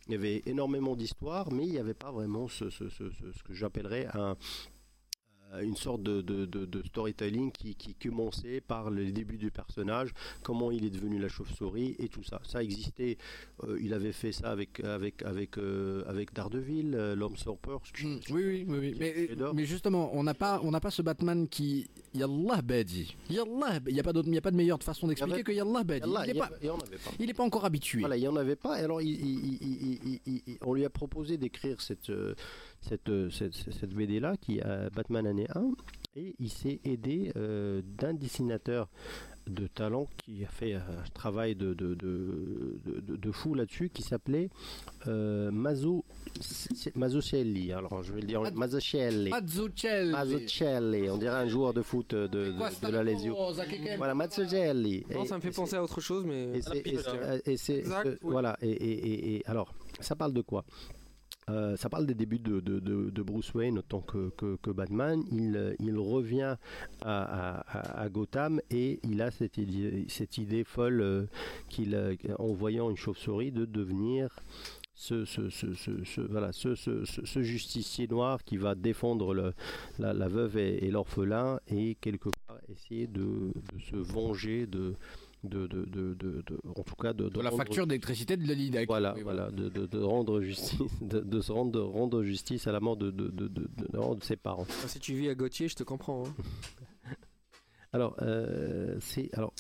il 0.08 0.14
y 0.14 0.16
avait 0.16 0.42
énormément 0.48 0.96
d'histoires, 0.96 1.52
mais 1.52 1.66
il 1.66 1.72
n'y 1.72 1.78
avait 1.78 1.94
pas 1.94 2.12
vraiment 2.12 2.48
ce, 2.48 2.66
que 2.66 3.54
j'appellerais 3.54 4.08
un, 4.16 4.36
une 5.62 5.76
sorte 5.76 6.04
de, 6.04 6.22
de- 6.22 6.46
de- 6.46 6.66
de 6.66 6.84
storytelling 6.84 7.52
qui, 7.52 7.76
qui 7.76 7.96
commençait 7.96 8.62
par 8.62 8.90
le 8.92 9.12
début 9.12 9.38
du 9.38 9.52
personnage, 9.52 10.10
comment 10.44 10.70
il 10.72 10.86
est 10.86 10.90
devenu 10.90 11.20
la 11.20 11.28
chauve-souris 11.28 11.96
et 12.00 12.08
tout 12.08 12.24
ça. 12.24 12.40
Ça 12.44 12.62
existait, 12.64 13.18
euh, 13.64 13.78
il 13.82 13.94
avait 13.94 14.12
fait 14.12 14.32
ça 14.32 14.52
avec, 14.52 14.80
avec, 14.82 15.24
avec, 15.24 15.58
euh, 15.58 16.04
avec 16.08 16.34
Daredevil, 16.34 16.94
euh, 16.96 17.16
l'homme 17.16 17.36
sans 17.38 17.56
peur. 17.56 17.82
Mm, 18.02 18.16
Oui, 18.30 18.44
oui, 18.46 18.66
oui, 18.68 18.78
oui. 18.80 18.96
Mais, 19.00 19.30
mais 19.54 19.66
justement, 19.66 20.12
on 20.14 20.24
n'a 20.24 20.34
pas, 20.34 20.60
on 20.64 20.72
n'a 20.72 20.80
pas 20.80 20.92
ce 20.92 21.02
Batman 21.02 21.48
qui, 21.48 21.88
Yallah 22.14 22.62
Badi. 22.62 23.16
Yallah, 23.30 23.80
il 23.88 23.94
n'y 23.94 24.00
a 24.00 24.04
pas 24.04 24.14
d'autre, 24.14 24.28
il 24.28 24.36
y 24.36 24.38
a 24.38 24.42
pas 24.42 24.52
de 24.52 24.56
meilleure 24.58 24.82
façon 24.84 25.08
d'expliquer 25.08 25.44
que 25.44 25.52
Yallah 25.52 25.84
Badi. 25.84 26.08
Yallah, 26.08 26.28
il 26.28 26.34
n'est 26.34 26.40
pas, 26.40 26.50
pas. 26.50 27.34
pas 27.36 27.44
encore 27.44 27.66
habitué. 27.66 28.00
Voilà, 28.02 28.18
il 28.18 28.22
n'y 28.22 28.28
en 28.28 28.36
avait 28.36 28.56
pas. 28.56 28.80
Et 28.80 28.84
alors, 28.84 29.02
il- 29.02 29.10
il- 29.20 30.20
il- 30.26 30.58
on 30.62 30.74
lui 30.74 30.86
a 30.86 30.90
proposé 30.90 31.38
d'écrire 31.38 31.82
cette, 31.82 32.10
euh, 32.10 32.36
cette, 32.82 33.10
euh, 33.10 33.30
cette, 33.30 33.54
cette 33.54 33.94
BD-là, 33.94 34.36
qui 34.38 34.60
est 34.60 34.90
Batman 34.96 35.26
année 35.28 35.48
1. 35.56 35.72
Et 36.16 36.36
il 36.40 36.50
s'est 36.50 36.80
aidé 36.84 37.32
euh, 37.38 37.82
d'un 37.86 38.14
dessinateur 38.14 38.90
de 39.48 39.68
talent 39.68 40.08
qui 40.18 40.44
a 40.44 40.48
fait 40.48 40.74
un 40.74 40.82
travail 41.14 41.56
de, 41.56 41.74
de, 41.74 41.96
de, 41.96 42.78
de- 43.16 43.32
fou 43.32 43.54
là-dessus, 43.56 43.90
qui 43.90 44.02
s'appelait 44.04 44.50
euh, 45.08 45.50
Mazzocelli. 46.96 47.72
Alors, 47.74 48.04
je 48.04 48.14
vais 48.14 48.22
le 48.22 48.28
dire. 48.28 48.42
Mazzucchelli, 50.12 51.10
on 51.10 51.18
dirait 51.18 51.36
un 51.38 51.48
joueur 51.48 51.74
de 51.74 51.82
foot 51.82 52.14
de, 52.14 52.28
de, 52.28 52.52
de 52.88 52.92
la 52.92 53.04
Lazio. 53.04 53.34
Voilà, 53.98 54.14
Mazzucchelli. 54.16 55.06
Non, 55.14 55.24
Et- 55.24 55.28
ça 55.28 55.36
me 55.38 55.42
fait 55.42 55.48
et 55.50 55.52
penser 55.52 55.76
à 55.76 55.84
autre 55.84 56.02
chose, 56.02 56.26
mais. 56.26 56.50
et 57.46 57.58
c'est- 57.58 57.84
voilà 58.22 58.58
et, 58.62 58.70
et- 58.70 59.08
et- 59.08 59.36
et 59.38 59.46
alors 59.48 59.74
ça 60.00 60.16
parle 60.16 60.34
de 60.34 60.42
quoi? 60.42 60.64
Euh, 61.50 61.76
ça 61.78 61.90
parle 61.90 62.06
des 62.06 62.14
débuts 62.14 62.40
de, 62.40 63.22
Bruce 63.24 63.54
Wayne 63.54 63.80
en 63.80 63.82
tant 63.82 64.02
que, 64.02 64.72
Batman. 64.72 65.24
Il, 65.32 65.56
euh, 65.56 65.76
revient 66.00 66.56
à, 67.02 68.02
à- 68.02 68.10
Gotham 68.10 68.62
et 68.70 69.00
il 69.04 69.22
a 69.22 69.32
cette 69.32 69.58
idée, 69.58 70.64
folle 70.64 71.02
euh, 71.02 71.26
qu'il, 71.70 71.96
a- 71.96 72.12
en 72.40 72.54
voyant 72.54 72.90
une 72.90 72.98
chauve-souris 72.98 73.52
de 73.52 73.66
devenir 73.66 74.40
ce, 74.96 75.24
justicier 77.42 78.08
noir 78.08 78.44
qui 78.44 78.58
va 78.58 78.76
défendre 78.76 79.54
la, 79.98 80.28
veuve 80.28 80.58
et, 80.58 80.86
et 80.86 80.92
l'orphelin 80.92 81.60
et 81.68 81.96
quelque 81.96 82.30
part 82.48 82.58
essayer 82.70 83.08
de, 83.08 83.22
de 83.22 83.80
se 83.90 83.96
venger 83.96 84.68
de, 84.68 84.96
de, 85.44 85.68
de, 85.68 85.86
de, 85.86 86.14
de- 86.16 86.44
de- 86.46 86.60
en 86.76 86.84
tout 86.84 86.96
cas 86.96 87.14
de, 87.14 87.30
De 87.30 87.40
la 87.42 87.50
rendre- 87.50 87.58
facture 87.64 87.88
d'électricité 87.88 88.36
de 88.38 88.48
l'Alidec. 88.48 88.88
voilà, 88.88 89.14
Oui, 89.16 89.22
voilà, 89.24 89.50
de, 89.52 89.70
de- 89.70 89.86
de 89.86 90.00
rendre 90.02 90.42
justice, 90.42 90.78
de, 91.02 91.20
de 91.22 91.42
se 91.42 91.52
rendre, 91.52 91.72
de 91.72 91.80
rendre 91.80 92.24
justice 92.24 92.68
à 92.68 92.72
la 92.72 92.80
mort 92.80 92.98
de, 92.98 93.10
de, 93.12 93.30
de, 93.30 93.48
de- 93.48 93.70
de- 93.78 94.16
de 94.16 94.24
ses 94.24 94.36
parents. 94.36 94.66
Ah, 94.84 94.88
Si 94.88 95.00
tu 95.00 95.14
vis 95.16 95.30
à 95.30 95.36
Gauthier, 95.36 95.68
je 95.70 95.76
te 95.76 95.84
comprends. 95.84 96.26
hein. 96.28 96.34
Alors, 97.92 98.16
euh, 98.22 98.98
c'est 99.02 99.34
alors 99.34 99.52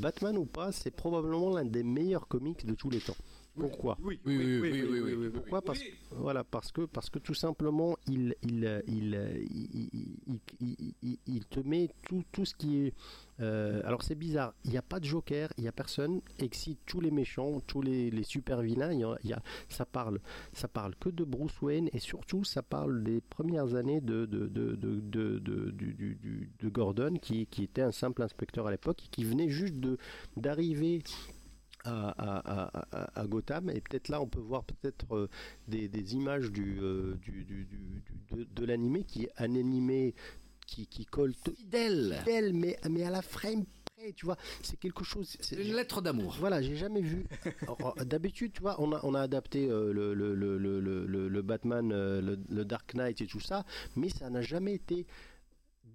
Batman 0.00 0.36
ou 0.36 0.44
pas, 0.44 0.72
c'est 0.72 0.90
probablement 0.90 1.54
l'un 1.54 1.64
des 1.64 1.84
meilleurs 1.84 2.26
comics 2.26 2.66
de 2.66 2.74
tous 2.74 2.90
les 2.90 2.98
temps. 2.98 3.14
Pourquoi? 3.56 3.96
Oui, 4.02 4.20
oui, 4.26 4.36
oui, 4.36 4.58
oui, 4.60 4.82
oui, 4.82 5.00
oui, 5.00 5.14
oui. 5.16 5.30
Pourquoi? 5.30 5.62
Parce, 5.62 5.80
voilà, 6.10 6.44
parce 6.44 6.72
que 6.72 6.82
parce 6.82 7.10
que 7.10 7.18
tout 7.18 7.34
simplement 7.34 7.96
il 8.06 8.34
il 8.42 8.82
il 8.86 9.18
il, 9.50 9.88
il- 10.60 10.76
il- 10.80 10.94
il- 11.02 11.18
il 11.26 11.44
te 11.46 11.60
met 11.60 11.88
tout, 12.06 12.22
tout 12.32 12.44
ce 12.44 12.54
qui 12.54 12.78
est 12.86 12.94
euh, 13.40 13.82
alors 13.84 14.02
c'est 14.02 14.14
bizarre 14.14 14.54
il 14.64 14.70
n'y 14.70 14.78
a 14.78 14.82
pas 14.82 14.98
de 14.98 15.04
Joker 15.04 15.52
il 15.58 15.62
n'y 15.62 15.68
a 15.68 15.72
personne 15.72 16.22
excite 16.38 16.78
tous 16.86 17.00
les 17.02 17.10
méchants 17.10 17.60
tous 17.66 17.82
les, 17.82 18.10
les 18.10 18.22
super 18.22 18.62
vilains 18.62 18.92
il 18.94 19.00
y 19.00 19.04
a, 19.04 19.18
il 19.24 19.30
y 19.30 19.32
a- 19.34 19.42
ça 19.68 19.84
parle 19.84 20.20
ça 20.54 20.68
parle 20.68 20.94
que 20.96 21.10
de 21.10 21.22
Bruce 21.22 21.60
Wayne 21.60 21.90
et 21.92 21.98
surtout 21.98 22.44
ça 22.44 22.62
parle 22.62 23.02
des 23.04 23.20
premières 23.20 23.74
années 23.74 24.00
de 24.00 24.24
de, 24.24 24.46
de, 24.46 24.74
de, 24.76 25.00
de- 25.00 25.38
de- 25.38 25.70
du- 25.70 25.94
du- 25.94 26.14
du- 26.16 26.50
de 26.58 26.68
Gordon 26.70 27.14
qui, 27.20 27.46
qui 27.46 27.64
était 27.64 27.82
un 27.82 27.92
simple 27.92 28.22
inspecteur 28.22 28.66
à 28.66 28.70
l'époque 28.70 29.04
et 29.04 29.08
qui 29.10 29.24
venait 29.24 29.50
juste 29.50 29.74
de 29.76 29.98
d'arriver 30.38 31.02
à, 31.86 32.68
à- 32.98 33.20
à- 33.20 33.26
Gotham 33.26 33.70
et 33.70 33.80
peut-être 33.80 34.08
là 34.08 34.20
on 34.20 34.26
peut 34.26 34.40
voir 34.40 34.64
peut-être 34.64 35.14
euh, 35.14 35.28
des, 35.68 35.88
des 35.88 36.14
images 36.14 36.50
du, 36.50 36.78
euh, 36.80 37.14
du, 37.22 37.44
du- 37.44 37.64
du- 37.64 38.02
du- 38.04 38.36
de, 38.36 38.44
de 38.44 38.64
l'animé 38.64 39.04
qui 39.04 39.24
est 39.24 39.32
un 39.38 39.54
animé 39.54 40.14
qui, 40.66 40.86
qui 40.86 41.04
colle 41.06 41.32
Fidèle. 41.34 42.16
fidèle, 42.20 42.52
mais, 42.52 42.76
mais 42.90 43.04
à 43.04 43.10
la 43.10 43.22
frame 43.22 43.64
près 43.96 44.12
tu 44.14 44.26
vois 44.26 44.36
c'est 44.62 44.78
quelque 44.78 45.04
chose 45.04 45.36
c'est- 45.40 45.56
Une 45.56 45.74
lettre 45.74 46.02
d'amour. 46.02 46.36
voilà, 46.38 46.60
j'ai 46.60 46.76
jamais 46.76 47.00
vu. 47.00 47.24
Alors, 47.62 47.94
D'habitude, 48.04 48.52
tu 48.52 48.60
vois, 48.60 48.74
on 48.80 48.92
a, 48.92 49.00
on 49.04 49.14
a 49.14 49.20
adapté 49.20 49.68
euh, 49.70 49.92
le, 49.92 50.12
le, 50.12 50.34
le, 50.34 50.58
le, 51.28 51.42
Batman, 51.42 51.90
euh, 51.92 52.36
le 52.48 52.64
Dark 52.64 52.94
Knight 52.94 53.20
et 53.22 53.26
tout 53.26 53.40
ça, 53.40 53.64
mais 53.96 54.08
ça 54.10 54.28
n'a 54.28 54.42
jamais 54.42 54.74
été 54.74 55.06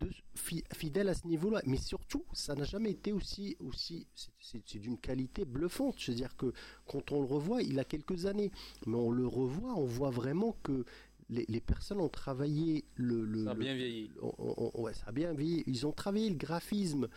de, 0.01 0.09
fi- 0.35 0.63
fidèle 0.73 1.09
à 1.09 1.13
ce 1.13 1.27
niveau-là. 1.27 1.61
Mais 1.65 1.77
surtout, 1.77 2.23
ça 2.33 2.55
n'a 2.55 2.63
jamais 2.65 2.91
été 2.91 3.11
aussi. 3.13 3.55
aussi 3.59 4.07
c'est- 4.41 4.77
d'une 4.79 4.97
qualité 4.97 5.45
bluffante. 5.45 5.95
C'est-à-dire 5.99 6.35
que 6.35 6.51
quand 6.85 7.11
on 7.11 7.19
le 7.21 7.25
revoit, 7.27 7.61
il 7.61 7.79
a 7.79 7.83
quelques 7.85 8.25
années, 8.25 8.51
mais 8.87 8.95
on 8.95 9.11
le 9.11 9.27
revoit, 9.27 9.73
on 9.75 9.85
voit 9.85 10.09
vraiment 10.11 10.55
que. 10.63 10.85
Les, 11.29 11.45
les 11.47 11.61
personnes 11.61 12.01
ont 12.01 12.09
travaillé 12.09 12.83
le, 12.95 13.23
le- 13.23 13.45
Ça 13.45 13.51
a 13.51 13.53
le- 13.53 13.59
bien 13.61 13.73
vieilli. 13.73 14.11
on- 14.21 14.33
on- 14.37 14.71
on- 14.75 14.81
ouais, 14.81 14.93
ça 14.93 15.05
a 15.07 15.11
bien 15.13 15.31
vieilli. 15.33 15.63
Ils 15.65 15.87
ont 15.87 15.93
travaillé 15.93 16.29
le 16.29 16.35
graphisme 16.35 17.07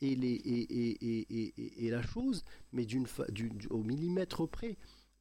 et, 0.00 0.14
les, 0.14 0.28
et, 0.34 0.60
et, 0.60 1.26
et, 1.58 1.86
et- 1.86 1.90
la 1.90 2.00
chose, 2.02 2.44
mais 2.72 2.84
d'une 2.86 3.06
au 3.70 3.82
millimètre 3.82 4.46
près. 4.48 4.76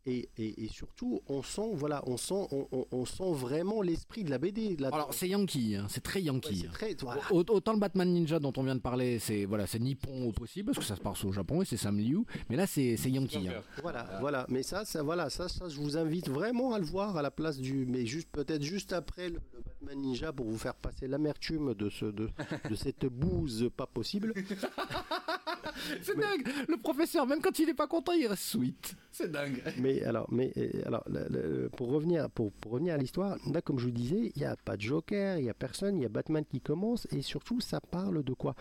Et, 0.06 0.28
et, 0.38 0.66
et 0.66 0.68
surtout, 0.68 1.22
on 1.30 1.42
sent, 1.42 1.70
voilà, 1.76 2.04
on 2.08 2.18
sent, 2.18 2.48
on, 2.52 2.68
on- 2.74 2.86
on 2.92 3.06
sent 3.06 3.32
vraiment 3.32 3.82
l'esprit 3.82 4.26
de 4.26 4.30
la 4.32 4.38
BD. 4.38 4.76
Alors 4.92 5.14
c'est 5.14 5.30
Yankee, 5.30 5.78
hein, 5.78 5.86
c'est 5.90 6.04
très 6.04 6.22
Yankee. 6.22 6.50
Ouais, 6.50 6.58
c'est 6.64 6.68
très- 6.72 6.96
voilà. 7.02 7.22
Au- 7.32 7.46
Autant 7.50 7.72
le 7.72 7.80
Batman 7.80 8.12
Ninja 8.14 8.38
dont 8.40 8.52
on 8.58 8.64
vient 8.64 8.76
de 8.76 8.82
parler, 8.82 9.18
c'est 9.20 9.46
voilà, 9.46 9.66
c'est 9.66 9.80
nippon 9.80 10.26
au 10.28 10.34
possible 10.34 10.66
parce 10.74 10.80
que 10.80 10.84
ça 10.84 10.98
se 10.98 11.02
passe 11.02 11.24
au 11.24 11.32
Japon 11.32 11.62
et 11.62 11.66
c'est 11.66 11.78
Sam 11.78 11.98
Liu. 11.98 12.26
Mais 12.50 12.58
là 12.58 12.68
c'est 12.68 12.98
c'est 12.98 13.12
Yankee. 13.12 13.48
hein. 13.48 13.62
Voilà, 13.82 14.18
voilà. 14.20 14.46
Mais 14.50 14.62
ça, 14.62 14.84
ça, 14.84 15.02
voilà, 15.04 15.30
ça, 15.30 15.48
ça, 15.48 15.70
je 15.70 15.80
vous 15.80 15.96
invite 15.96 16.28
vraiment 16.30 16.74
à 16.74 16.80
le 16.80 16.86
voir 16.86 17.16
à 17.16 17.22
la 17.22 17.32
place 17.32 17.58
du, 17.58 17.86
mais 17.86 18.06
juste 18.06 18.28
peut-être 18.30 18.62
juste 18.64 18.92
après 18.92 19.30
le, 19.30 19.36
le 19.54 19.62
Batman 19.86 20.00
Ninja 20.02 20.34
pour 20.34 20.48
vous 20.48 20.58
faire 20.58 20.76
passer 20.76 21.08
l'amertume 21.08 21.76
de 21.76 21.90
ce, 21.90 22.06
de, 22.06 22.30
de 22.70 22.76
cette 22.76 23.06
bouse 23.06 23.70
pas 23.78 23.88
possible. 23.88 24.34
C'est 26.02 26.18
dingue. 26.18 26.48
Le 26.68 26.78
professeur, 26.78 27.26
même 27.26 27.42
quand 27.42 27.58
il 27.60 27.70
est 27.70 27.74
pas 27.74 27.88
content, 27.88 28.14
il 28.14 28.28
reste 28.28 28.44
sweet. 28.44 28.96
C'est 29.12 29.32
dingue. 29.32 29.62
Mais 29.78 30.02
alors, 30.04 30.28
mais 30.32 30.52
euh, 30.58 30.70
alors, 30.86 31.04
le- 31.08 31.28
le- 31.30 31.70
pour 31.70 31.90
revenir, 31.90 32.30
pour, 32.32 32.52
pour 32.54 32.72
revenir 32.74 32.96
à 32.96 32.98
l'histoire, 32.98 33.38
là, 33.52 33.62
comme 33.62 33.78
je 33.78 33.86
vous 33.86 33.92
disais, 33.92 34.32
il 34.36 34.40
n'y 34.40 34.46
a 34.46 34.56
pas 34.56 34.76
de 34.76 34.82
Joker, 34.82 35.38
il 35.38 35.44
n'y 35.44 35.50
a 35.50 35.54
personne, 35.54 35.98
il 35.98 36.02
y 36.04 36.06
a 36.06 36.10
Batman 36.10 36.44
qui 36.50 36.62
commence, 36.62 37.08
et 37.12 37.22
surtout, 37.22 37.60
ça 37.62 37.80
parle 37.80 38.24
de 38.24 38.34
quoi? 38.34 38.56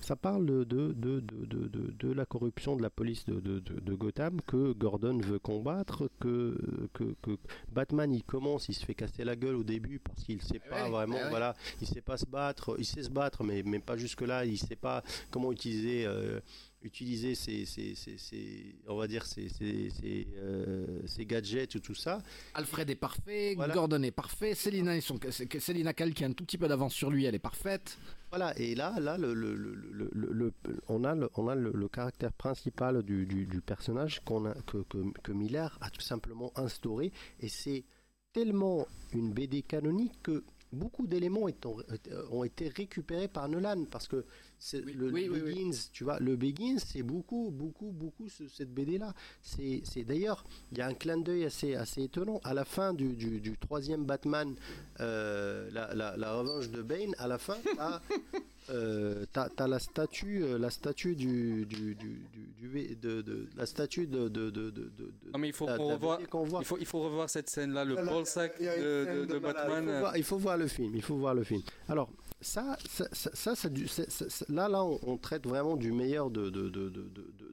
Ça 0.00 0.14
parle 0.14 0.46
de, 0.46 0.62
de, 0.64 0.92
de, 0.92 1.20
de, 1.20 1.92
de, 1.98 2.12
la 2.12 2.24
corruption 2.24 2.76
de 2.76 2.82
la 2.82 2.90
police 2.90 3.24
de, 3.26 3.40
de, 3.40 3.58
de- 3.58 3.80
de 3.80 3.94
Gotham 3.94 4.40
que 4.42 4.72
Gordon 4.72 5.18
veut 5.18 5.40
combattre, 5.40 6.08
que, 6.20 6.56
que, 6.94 7.14
que 7.22 7.36
Batman, 7.72 8.12
il 8.14 8.22
commence, 8.22 8.68
il 8.68 8.74
se 8.74 8.84
fait 8.84 8.94
casser 8.94 9.24
la 9.24 9.34
gueule 9.34 9.56
au 9.56 9.64
début 9.64 9.98
parce 9.98 10.22
qu'il 10.22 10.36
ne 10.36 10.42
sait 10.42 10.60
pas 10.60 10.84
ouais, 10.84 10.90
vraiment, 10.90 11.16
eh 11.18 11.24
ouais. 11.24 11.30
voilà, 11.30 11.56
il 11.80 11.86
sait 11.88 12.00
pas 12.00 12.16
se 12.16 12.26
battre, 12.26 12.76
il 12.78 12.84
sait 12.86 13.02
se 13.02 13.10
battre, 13.10 13.42
mais, 13.42 13.62
mais 13.64 13.80
pas 13.80 13.96
jusque 13.96 14.20
là, 14.22 14.44
il 14.44 14.56
sait 14.58 14.76
pas 14.76 15.02
comment 15.32 15.50
utiliser. 15.50 16.06
euh, 16.06 16.38
utiliser 16.86 17.34
ses- 17.34 17.66
on 18.88 18.96
va 18.96 19.06
dire 19.06 19.24
euh, 19.36 21.00
ses 21.06 21.26
gadgets 21.26 21.74
ou 21.74 21.80
tout 21.80 21.94
ça. 21.94 22.22
Alfred 22.54 22.88
est 22.90 22.94
parfait, 22.94 23.54
Voilà. 23.56 23.74
Gordon 23.74 24.02
est 24.02 24.10
parfait, 24.10 24.54
c'est- 24.54 24.70
Selina 25.60 25.92
Kyle 25.92 26.14
qui 26.14 26.24
a 26.24 26.28
un 26.28 26.32
tout 26.32 26.44
petit 26.44 26.58
peu 26.58 26.68
d'avance 26.68 26.94
sur 26.94 27.10
lui, 27.10 27.24
elle 27.24 27.34
est 27.34 27.38
parfaite. 27.38 27.98
Voilà, 28.30 28.58
et 28.58 28.74
là, 28.74 28.98
là 29.00 29.16
le, 29.18 29.34
le- 29.34 29.54
le- 29.54 29.74
le- 29.74 30.10
le- 30.12 30.32
le- 30.32 30.52
on 30.88 31.04
a, 31.04 31.14
le, 31.14 31.28
on 31.36 31.48
a 31.48 31.54
le, 31.54 31.70
le 31.72 31.88
caractère 31.88 32.32
principal 32.32 33.02
du, 33.02 33.26
du- 33.26 33.46
du 33.46 33.60
personnage 33.60 34.20
qu'on 34.24 34.46
a, 34.46 34.54
que, 34.66 34.78
que- 34.88 35.12
que 35.22 35.32
Miller 35.32 35.76
a 35.80 35.90
tout 35.90 36.00
simplement 36.00 36.52
instauré, 36.56 37.12
et 37.40 37.48
c'est 37.48 37.84
tellement 38.32 38.86
une 39.12 39.32
BD 39.32 39.62
canonique 39.62 40.20
que 40.22 40.44
beaucoup 40.72 41.06
d'éléments 41.06 41.46
ont 42.30 42.44
été 42.44 42.68
récupérés 42.68 43.28
par 43.28 43.48
Nolan, 43.48 43.84
parce 43.90 44.08
que 44.08 44.24
c'est 44.58 44.80
le, 44.80 45.10
oui, 45.10 45.26
le 45.26 45.32
oui, 45.32 45.40
oui. 45.44 45.54
Begins, 45.54 45.78
tu 45.92 46.04
vois, 46.04 46.18
le 46.18 46.34
Begins, 46.36 46.78
c'est 46.78 47.02
beaucoup, 47.02 47.50
beaucoup, 47.50 47.90
beaucoup 47.92 48.28
ce- 48.28 48.48
cette 48.48 48.72
BD-là. 48.72 49.14
C'est 49.42 49.82
c'est- 49.84 50.04
d'ailleurs, 50.04 50.44
il 50.72 50.78
y 50.78 50.80
a 50.80 50.86
un 50.86 50.94
clin 50.94 51.18
d'œil 51.18 51.44
assez, 51.44 51.74
assez 51.74 52.02
étonnant. 52.04 52.40
À 52.44 52.54
la 52.54 52.64
fin 52.64 52.94
du, 52.94 53.14
du- 53.14 53.40
du 53.40 53.56
troisième 53.58 54.04
Batman, 54.04 54.54
euh, 55.00 55.68
la, 55.72 55.94
la- 55.94 56.16
la 56.16 56.34
revanche 56.34 56.70
de 56.70 56.82
Bane, 56.82 57.14
à 57.18 57.28
la 57.28 57.38
fin, 57.38 57.56
t'as 57.76 58.00
euh, 58.70 59.24
t'as- 59.32 59.48
t'as 59.48 59.68
la 59.68 59.78
statue, 59.78 60.42
euh, 60.42 60.58
la 60.58 60.70
statue 60.70 61.14
du, 61.14 61.66
du, 61.66 61.94
du, 61.94 62.26
du- 62.32 62.68
du- 62.68 62.96
de, 62.96 63.22
de- 63.22 63.46
la 63.56 63.66
statue 63.66 64.06
de, 64.06 64.28
de, 64.28 64.50
de, 64.50 64.70
de, 64.70 64.70
de- 64.70 64.90
de- 64.98 65.12
Non 65.32 65.38
mais 65.38 65.48
il 65.48 65.52
faut 65.54 65.66
qu'on 65.66 65.96
voit. 65.96 66.18
il 66.62 66.66
faut, 66.66 66.78
il 66.78 66.86
faut 66.86 67.00
revoir 67.00 67.30
cette 67.30 67.48
scène-là, 67.50 67.84
le 67.84 67.94
une 67.98 69.26
de, 69.26 69.38
Batman. 69.38 69.84
Il 69.84 69.92
faut, 69.92 69.98
voir, 70.00 70.16
il 70.16 70.24
faut 70.24 70.38
voir 70.38 70.56
le 70.58 70.66
film. 70.66 70.92
Il 70.96 71.02
faut 71.02 71.16
voir 71.16 71.34
le 71.34 71.44
film. 71.44 71.62
Alors 71.88 72.10
ça, 72.40 72.76
ça, 72.88 73.06
ça, 73.12 73.30
ça, 73.34 73.54
ça, 73.54 73.68
c'est- 73.86 74.10
c'est- 74.10 74.45
là, 74.48 74.68
là, 74.68 74.84
on, 74.84 75.16
traite 75.16 75.46
vraiment 75.46 75.76
du 75.76 75.92
meilleur 75.92 76.30
de, 76.30 76.50
de, 76.50 76.68
de, 76.68 76.88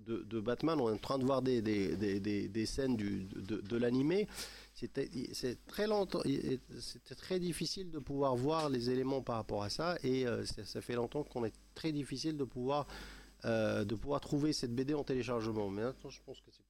de, 0.06 0.24
de, 0.24 0.40
Batman. 0.40 0.80
On 0.80 0.90
est 0.90 0.94
en 0.94 0.98
train 0.98 1.18
de 1.18 1.26
voir 1.26 1.42
des, 1.42 1.62
des, 1.62 1.96
des, 1.96 2.48
des, 2.48 2.66
scènes 2.66 2.96
du, 2.96 3.26
de, 3.26 3.78
l'animé. 3.78 4.28
C'était 4.74 5.10
très 5.68 5.88
longtemps, 5.88 6.22
c'était 6.80 7.16
très 7.16 7.40
difficile 7.40 7.92
de 7.92 8.00
pouvoir 8.00 8.36
voir 8.36 8.70
les 8.70 8.90
éléments 8.90 9.22
par 9.22 9.36
rapport 9.36 9.64
à 9.64 9.70
ça, 9.70 9.98
et 10.04 10.26
euh, 10.26 10.46
ça, 10.46 10.82
fait 10.82 10.96
longtemps 10.96 11.24
qu'on 11.24 11.46
est 11.46 11.54
très 11.76 11.92
difficile 11.92 12.38
de 12.38 12.44
pouvoir 12.44 12.88
euh, 13.46 13.84
de 13.84 13.96
pouvoir 13.96 14.22
trouver 14.22 14.54
cette 14.54 14.74
BD 14.74 14.94
en 14.94 15.04
téléchargement. 15.04 15.70
Mais 15.70 15.84
maintenant, 15.84 16.10
je 16.10 16.20
pense 16.26 16.40
que 16.40 16.52
c'est. 16.52 16.63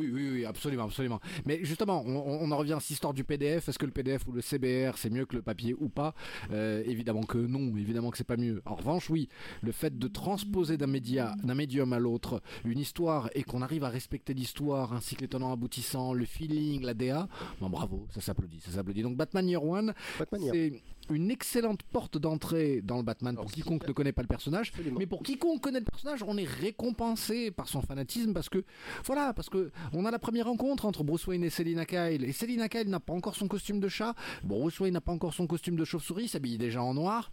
Oui, 0.00 0.10
oui, 0.10 0.30
oui, 0.32 0.44
absolument, 0.46 0.84
absolument. 0.84 1.20
Mais 1.44 1.60
justement, 1.62 2.02
on, 2.06 2.50
en 2.50 2.56
revient 2.56 2.72
à 2.72 2.80
cette 2.80 2.90
histoire 2.90 3.12
du 3.12 3.22
PDF. 3.22 3.68
Est-ce 3.68 3.78
que 3.78 3.84
le 3.84 3.92
PDF 3.92 4.26
ou 4.26 4.32
le 4.32 4.40
CBR 4.40 4.96
c'est 4.96 5.10
mieux 5.10 5.26
que 5.26 5.36
le 5.36 5.42
papier 5.42 5.74
ou 5.78 5.90
pas? 5.90 6.14
Euh, 6.52 6.82
Évidemment 6.86 7.22
que 7.22 7.36
non, 7.36 7.76
évidemment 7.76 8.10
que 8.10 8.16
c'est 8.16 8.24
pas 8.24 8.38
mieux. 8.38 8.62
En 8.64 8.74
revanche, 8.74 9.10
oui, 9.10 9.28
le 9.60 9.72
fait 9.72 9.98
de 9.98 10.08
transposer 10.08 10.78
d'un 10.78 10.86
média, 10.86 11.34
d'un 11.44 11.54
médium 11.54 11.92
à 11.92 11.98
l'autre, 11.98 12.42
une 12.64 12.78
histoire 12.78 13.28
et 13.34 13.42
qu'on 13.42 13.60
arrive 13.60 13.84
à 13.84 13.90
respecter 13.90 14.32
l'histoire 14.32 14.94
ainsi 14.94 15.16
que 15.16 15.20
les 15.20 15.28
tenants 15.28 15.52
aboutissants, 15.52 16.14
le 16.14 16.24
feeling, 16.24 16.82
la 16.82 16.94
DA, 16.94 17.28
bon, 17.60 17.68
bravo, 17.68 18.06
ça 18.10 18.22
s'applaudit, 18.22 18.60
ça 18.60 18.70
s'applaudit. 18.70 19.02
Donc 19.02 19.16
Batman 19.16 19.46
Year 19.48 19.62
One, 19.62 19.92
c'est 20.50 20.82
une 21.10 21.30
excellente 21.30 21.82
porte 21.82 22.18
d'entrée 22.18 22.80
dans 22.82 22.96
le 22.96 23.02
Batman 23.02 23.36
pour 23.36 23.50
quiconque 23.50 23.86
ne 23.86 23.92
connaît 23.92 24.12
pas 24.12 24.22
le 24.22 24.28
personnage. 24.28 24.72
Mais 24.98 25.06
pour 25.06 25.22
quiconque 25.22 25.60
connaît 25.60 25.80
le 25.80 25.84
personnage, 25.84 26.22
on 26.26 26.36
est 26.36 26.48
récompensé 26.48 27.50
par 27.50 27.68
son 27.68 27.82
fanatisme 27.82 28.32
parce 28.32 28.48
que, 28.48 28.64
voilà, 29.04 29.32
parce 29.32 29.48
que 29.48 29.70
on 29.92 30.04
a 30.04 30.10
la 30.10 30.18
première 30.18 30.46
rencontre 30.46 30.86
entre 30.86 31.04
Bruce 31.04 31.26
Wayne 31.26 31.44
et 31.44 31.50
Selina 31.50 31.84
Kyle. 31.84 32.24
Et 32.24 32.32
Selina 32.32 32.68
Kyle 32.68 32.88
n'a 32.88 33.00
pas 33.00 33.12
encore 33.12 33.36
son 33.36 33.48
costume 33.48 33.80
de 33.80 33.88
chat. 33.88 34.14
Bruce 34.44 34.80
Wayne 34.80 34.94
n'a 34.94 35.00
pas 35.00 35.12
encore 35.12 35.34
son 35.34 35.46
costume 35.46 35.76
de 35.76 35.84
chauve-souris, 35.84 36.28
s'habille 36.28 36.58
déjà 36.58 36.82
en 36.82 36.94
noir. 36.94 37.30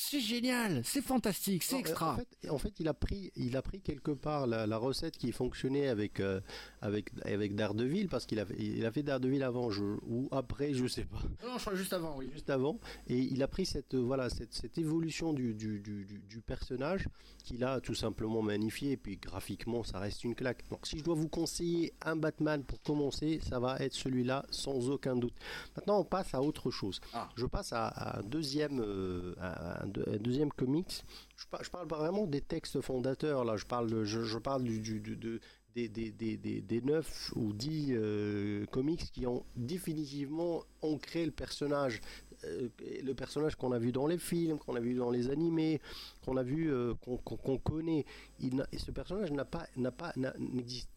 C'est 0.00 0.20
génial, 0.20 0.82
c'est 0.84 1.02
fantastique, 1.02 1.62
c'est 1.64 1.76
extra. 1.80 2.12
En 2.14 2.16
fait, 2.16 2.50
en 2.50 2.58
fait, 2.58 2.80
il 2.80 2.86
a 2.88 2.94
pris, 2.94 3.32
il 3.36 3.56
a 3.56 3.62
pris 3.62 3.80
quelque 3.80 4.12
part 4.12 4.46
la, 4.46 4.66
la 4.66 4.76
recette 4.78 5.16
qui 5.18 5.32
fonctionnait 5.32 5.88
avec 5.88 6.20
euh, 6.20 6.40
avec 6.80 7.10
avec 7.24 7.54
Daredevil 7.56 8.08
parce 8.08 8.24
qu'il 8.24 8.38
a 8.38 8.46
fait- 8.46 8.56
il 8.58 8.86
a 8.86 8.92
fait 8.92 9.02
Daredevil 9.02 9.42
avant 9.42 9.70
je, 9.70 9.82
ou 10.06 10.28
après, 10.30 10.72
je 10.72 10.86
sais 10.86 11.04
pas. 11.04 11.18
Non, 11.44 11.56
je 11.56 11.60
crois 11.62 11.74
juste 11.74 11.92
avant, 11.92 12.16
oui. 12.16 12.28
Juste 12.32 12.48
avant, 12.50 12.78
et 13.08 13.18
il 13.18 13.42
a 13.42 13.48
pris 13.48 13.66
cette 13.66 13.94
euh, 13.94 13.98
voilà 14.00 14.30
cette, 14.30 14.54
cette 14.54 14.78
évolution 14.78 15.32
du, 15.32 15.54
du, 15.54 15.80
du, 15.80 16.04
du- 16.04 16.40
personnage 16.40 17.08
qu'il 17.42 17.64
a 17.64 17.80
tout 17.80 17.94
simplement 17.94 18.40
magnifié 18.40 18.92
et 18.92 18.96
puis 18.96 19.16
graphiquement 19.16 19.82
ça 19.82 19.98
reste 19.98 20.22
une 20.24 20.34
claque. 20.36 20.62
Donc 20.70 20.86
si 20.86 20.98
je 20.98 21.02
dois 21.04 21.16
vous 21.16 21.28
conseiller 21.28 21.92
un 22.04 22.14
Batman 22.14 22.62
pour 22.62 22.80
commencer, 22.82 23.40
ça 23.48 23.58
va 23.58 23.76
être 23.80 23.94
celui-là 23.94 24.46
sans 24.50 24.88
aucun 24.90 25.16
doute. 25.16 25.34
Maintenant 25.76 25.98
on 26.00 26.04
passe 26.04 26.32
à 26.34 26.40
autre 26.40 26.70
chose. 26.70 27.00
Je 27.36 27.46
passe 27.46 27.72
à, 27.72 27.88
à 27.88 28.20
un 28.20 28.22
deuxième 28.22 28.80
euh, 28.80 29.34
à 29.40 29.82
un, 29.82 29.86
deux- 29.86 29.87
deuxième 29.88 30.50
comics. 30.52 31.04
Je, 31.36 31.46
par- 31.46 31.64
je 31.64 31.70
parle 31.70 31.86
pas 31.88 31.98
vraiment 31.98 32.26
des 32.26 32.40
textes 32.40 32.80
fondateurs 32.80 33.44
là. 33.44 33.56
Je 33.56 33.66
parle 33.66 34.04
je, 34.04 34.38
parle 34.38 34.64
de 34.64 35.40
des, 35.74 35.88
des, 35.88 36.10
des, 36.10 36.36
des, 36.36 36.60
des 36.60 36.80
9 36.80 37.32
ou 37.36 37.52
10 37.52 37.88
euh, 37.90 38.66
comics 38.66 39.12
qui 39.12 39.26
ont 39.26 39.44
définitivement 39.56 40.64
ancré 40.82 41.24
le 41.24 41.30
personnage 41.30 42.00
euh, 42.44 42.68
le 43.02 43.14
personnage 43.14 43.56
qu'on 43.56 43.72
a 43.72 43.78
vu 43.78 43.90
dans 43.92 44.06
les 44.06 44.18
films, 44.18 44.58
qu'on 44.58 44.76
a 44.76 44.80
vu 44.80 44.94
dans 44.94 45.10
les 45.10 45.30
animés, 45.30 45.80
qu'on 46.24 46.36
a 46.36 46.42
vu, 46.42 46.72
euh, 46.72 46.94
qu'on 47.00 47.58
connaît, 47.58 48.04
ce 48.40 48.90
personnage 48.92 49.32
n'a 49.32 49.44
pas, 49.44 49.66
n'a 49.76 49.90
pas, 49.90 50.12
n'existe. 50.38 50.88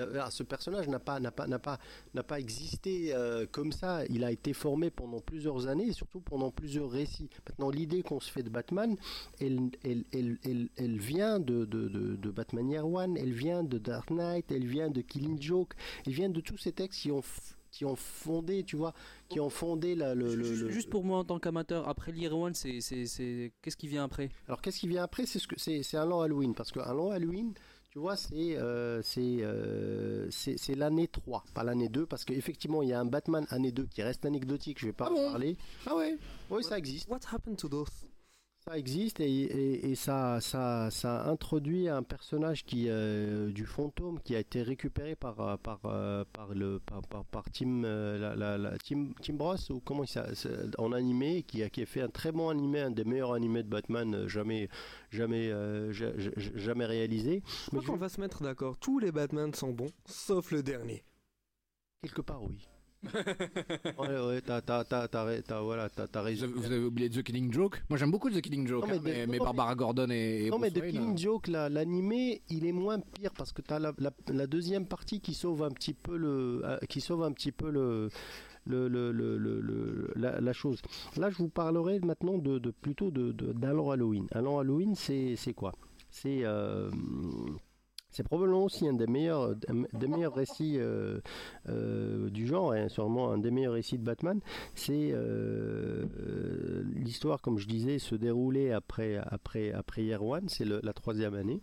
Ah, 0.00 0.28
Ce 0.30 0.42
personnage 0.42 0.88
n'a 0.88 0.98
pas, 0.98 1.20
n'a 1.20 1.30
pas, 1.30 1.46
n'a 1.46 1.60
pas, 1.60 1.78
n'a 2.14 2.24
pas 2.24 2.40
existé 2.40 3.14
euh, 3.14 3.46
comme 3.50 3.70
ça. 3.70 4.04
Il 4.06 4.24
a 4.24 4.32
été 4.32 4.52
formé 4.52 4.90
pendant 4.90 5.20
plusieurs 5.20 5.68
années, 5.68 5.86
et 5.88 5.92
surtout 5.92 6.20
pendant 6.20 6.50
plusieurs 6.50 6.90
récits. 6.90 7.30
Maintenant, 7.48 7.70
l'idée 7.70 8.02
qu'on 8.02 8.18
se 8.18 8.30
fait 8.30 8.42
de 8.42 8.48
Batman, 8.48 8.96
elle, 9.40 9.70
elle, 9.84 10.04
elle, 10.12 10.38
elle, 10.44 10.68
elle 10.76 10.98
vient 10.98 11.38
de, 11.38 11.64
de, 11.64 11.88
de, 11.88 12.16
de 12.16 12.30
Batman 12.30 12.68
Year 12.68 12.86
One, 12.88 13.16
elle 13.16 13.32
vient 13.32 13.62
de 13.62 13.78
Dark 13.78 14.10
Knight, 14.10 14.50
elle 14.50 14.66
vient 14.66 14.90
de 14.90 15.00
Killing 15.00 15.40
Joke, 15.40 15.74
elle 16.06 16.12
vient 16.12 16.28
de 16.28 16.40
tous 16.40 16.58
ces 16.58 16.72
textes 16.72 17.00
qui 17.00 17.12
ont 17.12 17.22
qui 17.70 17.84
ont 17.84 17.96
fondé, 17.96 18.62
tu 18.62 18.76
vois, 18.76 18.94
qui 19.28 19.40
ont 19.40 19.50
fondé 19.50 19.96
la, 19.96 20.14
le, 20.14 20.28
Juste, 20.28 20.62
le- 20.62 20.70
juste 20.70 20.90
pour 20.90 21.02
moi 21.04 21.18
en 21.18 21.24
tant 21.24 21.40
qu'amateur, 21.40 21.88
après 21.88 22.12
Year 22.12 22.32
One, 22.36 22.54
c'est, 22.54 22.80
c'est, 22.80 23.04
c'est... 23.06 23.50
qu'est-ce 23.62 23.76
qui 23.76 23.88
vient 23.88 24.04
après? 24.04 24.30
Alors 24.46 24.62
qu'est-ce 24.62 24.78
qui 24.78 24.86
vient 24.86 25.02
après? 25.02 25.26
C'est 25.26 25.40
ce 25.40 25.48
que 25.48 25.56
c'est, 25.58 25.82
c'est 25.82 25.96
un 25.96 26.06
long 26.06 26.20
Halloween 26.20 26.54
parce 26.54 26.70
qu'un 26.70 26.94
long 26.94 27.10
Halloween, 27.10 27.52
Tu 27.94 28.00
vois, 28.00 28.16
c'est 28.16 28.56
euh, 28.58 29.02
c'est 29.02 29.36
euh, 29.42 30.26
c'est 30.28 30.74
l'année 30.74 31.06
3, 31.06 31.44
pas 31.54 31.62
l'année 31.62 31.88
2, 31.88 32.06
parce 32.06 32.24
qu'effectivement, 32.24 32.82
il 32.82 32.88
y 32.88 32.92
a 32.92 32.98
un 32.98 33.04
Batman 33.04 33.46
année 33.50 33.70
2 33.70 33.86
qui 33.86 34.02
reste 34.02 34.26
anecdotique, 34.26 34.80
je 34.80 34.86
vais 34.86 34.92
pas 34.92 35.06
Ah 35.06 35.12
en 35.12 35.14
bon 35.14 35.30
parler. 35.30 35.56
Ah 35.86 35.94
ouais 35.94 36.18
Oui, 36.50 36.64
ça 36.64 36.76
existe. 36.76 37.08
What 37.08 37.20
happened 37.32 37.56
to 37.58 37.68
those 37.68 37.86
Ça 38.66 38.78
existe 38.78 39.20
et, 39.20 39.26
et, 39.26 39.90
et 39.90 39.94
ça, 39.94 40.40
ça, 40.40 40.90
ça 40.90 41.28
introduit 41.28 41.86
un 41.90 42.02
personnage 42.02 42.64
qui, 42.64 42.86
euh, 42.88 43.52
du 43.52 43.66
fantôme 43.66 44.18
qui 44.22 44.34
a 44.34 44.38
été 44.38 44.62
récupéré 44.62 45.16
par, 45.16 45.38
euh, 45.40 45.56
par, 45.58 45.80
euh, 45.84 46.24
par, 46.32 46.54
le, 46.54 46.80
par, 46.80 47.02
par, 47.02 47.26
par 47.26 47.44
Tim, 47.50 47.82
la, 47.82 48.34
la, 48.34 48.56
la- 48.56 48.78
Tim, 48.78 49.08
Tim 49.20 49.36
Ross 49.38 49.68
ou 49.68 49.80
comment 49.80 50.04
en 50.78 50.92
animé 50.92 51.42
qui 51.42 51.62
a, 51.62 51.68
qui 51.68 51.82
a 51.82 51.86
fait 51.86 52.00
un 52.00 52.08
très 52.08 52.32
bon 52.32 52.48
animé, 52.48 52.80
un 52.80 52.90
des 52.90 53.04
meilleurs 53.04 53.34
animés 53.34 53.62
de 53.62 53.68
Batman 53.68 54.26
jamais, 54.28 54.70
jamais, 55.10 55.50
euh, 55.50 55.92
ja- 55.92 56.16
ja- 56.16 56.30
ja- 56.34 56.52
jamais 56.54 56.86
réalisé. 56.86 57.42
Je 57.66 57.68
crois 57.68 57.82
qu'on 57.82 57.96
va 57.98 58.08
se 58.08 58.18
mettre 58.18 58.42
d'accord. 58.42 58.78
Tous 58.78 58.98
les 58.98 59.12
Batman 59.12 59.52
sont 59.52 59.72
bons, 59.72 59.90
sauf 60.06 60.52
le 60.52 60.62
dernier. 60.62 61.04
Quelque 62.00 62.22
part, 62.22 62.42
oui. 62.42 62.66
Ouais, 63.98 64.26
ouais, 64.26 64.40
t'as, 64.40 64.60
t'as, 64.60 64.84
t'as, 64.84 65.08
t'as, 65.08 65.24
ra- 65.24 65.42
t'as- 65.42 65.60
voilà, 65.60 65.88
t'as, 65.88 66.06
t'as 66.06 66.20
Vous 66.20 66.26
raison. 66.26 66.44
avez, 66.44 66.52
vous 66.54 66.66
avez 66.66 66.84
oublié 66.84 67.10
The 67.10 67.22
Killing 67.22 67.52
Joke? 67.52 67.82
Moi 67.88 67.98
j'aime 67.98 68.10
beaucoup 68.10 68.30
The 68.30 68.40
Killing 68.40 68.66
Joke, 68.66 68.88
Non, 68.88 69.00
mais 69.02 69.22
hein, 69.22 69.26
mais, 69.28 69.38
Barbara 69.38 69.74
Gordon 69.74 70.08
et, 70.10 70.48
Non 70.50 70.58
mais 70.58 70.70
The 70.70 70.78
Wayne, 70.78 70.90
Killing 70.92 71.14
euh, 71.14 71.16
Joke, 71.16 71.48
la- 71.48 71.68
l'animé, 71.68 72.42
il 72.48 72.66
est 72.66 72.72
moins 72.72 72.98
pire 73.00 73.32
parce 73.36 73.52
que 73.52 73.62
tu 73.62 73.72
as 73.72 73.78
la, 73.78 73.92
la- 73.98 74.10
la 74.28 74.46
deuxième 74.46 74.86
partie 74.86 75.20
qui 75.20 75.34
sauve 75.34 75.62
un 75.62 75.70
petit 75.70 75.94
peu 75.94 76.16
le, 76.16 76.62
euh, 76.64 76.78
qui 76.88 77.00
sauve 77.00 77.22
un 77.22 77.32
petit 77.32 77.52
peu 77.52 77.70
le, 77.70 78.08
le, 78.66 78.88
le- 78.88 79.12
le- 79.12 79.36
le- 79.38 79.60
le- 79.60 80.10
la, 80.16 80.40
la 80.40 80.52
chose. 80.52 80.80
Là, 81.16 81.30
je 81.30 81.36
vous 81.36 81.48
parlerai 81.48 82.00
maintenant 82.00 82.38
de, 82.38 82.58
de- 82.58 82.70
plutôt 82.70 83.10
de, 83.10 83.32
de- 83.32 83.52
d'Allant 83.52 83.90
Halloween. 83.90 84.26
Allant 84.32 84.58
Halloween, 84.58 84.94
c'est, 84.94 85.36
c'est 85.36 85.52
quoi? 85.54 85.72
C'est 86.10 86.40
euh, 86.44 86.90
c'est 88.14 88.22
probablement 88.22 88.64
aussi 88.64 88.86
un 88.86 88.92
des 88.92 89.08
meilleurs, 89.08 89.56
un 89.68 89.98
des 89.98 90.06
meilleurs 90.06 90.34
récits 90.34 90.76
euh, 90.78 91.18
euh, 91.68 92.30
du 92.30 92.46
genre, 92.46 92.72
et 92.72 92.88
sûrement 92.88 93.32
un 93.32 93.38
des 93.38 93.50
meilleurs 93.50 93.72
récits 93.72 93.98
de 93.98 94.04
Batman. 94.04 94.38
C'est 94.76 95.10
euh, 95.12 96.04
euh, 96.20 96.84
l'histoire, 96.94 97.42
comme 97.42 97.58
je 97.58 97.66
disais, 97.66 97.98
se 97.98 98.14
déroulait 98.14 98.70
après, 98.70 99.16
après, 99.16 99.72
après 99.72 100.04
Year 100.04 100.24
One, 100.24 100.48
c'est 100.48 100.64
la 100.64 100.92
troisième 100.92 101.34
année. 101.34 101.60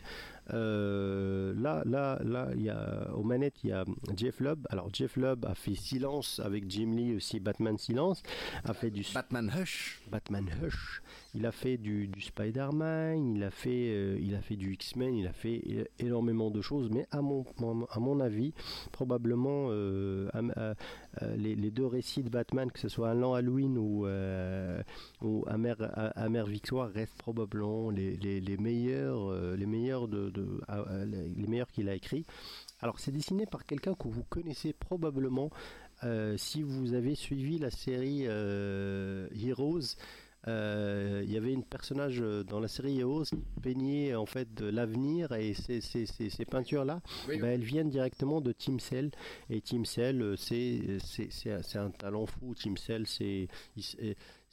Euh, 0.54 1.54
là, 1.56 1.84
là, 1.86 2.20
là, 2.24 2.50
il 2.56 2.64
y 2.64 2.70
a, 2.70 3.10
aux 3.16 3.24
manettes, 3.24 3.64
il 3.64 3.70
y 3.70 3.74
a 3.74 3.86
Jeff 4.16 4.40
Lubb. 4.40 4.68
Alors, 4.70 4.90
Jeff 4.92 5.16
Lubb 5.16 5.46
a 5.46 5.56
fait 5.56 5.76
Silence 5.76 6.42
avec 6.44 6.70
Jim 6.70 6.94
Lee 6.96 7.16
aussi, 7.16 7.40
Batman 7.40 7.78
Silence. 7.78 8.24
A 8.64 8.74
fait 8.74 8.92
du 8.92 9.06
Batman 9.14 9.52
Hush. 9.56 10.02
Batman 10.10 10.50
Hush. 10.62 11.02
Il 11.34 11.46
a 11.46 11.52
fait 11.52 11.78
du, 11.78 12.08
du 12.08 12.22
Spider-Man, 12.22 13.36
il 13.36 13.44
a 13.44 13.52
fait, 13.52 13.70
euh, 13.94 14.18
il 14.20 14.36
a 14.36 14.42
fait 14.42 14.58
du 14.58 14.74
X-Men, 14.74 15.16
il 15.16 15.28
a 15.28 15.34
fait 15.34 15.90
énormément 16.00 16.52
de 16.52 16.62
choses. 16.62 16.90
Mais 16.92 17.08
à 17.12 17.22
mon, 17.22 17.46
à 17.90 18.00
mon 18.00 18.20
avis, 18.20 18.54
probablement 18.92 19.68
euh, 19.70 20.30
les, 21.38 21.56
les 21.56 21.72
deux 21.72 21.86
récits 21.86 22.24
de 22.24 22.30
Batman, 22.30 22.72
que 22.72 22.80
ce 22.80 22.88
soit 22.88 23.10
Un 23.10 23.16
Lent 23.16 23.34
Halloween 23.34 23.78
ou, 23.78 24.06
euh, 24.06 24.82
ou 25.22 25.44
Amer, 25.48 25.76
A- 25.82 26.08
Amer 26.22 26.46
Victoire, 26.46 26.90
restent 26.90 27.18
probablement 27.18 27.90
les, 27.90 28.18
meilleurs, 28.58 29.30
euh, 29.32 29.56
les 29.56 29.66
meilleurs 29.66 30.08
euh, 30.08 30.32
qu'il 31.72 31.90
a 31.90 31.96
écrits. 31.96 32.26
Alors 32.80 33.00
c'est 33.00 33.12
dessiné 33.12 33.46
par 33.46 33.66
quelqu'un 33.66 33.94
que 33.94 34.08
vous 34.08 34.24
connaissez 34.24 34.74
probablement 34.74 35.50
euh, 36.04 36.36
si 36.38 36.64
vous 36.64 36.94
avez 36.94 37.16
suivi 37.16 37.60
la 37.60 37.70
série 37.70 38.24
euh, 38.26 39.28
Heroes. 39.36 39.96
Euh, 40.48 41.22
il 41.24 41.32
y 41.32 41.38
avait 41.38 41.54
une 41.54 41.64
personnage 41.64 42.20
euh, 42.22 42.44
dans 42.44 42.60
la 42.60 42.68
série 42.68 43.00
Heroes 43.00 43.26
qui 43.26 43.36
peignait 43.62 44.16
en 44.16 44.26
fait 44.26 44.54
de 44.56 44.66
l'avenir 44.66 45.32
et 45.34 45.54
ces, 45.54 45.82
ces, 45.82 46.06
ces, 46.08 46.30
ces 46.32 46.46
peintures 46.46 46.84
là 46.84 47.02
Oui, 47.28 47.40
ben, 47.40 47.50
elles 47.52 47.64
viennent 47.64 47.90
directement 47.92 48.42
de 48.42 48.52
Tim 48.52 48.80
Cell. 48.80 49.12
Et 49.50 49.62
Tim 49.62 49.86
Cell 49.86 50.22
euh, 50.22 50.36
c'est 50.38 51.78
un- 51.78 51.92
talent 51.92 52.26
fou. 52.26 52.56
Tim 52.56 52.76
Cell 52.76 53.06
c'est 53.08 53.48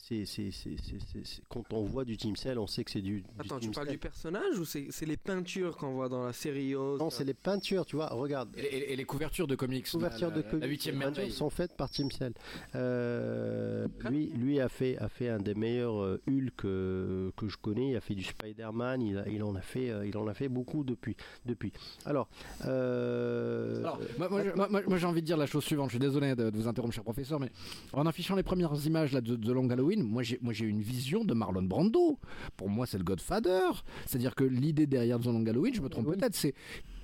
c'est 0.00 0.24
c'est- 0.24 0.50
c'est- 0.50 1.42
quand 1.50 1.64
on 1.72 1.82
voit 1.84 2.04
du 2.04 2.16
Tim 2.16 2.34
Cell 2.34 2.58
on 2.58 2.66
sait 2.66 2.82
que 2.84 2.90
c'est 2.90 3.02
du, 3.02 3.20
du 3.20 3.26
Attends, 3.38 3.58
tu 3.58 3.70
parles 3.70 3.86
Cell. 3.88 3.94
du 3.96 3.98
personnage 3.98 4.58
ou 4.58 4.64
c'est 4.64 4.88
les 5.06 5.16
peintures 5.18 5.76
qu'on 5.76 5.92
voit 5.92 6.08
dans 6.08 6.24
la 6.24 6.32
série 6.32 6.74
Oz 6.74 6.98
non 6.98 7.10
c'est 7.10 7.24
les 7.24 7.34
peintures 7.34 7.84
tu 7.84 7.96
vois 7.96 8.06
regarde 8.08 8.48
Et, 8.56 8.62
et- 8.62 8.92
et 8.92 8.96
les 8.96 9.04
couvertures 9.04 9.46
de 9.46 9.54
comics. 9.56 9.86
couverture 9.90 10.28
la- 10.30 10.36
de 10.36 10.40
la- 10.42 10.48
comics, 10.48 10.62
La 10.62 10.68
huitième 10.68 10.96
merveille. 10.96 11.30
sont 11.30 11.50
faites 11.50 11.76
par 11.76 11.90
Tim 11.90 12.08
Cell. 12.10 12.32
Euh, 12.74 13.86
lui, 14.10 14.26
lui 14.34 14.60
a 14.60 14.68
fait 14.68 14.96
a 14.98 15.08
fait 15.08 15.28
un 15.28 15.38
des 15.38 15.54
meilleurs 15.54 16.00
euh, 16.02 16.20
Hulk 16.28 16.64
euh, 16.64 17.30
que 17.36 17.48
je 17.48 17.56
connais. 17.56 17.90
Il 17.90 17.96
a 17.96 18.00
fait 18.00 18.14
du 18.14 18.22
Spider-Man. 18.22 19.02
Il, 19.02 19.18
a- 19.18 19.28
il 19.28 19.42
en 19.42 19.54
a 19.54 19.60
fait 19.60 19.90
euh, 19.90 20.06
il 20.06 20.16
en 20.16 20.26
a 20.26 20.34
fait 20.34 20.48
beaucoup 20.48 20.84
depuis 20.84 21.16
depuis. 21.44 21.72
Alors, 22.06 22.28
euh, 22.64 23.78
Alors, 23.80 24.00
moi, 24.18 24.28
moi, 24.28 24.44
je- 24.44 24.50
moi- 24.52 24.68
moi- 24.70 24.82
moi, 24.86 24.98
j'ai 24.98 25.06
envie 25.06 25.20
de 25.22 25.26
dire 25.26 25.36
la 25.36 25.46
chose 25.46 25.64
suivante. 25.64 25.88
Je 25.88 25.94
suis 25.94 25.98
désolé 25.98 26.34
de, 26.34 26.50
de 26.50 26.56
vous 26.56 26.68
interrompre, 26.68 26.94
cher 26.94 27.04
professeur, 27.04 27.40
mais 27.40 27.50
en 27.92 28.06
affichant 28.06 28.36
les 28.36 28.42
premières 28.42 28.74
images 28.86 29.12
là, 29.12 29.20
de 29.20 29.34
The 29.36 29.48
Long 29.48 29.68
Halloween, 29.70 29.87
moi 29.96 30.22
j'ai, 30.22 30.38
moi 30.42 30.52
j'ai 30.52 30.66
une 30.66 30.80
vision 30.80 31.24
de 31.24 31.34
Marlon 31.34 31.62
Brando. 31.62 32.18
Pour 32.56 32.68
moi, 32.68 32.86
c'est 32.86 32.98
le 32.98 33.04
Godfather. 33.04 33.84
C'est-à-dire 34.06 34.34
que 34.34 34.44
l'idée 34.44 34.86
derrière 34.86 35.18
The 35.18 35.26
Long 35.26 35.46
Halloween, 35.46 35.74
je 35.74 35.80
me 35.80 35.88
trompe 35.88 36.06
peut-être, 36.06 36.34
c'est 36.34 36.54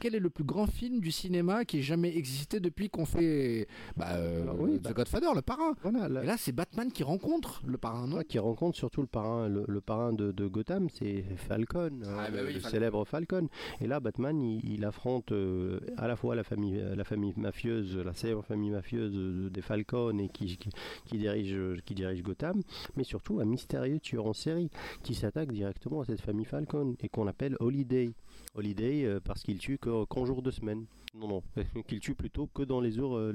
quel 0.01 0.15
est 0.15 0.19
le 0.21 0.31
plus 0.31 0.45
grand 0.45 0.67
film 0.67 1.01
du 1.01 1.11
cinéma 1.11 1.65
qui 1.65 1.79
ait 1.79 1.83
jamais 1.83 2.17
existé 2.17 2.61
depuis 2.61 2.89
qu'on 2.91 3.05
fait 3.07 3.67
bah, 3.97 4.07
euh, 4.13 4.45
oui, 4.59 4.79
The 4.79 4.83
bah- 4.85 4.93
Godfather, 4.93 5.35
le 5.35 5.43
parrain. 5.43 5.75
Voilà, 5.83 6.23
Et 6.23 6.27
là, 6.27 6.37
c'est 6.37 6.53
Batman 6.53 6.91
qui 6.93 7.03
rencontre 7.03 7.63
le 7.67 7.79
parrain, 7.79 8.07
non? 8.07 8.21
Qui 8.27 8.39
rencontre 8.39 8.77
surtout 8.77 9.01
le 9.01 9.07
parrain, 9.07 9.49
le, 9.49 9.65
le 9.67 9.81
parrain 9.81 10.13
de, 10.13 10.33
de 10.33 10.47
Gotham, 10.47 10.89
c'est 10.91 11.25
Falcon, 11.37 11.91
hein, 12.05 12.17
Ah, 12.19 12.31
bah 12.31 12.39
le, 12.41 12.47
oui, 12.47 12.55
le 12.55 12.61
Falcon. 12.61 12.69
célèbre 12.71 13.05
Falcon. 13.05 13.49
Et 13.81 13.87
là, 13.87 14.01
Batman, 14.01 14.41
il, 14.41 14.65
il 14.75 14.85
affronte 14.85 15.33
euh, 15.33 15.81
à 15.97 16.09
la 16.09 16.17
fois 16.17 16.35
la 16.35 16.45
famille, 16.45 16.83
la 16.97 17.05
famille 17.05 17.33
mafieuse, 17.37 17.97
la 17.97 18.13
célèbre 18.15 18.43
famille 18.45 18.71
mafieuse 18.71 19.13
de- 19.13 19.49
des 19.49 19.63
Falcon 19.63 20.19
et 20.19 20.29
qui, 20.29 20.57
qui, 20.57 20.69
qui 21.07 21.19
dirige, 21.19 21.57
qui 21.85 21.95
dirige 21.95 22.23
Gotham, 22.23 22.61
mais 22.97 23.05
surtout 23.05 23.41
un 23.41 23.45
mystérieux 23.45 24.01
tueur 24.01 24.27
en 24.27 24.33
série 24.33 24.71
qui 25.03 25.15
s'attaque 25.15 25.53
directement 25.53 26.01
à 26.01 26.05
cette 26.05 26.21
famille 26.21 26.45
Falcon 26.45 26.95
et 27.01 27.09
qu'on 27.09 27.27
appelle 27.27 27.57
Holiday. 27.61 28.13
Holiday 28.55 29.05
euh, 29.05 29.21
parce 29.23 29.43
qu'il 29.43 29.59
tue 29.59 29.79
que- 29.79 30.05
qu'en 30.05 30.25
jour 30.27 30.43
de 30.43 30.51
semaine. 30.51 30.85
Non, 31.17 31.29
non, 31.29 31.43
qu'il 31.87 32.01
tue 32.01 32.15
plutôt 32.15 32.49
que 32.49 32.63
dans 32.63 32.81
les 32.81 32.91
jours, 32.91 33.17
euh, 33.17 33.33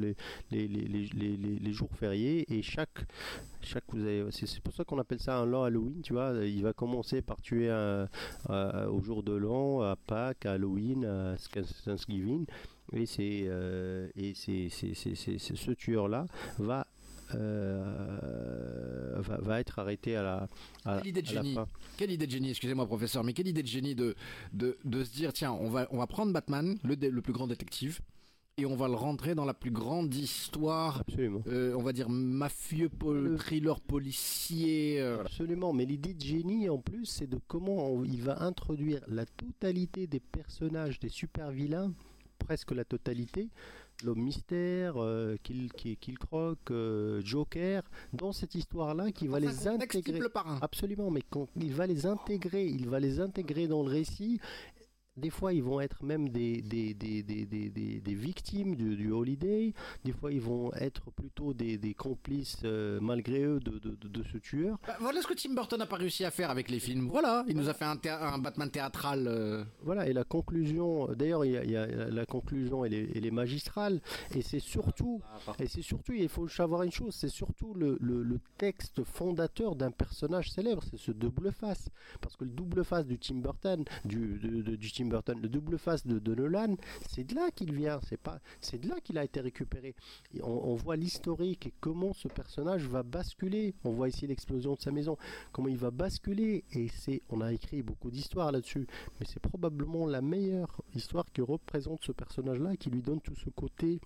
les, 0.52 1.72
jours 1.72 1.90
fériés. 1.94 2.46
Et 2.54 2.62
chaque 2.62 3.06
chaque 3.62 3.84
vous 3.90 4.02
avez- 4.02 4.26
c'est 4.32 4.60
pour 4.62 4.74
ça 4.74 4.84
qu'on 4.84 5.00
appelle 5.00 5.20
ça 5.20 5.38
un 5.38 5.46
lent 5.46 5.64
Halloween 5.64 6.02
tu 6.02 6.14
vois. 6.14 6.34
Il 6.46 6.62
va 6.64 6.74
commencer 6.74 7.22
par 7.22 7.42
tuer 7.42 7.70
un, 7.70 8.08
au 8.88 9.02
jour 9.02 9.24
de 9.24 9.34
l'an 9.34 9.82
à 9.82 9.96
Pâques 9.96 10.46
à 10.46 10.54
Halloween 10.54 11.06
à 11.06 11.36
Thanksgiving. 11.86 12.46
Et 12.92 13.06
euh, 13.48 14.10
et 14.16 14.34
c'est 14.34 14.70
ce 14.70 15.72
tueur 15.72 16.08
là 16.08 16.26
va 16.58 16.88
va, 19.22 19.38
va 19.38 19.60
être 19.60 19.80
arrêté 19.80 20.16
à 20.16 20.24
la 20.24 20.48
à, 20.86 20.98
Quelle 21.00 21.08
idée 21.10 21.22
de 21.22 21.30
à 21.30 21.34
la 21.34 21.42
génie 21.42 21.54
fin. 21.56 21.68
Quelle 21.98 22.12
idée 22.12 22.26
de 22.28 22.32
génie, 22.32 22.50
excusez-moi 22.52 22.86
professeur, 22.86 23.24
mais 23.24 23.34
quelle 23.34 23.48
idée 23.48 23.64
de 23.64 23.68
génie 23.68 23.96
de, 23.96 24.16
de, 24.54 24.78
de 24.86 25.04
se 25.04 25.12
dire 25.14 25.34
tiens, 25.34 25.52
on 25.52 25.70
va, 25.70 25.88
on 25.92 25.98
va 25.98 26.08
prendre 26.08 26.32
Batman, 26.34 26.78
le, 26.84 26.96
le 26.96 27.22
plus 27.22 27.34
grand 27.34 27.48
détective, 27.48 28.00
et 28.58 28.66
on 28.66 28.76
va 28.76 28.88
le 28.90 28.96
rentrer 28.96 29.36
dans 29.36 29.46
la 29.46 29.54
plus 29.54 29.72
grande 29.72 30.14
histoire, 30.14 31.04
euh, 31.48 31.74
on 31.78 31.82
va 31.82 31.94
dire 31.94 32.10
mafieux, 32.10 32.90
pol- 32.90 33.38
thriller 33.38 33.80
policier. 33.80 35.00
euh, 35.02 35.14
voilà. 35.16 35.30
Absolument, 35.30 35.72
mais 35.74 35.86
l'idée 35.86 36.14
de 36.14 36.22
génie 36.22 36.68
en 36.70 36.78
plus, 36.78 37.06
c'est 37.06 37.28
de 37.28 37.40
comment 37.48 37.90
on- 37.92 38.04
il 38.04 38.22
va 38.22 38.42
introduire 38.44 39.02
la 39.08 39.26
totalité 39.26 40.08
des 40.08 40.20
personnages, 40.20 41.00
des 41.00 41.08
super 41.10 41.52
vilains, 41.52 41.94
presque 42.38 42.72
la 42.72 42.84
totalité, 42.84 43.50
l'homme 44.04 44.22
mystère, 44.22 44.94
euh, 44.98 45.36
Kill, 45.44 45.72
Kill, 45.74 45.98
Kill 45.98 46.18
Croc, 46.18 46.58
euh, 46.72 47.22
Joker, 47.24 47.84
dans 48.14 48.32
cette 48.32 48.56
histoire-là, 48.56 49.12
qui 49.12 49.28
va 49.28 49.40
les 49.40 49.48
intégrer. 49.68 50.20
Absolument, 50.62 51.12
mais 51.12 51.22
quand 51.30 51.48
il 51.56 51.74
va 51.74 51.88
les 51.88 52.06
intégrer, 52.06 52.66
il 52.66 52.88
va 52.88 53.00
les 53.00 53.20
intégrer 53.20 53.68
dans 53.68 53.84
le 53.84 53.90
récit. 53.90 54.40
Des 55.20 55.30
fois, 55.30 55.54
ils 55.54 55.64
vont 55.64 55.80
être 55.82 56.04
même 56.04 56.30
des, 56.30 56.62
des, 56.62 56.94
des, 56.94 57.24
des, 57.24 57.46
des, 57.46 58.14
victimes 58.16 58.76
du, 58.76 58.96
du 58.96 59.12
Holiday. 59.12 59.74
Des 60.04 60.12
fois, 60.12 60.32
ils 60.32 60.42
vont 60.42 60.74
être 60.74 61.12
plutôt 61.12 61.54
des, 61.54 61.78
des 61.78 61.94
complices, 61.94 62.58
euh, 62.64 63.00
malgré 63.02 63.44
eux, 63.44 63.60
de, 63.60 63.80
de, 63.80 63.96
de- 63.96 64.08
de 64.08 64.24
ce 64.32 64.38
tueur. 64.38 64.78
Bah, 64.88 64.96
voilà 65.00 65.22
ce 65.22 65.28
que 65.28 65.34
Tim 65.34 65.54
Burton 65.54 65.80
n'a 65.80 65.86
pas 65.86 65.96
réussi 65.98 66.26
à 66.26 66.32
faire 66.32 66.50
avec 66.50 66.70
les 66.70 66.80
films. 66.80 67.08
Voilà, 67.08 67.44
il 67.48 67.56
nous 67.58 67.70
a 67.70 67.74
fait 67.74 67.86
un, 67.86 67.98
thé- 67.98 68.10
un 68.10 68.38
Batman 68.40 68.70
théâtral. 68.70 69.28
euh, 69.28 69.64
Voilà, 69.84 70.08
et 70.08 70.14
la 70.14 70.24
conclusion, 70.24 71.08
d'ailleurs, 71.14 71.46
il 71.46 71.52
y 71.52 71.58
a, 71.58 71.64
il 71.64 71.72
y 71.72 71.76
a- 71.78 71.86
la 72.10 72.26
conclusion, 72.26 72.86
elle 72.86 72.94
est, 72.94 73.10
elle 73.16 73.26
est 73.26 73.32
magistrale, 73.32 74.02
et 74.36 74.42
c'est 74.42 74.60
surtout, 74.60 75.22
et 75.60 75.68
c'est 75.68 75.82
surtout, 75.82 76.14
il 76.14 76.30
faut 76.30 76.48
savoir 76.48 76.84
une 76.84 76.92
chose, 76.92 77.14
c'est 77.16 77.30
surtout 77.30 77.74
le, 77.74 77.98
le- 78.02 78.24
le 78.24 78.40
texte 78.58 79.04
fondateur 79.04 79.76
d'un 79.76 79.92
personnage 79.92 80.52
célèbre, 80.52 80.84
c'est 80.90 80.98
ce 80.98 81.12
double 81.12 81.52
face, 81.52 81.90
parce 82.22 82.36
que 82.36 82.44
le 82.46 82.52
double 82.52 82.84
face 82.84 83.06
du 83.06 83.18
Tim 83.18 83.36
Burton, 83.36 83.84
du, 84.06 84.40
de- 84.40 84.76
du 84.76 84.92
Tim 84.92 85.06
Le 85.10 85.48
double 85.50 85.78
face 85.78 86.06
de, 86.06 86.20
de 86.20 86.36
Nolan, 86.36 86.76
c'est 87.08 87.24
de 87.24 87.36
là 87.36 87.50
qu'il 87.52 87.74
vient. 87.74 88.00
C'est 88.62 88.80
de 88.80 88.88
là 88.88 89.00
qu'il 89.04 89.18
a 89.18 89.24
été 89.24 89.42
récupéré. 89.42 89.96
On, 90.42 90.76
voit 90.76 90.96
l'historique 90.96 91.68
et 91.68 91.74
comment 91.80 92.14
ce 92.14 92.28
personnage 92.28 92.86
va 92.88 93.04
basculer. 93.04 93.74
On 93.84 93.92
voit 93.92 94.10
ici 94.10 94.28
l'explosion 94.28 94.76
de 94.76 94.82
sa 94.82 94.92
maison, 94.92 95.18
comment 95.52 95.68
il 95.68 95.78
va 95.78 95.92
basculer. 95.92 96.64
Et 96.74 96.88
c'est, 96.90 97.22
on 97.30 97.42
a 97.42 97.52
écrit 97.52 97.82
beaucoup 97.82 98.12
d'histoires 98.12 98.52
là-dessus, 98.52 98.88
mais 99.20 99.26
c'est 99.28 99.42
probablement 99.42 100.06
la 100.06 100.22
meilleure 100.22 100.82
histoire 100.96 101.26
qui 101.32 101.42
représente 101.42 102.04
ce 102.04 102.12
personnage-là, 102.12 102.76
qui 102.78 102.90
lui 102.90 103.02
donne 103.02 103.22
tout 103.22 103.36
ce 103.36 103.50
côté 103.50 104.00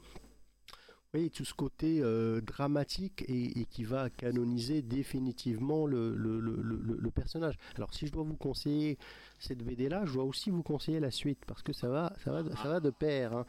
oui, 1.13 1.29
tout 1.29 1.45
ce 1.45 1.53
côté 1.53 1.99
euh, 2.01 2.41
dramatique 2.41 3.23
et, 3.27 3.65
qui 3.65 3.83
va 3.83 4.09
canoniser 4.09 4.81
définitivement 4.81 5.85
le, 5.85 7.09
personnage. 7.13 7.55
Alors 7.75 7.93
si 7.93 8.07
je 8.07 8.11
dois 8.11 8.23
vous 8.23 8.35
conseiller 8.35 8.97
cette 9.37 9.59
BD 9.59 9.89
là, 9.89 10.05
je 10.05 10.13
dois 10.13 10.23
aussi 10.23 10.49
vous 10.49 10.63
conseiller 10.63 10.99
la 10.99 11.11
suite 11.11 11.39
parce 11.45 11.61
que 11.61 11.71
ça 11.71 11.87
va, 11.87 12.13
ça 12.23 12.31
va, 12.31 12.43
ça 12.55 12.67
va 12.67 12.79
de 12.79 12.89
pair. 12.89 13.33
hein. 13.33 13.45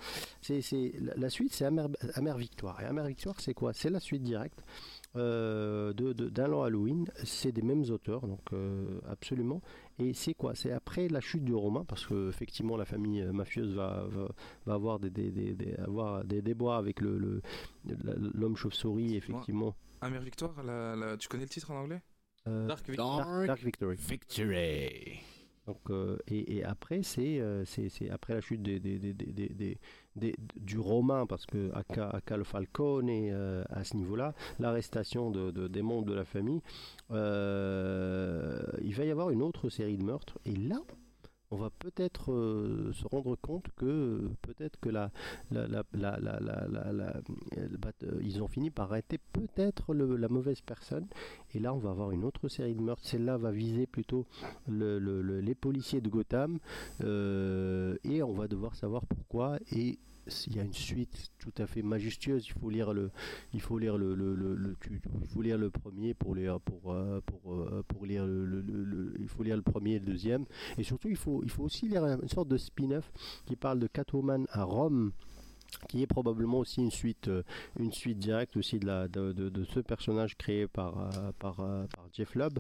La, 1.17 1.31
suite, 1.31 1.55
c'est 1.55 1.65
Amer 1.65 2.37
Victoire. 2.37 2.83
Et 2.83 2.85
Amer 2.85 3.07
Victoire, 3.07 3.41
c'est 3.41 3.55
quoi? 3.55 3.73
C'est 3.73 3.91
la 3.91 4.01
suite 4.01 4.23
directe 4.23 4.63
euh, 5.17 5.93
de, 5.93 6.13
de- 6.13 6.29
d'un 6.29 6.49
Long 6.49 6.63
Halloween. 6.63 7.07
C'est 7.25 7.53
des 7.53 7.63
mêmes 7.63 7.85
auteurs, 7.91 8.27
donc 8.27 8.53
euh, 8.53 9.01
absolument. 9.09 9.63
Et 9.99 10.13
c'est 10.15 10.35
quoi? 10.35 10.55
C'est 10.55 10.73
après 10.73 11.09
la 11.09 11.21
chute 11.21 11.45
du 11.45 11.55
romain, 11.55 11.85
parce 11.87 12.07
que 12.07 12.29
effectivement 12.29 12.77
la 12.77 12.85
famille 12.85 13.23
euh, 13.23 13.33
mafieuse 13.33 13.75
va, 13.75 14.07
va, 14.09 14.29
va 14.67 14.75
avoir 14.75 14.99
des, 14.99 15.11
des, 15.11 15.31
des, 15.31 15.55
des- 15.55 15.75
avoir 15.77 16.25
des 16.25 16.43
déboires 16.43 16.79
avec 16.79 17.01
le, 17.01 17.41
l'homme 18.35 18.57
chauve-souris, 18.57 19.17
effectivement. 19.17 19.75
Amère 20.01 20.23
Victoire, 20.23 20.63
la- 20.63 20.97
la- 20.97 21.17
tu 21.17 21.29
connais 21.29 21.45
le 21.45 21.49
titre 21.49 21.71
en 21.71 21.77
anglais? 21.77 22.03
Euh, 22.47 22.67
Dark 22.67 22.91
Dark, 22.95 23.47
Dark 23.47 23.61
Victory. 23.63 23.97
Victory. 23.97 25.21
Donc, 25.67 25.79
euh, 25.89 26.19
et, 26.29 26.57
et 26.57 26.65
après, 26.65 27.03
c'est, 27.03 27.41
euh, 27.41 27.65
c'est, 27.65 27.89
c'est 27.89 28.11
après 28.11 28.35
la 28.35 28.43
chute 28.43 28.63
des, 28.63 28.79
des, 28.81 28.99
des, 28.99 29.79
du 30.17 30.79
romain, 30.79 31.27
parce 31.27 31.45
que 31.47 31.71
Aka 31.75 32.37
le 32.37 32.45
Falcone 32.45 33.09
euh, 33.11 33.65
à 33.71 33.83
ce 33.85 33.97
niveau-là, 33.97 34.33
l'arrestation 34.61 35.31
de, 35.31 35.51
de- 35.51 35.67
des 35.69 35.83
membres 35.83 36.07
de 36.07 36.15
la 36.15 36.25
famille, 36.25 36.61
euh, 37.11 38.63
il 38.83 38.95
va 38.95 39.05
y 39.05 39.11
avoir 39.11 39.31
une 39.31 39.43
autre 39.43 39.69
série 39.69 39.97
de 39.97 40.05
meurtres. 40.05 40.39
Et 40.45 40.55
là, 40.55 40.81
on 41.55 41.57
va 41.57 41.71
peut-être 41.71 42.33
euh, 42.33 42.93
se 42.93 43.07
rendre 43.07 43.37
compte 43.37 43.67
que 43.77 43.87
euh, 43.87 44.31
peut-être 44.43 44.79
que 44.81 44.89
la, 44.89 45.11
la, 45.53 45.69
la, 45.69 45.85
la, 45.93 47.17
euh, 48.03 48.21
ils 48.23 48.43
ont 48.43 48.49
fini 48.49 48.71
par 48.71 48.91
arrêter 48.91 49.19
peut-être 49.33 49.95
la 49.95 50.29
mauvaise 50.29 50.61
personne. 50.61 51.07
Et 51.55 51.61
là, 51.61 51.73
on 51.73 51.79
va 51.79 51.91
avoir 51.91 52.11
une 52.11 52.25
autre 52.25 52.49
série 52.49 52.75
de 52.75 52.81
meurtres. 52.81 53.05
Celle-là 53.07 53.37
va 53.37 53.53
viser 53.53 53.87
plutôt 53.87 54.27
le- 54.67 54.99
le- 54.99 55.23
le- 55.23 55.41
les 55.41 55.55
policiers 55.55 56.01
de 56.01 56.09
Gotham. 56.09 56.59
et 57.01 58.23
on 58.23 58.33
va 58.33 58.49
devoir 58.49 58.75
savoir 58.75 59.07
pourquoi. 59.07 59.59
Et 59.71 59.99
il 60.47 60.57
y 60.57 60.61
a 60.61 60.63
une 60.63 60.73
suite 60.73 61.31
tout 61.39 61.53
à 61.59 61.67
fait 61.67 61.83
majestueuse. 61.83 62.47
Il 62.47 62.53
faut 62.53 62.71
lire 62.71 62.93
le, 62.93 63.11
il 63.53 63.61
faut 63.61 63.79
lire 63.79 63.99
le, 63.99 64.15
le, 64.15 64.35
le- 64.35 64.77
il 65.23 65.29
faut 65.29 65.43
lire 65.43 65.59
le 65.59 65.71
premier 65.71 66.15
pour 66.15 66.93
euh, 66.93 67.21
euh, 67.53 67.83
lire 68.07 68.27
le- 68.27 69.15
il 69.21 69.29
faut 69.29 69.43
lire 69.43 69.57
le 69.57 69.63
premier 69.63 69.93
et 69.95 69.99
le 69.99 70.07
deuxième. 70.07 70.45
Et 70.79 70.83
surtout, 70.85 71.09
il 71.09 71.17
faut 71.17 71.43
il 71.45 71.51
faut 71.51 71.65
aussi 71.65 71.89
lire 71.89 72.05
une 72.05 72.29
sorte 72.29 72.49
de 72.49 72.57
spin-off 72.57 73.13
qui 73.47 73.57
parle 73.57 73.79
de 73.81 73.87
Catwoman 73.87 74.47
à 74.51 74.65
Rome 74.65 75.13
qui 75.89 76.03
est 76.03 76.07
probablement 76.07 76.59
aussi 76.59 76.81
une 76.81 76.91
suite, 76.91 77.29
euh, 77.29 77.43
une 77.79 77.93
suite 77.93 78.19
directe 78.19 78.57
aussi 78.57 78.79
de, 78.79 78.87
la, 78.87 79.09
de, 79.09 79.33
de- 79.33 79.49
de 79.49 79.65
ce 79.65 79.81
personnage 79.81 80.37
créé 80.37 80.67
par, 80.67 80.99
euh, 80.99 81.33
par, 81.39 81.61
euh, 81.61 81.85
par 81.95 82.07
Jeff 82.13 82.35
Lubb. 82.35 82.59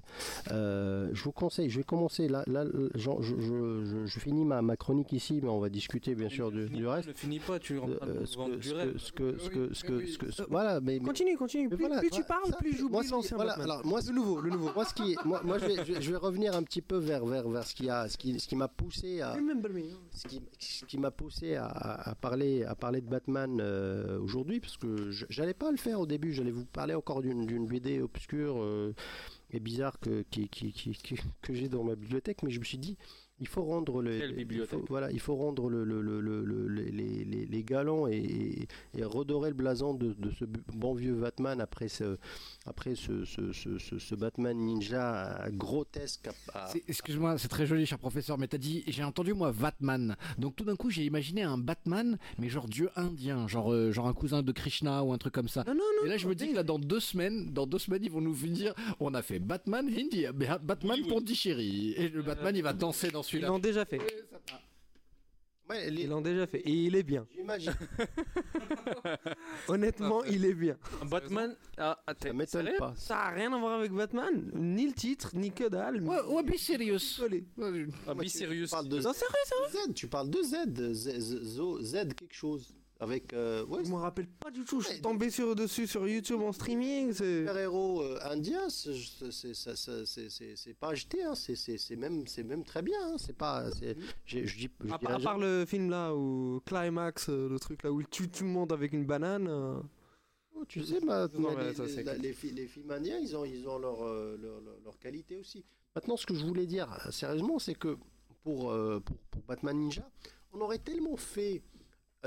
Euh, 0.51 1.09
je 1.13 1.23
vous 1.25 1.33
conseille, 1.33 1.71
je 1.71 1.79
vais 1.79 1.85
commencer 1.85 2.29
là, 2.29 2.45
là 2.47 2.65
je, 2.95 3.11
je, 3.21 3.35
je, 3.41 4.07
je 4.07 4.21
finis 4.21 4.45
ma, 4.45 4.63
ma 4.63 4.77
chronique 4.77 5.13
ici, 5.13 5.41
mais 5.43 5.49
on 5.49 5.61
va 5.61 5.69
discuter 5.69 6.15
bien 6.15 6.29
sûr 6.29 6.51
du, 6.51 6.67
du 6.69 6.87
reste. 6.87 7.09
Ne 7.09 7.13
finis 7.15 7.41
pas, 7.41 7.59
tu 7.59 7.77
es 7.77 7.79
en 7.79 7.87
train 7.89 8.07
de 8.07 8.13
nous 8.21 8.27
ce 8.27 8.37
vendre 8.37 8.55
que- 8.55 8.61
du 8.61 8.69
ce 8.69 8.75
rêve. 8.75 8.93
que- 8.93 8.99
ce 8.99 9.13
que- 9.13 9.39
ce 9.39 9.49
que- 9.51 9.75
ce 9.75 9.85
que- 9.85 10.07
ce 10.07 10.19
que- 10.19 10.31
ce 10.31 10.43
que- 10.43 10.51
voilà, 10.51 10.81
mais, 10.81 10.99
Continue, 11.01 11.37
continue. 11.37 11.69
Plus, 11.69 11.79
voilà, 11.79 11.99
plus 12.01 12.11
tu 12.11 12.25
parles, 12.25 12.47
ça, 12.51 12.57
plus 12.57 12.77
j'oublie 12.77 13.09
l'ancien 13.09 13.37
voilà, 13.37 13.53
Batman. 13.57 13.71
alors, 13.71 13.87
moi, 13.87 14.01
le 14.07 14.13
nouveau, 14.13 14.41
le 14.41 14.51
nouveau. 14.51 14.71
Moi, 14.75 14.85
ce 14.85 14.95
qui, 14.95 15.17
moi, 15.25 15.41
moi, 15.45 15.59
je, 15.59 15.67
vais, 15.67 15.85
je, 15.85 16.01
je 16.01 16.11
vais 16.11 16.17
revenir 16.17 16.55
un 16.55 16.63
petit 16.63 16.83
peu 16.83 16.97
vers, 16.97 17.25
vers, 17.25 17.49
vers 17.49 17.65
ce 17.67 17.75
qui 17.75 17.89
a, 17.89 18.09
ce 18.09 18.17
qui, 18.17 18.39
ce 18.39 18.47
qui 18.49 18.57
m'a 18.57 18.69
poussé 18.69 19.21
à, 19.21 19.35
ce 20.13 20.27
qui, 20.29 20.43
ce 20.59 20.85
qui 20.85 20.99
m'a 20.99 21.11
poussé 21.11 21.55
à, 21.57 21.67
à- 21.67 22.11
à 22.11 22.15
parler, 22.15 22.65
à 22.65 22.75
parler 22.75 23.01
de 23.05 23.11
Batman 23.11 23.59
euh, 23.61 24.19
aujourd'hui, 24.19 24.61
parce 24.61 24.77
que 24.77 25.11
j'allais 25.29 25.55
pas 25.55 25.71
le 25.71 25.77
faire 25.77 26.01
au 26.01 26.07
début, 26.07 26.33
j'allais 26.33 26.51
vous 26.51 26.65
parler 26.65 26.95
encore 26.95 27.23
d'une 27.23 27.67
BD 27.67 28.01
obscure 28.01 28.57
euh, 28.63 28.93
et 29.53 29.61
bizarre 29.61 30.01
que, 30.01 30.23
qui, 30.31 30.49
qui, 30.49 30.73
qui- 30.73 30.93
qui- 30.95 31.17
que 31.43 31.55
j'ai 31.55 31.69
dans 31.69 31.85
ma 31.85 31.95
bibliothèque, 31.95 32.43
mais 32.43 32.51
je 32.51 32.59
me 32.59 32.65
suis 32.65 32.79
dit, 32.79 32.97
il 33.41 33.49
faut 33.49 33.63
rendre 33.65 34.01
le, 34.03 34.13
il 34.31 34.45
faut- 34.67 34.85
voilà, 34.89 35.11
il 35.11 35.21
faut 35.21 35.35
rendre 35.37 35.69
le, 35.69 35.85
le- 35.85 36.01
le- 36.01 36.21
le- 36.21 36.45
le- 36.45 36.67
les, 36.69 37.25
les- 37.25 37.65
galants 37.65 38.07
et, 38.07 38.67
et 38.97 39.05
redorer 39.05 39.51
le 39.51 39.57
blason 39.57 39.93
de, 39.95 40.13
de 40.13 40.31
ce 40.31 40.45
bon 40.73 40.95
vieux 40.95 41.15
Batman 41.15 41.61
après 41.61 41.89
ce, 41.89 42.17
après 42.67 42.95
ce, 42.95 43.25
ce, 43.25 43.53
ce- 43.53 43.79
ce- 43.79 43.99
ce 43.99 44.15
Batman 44.15 44.57
ninja 44.57 45.47
grotesque. 45.51 46.29
à- 46.55 46.71
Excuse-moi, 46.89 47.37
c'est 47.39 47.49
très 47.49 47.67
joli, 47.67 47.85
cher 47.87 47.99
professeur, 47.99 48.39
mais 48.39 48.49
t'as 48.49 48.59
dit, 48.59 48.85
j'ai 48.87 49.05
entendu 49.05 49.35
moi 49.35 49.53
Batman. 49.53 50.17
Donc 50.39 50.57
tout 50.57 50.65
d'un 50.65 50.77
coup, 50.77 50.91
j'ai 50.91 51.05
imaginé 51.05 51.43
un 51.43 51.59
Batman, 51.59 52.19
mais 52.39 52.49
genre 52.49 52.67
dieu 52.69 52.91
indien, 52.97 53.47
genre, 53.49 53.73
euh, 53.73 53.93
genre 53.93 54.07
un 54.09 54.15
cousin 54.15 54.43
de 54.43 54.53
Krishna 54.53 55.05
ou 55.05 55.13
un 55.13 55.19
truc 55.19 55.35
comme 55.35 55.49
ça. 55.49 55.65
Non, 55.67 55.75
non, 55.75 55.81
non. 56.01 56.07
Et 56.07 56.09
là, 56.09 56.17
je 56.17 56.27
me 56.29 56.35
dis 56.35 56.51
que 56.51 56.55
là, 56.57 56.63
dans 56.63 56.79
deux 56.79 57.01
semaines, 57.01 57.53
dans 57.53 57.67
deux 57.67 57.79
semaines, 57.79 58.03
ils 58.05 58.11
vont 58.11 58.21
nous 58.21 58.35
dire, 58.35 58.75
on 59.01 59.13
a 59.15 59.23
fait 59.23 59.39
Batman 59.39 59.87
Hindi, 59.89 60.27
Ba- 60.35 60.59
Batman 60.59 61.01
Pondichéry, 61.09 61.93
et 61.97 62.09
le 62.09 62.23
Batman, 62.23 62.55
il 62.57 62.63
va 62.63 62.73
danser 62.73 63.11
dans 63.11 63.21
Ils 63.23 63.25
celui-là. 63.25 63.49
l'ont 63.49 63.59
déjà 63.59 63.85
fait. 63.85 64.01
Ouais, 65.71 65.91
les- 65.91 66.03
Ils 66.03 66.09
l'ont 66.11 66.21
déjà 66.21 66.47
fait. 66.47 66.59
Et 66.61 66.71
il 66.71 66.95
est 66.97 67.03
bien. 67.03 67.27
J'imagine. 67.35 67.73
Honnêtement, 69.69 70.25
il 70.25 70.45
est 70.45 70.55
bien. 70.55 70.77
Batman. 71.11 71.57
Ah, 71.79 71.99
ah, 72.07 72.13
Ça 72.21 72.33
m'étonne 72.33 72.71
pas. 72.79 72.95
Ça 72.97 73.19
a 73.19 73.31
rien 73.31 73.53
à 73.53 73.59
voir 73.59 73.79
avec 73.79 73.93
Batman. 73.93 74.51
Ni 74.55 74.87
le 74.87 74.93
titre, 74.93 75.31
ni 75.35 75.51
que 75.51 75.69
dalle. 75.69 76.01
mais- 76.01 76.09
Ouais, 76.11 76.23
ouais, 76.23 76.43
be 76.43 76.57
serious. 76.57 77.21
Allez. 77.25 77.45
Ah, 78.07 78.15
be 78.15 78.23
Tu 78.23 78.29
serious. 78.29 78.67
parles 78.71 78.89
de 78.89 78.97
Non, 79.01 79.13
sérieux, 79.13 79.71
sérieux. 79.71 79.89
Z, 79.91 79.95
tu 79.95 80.07
parles 80.09 80.31
de 80.31 80.43
Z, 80.43 80.93
Z, 80.93 81.19
Z, 81.19 81.83
Z 81.83 81.93
quelque 82.15 82.35
chose. 82.35 82.75
Avec. 83.05 83.33
Euh, 83.33 83.65
ouais, 83.67 83.85
Je 83.85 83.91
me 83.91 83.97
rappelle 83.97 84.27
pas 84.27 84.51
du 84.51 84.65
tout. 84.65 84.81
Je 84.81 84.89
suis 84.89 85.01
tombé 85.01 85.31
sur 85.31 85.55
dessus 85.55 85.87
sur 85.87 86.09
YouTube 86.09 86.41
en 86.41 86.53
streaming. 86.53 87.13
C'est. 87.13 87.41
super-héros 87.41 88.03
euh, 88.03 88.19
indien, 88.23 88.69
c'est- 88.71 88.95
pas 90.81 90.89
acheté, 90.89 91.23
hein, 91.23 91.35
c'est- 91.35 91.97
même, 91.97 92.27
c'est 92.27 92.43
même 92.43 92.65
très 92.65 92.83
bien. 92.83 92.99
hein, 93.13 93.17
C'est 93.19 93.37
pas. 93.37 93.65
Je 94.25 94.39
dis. 94.41 94.71
À, 94.91 94.99
part 95.19 95.39
le 95.39 95.65
film 95.67 95.91
là 95.91 96.15
où 96.15 96.61
Climax, 96.65 97.29
euh, 97.29 97.49
le 97.49 97.59
truc 97.59 97.83
là 97.83 97.93
où 97.93 98.01
il 98.01 98.09
tue 98.09 98.29
tout 98.29 98.45
le 98.45 98.51
monde 98.51 98.73
avec 98.73 98.93
une 98.93 99.05
banane. 99.05 99.47
euh, 99.49 99.79
Oh, 100.57 100.65
tu 100.67 100.85
sais, 100.85 101.01
ma- 101.01 101.27
Non, 101.27 101.51
mais 101.51 101.57
mais 101.57 101.65
les, 101.71 101.75
ça, 101.75 101.83
les- 101.85 101.89
c'est 101.91 102.05
la- 102.05 102.13
clair. 102.13 102.23
les 102.23 102.33
fi- 102.33 102.53
les 102.53 102.69
films 102.69 102.89
indiens, 102.93 103.19
ils 103.19 103.37
ont, 103.37 103.45
ils 103.45 103.69
ont 103.69 103.77
leur, 103.77 104.05
euh, 104.05 104.37
leur, 104.41 104.61
leur- 104.61 104.79
leur 104.85 104.99
qualité 105.01 105.37
aussi. 105.37 105.65
Maintenant, 105.97 106.17
ce 106.17 106.25
que 106.27 106.35
je 106.35 106.45
voulais 106.45 106.65
dire, 106.67 106.89
sérieusement, 107.11 107.59
c'est 107.59 107.75
que 107.75 107.97
pour, 108.45 108.73
pour, 109.05 109.17
pour 109.33 109.43
Batman 109.49 109.77
Ninja, 109.77 110.09
on 110.53 110.61
aurait 110.61 110.79
tellement 110.79 111.17
fait 111.17 111.61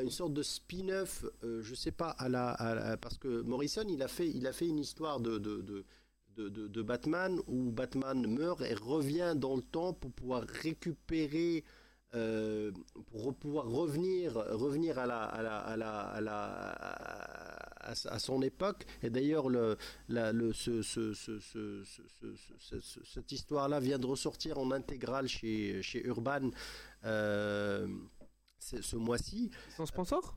une 0.02 0.10
sorte 0.12 0.34
de 0.34 0.44
spin-off, 0.44 1.26
euh, 1.44 1.62
je 1.64 1.76
sais 1.76 1.92
pas, 1.92 2.16
parce 3.02 3.18
que 3.18 3.42
Morrison, 3.42 3.86
il 3.90 4.02
a 4.04 4.08
fait, 4.08 4.30
il 4.30 4.46
a 4.48 4.54
fait 4.54 4.68
une 4.68 4.80
histoire 4.80 5.20
de, 5.20 5.38
de, 5.38 5.62
de, 5.62 6.68
de, 6.68 6.82
Batman 6.82 7.40
où 7.48 7.72
Batman 7.72 8.26
meurt 8.28 8.62
et 8.62 8.76
revient 8.76 9.34
dans 9.36 9.56
le 9.56 9.62
temps 9.64 9.94
pour 9.94 10.12
pouvoir 10.12 10.44
récupérer 10.44 11.64
euh, 12.16 12.72
pour 13.12 13.34
pouvoir 13.36 13.66
revenir, 13.66 14.34
revenir 14.36 14.98
à, 14.98 15.06
la, 15.06 15.24
à, 15.24 15.42
la, 15.44 16.00
à, 16.00 16.22
la, 16.22 16.70
à, 18.06 18.20
son 18.20 18.42
époque. 18.42 18.86
Et 19.04 19.10
d'ailleurs, 19.10 19.50
le, 19.50 19.78
le, 20.08 20.54
ce, 20.54 20.82
ce- 20.82 21.14
ce- 21.14 21.40
ce- 21.40 21.84
ce- 21.84 22.06
ce- 22.08 22.36
ce- 22.60 22.80
ce- 22.80 23.04
cette 23.04 23.32
histoire-là 23.32 23.80
vient 23.82 24.00
de 24.00 24.06
ressortir 24.06 24.58
en 24.58 24.72
intégrale 24.72 25.28
chez, 25.28 25.82
chez 25.82 26.06
Urban 26.06 26.52
euh, 27.04 27.88
ce 28.60 28.96
mois-ci. 28.96 29.52
Ils 29.70 29.74
sont 29.74 29.86
sponsors 29.86 30.36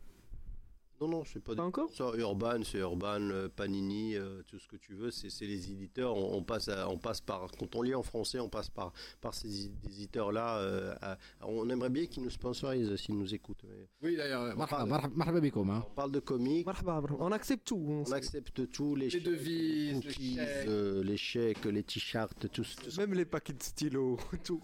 Non, 1.01 1.09
non, 1.09 1.25
c'est 1.25 1.43
pas, 1.43 1.55
Pas 1.55 1.63
encore? 1.63 1.91
ça, 1.95 2.13
Urban, 2.19 2.61
c'est 2.63 2.79
Urban, 2.79 3.21
euh, 3.31 3.49
Panini, 3.49 4.17
euh, 4.17 4.43
tout 4.47 4.59
ce 4.59 4.69
que 4.69 4.77
tu 4.77 4.93
veux, 4.95 5.11
c'est 5.11 5.31
les 5.47 5.71
éditeurs. 5.73 6.15
On, 6.15 6.37
on 6.37 6.43
passe, 6.43 6.69
à- 6.69 6.91
on 6.91 6.99
passe 6.99 7.23
par, 7.23 7.51
quand 7.59 7.75
on 7.75 7.81
lit 7.81 7.95
en 7.95 8.03
français, 8.03 8.39
on 8.39 8.51
passe 8.51 8.69
par, 8.69 8.93
par 9.23 9.33
ces 9.33 9.67
é- 9.67 9.71
éditeurs-là. 9.87 10.59
euh, 10.59 10.95
à- 11.01 11.17
on 11.43 11.69
aimerait 11.71 11.89
bien 11.89 12.05
qu'ils 12.05 12.23
nous 12.23 12.29
sponsorisent 12.31 12.95
s'ils 12.97 13.17
nous 13.17 13.35
écoutent. 13.35 13.63
mais 13.65 13.89
Oui, 14.11 14.17
d'ailleurs, 14.17 14.43
On 14.43 14.61
hein. 15.71 15.85
on 15.87 15.95
parle 15.95 16.13
de 16.13 16.21
comics. 16.21 16.67
On 17.19 17.33
accepte 17.33 17.67
tout. 17.67 17.83
on 17.89 18.03
on 18.07 18.13
accepte 18.13 18.71
tout, 18.71 18.95
les, 18.95 19.09
chèques, 19.09 19.23
devises, 19.23 19.95
les 19.95 20.01
cookies, 20.03 20.35
chèques. 20.37 20.69
euh, 20.69 21.03
les 21.03 21.17
chèques, 21.17 21.65
les 21.65 21.83
t-shirts, 21.83 22.39
tout, 22.41 22.63
tout. 22.63 22.67
Même 22.99 23.15
les 23.15 23.25
paquets 23.25 23.55
de 23.55 23.63
stylos, 23.63 24.19
tout. 24.45 24.63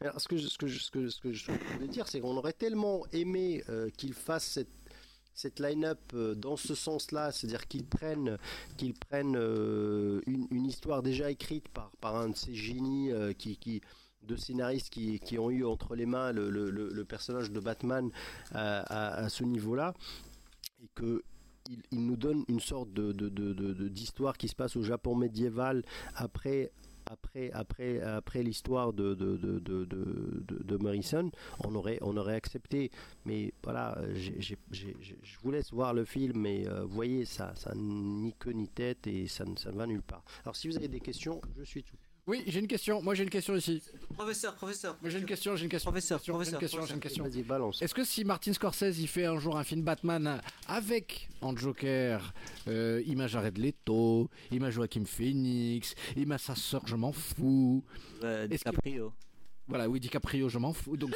Alors, 0.00 0.18
ce 0.20 0.26
que 0.26 0.38
je, 0.38 0.46
ce 0.48 0.56
que 0.56 0.66
je, 0.66 0.78
ce 0.78 0.90
que, 0.90 1.08
ce 1.10 1.20
que 1.20 1.32
je 1.34 1.50
voulais 1.74 1.88
dire, 1.88 2.08
c'est 2.08 2.20
qu'on 2.20 2.36
aurait 2.38 2.54
tellement 2.54 3.04
aimé 3.12 3.62
euh, 3.68 3.90
qu'ils 3.90 4.14
fassent 4.14 4.46
cette, 4.46 4.68
cette 5.40 5.58
line-up 5.58 5.98
euh, 6.12 6.34
dans 6.34 6.56
ce 6.56 6.74
sens-là, 6.74 7.32
c'est-à-dire 7.32 7.66
qu'ils 7.66 7.86
prennent, 7.86 8.36
qu'ils 8.76 8.92
prennent 8.92 9.36
euh, 9.38 10.20
une, 10.26 10.66
histoire 10.66 11.02
déjà 11.02 11.30
écrite 11.30 11.66
par, 11.70 11.90
par 12.02 12.16
un 12.16 12.28
de 12.28 12.36
ces 12.36 12.54
génies 12.54 13.10
euh, 13.10 13.32
qui, 13.32 13.56
qui, 13.56 13.80
de 14.22 14.36
scénaristes 14.36 14.90
qui, 14.90 15.18
qui 15.18 15.38
ont 15.38 15.50
eu 15.50 15.64
entre 15.64 15.96
les 15.96 16.04
mains 16.04 16.32
le, 16.32 16.50
le- 16.50 17.04
personnage 17.06 17.50
de 17.50 17.58
Batman 17.58 18.10
à, 18.52 19.22
à- 19.24 19.28
ce 19.30 19.44
niveau-là 19.44 19.94
et 20.82 20.88
que 20.94 21.22
il, 21.70 21.82
il 21.90 22.04
nous 22.06 22.16
donne 22.16 22.44
une 22.48 22.60
sorte 22.60 22.92
de- 22.92 23.12
d'histoire 23.88 24.36
qui 24.36 24.48
se 24.48 24.54
passe 24.54 24.76
au 24.76 24.82
Japon 24.82 25.14
médiéval 25.14 25.82
après 26.16 26.70
après 27.10 27.50
après 27.52 28.00
après 28.00 28.42
l'histoire 28.42 28.92
de 28.92 29.14
de, 29.14 29.36
de, 29.36 29.58
de, 29.58 29.84
de- 29.84 30.76
Morrison 30.76 31.30
on 31.64 31.74
aurait 31.74 31.98
on 32.00 32.16
aurait 32.16 32.36
accepté. 32.36 32.90
Mais 33.26 33.52
voilà 33.62 33.98
je 34.14 34.54
vous 35.42 35.50
laisse 35.50 35.72
voir 35.72 35.92
le 35.92 36.04
film 36.04 36.38
mais 36.38 36.66
euh, 36.66 36.84
voyez 36.84 37.24
ça 37.24 37.52
ça 37.56 37.72
ni 37.74 38.32
queue 38.38 38.52
ni 38.52 38.68
tête 38.68 39.06
et 39.06 39.26
ça 39.26 39.44
ça 39.56 39.70
ne 39.72 39.76
va 39.76 39.86
nulle 39.86 40.02
part. 40.02 40.24
Alors 40.44 40.56
si 40.56 40.68
vous 40.68 40.76
avez 40.76 40.88
des 40.88 41.00
questions 41.00 41.40
je 41.58 41.64
suis 41.64 41.82
tout 41.82 41.96
Oui, 42.30 42.44
j'ai 42.46 42.60
une 42.60 42.68
question. 42.68 43.02
Moi, 43.02 43.16
j'ai 43.16 43.24
une 43.24 43.30
question 43.30 43.56
ici. 43.56 43.82
Professeur, 44.14 44.54
professeur. 44.54 44.96
Moi, 45.02 45.10
j'ai 45.10 45.18
une 45.18 45.24
question, 45.26 45.56
j'ai 45.56 45.64
une 45.64 45.68
question. 45.68 45.90
Professeur, 45.90 46.20
J'ai 46.22 46.30
une 46.30 46.34
professeur, 46.34 46.60
question, 46.60 46.86
j'ai 46.86 46.94
une 46.94 47.00
question. 47.00 47.24
vas-y 47.24 47.42
balance 47.42 47.82
Est-ce 47.82 47.92
que 47.92 48.04
si 48.04 48.24
Martin 48.24 48.52
Scorsese 48.52 49.00
il 49.00 49.08
fait 49.08 49.24
un 49.24 49.40
jour 49.40 49.58
un 49.58 49.64
film 49.64 49.82
Batman 49.82 50.40
avec 50.68 51.28
en 51.40 51.56
Joker 51.56 52.32
euh, 52.68 53.02
image 53.04 53.32
Jared 53.32 53.58
Leto, 53.58 54.30
image 54.52 54.74
Joaquin 54.74 55.04
Phoenix, 55.04 55.96
image 56.16 56.42
sa 56.42 56.54
sœur, 56.54 56.86
je 56.86 56.94
m'en 56.94 57.10
fous. 57.10 57.82
Euh, 58.22 58.46
DiCaprio. 58.46 59.12
Voilà, 59.70 59.88
oui, 59.88 60.00
DiCaprio, 60.00 60.48
je 60.50 60.58
m'en 60.58 60.72
fous. 60.74 60.96
Donc 60.98 61.14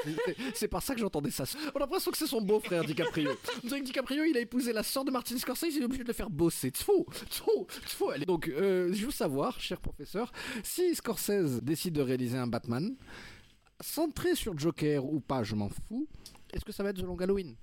c'est- 0.55 0.69
par 0.69 0.83
ça 0.83 0.95
que 0.95 1.01
j'entendais 1.01 1.31
ça. 1.31 1.45
On 1.75 1.77
a 1.77 1.81
l'impression 1.81 2.11
que 2.11 2.17
c'est 2.17 2.27
son 2.27 2.41
beau-frère, 2.41 2.85
DiCaprio. 2.85 3.31
Que 3.63 3.83
DiCaprio, 3.85 4.25
il 4.25 4.37
a 4.37 4.41
épousé 4.41 4.73
la 4.73 4.83
sœur 4.83 5.05
de 5.05 5.11
Martin 5.11 5.37
Scorsese, 5.37 5.75
il 5.75 5.83
est 5.83 5.85
obligé 5.85 6.03
de 6.05 6.09
le 6.09 6.15
faire 6.15 6.31
bosser. 6.31 6.73
Faux, 6.75 7.07
c'est 7.13 7.29
faux. 7.93 8.11
Allez. 8.11 8.25
Donc, 8.27 8.49
euh, 8.49 8.93
je 8.95 9.05
veux 9.05 9.11
savoir, 9.11 9.61
cher 9.61 9.81
professeur, 9.81 10.33
si 10.63 10.95
Scorsese 10.95 11.61
décide 11.63 11.95
de 11.95 12.01
réaliser 12.01 12.39
un 12.39 12.47
Batman, 12.47 12.95
centré 13.81 14.35
sur 14.35 14.57
Joker 14.59 15.05
ou 15.05 15.21
pas, 15.21 15.43
je 15.43 15.55
m'en 15.55 15.69
fous, 15.69 16.07
est-ce 16.53 16.65
que 16.65 16.73
ça 16.73 16.83
va 16.83 16.91
être 16.91 16.99
The 16.99 17.03
Long 17.05 17.17
Halloween? 17.19 17.57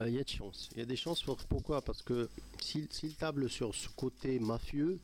Euh, 0.00 0.08
Il 0.08 0.14
y 0.14 0.18
a 0.20 0.24
de 0.24 0.28
chances. 0.28 0.68
Il 0.72 0.78
y 0.78 0.82
a 0.82 0.86
des 0.86 0.96
chances. 0.96 1.22
pour- 1.22 1.36
Pourquoi? 1.36 1.82
Parce 1.82 2.02
que 2.02 2.28
s'il 2.60 2.88
table 3.16 3.50
sur 3.50 3.74
ce 3.74 3.88
côté 3.88 4.38
mafieux, 4.38 4.98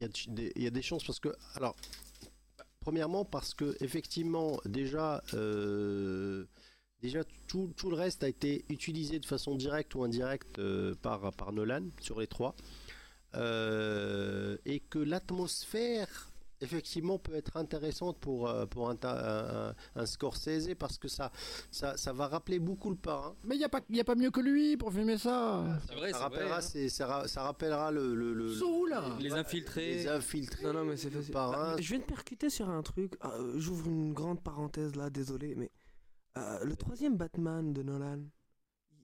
il 0.00 0.52
y 0.56 0.66
a 0.66 0.70
des 0.70 0.82
chances 0.82 1.04
parce 1.04 1.20
que, 1.20 1.28
alors, 1.54 1.76
premièrement 2.82 3.24
parce 3.24 3.54
que 3.54 3.76
effectivement 3.80 4.60
déjà, 4.66 5.22
euh, 5.34 6.44
déjà 7.00 7.22
tout, 7.46 7.72
le 7.88 7.94
reste 7.94 8.22
a 8.24 8.28
été 8.28 8.64
utilisé 8.68 9.18
de 9.18 9.26
façon 9.26 9.54
directe 9.54 9.94
ou 9.94 10.04
indirecte 10.04 10.58
euh, 10.58 10.94
par 11.00 11.32
par 11.32 11.52
Nolan 11.52 11.84
sur 12.00 12.20
les 12.20 12.26
trois, 12.26 12.54
Euh, 13.34 14.58
et 14.66 14.80
que 14.80 14.98
l'atmosphère 14.98 16.31
effectivement 16.62 17.18
peut 17.18 17.34
être 17.34 17.56
intéressante 17.56 18.18
pour 18.18 18.48
euh, 18.48 18.64
pour 18.66 18.88
un, 18.88 18.96
un, 19.02 19.74
un 19.96 20.06
Scorsese 20.06 20.74
parce 20.78 20.96
que 20.98 21.08
ça 21.08 21.30
ça, 21.70 21.96
ça 21.96 22.12
va 22.12 22.28
rappeler 22.28 22.58
beaucoup 22.58 22.90
le 22.90 22.96
parrain. 22.96 23.34
Mais 23.44 23.56
il 23.56 23.58
n'y 23.58 23.64
a, 23.64 23.68
pas- 23.68 23.80
y 23.90 24.00
a 24.00 24.04
pas 24.04 24.14
mieux 24.14 24.30
que 24.30 24.40
lui 24.40 24.76
pour 24.76 24.92
filmer 24.92 25.18
ça. 25.18 25.64
C'est 25.88 25.94
vrai, 25.94 26.12
ça 26.12 26.18
rappellera, 26.20 26.60
vrai, 26.60 26.84
hein. 26.84 26.88
ça, 26.88 27.28
ça 27.28 27.42
rappellera 27.42 27.90
le, 27.90 28.14
le, 28.14 28.32
le- 28.32 28.52
Sous, 28.54 28.86
là. 28.86 29.16
Les 29.20 29.32
infiltrés. 29.32 29.94
les 29.94 30.08
infiltrés. 30.08 30.64
Non, 30.64 30.72
non, 30.72 30.84
mais 30.84 30.96
c'est 30.96 31.10
facile. 31.10 31.32
Parrain. 31.32 31.74
Bah, 31.74 31.80
je 31.80 31.88
viens 31.88 31.98
de 31.98 32.04
percuter 32.04 32.48
sur 32.50 32.68
un 32.70 32.82
truc. 32.82 33.14
Ah, 33.20 33.32
euh, 33.38 33.58
J'ouvre 33.58 33.86
une 33.88 34.12
grande 34.12 34.40
parenthèse 34.42 34.94
là, 34.96 35.10
désolé, 35.10 35.54
mais 35.56 35.70
euh, 36.38 36.64
le 36.64 36.76
troisième 36.76 37.16
Batman 37.16 37.72
de 37.72 37.82
Nolan, 37.82 38.20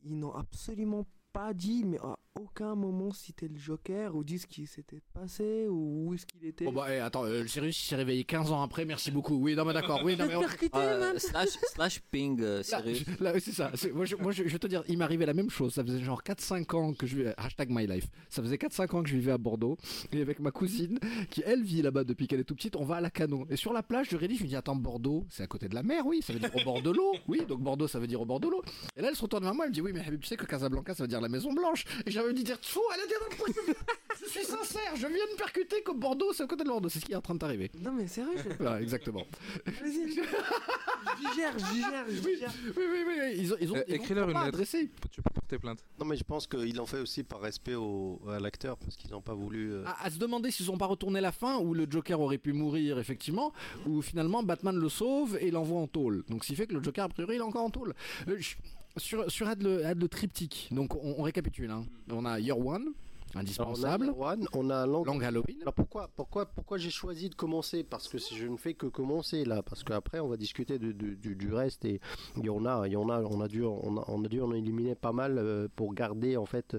ils 0.05 0.16
n'ont 0.18 0.35
absolument 0.35 1.06
pas 1.32 1.52
dit, 1.52 1.85
mais 1.85 1.98
à 1.98 2.16
aucun 2.40 2.74
moment 2.74 3.12
cité 3.12 3.48
le 3.48 3.56
Joker 3.56 4.15
ou 4.15 4.24
dit 4.24 4.39
ce 4.39 4.47
qui 4.47 4.66
s'était 4.66 5.01
passé 5.12 5.66
ou 5.69 6.09
où 6.09 6.15
est-ce 6.15 6.27
qu'il 6.27 6.44
était. 6.47 6.65
Bon 6.65 6.73
bah 6.73 6.86
eh, 6.90 6.98
attends, 6.98 7.24
euh, 7.24 7.43
le 7.43 7.48
Sirius 7.48 7.77
s'est 7.77 7.97
réveillé 7.97 8.24
15 8.24 8.52
ans 8.52 8.62
après, 8.62 8.85
merci 8.85 9.10
beaucoup. 9.10 9.36
Oui, 9.36 9.55
non 9.55 9.65
mais 9.65 9.73
d'accord, 9.73 10.01
oui, 10.05 10.16
non 10.16 10.27
mais 10.27 10.36
on- 10.36 10.44
Euh, 10.74 11.19
slash, 11.19 11.48
slash 11.74 12.01
ping, 12.10 12.40
euh, 12.40 12.62
Là, 12.70 12.82
je- 12.86 13.23
là, 13.24 13.32
c'est 13.40 13.52
ça. 13.52 13.70
Moi, 13.93 14.05
je, 14.05 14.16
moi, 14.16 14.32
je, 14.32 14.44
je 14.44 14.48
vais 14.48 14.59
te 14.59 14.66
dire, 14.66 14.82
il 14.89 14.98
m'arrivait 14.98 15.27
la 15.27 15.35
même 15.35 15.51
chose. 15.51 15.74
Ça 15.74 15.85
faisait 15.85 16.01
genre 16.01 16.23
4-5 16.23 16.74
ans 16.77 16.93
que 16.94 17.06
je 17.06 17.16
vivais. 17.16 17.35
Hashtag 17.36 17.69
my 17.70 17.86
life. 17.86 18.06
Ça 18.28 18.43
faisait 18.43 18.56
4-5 18.56 18.97
ans 18.97 19.02
que 19.02 19.09
je 19.09 19.16
vivais 19.16 19.32
à 19.32 19.39
Bordeaux. 19.39 19.77
Et 20.12 20.20
avec 20.20 20.40
ma 20.40 20.51
cousine, 20.51 20.98
qui 21.31 21.43
elle 21.44 21.62
vit 21.62 21.82
là-bas 21.82 22.05
depuis 22.05 22.27
qu'elle 22.28 22.40
est 22.40 22.44
tout 22.44 22.55
petite, 22.55 22.77
on 22.77 22.85
va 22.85 22.97
à 22.97 23.01
la 23.01 23.10
Canon. 23.10 23.47
Et 23.51 23.56
sur 23.56 23.73
la 23.73 23.82
plage, 23.82 24.09
je 24.10 24.16
rédige, 24.16 24.39
je 24.39 24.44
me 24.44 24.48
dis, 24.48 24.56
attends, 24.56 24.77
Bordeaux, 24.77 25.27
c'est 25.31 25.43
à 25.43 25.47
côté 25.47 25.69
de 25.69 25.74
la 25.74 25.82
mer, 25.82 26.06
oui. 26.06 26.20
Ça 26.23 26.32
veut 26.32 26.39
dire 26.39 26.55
au 26.55 26.62
bord 26.65 26.82
de 26.82 26.90
l'eau. 26.90 27.15
Oui, 27.27 27.43
donc 27.47 27.60
Bordeaux, 27.60 27.89
ça 27.89 27.98
veut 27.98 28.06
dire 28.06 28.20
au 28.20 28.27
bord 28.27 28.40
de 28.40 28.48
l'eau. 28.48 28.62
Et 28.97 29.02
là, 29.02 29.09
elle 29.09 29.16
se 29.16 29.23
retourne 29.23 29.43
vers 29.44 29.55
moi, 29.55 29.65
elle 29.65 29.70
me 29.70 29.74
dit, 29.74 29.81
oui, 29.81 29.93
mais 29.93 30.05
tu 30.20 30.27
sais 30.27 30.36
que 30.36 30.47
Casablanca, 30.47 30.94
ça 30.94 31.05
veut 31.05 31.09
dire 31.09 31.20
la 31.20 31.28
Maison 31.28 31.52
Blanche. 31.52 31.85
Et 32.06 32.10
j'avais 32.10 32.28
dit 32.33 32.45
dire, 32.45 32.59
fou, 32.63 32.81
elle 32.95 33.01
a 33.01 33.07
dit 33.07 33.13
n'importe 33.13 33.53
quoi. 33.55 33.75
Je 34.21 34.27
suis 34.31 34.45
sincère, 34.45 34.95
je 34.97 35.07
viens 35.07 35.27
de 35.33 35.37
percuter 35.37 35.83
que 35.83 35.93
Bordeaux, 35.93 36.33
c'est 36.33 36.43
à 36.43 36.47
côté 36.47 36.65
de 36.65 36.69
Bordeaux. 36.69 36.89
C'est 36.89 37.01
ce 37.01 37.05
qui 37.05 37.13
est 37.13 37.17
en 37.17 37.21
train 37.23 37.35
de 37.35 37.39
t'arriver. 37.39 37.71
Non, 37.81 37.93
mais 37.93 38.07
sérieux, 38.09 38.33
je... 38.37 38.55
Voilà, 38.63 38.81
exactement. 38.83 39.25
Vas-y, 39.67 40.09
je 40.13 40.21
je 40.21 41.29
digère, 41.31 41.59
je 41.59 41.73
digère, 41.73 42.05
je 42.09 42.21
digère. 42.21 42.53
Oui, 42.65 42.73
oui, 42.91 43.05
oui, 43.07 43.15
oui. 43.21 43.35
Ils 43.39 43.53
ont, 43.53 43.57
ils 43.61 43.73
ont, 43.73 43.77
Euh, 43.77 43.83
ils 43.89 43.93
ont 43.93 43.97
Écris-leur 43.97 44.27
pas 44.33 44.33
une 44.47 44.47
lettre. 44.47 44.65
Tu 45.11 45.23
peux 45.23 45.31
porter 45.33 45.59
plainte. 45.59 45.79
Non, 45.99 46.05
mais 46.07 46.17
je 46.17 46.25
pense 46.25 46.47
qu'il 46.47 46.79
en 46.81 46.87
fait 46.87 46.99
aussi 47.01 47.23
par 47.23 47.41
respect 47.41 47.75
au, 47.75 48.21
à 48.29 48.39
l'acteur 48.41 48.77
parce 48.79 48.97
qu'ils 48.97 49.11
n'ont 49.11 49.23
pas 49.23 49.35
voulu. 49.35 49.73
euh, 49.73 49.85
à, 49.87 50.07
à 50.07 50.11
se 50.11 50.19
demander 50.19 50.51
s'ils 50.51 50.67
n'ont 50.67 50.79
pas 50.79 50.87
retourné 50.87 51.21
la 51.21 51.33
fin 51.33 51.59
où 51.59 51.73
le 51.75 51.87
Joker 51.89 52.21
aurait 52.21 52.39
pu 52.39 52.53
mourir 52.53 52.99
effectivement, 52.99 53.53
où 53.87 54.03
finalement 54.03 54.43
Batman 54.43 54.77
le 54.77 54.89
sauve 54.89 55.39
et 55.41 55.51
l'envoie 55.51 55.81
en 55.81 55.87
tôle. 55.87 56.25
Donc 56.29 56.45
ce 56.45 56.49
qui 56.49 56.57
fait 56.57 56.67
que 56.67 56.75
le 56.75 56.83
Joker 56.83 57.05
a 57.05 57.09
priori 57.09 57.37
il 57.37 57.39
est 57.39 57.43
encore 57.43 57.65
en 57.65 57.71
tôle. 57.71 57.95
Euh, 58.29 58.37
je- 58.39 58.57
sur 58.99 59.31
sur 59.31 59.49
Ad 59.49 59.62
le, 59.62 59.85
Ad 59.87 60.01
le 60.01 60.09
triptyque, 60.09 60.69
donc 60.70 60.95
on, 60.97 61.16
on 61.19 61.23
récapitule. 61.23 61.70
hein. 61.70 61.85
On 62.11 62.25
a 62.25 62.39
Year 62.41 62.59
One, 62.59 62.93
indispensable. 63.35 64.05
Alors, 64.05 64.19
on 64.19 64.23
a 64.23 64.33
One, 64.33 64.47
on 64.55 64.70
a 64.70 64.87
Long, 64.87 65.05
Long 65.05 65.20
Halloween. 65.20 65.59
Alors 65.61 65.75
pourquoi, 65.75 66.09
pourquoi, 66.16 66.47
pourquoi 66.47 66.79
j'ai 66.79 66.89
choisi 66.91 67.29
de 67.29 67.35
commencer? 67.35 67.85
Parce 67.85 68.09
que 68.09 68.16
si 68.19 68.35
je 68.37 68.47
ne 68.47 68.57
fais 68.57 68.73
que 68.75 68.87
commencer 68.87 69.45
là, 69.45 69.62
parce 69.62 69.85
qu'après 69.85 70.19
on 70.20 70.29
va 70.29 70.37
discuter 70.39 70.79
de- 70.79 70.93
de- 70.93 71.15
du, 71.15 71.35
du 71.37 71.53
reste 71.53 71.85
et 71.85 72.01
il 72.39 72.45
y 72.47 72.49
en 72.51 72.65
a, 72.65 72.87
il 72.87 72.93
y 72.93 72.97
en 72.97 73.09
a, 73.11 73.20
on 73.23 73.41
a 73.43 73.49
dû, 73.49 73.62
on 73.65 73.99
a, 73.99 74.05
on 74.09 74.25
a 74.25 74.29
dû 74.29 74.41
en 74.41 74.53
éliminer 74.55 74.95
pas 74.95 75.12
mal 75.12 75.37
euh, 75.39 75.69
pour 75.77 75.93
garder 75.93 76.37
en 76.39 76.47
fait 76.47 76.77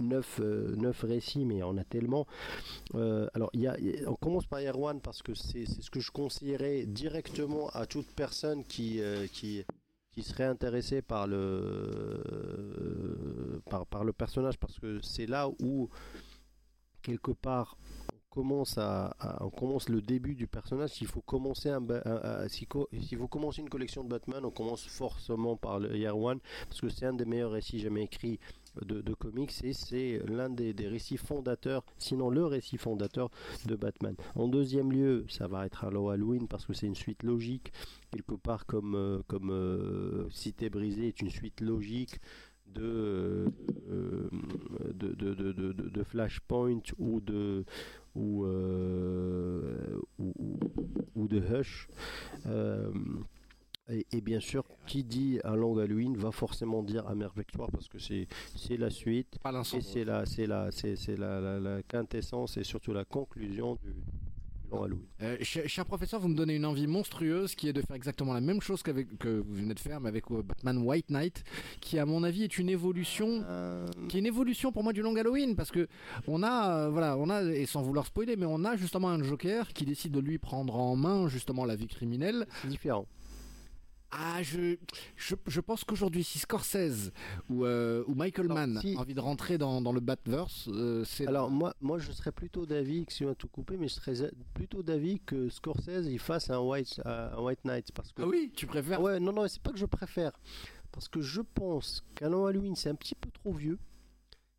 neuf, 0.00 0.38
euh, 0.40 0.74
neuf 0.76 1.02
récits, 1.02 1.44
mais 1.44 1.62
on 1.62 1.76
a 1.76 1.84
tellement. 1.84 2.26
Euh, 2.94 3.26
alors 3.34 3.50
il 3.52 3.60
y 3.60 3.66
a, 3.66 3.76
on 4.06 4.14
commence 4.14 4.46
par 4.46 4.60
Year 4.62 4.78
One 4.80 5.00
parce 5.02 5.22
que 5.22 5.34
c'est 5.34 5.66
c'est 5.66 5.82
ce 5.82 5.90
que 5.90 6.00
je 6.00 6.10
conseillerais 6.10 6.86
directement 6.86 7.68
à 7.70 7.84
toute 7.86 8.06
personne 8.12 8.64
qui, 8.64 9.00
euh, 9.00 9.26
qui 9.26 9.64
qui 10.14 10.22
serait 10.22 10.44
intéressée 10.44 11.02
par 11.02 11.26
le 11.26 12.22
par, 13.68 13.86
par 13.86 14.04
le 14.04 14.12
personnage 14.12 14.58
parce 14.58 14.78
que 14.78 15.00
c'est 15.02 15.26
là 15.26 15.48
où 15.60 15.88
quelque 17.02 17.32
part 17.32 17.76
on 18.12 18.34
commence 18.42 18.78
à, 18.78 19.14
on 19.40 19.50
commence 19.50 19.88
le 19.88 20.00
début 20.02 20.34
du 20.34 20.48
personnage. 20.48 20.90
S'il 20.90 21.06
faut 21.06 21.20
commencer 21.20 21.68
un, 21.68 21.80
ba- 21.80 22.02
un- 22.04 22.42
un- 22.44 22.48
s'il 22.48 22.66
co- 22.66 22.88
s'il 23.00 23.16
faut 23.16 23.28
commencer 23.28 23.60
une 23.60 23.68
collection 23.68 24.02
de 24.02 24.08
Batman 24.08 24.44
on 24.44 24.50
commence 24.50 24.84
forcément 24.86 25.56
par 25.56 25.78
le 25.78 25.96
Year 25.96 26.16
One 26.18 26.40
parce 26.68 26.80
que 26.80 26.88
c'est 26.88 27.06
un 27.06 27.12
des 27.14 27.24
meilleurs 27.26 27.52
récits 27.52 27.78
jamais 27.78 28.02
écrits 28.04 28.40
de, 28.82 29.14
comics 29.14 29.52
et 29.62 29.72
c'est 29.72 30.18
l'un 30.26 30.50
des, 30.50 30.74
des 30.74 30.88
récits 30.88 31.16
fondateurs 31.16 31.84
sinon 31.96 32.28
le 32.28 32.44
récit 32.44 32.76
fondateur 32.76 33.30
de 33.66 33.76
Batman. 33.76 34.16
En 34.34 34.48
deuxième 34.48 34.90
lieu 34.90 35.24
ça 35.28 35.46
va 35.46 35.64
être 35.66 35.84
Hello 35.84 36.08
Halloween 36.10 36.48
parce 36.48 36.66
que 36.66 36.72
c'est 36.72 36.88
une 36.88 36.96
suite 36.96 37.22
logique 37.22 37.72
quelque 38.14 38.34
part 38.34 38.66
comme 38.66 38.94
euh, 38.94 39.20
comme 39.26 39.50
euh, 39.50 40.28
Cité 40.30 40.70
brisée 40.70 41.08
est 41.08 41.20
une 41.20 41.30
suite 41.30 41.60
logique 41.60 42.20
de, 42.66 43.46
euh, 43.90 44.28
de, 44.94 45.12
de, 45.12 45.34
de, 45.34 45.72
de, 45.72 46.02
Flashpoint 46.02 46.80
ou 46.98 47.20
de 47.20 47.64
ou, 48.14 48.44
euh, 48.44 50.00
ou, 50.18 51.28
de 51.28 51.40
Hush. 51.40 51.88
Euh, 52.46 52.90
et, 53.88 54.06
et 54.12 54.20
bien 54.20 54.40
sûr, 54.40 54.64
qui 54.86 55.04
dit 55.04 55.40
un 55.44 55.56
long 55.56 55.76
Halloween 55.76 56.16
va 56.16 56.32
forcément 56.32 56.82
dire 56.82 57.06
Amère 57.06 57.34
Victoire 57.36 57.70
parce 57.70 57.88
que 57.88 57.98
c'est 57.98 58.26
la 58.76 58.90
suite 58.90 59.38
Pas 59.42 59.52
et 59.74 59.80
c'est 59.80 60.04
la 60.04 60.24
la, 60.24 61.40
la, 61.40 61.60
la 61.60 61.82
quintessence 61.82 62.56
et 62.56 62.64
surtout 62.64 62.92
la 62.92 63.04
conclusion 63.04 63.74
du, 63.76 63.94
Halloween. 64.82 65.04
Euh, 65.22 65.36
cher, 65.42 65.68
cher 65.68 65.84
professeur, 65.86 66.20
vous 66.20 66.28
me 66.28 66.34
donnez 66.34 66.56
une 66.56 66.66
envie 66.66 66.86
monstrueuse 66.86 67.54
qui 67.54 67.68
est 67.68 67.72
de 67.72 67.80
faire 67.80 67.96
exactement 67.96 68.32
la 68.32 68.40
même 68.40 68.60
chose 68.60 68.82
qu'avec 68.82 69.18
que 69.18 69.40
vous 69.40 69.54
venez 69.54 69.74
de 69.74 69.80
faire, 69.80 70.00
mais 70.00 70.08
avec 70.08 70.30
euh, 70.30 70.42
Batman 70.42 70.78
White 70.78 71.10
Knight, 71.10 71.44
qui 71.80 71.98
à 71.98 72.06
mon 72.06 72.24
avis 72.24 72.44
est 72.44 72.58
une 72.58 72.68
évolution, 72.68 73.44
qui 74.08 74.16
est 74.16 74.20
une 74.20 74.26
évolution 74.26 74.72
pour 74.72 74.82
moi 74.82 74.92
du 74.92 75.02
Long 75.02 75.16
Halloween, 75.16 75.56
parce 75.56 75.70
que 75.70 75.88
on 76.26 76.42
a, 76.42 76.84
euh, 76.84 76.90
voilà, 76.90 77.16
on 77.16 77.30
a 77.30 77.42
et 77.42 77.66
sans 77.66 77.82
vouloir 77.82 78.06
spoiler, 78.06 78.36
mais 78.36 78.46
on 78.46 78.64
a 78.64 78.76
justement 78.76 79.08
un 79.08 79.22
Joker 79.22 79.68
qui 79.72 79.84
décide 79.84 80.12
de 80.12 80.20
lui 80.20 80.38
prendre 80.38 80.76
en 80.76 80.96
main 80.96 81.28
justement 81.28 81.64
la 81.64 81.76
vie 81.76 81.86
criminelle. 81.86 82.46
C'est 82.62 82.68
différent. 82.68 83.06
Ah, 84.16 84.42
je, 84.44 84.76
je, 85.16 85.34
je 85.46 85.60
pense 85.60 85.82
qu'aujourd'hui, 85.82 86.22
si 86.22 86.38
Scorsese 86.38 87.10
ou, 87.50 87.64
euh, 87.64 88.04
ou 88.06 88.14
Michael 88.14 88.44
Alors, 88.46 88.56
Mann 88.58 88.78
si- 88.80 88.94
a 88.96 89.00
envie 89.00 89.14
de 89.14 89.20
rentrer 89.20 89.58
dans, 89.58 89.82
dans 89.82 89.92
le 89.92 89.98
Batverse, 89.98 90.68
euh, 90.68 91.04
c'est 91.04 91.26
Alors 91.26 91.50
moi, 91.50 91.74
moi 91.80 91.98
je 91.98 92.12
serais 92.12 92.30
plutôt 92.30 92.64
d'avis, 92.64 93.06
que 93.06 93.12
si 93.12 93.24
on 93.24 93.30
a 93.30 93.34
tout 93.34 93.48
coupé, 93.48 93.76
mais 93.76 93.88
je 93.88 93.94
serais 93.94 94.30
plutôt 94.54 94.84
d'avis 94.84 95.18
que 95.18 95.48
Scorsese 95.48 96.06
il 96.06 96.20
fasse 96.20 96.48
un 96.50 96.60
White, 96.60 97.00
un 97.04 97.40
White 97.40 97.64
Knight 97.64 97.90
parce 97.92 98.12
que 98.12 98.22
Ah 98.22 98.26
oui, 98.28 98.52
tu 98.54 98.66
préfères 98.68 99.00
Ouais, 99.02 99.18
non, 99.18 99.32
non, 99.32 99.48
c'est 99.48 99.60
pas 99.62 99.72
que 99.72 99.78
je 99.78 99.86
préfère. 99.86 100.30
Parce 100.92 101.08
que 101.08 101.20
je 101.20 101.40
pense 101.40 102.04
qu'un 102.14 102.28
Long 102.28 102.46
Halloween, 102.46 102.76
c'est 102.76 102.90
un 102.90 102.94
petit 102.94 103.16
peu 103.16 103.30
trop 103.32 103.52
vieux. 103.52 103.78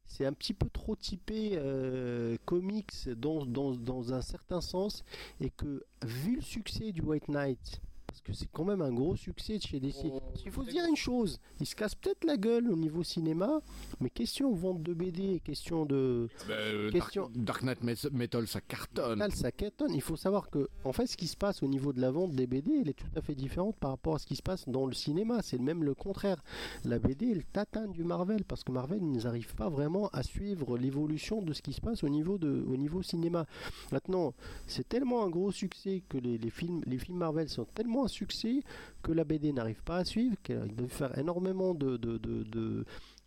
c'est 0.05 0.25
un 0.25 0.33
petit 0.33 0.53
peu 0.53 0.69
trop 0.69 0.97
typé 0.97 1.51
euh, 1.53 2.35
comics 2.43 2.91
dans, 3.15 3.45
dans, 3.45 3.71
dans 3.73 4.13
un 4.13 4.21
certain 4.21 4.59
sens 4.59 5.03
et 5.39 5.49
que 5.49 5.83
vu 6.05 6.35
le 6.35 6.41
succès 6.41 6.91
du 6.91 7.01
White 7.01 7.29
Knight 7.29 7.79
que 8.25 8.33
c'est 8.33 8.49
quand 8.51 8.65
même 8.65 8.81
un 8.81 8.91
gros 8.91 9.15
succès 9.15 9.57
de 9.57 9.61
chez 9.61 9.79
DC. 9.79 10.05
Oh, 10.05 10.19
Il 10.45 10.51
faut 10.51 10.63
se 10.63 10.71
dire 10.71 10.85
une 10.85 10.95
chose, 10.95 11.39
il 11.59 11.65
se 11.67 11.75
casse 11.75 11.93
peut-être 11.95 12.23
la 12.25 12.37
gueule 12.37 12.69
au 12.69 12.75
niveau 12.75 13.03
cinéma, 13.03 13.61
mais 13.99 14.09
question 14.09 14.51
vente 14.53 14.81
de 14.81 14.93
BD, 14.93 15.39
question 15.41 15.85
de 15.85 16.27
Bah, 16.47 16.55
euh, 16.55 16.91
question 16.91 17.29
Dark, 17.35 17.63
Dark 17.63 17.83
Knight 17.83 18.11
Metal, 18.11 18.47
ça 18.47 18.61
cartonne. 18.61 19.19
Metal, 19.19 19.31
ça 19.31 19.51
cartonne. 19.51 19.93
Il 19.93 20.01
faut 20.01 20.15
savoir 20.15 20.49
que, 20.49 20.67
en 20.83 20.91
fait, 20.91 21.05
ce 21.05 21.15
qui 21.15 21.27
se 21.27 21.37
passe 21.37 21.61
au 21.61 21.67
niveau 21.67 21.93
de 21.93 22.01
la 22.01 22.09
vente 22.09 22.31
des 22.31 22.47
BD, 22.47 22.79
elle 22.81 22.89
est 22.89 22.93
tout 22.93 23.05
à 23.15 23.21
fait 23.21 23.35
différente 23.35 23.75
par 23.77 23.91
rapport 23.91 24.15
à 24.15 24.19
ce 24.19 24.25
qui 24.25 24.35
se 24.35 24.41
passe 24.43 24.67
dans 24.67 24.87
le 24.87 24.93
cinéma. 24.93 25.41
C'est 25.43 25.59
même 25.59 25.83
le 25.83 25.93
contraire. 25.93 26.43
La 26.83 26.97
BD, 26.97 27.29
elle 27.31 27.45
tatane 27.45 27.91
du 27.91 28.03
Marvel 28.03 28.43
parce 28.43 28.63
que 28.63 28.71
Marvel 28.71 29.01
ils 29.03 29.23
n'arrive 29.23 29.53
pas 29.53 29.69
vraiment 29.69 30.09
à 30.09 30.23
suivre 30.23 30.77
l'évolution 30.77 31.43
de 31.43 31.53
ce 31.53 31.61
qui 31.61 31.73
se 31.73 31.81
passe 31.81 32.03
au 32.03 32.09
niveau 32.09 32.39
de, 32.39 32.65
au 32.67 32.75
niveau 32.75 33.03
cinéma. 33.03 33.45
Maintenant, 33.91 34.33
c'est 34.65 34.89
tellement 34.89 35.23
un 35.23 35.29
gros 35.29 35.51
succès 35.51 36.01
que 36.09 36.17
les, 36.17 36.39
les 36.39 36.49
films, 36.49 36.81
les 36.87 36.97
films 36.97 37.19
Marvel 37.19 37.49
sont 37.49 37.65
tellement 37.65 38.05
un 38.05 38.07
succès 38.15 38.61
que 39.03 39.11
la 39.11 39.23
BD 39.23 39.51
n'arrive 39.53 39.83
pas 39.83 39.97
à 39.97 40.05
suivre. 40.05 40.35
Qu'ils 40.43 40.75
doivent 40.75 40.89
faire 40.89 41.17
énormément 41.17 41.73
de- 41.73 42.85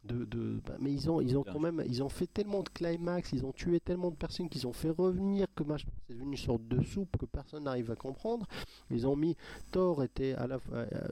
de, 0.09 0.24
de- 0.24 0.60
bah, 0.66 0.76
mais 0.80 0.93
ils 0.93 1.09
ont 1.10 1.20
ils 1.20 1.36
ont 1.36 1.44
quand 1.44 1.60
même 1.60 1.82
ils 1.86 2.02
ont 2.02 2.09
fait 2.09 2.26
tellement 2.26 2.62
de 2.62 2.68
climax 2.70 3.30
ils 3.32 3.44
ont 3.44 3.52
tué 3.52 3.78
tellement 3.80 4.10
de 4.10 4.16
personnes 4.16 4.48
qu'ils 4.48 4.66
ont 4.66 4.72
fait 4.72 4.90
revenir 4.90 5.47
que 5.55 5.62
machin 5.62 5.89
c'est 6.06 6.14
devenu 6.14 6.32
une 6.32 6.36
sorte 6.36 6.66
de 6.66 6.82
soupe 6.82 7.16
que 7.18 7.26
personne 7.26 7.64
n'arrive 7.64 7.90
à 7.90 7.97
comprendre 7.97 8.47
ils 8.90 9.06
ont 9.06 9.16
mis 9.16 9.36
Thor 9.70 10.02
était 10.02 10.32
à 10.35 10.47
la 10.47 10.59
fois 10.59 10.78
euh, 10.78 11.09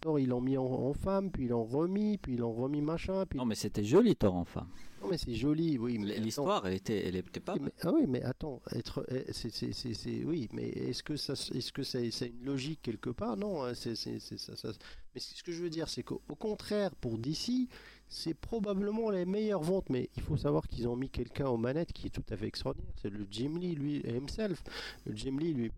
Thor 0.00 0.18
ils 0.18 0.28
l'ont 0.28 0.40
mis 0.40 0.56
en, 0.58 0.64
en 0.64 0.92
femme 0.92 1.30
puis 1.30 1.44
ils 1.44 1.48
l'ont 1.50 1.64
remis 1.64 2.18
puis 2.18 2.34
ils 2.34 2.38
l'ont 2.40 2.52
remis 2.52 2.82
machin 2.82 3.24
puis 3.26 3.38
Non, 3.38 3.44
mais 3.46 3.54
c'était 3.54 3.84
joli, 3.84 4.16
Thor, 4.16 4.34
enfin. 4.34 4.66
non 5.02 5.08
mais 5.10 5.18
c'est 5.18 5.34
joli 5.34 5.78
oui 5.78 5.98
mais 5.98 6.18
L'histoire, 6.18 6.66
elle 6.66 6.74
était, 6.74 7.06
elle 7.06 7.16
était 7.16 7.40
pas. 7.40 7.54
mais- 7.60 7.72
ah 7.82 7.92
oui, 7.92 8.04
mais 8.08 8.22
attends, 8.22 8.60
être, 8.72 9.04
eh, 9.10 9.32
c'est, 9.32 10.24
oui, 10.24 10.48
mais 10.52 10.68
est-ce 10.68 11.02
que 11.02 11.16
ça, 11.16 11.34
est-ce 11.34 11.72
que 11.72 11.82
c'est, 11.82 12.10
c'est 12.10 12.28
une 12.28 12.44
logique 12.44 12.80
quelque 12.82 13.10
part? 13.10 13.36
Non, 13.36 13.62
hein, 13.64 13.72
c'est, 13.74 13.94
ça, 13.96 14.56
ça- 14.56 14.68
Mais 15.14 15.20
ce 15.20 15.42
que 15.42 15.52
je 15.52 15.62
veux 15.62 15.70
dire, 15.70 15.88
c'est 15.88 16.02
qu'au 16.02 16.22
au 16.28 16.34
contraire, 16.34 16.94
pour 16.96 17.18
DC, 17.18 17.68
c'est 18.14 18.34
probablement 18.34 19.10
les 19.10 19.24
meilleures 19.24 19.62
ventes. 19.62 19.90
Mais 19.90 20.08
il 20.16 20.22
faut 20.22 20.36
savoir 20.36 20.66
qu'ils 20.68 20.86
ont 20.88 20.96
mis 20.96 21.10
quelqu'un 21.10 21.46
aux 21.48 21.56
manettes 21.56 21.92
qui 21.92 22.06
est 22.06 22.10
tout 22.10 22.22
à 22.30 22.36
fait 22.36 22.46
extraordinaire. 22.46 22.92
C'est 23.02 23.10
le 23.10 23.26
Jim 23.30 23.54
Lee, 23.58 23.74
lui, 23.74 24.02
himself. 24.06 24.62
Le 25.04 25.14
Jim 25.16 25.36
Lee, 25.38 25.52
lui, 25.52 25.70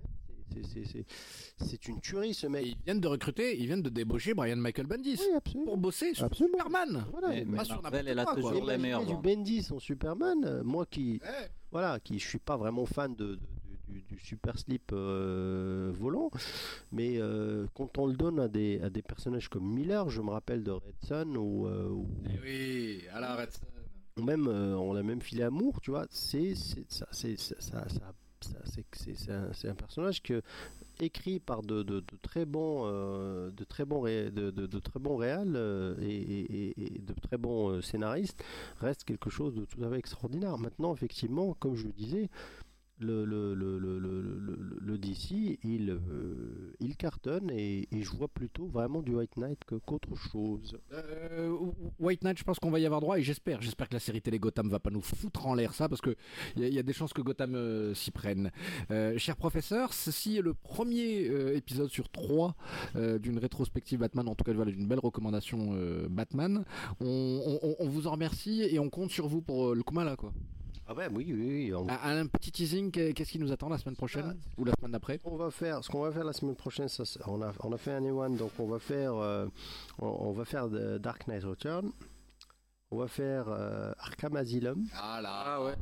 c'est, 0.52 0.64
c'est, 0.66 0.84
c'est, 0.84 1.04
c'est 1.66 1.88
une 1.88 2.00
tuerie, 2.00 2.34
ce 2.34 2.46
mec. 2.46 2.66
Ils 2.66 2.76
viennent 2.84 3.00
de 3.00 3.08
recruter, 3.08 3.58
ils 3.58 3.66
viennent 3.66 3.82
de 3.82 3.88
débaucher 3.90 4.34
Brian 4.34 4.56
Michael 4.56 4.86
Bendis 4.86 5.18
pour 5.64 5.76
bosser 5.78 6.14
sur 6.14 6.24
Absolument. 6.26 6.58
Superman. 6.58 7.04
Voilà, 7.10 7.28
Mais- 7.28 7.44
mais 7.46 7.64
sur 7.64 7.82
Marvel, 7.82 8.08
elle 8.08 8.18
a 8.18 8.24
quoi. 8.24 8.34
toujours 8.34 8.64
les 8.66 8.78
meilleurs 8.78 9.04
du 9.06 9.12
ventes. 9.14 9.22
Bendis 9.24 9.66
en 9.72 9.78
Superman, 9.78 10.44
euh, 10.44 10.62
moi 10.62 10.84
qui, 10.86 11.20
voilà, 11.72 11.98
qui 12.00 12.18
je 12.18 12.28
suis 12.28 12.38
pas 12.38 12.56
vraiment 12.56 12.86
fan 12.86 13.14
de, 13.14 13.34
de- 13.34 13.40
du, 13.88 14.02
du 14.02 14.18
super 14.18 14.58
slip 14.58 14.90
euh, 14.92 15.92
volant, 15.98 16.30
mais 16.92 17.18
euh, 17.18 17.66
quand 17.74 17.98
on 17.98 18.06
le 18.06 18.14
donne 18.14 18.40
à 18.40 18.48
des, 18.48 18.80
à 18.82 18.90
des 18.90 19.02
personnages 19.02 19.48
comme 19.48 19.66
Miller, 19.72 20.08
je 20.10 20.20
me 20.22 20.30
rappelle 20.30 20.62
de 20.64 20.70
Red 20.72 20.94
ou, 21.36 21.66
euh, 21.66 21.88
ou- 21.88 22.08
Eh 22.28 22.38
oui, 22.42 23.02
à 23.12 23.20
la 23.20 23.36
Red 23.36 23.50
Son. 23.52 24.20
ou 24.20 24.24
même 24.24 24.46
on 24.48 24.92
l'a 24.92 25.02
même 25.02 25.20
filé 25.20 25.42
amour, 25.42 25.80
tu 25.80 25.90
vois, 25.90 26.06
c'est 26.10 26.54
c'est 26.54 26.90
ça, 26.90 27.06
c'est 27.12 27.38
ça, 27.38 27.54
ça- 27.60 27.88
ça- 27.88 28.12
c'est 29.52 29.68
un, 29.68 29.74
personnage 29.74 30.22
que 30.22 30.42
écrit 31.00 31.40
par 31.40 31.62
de, 31.62 31.82
de- 31.82 32.00
de 32.00 32.16
très 32.22 32.44
bons 32.44 32.82
euh, 32.86 33.50
de 33.50 33.64
très 33.64 33.84
bons 33.84 34.00
ré- 34.00 34.30
de, 34.30 34.50
très 34.78 35.00
bons 35.00 35.16
réals 35.16 35.54
euh, 35.56 35.94
et, 36.00 36.14
et- 36.16 36.70
et- 36.80 36.96
et 36.96 36.98
de 36.98 37.12
très 37.14 37.38
bons 37.38 37.70
euh, 37.70 37.80
scénaristes 37.82 38.42
reste 38.80 39.04
quelque 39.04 39.30
chose 39.30 39.54
de 39.54 39.64
tout 39.64 39.82
à 39.84 39.90
fait 39.90 39.98
extraordinaire. 39.98 40.58
Maintenant, 40.58 40.94
effectivement, 40.94 41.54
comme 41.58 41.74
je 41.76 41.86
le 41.86 41.92
disais, 41.92 42.28
le, 42.98 44.96
DC, 44.98 45.58
il, 45.62 45.90
euh, 45.90 46.72
il 46.80 46.96
cartonne 46.96 47.50
et, 47.50 47.86
et 47.94 48.02
je 48.02 48.10
vois 48.10 48.28
plutôt 48.28 48.66
vraiment 48.66 49.02
du 49.02 49.14
White 49.14 49.36
Knight 49.36 49.60
qu'autre 49.84 50.14
chose. 50.16 50.78
Euh, 50.92 51.54
White 51.98 52.22
Knight, 52.22 52.38
je 52.38 52.44
pense 52.44 52.58
qu'on 52.58 52.70
va 52.70 52.78
y 52.80 52.86
avoir 52.86 53.00
droit 53.00 53.18
et 53.18 53.22
j'espère, 53.22 53.60
j'espère 53.60 53.88
que 53.88 53.94
la 53.94 54.00
série 54.00 54.22
télé 54.22 54.38
Gotham 54.38 54.68
va 54.70 54.78
pas 54.80 54.90
nous 54.90 55.00
foutre 55.02 55.46
en 55.46 55.54
l'air 55.54 55.74
ça 55.74 55.88
parce 55.88 56.00
que 56.00 56.16
il 56.56 56.62
y, 56.62 56.64
a- 56.64 56.68
y 56.68 56.78
a 56.78 56.82
des 56.82 56.92
chances 56.92 57.12
que 57.12 57.22
Gotham 57.22 57.54
euh, 57.54 57.94
s'y 57.94 58.10
prenne. 58.10 58.50
Cher 59.18 59.36
professeur, 59.36 59.92
ceci 59.92 60.38
est 60.38 60.42
le 60.42 60.54
premier 60.54 61.26
épisode 61.54 61.90
sur 61.90 62.08
trois 62.08 62.54
d'une 62.94 63.38
rétrospective 63.38 63.98
Batman, 64.00 64.28
en 64.28 64.34
tout 64.34 64.44
cas 64.44 64.52
voilà, 64.52 64.70
d'une 64.72 64.86
belle 64.88 64.98
recommandation 65.00 65.76
Batman. 66.08 66.64
On, 67.00 67.76
vous 67.88 68.06
en 68.06 68.12
remercie 68.12 68.62
et 68.62 68.78
on 68.78 68.88
compte 68.90 69.10
sur 69.10 69.28
vous 69.28 69.42
pour 69.42 69.74
le 69.74 69.82
Kumala 69.82 70.16
quoi. 70.16 70.32
Ah 70.88 70.94
ouais, 70.94 71.08
oui, 71.12 71.32
oui, 71.32 71.46
oui. 71.66 71.74
on- 71.74 71.88
Un, 71.88 72.20
un 72.22 72.26
petit 72.26 72.52
teasing, 72.52 72.90
qu'est- 72.92 73.12
qu'est-ce 73.12 73.32
qui 73.32 73.38
nous 73.40 73.50
attend 73.50 73.68
la 73.68 73.78
semaine 73.78 73.96
prochaine 73.96 74.38
ou 74.56 74.64
la 74.64 74.72
semaine 74.78 74.92
d'après? 74.92 75.18
On 75.24 75.36
va 75.36 75.50
faire, 75.50 75.82
ce 75.82 75.90
qu'on 75.90 76.02
va 76.02 76.12
faire 76.12 76.22
la 76.24 76.32
semaine 76.32 76.54
prochaine, 76.54 76.88
ça, 76.88 77.02
on, 77.26 77.42
a, 77.42 77.52
on 77.64 77.72
a 77.72 77.76
fait 77.76 77.92
un 77.92 78.04
Ewan, 78.04 78.36
donc 78.36 78.52
on 78.60 78.66
va 78.68 78.78
faire, 78.78 79.14
euh, 79.16 79.46
on, 79.98 80.06
on 80.06 80.32
va 80.32 80.44
faire 80.44 80.68
The 80.68 80.98
Dark 80.98 81.26
Knight 81.26 81.42
Return, 81.42 81.90
on 82.92 82.98
va 82.98 83.08
faire 83.08 83.46
euh, 83.48 83.92
Arkham 83.98 84.36
Asylum, 84.36 84.86
Ah 84.94 85.20
là, 85.20 85.30
Ah 85.44 85.64
ouais. 85.64 85.74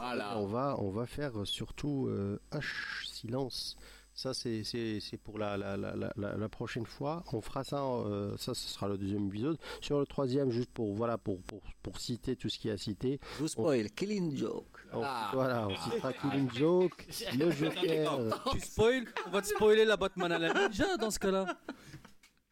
ah 0.00 0.14
là. 0.16 0.36
on 0.38 0.46
va, 0.46 0.74
on 0.80 0.90
va 0.90 1.06
faire 1.06 1.32
surtout 1.44 2.08
euh, 2.08 2.40
Hush, 2.52 3.06
Silence. 3.06 3.76
Ça, 4.20 4.34
c'est 4.34 4.64
c'est- 4.64 4.98
c'est 4.98 5.16
pour 5.16 5.38
la, 5.38 5.56
la, 5.56 5.76
la, 5.76 5.94
la, 6.16 6.48
prochaine 6.48 6.84
fois. 6.86 7.22
On 7.32 7.40
fera 7.40 7.62
ça, 7.62 7.80
euh, 7.84 8.36
ça, 8.36 8.52
ce 8.52 8.66
sera 8.68 8.88
le 8.88 8.98
deuxième 8.98 9.28
épisode. 9.28 9.56
Sur 9.80 10.00
le 10.00 10.06
troisième, 10.06 10.50
juste 10.50 10.70
pour, 10.72 10.92
voilà, 10.92 11.18
pour, 11.18 11.40
pour, 11.42 11.60
pour 11.84 12.00
citer 12.00 12.34
tout 12.34 12.48
ce 12.48 12.58
qui 12.58 12.68
a 12.68 12.76
cité. 12.76 13.20
Je 13.36 13.42
vous 13.42 13.46
spoil, 13.48 13.88
Killing 13.92 14.36
Joke. 14.36 14.66
on- 14.92 15.02
Ah. 15.04 15.30
Voilà, 15.32 15.68
on 15.68 15.76
citera 15.90 16.12
Killing 16.12 16.50
Joke, 16.52 17.06
le 17.38 17.50
Joker, 17.52 18.42
Tu 18.50 18.58
spoil 18.58 19.04
On 19.28 19.30
va 19.30 19.40
te 19.40 19.46
spoiler 19.46 19.84
la 19.84 19.96
Batman 19.96 20.32
à 20.32 20.38
la 20.40 20.52
ninja 20.52 20.96
dans 20.96 21.12
ce 21.12 21.20
cas-là. 21.20 21.56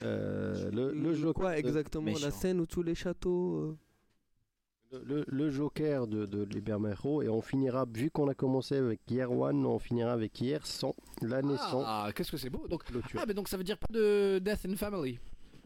euh, 0.05 0.71
le, 0.71 0.93
le 0.93 1.15
Joker. 1.15 1.35
Quoi 1.35 1.59
exactement 1.59 2.05
méchant. 2.05 2.27
La 2.27 2.31
scène 2.31 2.61
où 2.61 2.67
tous 2.67 2.85
les 2.85 2.95
châteaux. 2.95 3.55
euh, 3.57 3.77
le, 4.93 5.25
le 5.27 5.51
Joker 5.51 6.07
de, 6.07 6.27
de 6.27 6.45
Libermero 6.45 7.23
et 7.23 7.29
on 7.29 7.41
finira, 7.41 7.85
vu 7.93 8.11
qu'on 8.11 8.29
a 8.29 8.35
commencé 8.35 8.77
avec 8.77 9.01
Year 9.11 9.31
One, 9.31 9.65
on 9.67 9.79
finira 9.79 10.13
avec 10.13 10.41
Year 10.41 10.65
100, 10.65 10.95
l'année 11.23 11.57
100. 11.57 11.83
Ah, 11.85 12.11
qu'est-ce 12.15 12.31
que 12.31 12.37
c'est 12.37 12.51
beau. 12.51 12.67
Donc, 12.69 12.83
ah, 13.17 13.25
mais 13.27 13.35
donc 13.35 13.49
ça 13.49 13.57
veut 13.57 13.65
dire 13.65 13.79
pas 13.79 13.89
de 13.91 14.39
Death 14.39 14.67
in 14.67 14.77
Family. 14.77 15.19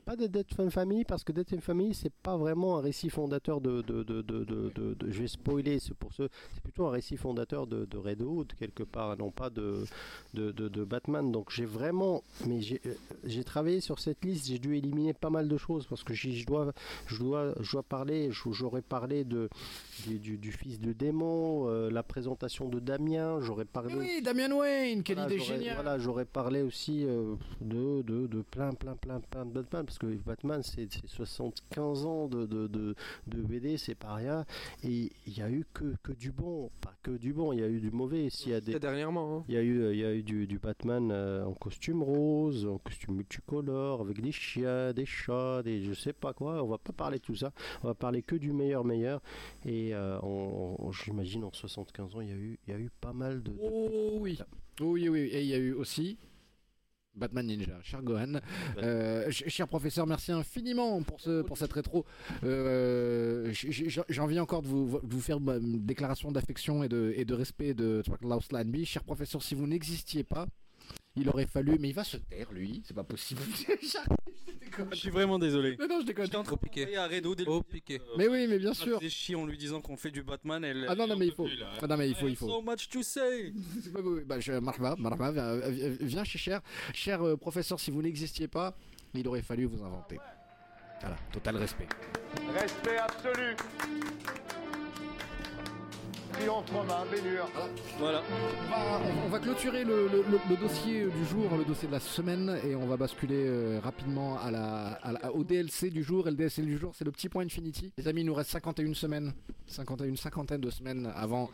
Pas 0.05 0.17
de 0.17 0.27
Death 0.27 0.55
Fan 0.55 0.71
Family 0.71 1.05
parce 1.05 1.25
que 1.25 1.33
Death 1.33 1.61
Family 1.61 1.95
c'est 1.95 2.13
pas 2.13 2.37
vraiment 2.37 2.79
un 2.79 2.81
récit 2.81 3.11
fondateur 3.11 3.61
de, 3.61 3.83
de, 3.83 4.03
de, 4.03 4.23
de, 4.23 4.97
je 5.09 5.21
vais 5.23 5.29
spoiler 5.29 5.79
c'est 5.79 5.95
pour 5.95 6.13
ce 6.13 6.29
c'est 6.53 6.63
plutôt 6.63 6.87
un 6.87 6.91
récit 6.91 7.17
fondateur 7.17 7.67
de, 7.67 7.85
de 7.85 7.97
Red 7.97 8.23
Hood 8.23 8.53
quelque 8.59 8.83
part 8.83 9.17
non 9.17 9.31
pas 9.31 9.51
de, 9.51 9.85
de, 10.35 10.85
Batman 10.85 11.31
donc 11.31 11.51
j'ai 11.51 11.65
vraiment 11.65 12.23
mais 12.47 12.61
j'ai 12.61 12.81
euh, 12.87 12.95
j'ai 13.25 13.45
travaillé 13.45 13.81
sur 13.81 13.99
cette 13.99 14.25
liste 14.25 14.47
j'ai 14.47 14.59
dû 14.59 14.77
éliminer 14.77 15.13
pas 15.13 15.31
mal 15.31 15.49
de 15.49 15.57
choses 15.57 15.87
parce 15.87 16.03
que 16.03 16.15
je 16.15 16.47
dois 16.47 16.73
je 17.07 17.19
dois 17.19 17.55
je 17.61 17.73
dois 17.73 17.83
parler 17.83 18.31
j'aurais 18.33 18.83
parlé 18.83 19.25
de 19.25 19.49
du, 20.07 20.19
du, 20.19 20.39
du 20.39 20.53
fils 20.53 20.81
de 20.81 20.93
démon 20.93 21.69
euh, 21.69 21.91
la 21.91 22.03
présentation 22.03 22.69
de 22.69 22.81
Damien 22.81 23.41
j'aurais 23.41 23.65
parlé 23.65 23.95
oui, 23.95 24.23
Damian 24.23 24.57
Wayne, 24.57 25.03
quelle 25.03 25.17
voilà, 25.19 25.35
idée 25.35 25.45
géniale. 25.45 25.75
Voilà, 25.75 25.99
j'aurais 25.99 26.25
parlé 26.25 26.63
aussi 26.63 27.05
euh, 27.05 27.35
de, 27.61 28.03
de, 28.03 28.27
de 28.27 28.43
plein, 28.43 28.73
plein, 28.73 28.95
plein, 28.95 29.21
plein 29.21 29.45
de 29.45 29.51
Batman, 29.51 29.85
parce 29.85 29.99
que 30.01 30.07
Batman, 30.25 30.63
c'est 30.65 30.89
c'est 30.93 31.07
75 31.07 32.07
ans 32.07 32.27
de, 32.27 32.47
de, 32.47 32.67
de, 32.67 32.95
de 33.29 33.43
BD, 33.43 33.77
c'est 33.77 33.95
pas 33.95 34.15
rien. 34.15 34.45
Et 34.83 35.13
il 35.27 35.39
y 35.39 35.43
a 35.43 35.51
eu 35.51 35.65
que, 35.73 35.95
que 36.03 36.13
du 36.13 36.33
bon, 36.33 36.71
pas 36.81 36.95
que 37.03 37.13
du 37.13 37.33
bon, 37.33 37.53
il 37.53 37.61
y 37.61 37.63
a 37.63 37.69
eu 37.69 37.81
du 37.81 37.91
mauvais. 37.93 38.29
S'il 38.31 38.51
y 38.53 38.55
a 38.55 38.61
des... 38.61 38.79
Dernièrement. 38.81 39.39
hein. 39.39 39.45
Il 39.49 39.55
y 39.55 39.59
a 39.59 39.63
eu, 39.63 39.95
y 39.95 40.05
a 40.05 40.13
eu 40.15 40.23
du, 40.23 40.47
du 40.47 40.59
Batman 40.59 41.11
euh, 41.13 41.45
en 41.45 41.53
costume 41.55 42.03
rose, 42.03 42.67
en 42.67 42.79
costume 42.79 43.17
multicolore, 43.17 44.01
avec 44.01 44.21
des 44.21 44.33
chiens, 44.33 44.93
des 44.93 45.07
chats, 45.07 45.63
des 45.63 45.83
je 45.85 45.93
sais 45.95 46.13
pas 46.15 46.33
quoi. 46.33 46.63
On 46.65 46.67
va 46.69 46.79
pas 46.79 46.93
parler 46.93 47.19
de 47.19 47.23
tout 47.25 47.37
ça. 47.37 47.53
On 47.85 47.89
va 47.89 47.95
parler 47.95 48.23
que 48.23 48.35
du 48.37 48.53
meilleur 48.53 48.85
meilleur. 48.85 49.21
Et 49.67 49.95
euh, 49.95 50.19
j'imagine 51.05 51.45
en 51.45 51.53
75 51.53 52.17
ans, 52.17 52.21
il 52.23 52.29
y 52.29 52.33
a 52.33 52.37
eu, 52.37 52.59
il 52.67 52.73
y 52.73 52.77
a 52.77 52.81
eu 52.81 52.91
pas 53.01 53.13
mal 53.13 53.43
de. 53.43 53.51
de- 53.51 53.57
Oh 53.63 54.19
oui. 54.21 54.39
Oui, 54.81 55.09
oui, 55.11 55.21
et 55.21 55.43
il 55.43 55.47
y 55.49 55.53
a 55.55 55.59
eu 55.59 55.73
aussi 55.75 56.17
Batman 57.15 57.47
Ninja, 57.47 57.79
cher 57.83 58.03
Gohan. 58.03 58.41
Euh, 58.79 59.25
ch- 59.31 59.49
cher 59.49 59.67
professeur, 59.69 60.07
merci 60.07 60.33
infiniment 60.33 61.03
pour, 61.03 61.21
ce, 61.21 61.43
pour 61.43 61.59
cette 61.59 61.73
rétro. 61.73 62.05
Euh, 62.45 63.51
J'ai 63.53 64.21
envie 64.21 64.39
encore 64.41 64.63
de 64.63 64.69
vous, 64.69 65.01
de 65.03 65.13
vous 65.15 65.21
faire 65.21 65.41
ma 65.41 65.59
déclaration 65.59 66.31
d'affection 66.33 66.83
et 66.85 66.89
de, 66.89 67.13
et 67.17 67.25
de 67.25 67.35
respect 67.35 67.75
de 67.75 68.03
Klaus 68.21 68.51
Landby. 68.53 68.85
Cher 68.87 69.03
professeur, 69.05 69.43
si 69.43 69.55
vous 69.55 69.67
n'existiez 69.67 70.25
pas, 70.25 70.47
il 71.17 71.29
aurait 71.29 71.47
fallu, 71.47 71.77
mais 71.79 71.89
il 71.89 71.95
va 71.95 72.05
se 72.05 72.17
taire 72.17 72.53
lui, 72.53 72.83
c'est 72.87 72.95
pas 72.95 73.05
possible. 73.05 73.41
Je 74.93 74.97
suis 74.97 75.11
vraiment 75.11 75.39
désolé. 75.39 75.77
Mais 75.79 75.87
non, 75.89 76.01
je 76.01 76.07
déconne. 76.07 76.25
J'étais 76.27 76.37
en 76.37 76.43
train 76.45 76.57
de 76.57 76.97
à 76.97 77.07
Redo 77.07 77.35
dès 77.35 77.45
le 77.45 77.51
Au 77.51 77.59
début, 77.59 77.71
piqué. 77.71 78.01
euh, 78.01 78.15
Mais 78.17 78.29
oui, 78.29 78.47
mais 78.49 78.59
bien 78.59 78.73
ça 78.73 78.85
sûr. 78.85 78.99
faisait 78.99 79.11
chier 79.11 79.35
en 79.35 79.45
lui 79.45 79.59
disant 79.59 79.81
qu'on 79.81 79.97
fait 79.97 80.11
du 80.11 80.23
Batman. 80.23 80.65
Elle, 80.65 80.87
Ah 80.89 80.95
non, 80.95 81.07
non, 81.07 81.17
mais 81.17 81.27
il 81.27 81.33
faut. 81.35 81.49
Ah 81.83 81.87
non, 81.87 81.97
mais 81.97 82.09
il 82.09 82.15
faut, 82.15 82.29
il 82.29 82.37
faut. 82.37 82.49
So 82.49 82.63
much 82.63 82.89
to 82.89 83.03
say. 83.03 83.53
Bah, 84.27 84.39
je, 84.41 84.53
Marhaba, 84.53 84.95
Marhaba, 84.97 85.33
viens, 85.71 85.91
viens 86.01 86.25
chez 86.25 86.39
Cher. 86.39 86.61
Cher 86.95 87.21
euh, 87.27 87.37
professeur, 87.37 87.81
si 87.81 87.91
vous 87.91 88.01
n'existiez 88.01 88.49
pas, 88.49 88.77
il 89.15 89.27
aurait 89.29 89.43
fallu 89.43 89.65
vous 89.65 89.83
inventer. 89.83 90.19
Voilà, 91.01 91.17
total 91.33 91.57
respect. 91.57 91.89
Respect 92.55 92.99
absolu. 92.99 93.57
Triomphe 96.33 96.71
romain, 96.71 97.05
Bénur. 97.11 97.49
Voilà. 97.99 98.23
On 98.67 98.71
va, 98.71 99.01
on- 99.01 99.27
on 99.27 99.29
va 99.29 99.39
clôturer 99.39 99.85
le, 99.85 100.09
le- 100.09 100.25
le- 100.31 100.41
le 100.49 100.57
dossier 100.57 101.05
du 101.07 101.25
jour, 101.27 101.49
le 101.57 101.65
dossier 101.65 101.89
de 101.89 101.93
la 101.93 102.01
semaine, 102.01 102.59
et 102.65 102.75
on 102.75 102.87
va 102.87 102.97
basculer 102.97 103.45
euh, 103.47 103.81
rapidement 103.83 104.39
à 104.39 104.51
la, 104.51 104.87
à 105.03 105.13
la- 105.13 105.33
au 105.35 105.45
DLC 105.45 105.91
du 105.91 106.03
jour. 106.03 106.27
Et 106.27 106.31
le 106.31 106.37
DLC 106.37 106.63
du 106.63 106.79
jour, 106.79 106.93
c'est 106.95 107.05
le 107.05 107.11
petit 107.13 107.29
point 107.29 107.45
Infinity. 107.45 107.93
Les 107.99 108.07
amis, 108.09 108.21
il 108.23 108.27
nous 108.27 108.35
reste 108.35 108.51
51 108.51 108.95
semaines, 108.95 109.33
51 109.67 110.17
cinquantaine 110.17 110.61
de 110.61 110.71
semaines 110.71 111.11
avant 111.15 111.51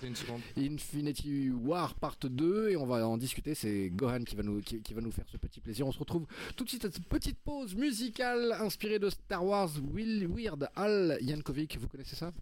Infinity 0.56 1.50
War 1.50 1.94
Part 1.94 2.16
2, 2.22 2.70
et 2.70 2.76
on 2.76 2.86
va 2.86 3.06
en 3.06 3.16
discuter. 3.16 3.54
C'est 3.54 3.90
Gohan 3.90 4.24
qui 4.24 4.36
va, 4.36 4.42
nous, 4.42 4.60
qui, 4.60 4.80
qui 4.82 4.94
va 4.94 5.00
nous 5.00 5.12
faire 5.12 5.26
ce 5.30 5.36
petit 5.36 5.60
plaisir. 5.60 5.86
On 5.86 5.92
se 5.92 5.98
retrouve 5.98 6.26
tout 6.56 6.64
de 6.64 6.68
suite 6.68 6.84
à 6.84 6.90
cette 6.90 7.06
petite 7.06 7.38
pause 7.38 7.74
musicale 7.74 8.52
inspirée 8.60 8.98
de 8.98 9.10
Star 9.10 9.44
Wars 9.44 9.70
Will 9.94 10.28
Weird 10.28 10.68
Al 10.76 11.18
Yankovic. 11.20 11.78
Vous 11.78 11.88
connaissez 11.88 12.16
ça? 12.16 12.32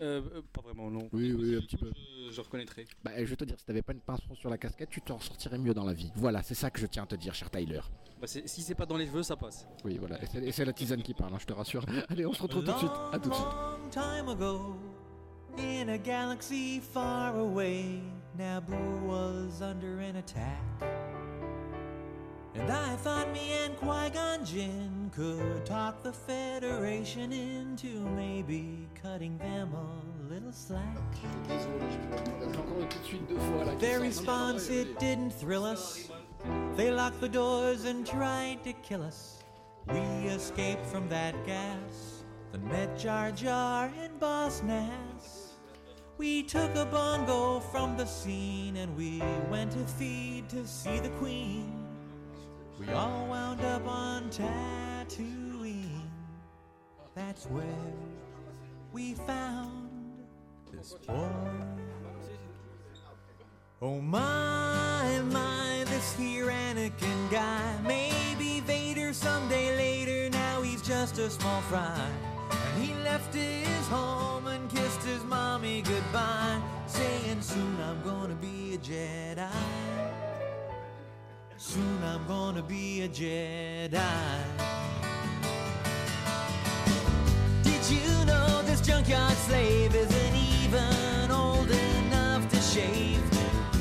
Euh, 0.00 0.20
euh, 0.34 0.42
pas 0.52 0.60
vraiment, 0.62 0.90
non. 0.90 1.08
Oui, 1.12 1.32
oui, 1.32 1.56
un 1.56 1.60
petit 1.60 1.76
peu. 1.76 1.90
Je, 2.26 2.32
je 2.32 2.40
reconnaîtrai. 2.40 2.84
Bah, 3.04 3.12
je 3.16 3.24
vais 3.24 3.36
te 3.36 3.44
dire, 3.44 3.58
si 3.58 3.64
t'avais 3.64 3.82
pas 3.82 3.92
une 3.92 4.00
pinceau 4.00 4.34
sur 4.34 4.50
la 4.50 4.58
casquette, 4.58 4.90
tu 4.90 5.00
t'en 5.00 5.20
sortirais 5.20 5.58
mieux 5.58 5.72
dans 5.74 5.84
la 5.84 5.92
vie. 5.92 6.10
Voilà, 6.16 6.42
c'est 6.42 6.54
ça 6.54 6.70
que 6.70 6.80
je 6.80 6.86
tiens 6.86 7.04
à 7.04 7.06
te 7.06 7.14
dire, 7.14 7.34
cher 7.34 7.50
Tyler. 7.50 7.80
Bah, 8.20 8.26
c'est- 8.26 8.46
si 8.48 8.62
c'est 8.62 8.74
pas 8.74 8.86
dans 8.86 8.96
les 8.96 9.06
cheveux, 9.06 9.22
ça 9.22 9.36
passe. 9.36 9.66
Oui, 9.84 9.98
voilà, 9.98 10.20
et 10.22 10.26
c'est- 10.26 10.42
et 10.44 10.52
c'est 10.52 10.64
la 10.64 10.72
tisane 10.72 11.02
qui 11.02 11.14
parle, 11.14 11.32
hein, 11.34 11.38
je 11.40 11.46
te 11.46 11.52
rassure. 11.52 11.84
Allez, 12.08 12.26
on 12.26 12.32
se 12.32 12.42
retrouve 12.42 12.64
tout 12.64 12.72
de 12.72 12.78
suite. 12.78 12.90
À 13.12 13.18
tout 13.18 13.28
de 13.30 13.34
suite. 13.34 13.46
long 13.46 13.90
time 13.90 14.28
ago, 14.28 14.76
in 15.58 15.88
a 15.88 15.98
galaxy 15.98 16.80
far 16.80 17.36
away, 17.38 18.00
Naboo 18.36 19.06
was 19.06 19.62
under 19.62 20.00
an 20.00 20.16
attack. 20.16 20.60
And 22.54 22.70
I 22.70 22.94
thought 22.96 23.32
me 23.32 23.52
and 23.64 23.76
Qui 23.76 24.10
Gon 24.10 24.44
Jinn 24.44 25.10
could 25.12 25.66
talk 25.66 26.02
the 26.02 26.12
Federation 26.12 27.32
into 27.32 28.00
maybe 28.16 28.88
cutting 29.02 29.36
them 29.38 29.72
a 29.74 30.32
little 30.32 30.52
slack. 30.52 30.98
Their 33.80 34.00
response, 34.00 34.70
it 34.70 35.00
didn't 35.00 35.32
thrill 35.32 35.64
us. 35.64 36.08
They 36.76 36.92
locked 36.92 37.20
the 37.20 37.28
doors 37.28 37.84
and 37.86 38.06
tried 38.06 38.62
to 38.64 38.72
kill 38.72 39.02
us. 39.02 39.42
We 39.88 40.00
escaped 40.28 40.86
from 40.86 41.08
that 41.08 41.34
gas, 41.44 42.24
then 42.52 42.66
met 42.68 42.96
Jar 42.96 43.32
Jar 43.32 43.92
and 44.00 44.18
Boss 44.20 44.62
Nass. 44.62 45.54
We 46.18 46.44
took 46.44 46.72
a 46.76 46.86
bongo 46.86 47.58
from 47.58 47.96
the 47.96 48.06
scene 48.06 48.76
and 48.76 48.96
we 48.96 49.20
went 49.50 49.72
to 49.72 49.84
feed 49.84 50.48
to 50.50 50.64
see 50.66 51.00
the 51.00 51.10
Queen. 51.20 51.73
We 52.86 52.92
all 52.92 53.26
wound 53.28 53.60
up 53.62 53.86
on 53.86 54.30
Tatooine. 54.30 56.02
That's 57.14 57.46
where 57.46 57.64
we 58.92 59.14
found 59.14 59.88
this 60.72 60.94
boy. 61.06 61.28
Oh 63.80 64.00
my, 64.00 65.20
my, 65.30 65.84
this 65.86 66.14
here 66.16 66.46
Anakin 66.46 67.30
guy. 67.30 67.78
Maybe 67.86 68.60
Vader 68.60 69.12
someday 69.12 69.76
later, 69.76 70.30
now 70.30 70.62
he's 70.62 70.82
just 70.82 71.18
a 71.18 71.30
small 71.30 71.60
fry. 71.62 72.08
And 72.50 72.84
he 72.84 72.94
left 73.02 73.34
his 73.34 73.88
home 73.88 74.46
and 74.46 74.68
kissed 74.70 75.02
his 75.02 75.24
mommy 75.24 75.82
goodbye, 75.82 76.60
saying 76.86 77.40
soon 77.40 77.76
I'm 77.80 78.02
gonna 78.02 78.34
be 78.34 78.74
a 78.74 78.78
Jedi. 78.78 79.50
Soon 81.74 82.04
I'm 82.04 82.24
gonna 82.28 82.62
be 82.62 83.02
a 83.02 83.08
Jedi. 83.08 83.90
Did 87.64 87.90
you 87.90 88.24
know 88.26 88.62
this 88.62 88.80
junkyard 88.80 89.36
slave 89.38 89.92
isn't 89.92 90.36
even 90.36 91.32
old 91.32 91.68
enough 91.68 92.48
to 92.50 92.60
shave? 92.60 93.20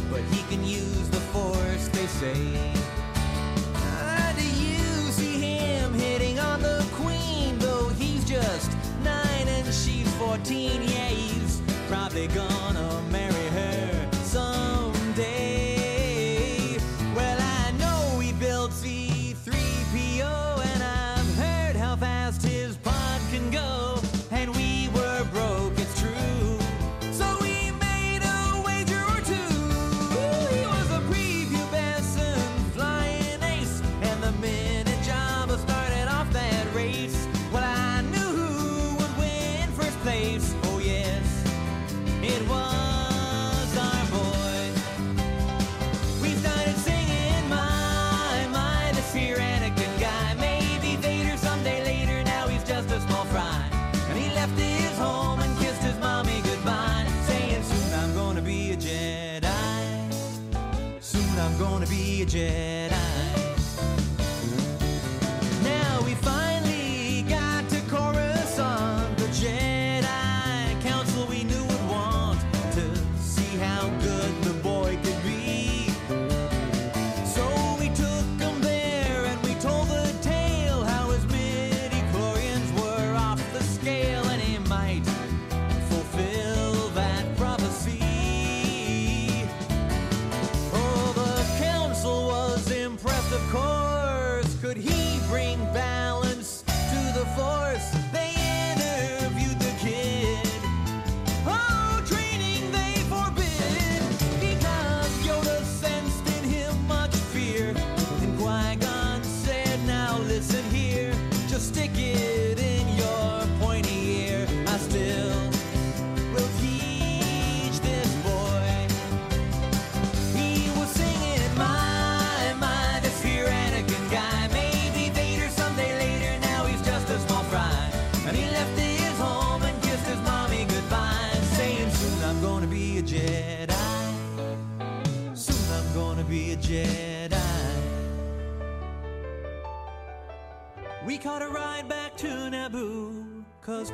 But 0.10 0.22
he 0.32 0.42
can 0.50 0.66
use 0.66 1.08
the 1.12 1.20
force, 1.20 1.88
they 1.90 2.08
say. 2.08 2.83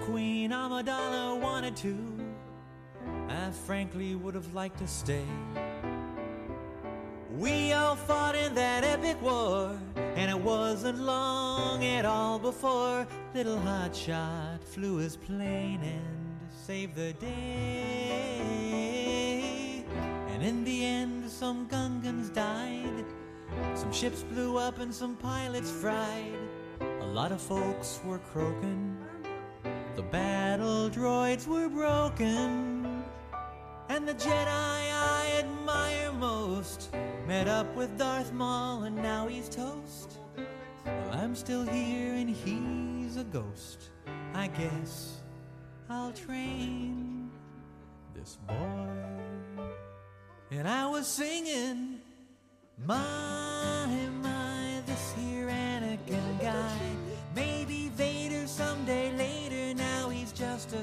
Queen 0.10 0.50
Amidala 0.50 1.40
wanted 1.40 1.76
to. 1.76 1.96
I 3.30 3.52
frankly 3.52 4.16
would 4.16 4.34
have 4.34 4.56
liked 4.56 4.80
to 4.80 4.88
stay. 4.88 5.26
We 7.38 7.74
all 7.74 7.96
fought 7.96 8.36
in 8.36 8.56
that 8.56 8.84
epic 8.84 9.22
war, 9.22 9.80
and 10.16 10.32
it 10.32 10.40
wasn't 10.40 10.98
long 11.00 11.86
at 11.86 12.06
all 12.06 12.40
before 12.40 13.06
little 13.36 13.58
Hotshot 13.58 14.64
flew 14.64 14.96
his 14.98 15.16
plane 15.16 15.82
and 15.84 16.40
saved 16.66 16.96
the 16.96 17.14
day. 17.14 18.56
And 20.30 20.42
in 20.42 20.64
the 20.64 20.86
end, 20.86 21.30
some 21.30 21.68
Gungans 21.68 22.34
died, 22.34 23.06
some 23.76 23.92
ships 23.92 24.24
blew 24.24 24.58
up, 24.58 24.80
and 24.80 24.92
some 24.92 25.16
pilots 25.16 25.70
fried. 25.70 26.34
A 26.82 27.06
lot 27.06 27.32
of 27.32 27.40
folks 27.42 28.00
were 28.06 28.20
croaking, 28.20 28.89
the 30.00 30.06
battle 30.06 30.90
droids 30.90 31.46
were 31.46 31.68
broken. 31.68 33.04
and 33.90 34.08
the 34.08 34.14
Jedi 34.14 34.48
I 34.48 35.36
admire 35.40 36.14
most. 36.14 36.96
Met 37.28 37.50
up 37.50 37.68
with 37.76 37.98
Darth 37.98 38.32
Maul 38.32 38.84
and 38.84 38.96
now 38.96 39.28
he's 39.28 39.50
toast. 39.50 40.20
Well, 40.86 41.12
I'm 41.12 41.36
still 41.36 41.64
here 41.64 42.14
and 42.14 42.30
he's 42.30 43.18
a 43.18 43.26
ghost. 43.26 43.90
I 44.34 44.48
guess 44.48 45.18
I'll 45.90 46.14
train 46.14 47.30
this 48.16 48.38
boy. 48.48 49.66
And 50.52 50.66
I 50.66 50.88
was 50.88 51.08
singing, 51.08 52.00
My, 52.86 53.86
my, 54.24 54.82
this 54.86 55.14
here 55.20 55.39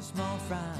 small 0.07 0.39
fry. 0.49 0.79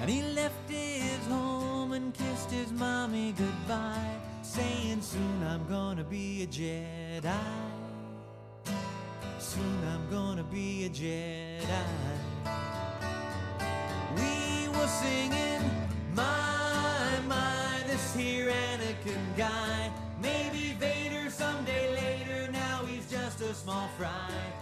And 0.00 0.10
he 0.10 0.22
left 0.34 0.68
his 0.68 1.26
home 1.26 1.92
and 1.92 2.12
kissed 2.12 2.50
his 2.50 2.70
mommy 2.72 3.32
goodbye, 3.32 4.16
saying, 4.42 5.00
Soon 5.00 5.42
I'm 5.44 5.66
gonna 5.68 6.04
be 6.04 6.42
a 6.42 6.46
Jedi. 6.46 7.32
Soon 9.38 9.78
I'm 9.92 10.04
gonna 10.10 10.44
be 10.44 10.84
a 10.84 10.90
Jedi. 10.90 11.86
We 14.16 14.68
were 14.76 14.92
singing, 15.02 15.62
My, 16.14 17.18
my, 17.26 17.82
this 17.86 18.14
here 18.14 18.50
Anakin 18.50 19.24
guy. 19.36 19.90
Maybe 20.20 20.76
Vader 20.78 21.30
someday 21.30 21.94
later, 21.94 22.52
now 22.52 22.84
he's 22.86 23.10
just 23.10 23.40
a 23.40 23.54
small 23.54 23.88
fry. 23.96 24.61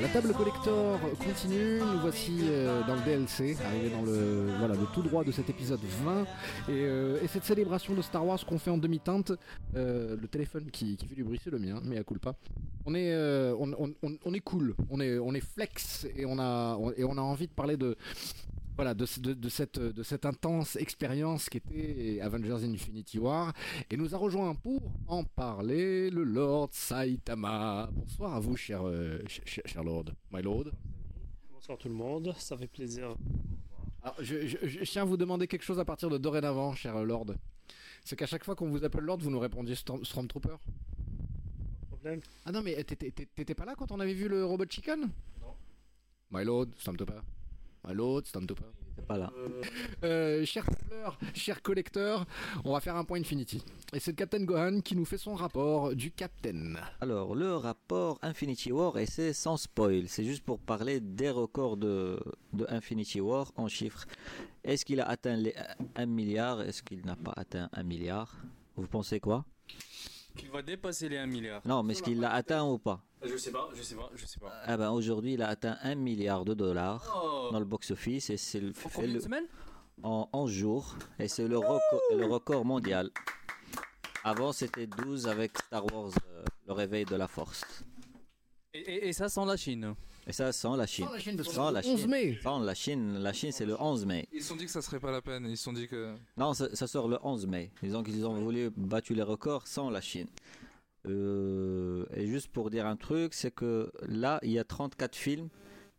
La 0.00 0.08
table 0.08 0.32
collector 0.32 0.98
continue, 1.18 1.80
nous 1.80 2.00
voici 2.00 2.38
euh, 2.44 2.82
dans 2.86 2.94
le 2.94 3.02
DLC, 3.02 3.54
arrivé 3.66 3.90
dans 3.90 4.00
le, 4.00 4.46
voilà, 4.58 4.74
le 4.74 4.86
tout 4.94 5.02
droit 5.02 5.24
de 5.24 5.30
cet 5.30 5.50
épisode 5.50 5.80
20. 5.82 6.22
Et, 6.22 6.26
euh, 6.70 7.22
et 7.22 7.28
cette 7.28 7.44
célébration 7.44 7.94
de 7.94 8.00
Star 8.00 8.24
Wars 8.26 8.38
qu'on 8.46 8.58
fait 8.58 8.70
en 8.70 8.78
demi-teinte, 8.78 9.32
euh, 9.76 10.16
le 10.18 10.26
téléphone 10.26 10.70
qui, 10.70 10.96
fait 10.96 11.14
du 11.14 11.22
bruit, 11.22 11.38
c'est 11.44 11.50
le 11.50 11.58
mien, 11.58 11.80
mais 11.84 11.98
à 11.98 12.02
coup 12.02 12.14
pas. 12.14 12.34
On 12.86 12.94
est, 12.94 13.14
on, 13.14 14.34
est 14.34 14.40
cool, 14.40 14.74
on 14.88 15.00
est, 15.00 15.18
on 15.18 15.34
est 15.34 15.44
flex 15.44 16.06
et 16.16 16.24
on, 16.24 16.38
a, 16.38 16.78
et 16.96 17.04
on 17.04 17.18
a 17.18 17.20
envie 17.20 17.46
de 17.46 17.52
parler 17.52 17.76
de, 17.76 17.96
voilà, 18.80 18.94
de, 18.94 19.04
ce- 19.04 19.20
de- 19.20 19.34
de 19.34 19.48
cette, 19.50 19.78
de 19.78 20.02
cette 20.02 20.24
intense 20.24 20.74
expérience 20.76 21.50
qui 21.50 21.58
était 21.58 22.18
Avengers 22.22 22.64
Infinity 22.64 23.18
War. 23.18 23.52
Et 23.90 23.96
nous 23.98 24.14
a 24.14 24.16
rejoint 24.16 24.54
pour 24.54 24.90
en 25.06 25.22
parler 25.22 26.08
le 26.08 26.24
Lord 26.24 26.70
Saitama. 26.72 27.90
Bonsoir 27.92 28.34
à 28.36 28.40
vous, 28.40 28.56
cher, 28.56 28.80
euh, 28.86 29.20
cher, 29.26 29.44
cher- 29.46 29.64
cher 29.66 29.84
Lord. 29.84 30.06
My 30.32 30.40
Lord. 30.40 30.70
Bonsoir 31.52 31.76
tout 31.76 31.88
le 31.88 31.94
monde, 31.94 32.34
ça 32.38 32.56
fait 32.56 32.68
plaisir. 32.68 33.14
Alors, 34.02 34.16
je, 34.18 34.46
je- 34.46 34.66
je 34.66 34.90
tiens 34.90 35.02
à 35.02 35.04
vous 35.04 35.18
demander 35.18 35.46
quelque 35.46 35.62
chose 35.64 35.78
à 35.78 35.84
partir 35.84 36.08
de 36.08 36.16
dorénavant, 36.16 36.74
cher 36.74 37.04
Lord. 37.04 37.34
C'est 38.02 38.16
qu'à 38.16 38.24
chaque 38.24 38.44
fois 38.46 38.54
qu'on 38.56 38.70
vous 38.70 38.82
appelle 38.82 39.04
Lord, 39.04 39.18
vous 39.18 39.30
nous 39.30 39.40
répondiez 39.40 39.74
Storm- 39.74 40.06
Stormtrooper. 40.06 40.56
Problème 41.86 42.20
Ah 42.46 42.50
non, 42.52 42.62
mais 42.62 42.82
t'étais 42.82 43.54
pas 43.54 43.66
là 43.66 43.74
quand 43.76 43.92
on 43.92 44.00
avait 44.00 44.14
vu 44.14 44.26
le 44.26 44.42
Robot 44.46 44.64
Chicken 44.70 45.00
Non. 45.42 45.54
My 46.30 46.46
Lord, 46.46 46.68
Stormtrooper. 46.78 47.20
Stormtrooper. 48.24 48.64
C'est 48.96 49.06
pas 49.06 49.18
là. 49.18 49.32
Euh, 50.04 50.44
cher 50.44 50.64
fleur, 50.64 51.18
cher 51.34 51.62
collecteur, 51.62 52.26
on 52.64 52.72
va 52.72 52.80
faire 52.80 52.96
un 52.96 53.04
point 53.04 53.20
Infinity. 53.20 53.62
Et 53.92 54.00
c'est 54.00 54.12
le 54.12 54.16
Captain 54.16 54.44
Gohan 54.44 54.80
qui 54.80 54.96
nous 54.96 55.04
fait 55.04 55.18
son 55.18 55.34
rapport 55.34 55.94
du 55.94 56.10
Captain. 56.10 56.74
Alors, 57.00 57.34
le 57.34 57.54
rapport 57.56 58.18
Infinity 58.22 58.72
War, 58.72 58.98
et 58.98 59.06
c'est 59.06 59.32
sans 59.32 59.56
spoil, 59.56 60.08
c'est 60.08 60.24
juste 60.24 60.42
pour 60.42 60.58
parler 60.58 61.00
des 61.00 61.30
records 61.30 61.76
de, 61.76 62.18
de 62.52 62.66
Infinity 62.68 63.20
War 63.20 63.52
en 63.56 63.68
chiffres. 63.68 64.04
Est-ce 64.64 64.84
qu'il 64.84 65.00
a 65.00 65.08
atteint 65.08 65.36
les 65.36 65.54
1 65.96 66.06
milliard? 66.06 66.60
Est-ce 66.60 66.82
qu'il 66.82 67.04
n'a 67.04 67.16
pas 67.16 67.32
atteint 67.36 67.68
1 67.72 67.82
milliard? 67.82 68.36
Vous 68.76 68.86
pensez 68.86 69.20
quoi? 69.20 69.44
Il 70.42 70.50
va 70.50 70.62
dépasser 70.62 71.08
les 71.08 71.18
1 71.18 71.26
milliard. 71.26 71.60
Non, 71.64 71.82
mais 71.82 71.92
est-ce 71.92 72.02
qu'il 72.02 72.20
l'a 72.20 72.32
atteint 72.32 72.64
ou 72.64 72.78
pas? 72.78 73.00
Je 73.22 73.36
sais 73.36 73.50
pas, 73.50 73.68
je 73.74 73.82
sais 73.82 73.94
pas, 73.94 74.10
je 74.14 74.24
sais 74.26 74.40
pas. 74.40 74.52
Ah 74.64 74.76
ben 74.76 74.90
aujourd'hui, 74.90 75.34
il 75.34 75.42
a 75.42 75.48
atteint 75.48 75.76
1 75.82 75.94
milliard 75.96 76.44
de 76.44 76.54
dollars 76.54 77.04
Oh. 77.22 77.48
dans 77.52 77.58
le 77.58 77.64
box-office 77.66 78.30
et 78.30 78.36
c'est 78.36 78.60
le, 78.60 78.70
En 78.70 78.88
combien 78.94 79.08
de 79.08 79.14
le- 79.14 79.20
semaines? 79.20 79.46
En 80.02 80.28
11 80.32 80.50
jours 80.50 80.96
et 81.18 81.28
c'est 81.28 81.46
le, 81.46 81.58
reco- 81.58 82.16
le 82.16 82.24
record 82.26 82.64
mondial. 82.64 83.10
Avant, 84.24 84.52
c'était 84.52 84.86
12 84.86 85.26
avec 85.28 85.58
Star 85.58 85.84
Wars, 85.92 86.12
euh, 86.26 86.44
le 86.66 86.72
réveil 86.72 87.04
de 87.04 87.16
la 87.16 87.28
force. 87.28 87.64
Et, 88.72 88.78
et- 88.80 89.08
et 89.08 89.12
ça 89.12 89.28
sans 89.28 89.44
la 89.44 89.56
Chine. 89.56 89.94
Et 90.26 90.32
ça 90.32 90.52
sans 90.52 90.76
la 90.76 90.86
Chine. 90.86 91.06
Sans 91.06 91.12
la 91.12 91.18
Chine, 91.18 91.36
parce 91.36 91.48
Sans 91.48 91.70
la 91.70 91.80
le 91.80 91.88
11 91.88 92.00
Chine. 92.00 92.10
mai. 92.10 92.38
Sans 92.42 92.58
la 92.60 92.74
Chine. 92.74 93.18
La 93.18 93.32
Chine, 93.32 93.52
c'est 93.52 93.66
le 93.66 93.80
11 93.80 94.06
mai. 94.06 94.28
Ils 94.32 94.42
se 94.42 94.48
sont 94.48 94.56
dit 94.56 94.64
que 94.66 94.70
ça 94.70 94.82
serait 94.82 95.00
pas 95.00 95.10
la 95.10 95.22
peine. 95.22 95.46
Ils 95.48 95.56
se 95.56 95.64
sont 95.64 95.72
dit 95.72 95.88
que. 95.88 96.14
Non, 96.36 96.52
ça, 96.54 96.74
ça 96.74 96.86
sort 96.86 97.08
le 97.08 97.18
11 97.22 97.46
mai. 97.46 97.70
Disons 97.82 98.02
qu'ils 98.02 98.24
ont 98.26 98.34
voulu 98.34 98.70
battre 98.76 99.12
les 99.12 99.22
records 99.22 99.66
sans 99.66 99.90
la 99.90 100.00
Chine. 100.00 100.28
Euh, 101.06 102.04
et 102.14 102.26
juste 102.26 102.48
pour 102.48 102.70
dire 102.70 102.86
un 102.86 102.96
truc, 102.96 103.34
c'est 103.34 103.50
que 103.54 103.90
là, 104.06 104.38
il 104.42 104.50
y 104.50 104.58
a 104.58 104.64
34 104.64 105.16
films 105.16 105.48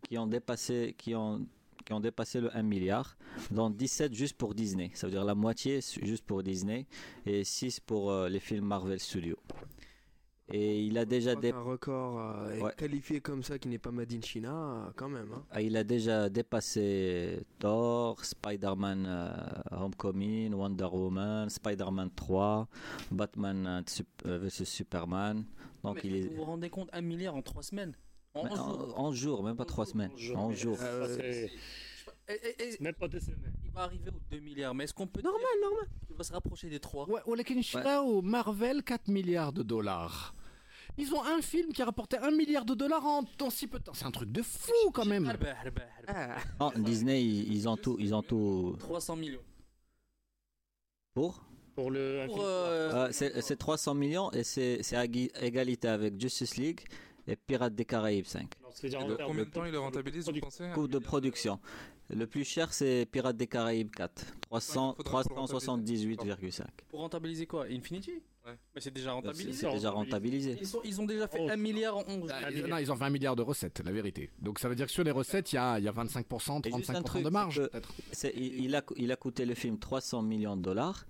qui 0.08 0.18
ont 0.18 0.28
dépassé, 0.28 0.96
qui 0.98 1.16
ont, 1.16 1.46
qui 1.86 1.94
ont 1.94 2.00
dépassé 2.00 2.40
le 2.40 2.56
1 2.56 2.62
milliard, 2.62 3.18
dont 3.50 3.70
17 3.70 4.14
juste 4.14 4.38
pour 4.38 4.54
Disney. 4.54 4.92
Ça 4.94 5.08
veut 5.08 5.12
dire 5.12 5.26
la 5.26 5.36
moitié 5.36 5.80
juste 6.04 6.24
pour 6.26 6.44
Disney 6.44 6.86
et 7.26 7.44
6 7.44 7.80
pour 7.80 8.12
euh, 8.12 8.30
les 8.30 8.40
films 8.40 8.66
Marvel 8.66 9.00
Studios. 9.00 9.40
Et 10.54 10.82
il 10.84 10.98
a 10.98 11.06
déjà 11.06 11.36
dé- 11.36 11.52
un 11.52 11.62
record 11.62 12.20
euh, 12.20 12.60
Ouais. 12.60 12.74
qualifié 12.78 13.22
comme 13.22 13.44
ça 13.44 13.58
qui 13.60 13.68
n'est 13.70 13.78
pas 13.78 13.92
Made 13.92 14.12
in 14.14 14.22
China, 14.22 14.52
euh, 14.88 14.92
quand 14.96 15.10
même. 15.10 15.32
hein. 15.34 15.44
Ah, 15.52 15.62
Il 15.62 15.78
a 15.78 15.84
déjà 15.84 16.30
dépassé 16.30 17.46
Thor, 17.60 18.24
Spider-Man 18.24 19.06
euh, 19.08 19.32
Homecoming, 19.72 20.54
Wonder 20.54 20.86
Woman, 20.92 21.50
Spider-Man 21.50 22.10
3, 22.16 22.68
Batman 23.12 23.68
euh, 23.68 23.82
euh, 24.28 24.38
vs 24.40 24.66
Superman. 24.66 25.46
Donc 25.84 25.96
Mais 25.96 26.02
il 26.10 26.16
est 26.16 26.28
Vous 26.30 26.36
vous 26.36 26.44
rendez 26.44 26.70
compte 26.70 26.90
1 26.94 27.02
milliard 27.02 27.36
en 27.36 27.42
3 27.42 27.64
semaines? 27.64 27.94
En 28.34 28.44
Mais 28.44 28.52
11 28.52 28.60
en, 28.60 28.66
jours. 28.80 29.00
en 29.00 29.12
jours, 29.14 29.44
même 29.44 29.56
pas 29.58 29.66
3 29.66 29.86
semaines. 29.86 30.12
En 30.36 30.52
jours. 30.52 30.78
Et- 32.30 32.78
Même 32.80 32.94
pas 32.94 33.08
deux 33.08 33.20
semaines. 33.20 33.54
Il 33.66 33.72
va 33.72 33.82
arriver 33.82 34.10
aux 34.10 34.22
2 34.34 34.40
milliards, 34.40 34.74
mais 34.74 34.86
est-ce 34.86 34.94
qu'on 34.94 35.08
peut. 35.08 35.22
Normal, 35.22 35.42
normal. 35.62 35.88
Il 36.10 36.16
va 36.16 36.24
se 36.24 36.32
rapprocher 36.32 36.70
des 36.70 36.80
3. 36.80 37.10
Ouais, 37.10 37.20
Olekin 37.26 37.60
au 38.04 38.22
Marvel, 38.22 38.84
4 38.84 39.08
milliards 39.10 39.52
de 39.52 39.64
dollars. 39.64 40.34
Ils 40.98 41.14
ont 41.14 41.24
un 41.24 41.42
film 41.42 41.72
qui 41.74 41.82
a 41.82 41.86
rapporté 41.86 42.18
1 42.18 42.32
milliard 42.32 42.66
de 42.66 42.74
dollars 42.74 43.06
en, 43.06 43.24
en 43.42 43.50
si 43.50 43.68
peu 43.68 43.80
de 43.80 43.84
temps. 43.86 43.94
C'est 43.94 44.06
un 44.06 44.12
truc 44.12 44.32
de 44.32 44.42
fou 44.42 44.92
quand 44.94 45.06
même. 45.06 45.32
Non, 46.60 46.72
Disney, 46.78 47.24
ils, 47.24 47.54
ils 47.54 47.70
ont 47.70 47.78
tout, 47.78 47.98
ils 48.00 48.14
ont 48.14 48.22
tout 48.22 48.76
300 48.80 49.16
millions. 49.16 49.42
pour. 51.14 51.44
Pour 51.76 51.90
le. 51.90 52.26
Pour, 52.28 52.42
euh, 52.42 52.92
Euh, 53.08 53.10
c'est 53.12 53.42
c'est 53.42 53.56
300 53.56 53.94
millions 53.96 54.30
et 54.32 54.44
c'est 54.44 54.84
c'est 54.84 54.98
à 54.98 55.06
égalité 55.06 55.88
avec 55.88 56.20
Justice 56.20 56.58
League 56.58 56.82
et 57.28 57.36
Pirates 57.38 57.74
des 57.74 57.86
Caraïbes 57.86 58.26
5. 58.26 58.48
c'est-à-dire 58.74 59.00
Et 59.00 59.04
en 59.04 59.08
de 59.08 59.16
termes 59.16 59.28
combien 59.30 59.46
de 59.46 59.50
temps 59.50 59.66
il 59.66 59.72
le 59.72 59.80
rentabilise, 59.80 60.26
vous 60.30 60.40
pensez 60.40 60.70
Coût 60.74 60.88
de 60.88 61.00
production. 61.00 61.60
Le 62.10 62.28
plus 62.28 62.44
cher, 62.44 62.74
c'est 62.74 63.08
Pirates 63.10 63.38
des 63.38 63.48
Caraïbes 63.48 63.90
4. 63.96 64.26
300 64.42 64.96
faudra 64.98 65.24
pour 65.24 65.38
le 65.38 65.46
378,5. 65.48 66.64
Pour 66.90 67.00
rentabiliser 67.00 67.46
quoi? 67.48 67.66
Infinity? 67.70 68.22
Ouais. 68.46 68.58
Mais 68.74 68.82
c'est 68.82 68.92
déjà 68.92 69.12
rentabilisé. 69.14 69.54
C'est 69.54 69.72
déjà 69.72 69.92
rentabilisé. 69.92 70.58
Ils, 70.60 70.66
sont- 70.68 70.82
ils 70.84 71.00
ont 71.00 71.06
déjà 71.06 71.28
fait 71.28 71.48
1 71.48 71.56
milliard 71.58 71.98
en 71.98 72.04
11 72.08 72.32
Ah, 72.34 72.50
ils- 72.52 72.66
non, 72.66 72.78
ils 72.78 72.92
ont 72.92 72.96
fait 72.96 73.04
un 73.06 73.10
milliard 73.12 73.36
de 73.36 73.44
recettes, 73.44 73.82
la 73.86 73.92
vérité. 73.92 74.32
Donc 74.40 74.58
ça 74.58 74.68
veut 74.68 74.76
dire 74.76 74.88
que 74.88 74.92
sur 74.92 75.04
les 75.04 75.12
recettes, 75.12 75.52
il 75.54 75.58
y 75.58 75.60
a, 75.60 75.78
il 75.78 75.86
y 75.86 75.88
a 75.88 75.92
25%, 75.92 76.62
Et 76.68 76.72
juste 76.76 76.90
un 76.90 77.02
35% 77.02 77.04
truc, 77.04 77.24
de 77.24 77.30
marge. 77.30 77.62
il, 78.36 78.64
il 78.66 78.76
a, 78.76 78.84
il 78.96 79.12
a 79.12 79.16
coûté 79.16 79.46
le 79.46 79.54
film 79.54 79.78
300 79.78 80.24
millions 80.24 80.58
de 80.58 80.62
dollars 80.64 81.06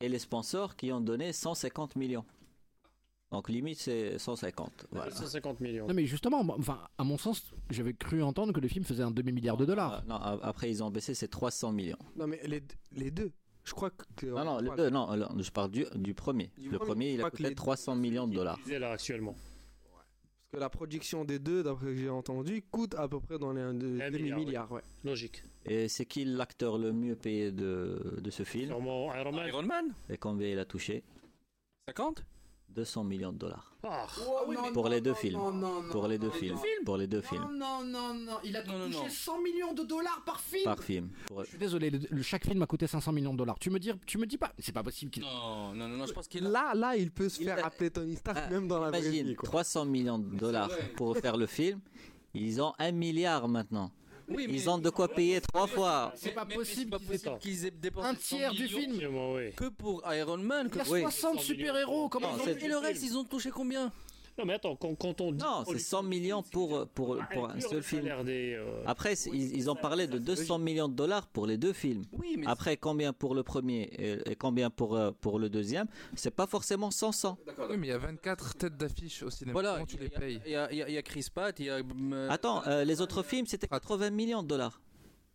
et 0.00 0.08
les 0.08 0.18
sponsors 0.18 0.76
qui 0.76 0.92
ont 0.92 1.00
donné 1.00 1.32
150 1.32 1.96
millions. 1.96 2.24
Donc 3.32 3.48
limite 3.48 3.78
c'est 3.78 4.18
150. 4.18 4.86
Voilà. 4.90 5.12
150 5.14 5.60
millions. 5.60 5.86
Non 5.86 5.94
mais 5.94 6.04
justement, 6.04 6.40
enfin, 6.58 6.80
à 6.98 7.04
mon 7.04 7.16
sens, 7.16 7.52
j'avais 7.70 7.94
cru 7.94 8.22
entendre 8.22 8.52
que 8.52 8.60
le 8.60 8.66
film 8.68 8.84
faisait 8.84 9.04
un 9.04 9.12
demi-milliard 9.12 9.56
de 9.56 9.64
dollars. 9.64 10.02
Ah, 10.02 10.04
non, 10.08 10.16
après 10.42 10.68
ils 10.70 10.82
ont 10.82 10.90
baissé 10.90 11.14
c'est 11.14 11.28
300 11.28 11.70
millions. 11.72 11.96
Non, 12.16 12.26
mais 12.26 12.40
les, 12.44 12.62
les 12.92 13.10
deux. 13.12 13.32
Je 13.70 13.74
crois 13.74 13.90
que. 13.90 14.26
Non 14.26 14.44
non, 14.44 14.58
le 14.60 14.76
deux, 14.76 14.90
non, 14.90 15.08
je 15.40 15.50
parle 15.52 15.70
du, 15.70 15.86
du 15.94 16.12
premier. 16.12 16.50
Du 16.58 16.68
le 16.70 16.78
premier, 16.78 17.12
il 17.14 17.22
a 17.22 17.30
coûté 17.30 17.44
les- 17.44 17.54
300 17.54 17.94
millions 17.94 18.26
de 18.26 18.34
dollars. 18.34 18.58
Disait 18.64 18.80
là 18.80 18.90
actuellement. 18.90 19.32
Parce 19.34 20.50
que 20.52 20.56
la 20.58 20.68
production 20.68 21.24
des 21.24 21.38
deux, 21.38 21.62
d'après 21.62 21.86
ce 21.86 21.90
que 21.92 21.96
j'ai 21.96 22.10
entendu, 22.10 22.62
coûte 22.72 22.96
à 22.96 23.06
peu 23.06 23.20
près 23.20 23.38
dans 23.38 23.52
les 23.52 23.60
un- 23.62 23.72
de- 23.74 24.00
Un 24.00 24.10
demi-milliard. 24.10 24.38
milliard, 24.40 24.72
ouais. 24.72 24.82
Logique. 25.04 25.44
Et 25.64 25.86
c'est 25.86 26.04
qui 26.04 26.24
l'acteur 26.24 26.78
le 26.78 26.92
mieux 26.92 27.14
payé 27.14 27.52
de, 27.52 28.18
de 28.20 28.30
ce 28.30 28.42
film? 28.42 28.66
Sûrement 28.70 29.14
Iron 29.14 29.30
Man. 29.32 29.46
Iron 29.46 29.62
Man 29.62 29.84
Et 30.08 30.16
combien 30.16 30.48
il 30.48 30.58
a 30.58 30.64
touché 30.64 31.04
50 31.88 32.24
200 32.74 33.04
millions 33.04 33.32
de 33.32 33.38
dollars. 33.38 33.74
Ah. 33.82 34.06
Pour 34.72 34.88
les 34.88 35.00
deux 35.00 35.14
films. 35.14 35.38
Pour 35.90 36.06
les 36.08 36.18
deux 36.18 36.30
films. 36.30 36.58
Pour 36.84 36.96
les 36.96 37.06
deux 37.06 37.20
films. 37.22 37.46
Non, 37.56 37.82
non, 37.84 38.14
non, 38.14 38.38
il 38.44 38.56
a 38.56 38.62
non, 38.64 38.86
touché 38.86 38.98
non. 39.04 39.08
100 39.08 39.40
millions 39.42 39.72
de 39.72 39.82
dollars 39.84 40.22
par 40.24 40.40
film. 40.40 40.64
Par 40.64 40.82
film. 40.82 41.08
Pour- 41.26 41.44
Je 41.44 41.48
suis 41.50 41.58
désolé, 41.58 41.90
le- 41.90 42.00
le- 42.10 42.22
chaque 42.22 42.44
film 42.44 42.60
a 42.62 42.66
coûté 42.66 42.86
500 42.86 43.12
millions 43.12 43.32
de 43.32 43.38
dollars. 43.38 43.58
Tu 43.58 43.70
me 43.70 43.78
dis, 43.78 43.90
tu 44.06 44.18
me 44.18 44.26
dis 44.26 44.38
pas, 44.38 44.52
c'est 44.58 44.72
pas 44.72 44.82
possible 44.82 45.10
qu'il. 45.10 45.22
Non, 45.22 45.72
non, 45.74 45.88
non, 45.88 45.96
non, 45.96 46.06
je 46.06 46.12
pense 46.12 46.28
qu'il 46.28 46.44
Là, 46.44 46.74
là, 46.74 46.96
il 46.96 47.10
peut 47.10 47.28
se 47.28 47.42
faire 47.42 47.64
appeler 47.64 47.90
Tony 47.90 48.16
Stark 48.16 48.50
même 48.50 48.68
dans 48.68 48.80
la 48.80 48.90
vraie 48.90 49.00
Imagine, 49.00 49.26
vie. 49.28 49.34
Quoi. 49.34 49.48
300 49.48 49.84
millions 49.86 50.18
de 50.18 50.36
dollars 50.36 50.70
pour 50.96 51.16
faire 51.16 51.36
le 51.36 51.46
film. 51.46 51.80
Ils 52.34 52.60
ont 52.62 52.72
un 52.78 52.92
milliard 52.92 53.48
maintenant. 53.48 53.90
Oui, 54.30 54.46
mais- 54.48 54.54
Ils 54.54 54.70
ont 54.70 54.78
de 54.78 54.90
quoi 54.90 55.08
payer 55.08 55.40
trois 55.40 55.66
fois. 55.66 56.12
C'est 56.16 56.30
pas 56.30 56.46
possible 56.46 56.96
qu'ils 57.40 57.64
aient- 57.66 57.70
dépensé 57.70 58.08
Un 58.08 58.14
100 58.14 58.36
tiers 58.36 58.52
du 58.52 58.68
film. 58.68 58.98
que 59.56 59.68
pour 59.68 60.02
Iron 60.12 60.38
Man. 60.38 60.68
Il 60.72 60.76
y 60.76 60.80
a 60.80 60.84
que- 60.84 60.88
60 60.88 61.40
super-héros, 61.40 62.08
comment 62.08 62.36
Et 62.46 62.68
le 62.68 62.78
reste, 62.78 63.02
ils 63.02 63.16
ont 63.16 63.24
touché 63.24 63.50
combien? 63.50 63.92
Non, 64.40 64.46
mais 64.46 64.54
attends, 64.54 64.74
quand, 64.76 64.94
quand 64.94 65.20
on 65.20 65.32
dit. 65.32 65.42
Non, 65.44 65.64
c'est 65.66 65.78
100 65.78 66.02
millions 66.02 66.42
pour, 66.42 66.86
pour, 66.88 67.18
pour 67.32 67.46
un 67.48 67.50
inclure 67.54 67.68
seul 67.70 67.82
film. 67.82 68.24
des, 68.24 68.54
euh, 68.54 68.82
Après, 68.86 69.14
c'est- 69.14 69.30
ils, 69.30 69.54
ils 69.56 69.70
ont 69.70 69.74
parlé 69.76 70.06
de 70.06 70.18
200 70.18 70.58
millions 70.58 70.88
de 70.88 70.94
dollars 70.94 71.26
pour 71.28 71.46
les 71.46 71.58
deux 71.58 71.72
films. 71.74 72.04
Oui, 72.12 72.36
mais 72.38 72.46
Après, 72.46 72.76
combien 72.76 73.12
pour 73.12 73.34
le 73.34 73.42
premier 73.42 73.82
et, 73.98 74.32
et 74.32 74.36
combien 74.36 74.70
pour, 74.70 74.96
euh, 74.96 75.10
pour 75.20 75.38
le 75.38 75.48
deuxième 75.50 75.86
C'est 76.16 76.30
pas 76.34 76.46
forcément 76.46 76.90
100 76.90 77.36
Oui, 77.68 77.76
mais 77.76 77.88
il 77.88 77.90
y 77.90 77.92
a 77.92 77.98
24 77.98 78.54
têtes 78.56 78.76
d'affiche 78.76 79.22
au 79.22 79.30
cinéma. 79.30 79.52
Voilà, 79.52 79.74
Comment 79.74 79.86
tu 79.86 79.98
les 79.98 80.08
payes 80.08 80.40
il 80.46 80.52
y 80.52 80.56
a, 80.56 80.72
y 80.72 80.82
a- 80.82 80.88
y 80.88 80.96
a 80.96 81.02
Chris 81.02 81.26
Pratt, 81.34 81.58
il 81.60 81.66
y 81.66 81.70
a. 81.70 81.76
euh, 81.80 82.28
Attends, 82.30 82.66
euh, 82.66 82.84
les 82.84 83.00
autres 83.00 83.22
films, 83.22 83.46
c'était 83.46 83.68
80 83.68 84.10
millions 84.10 84.42
de 84.42 84.48
dollars. 84.48 84.80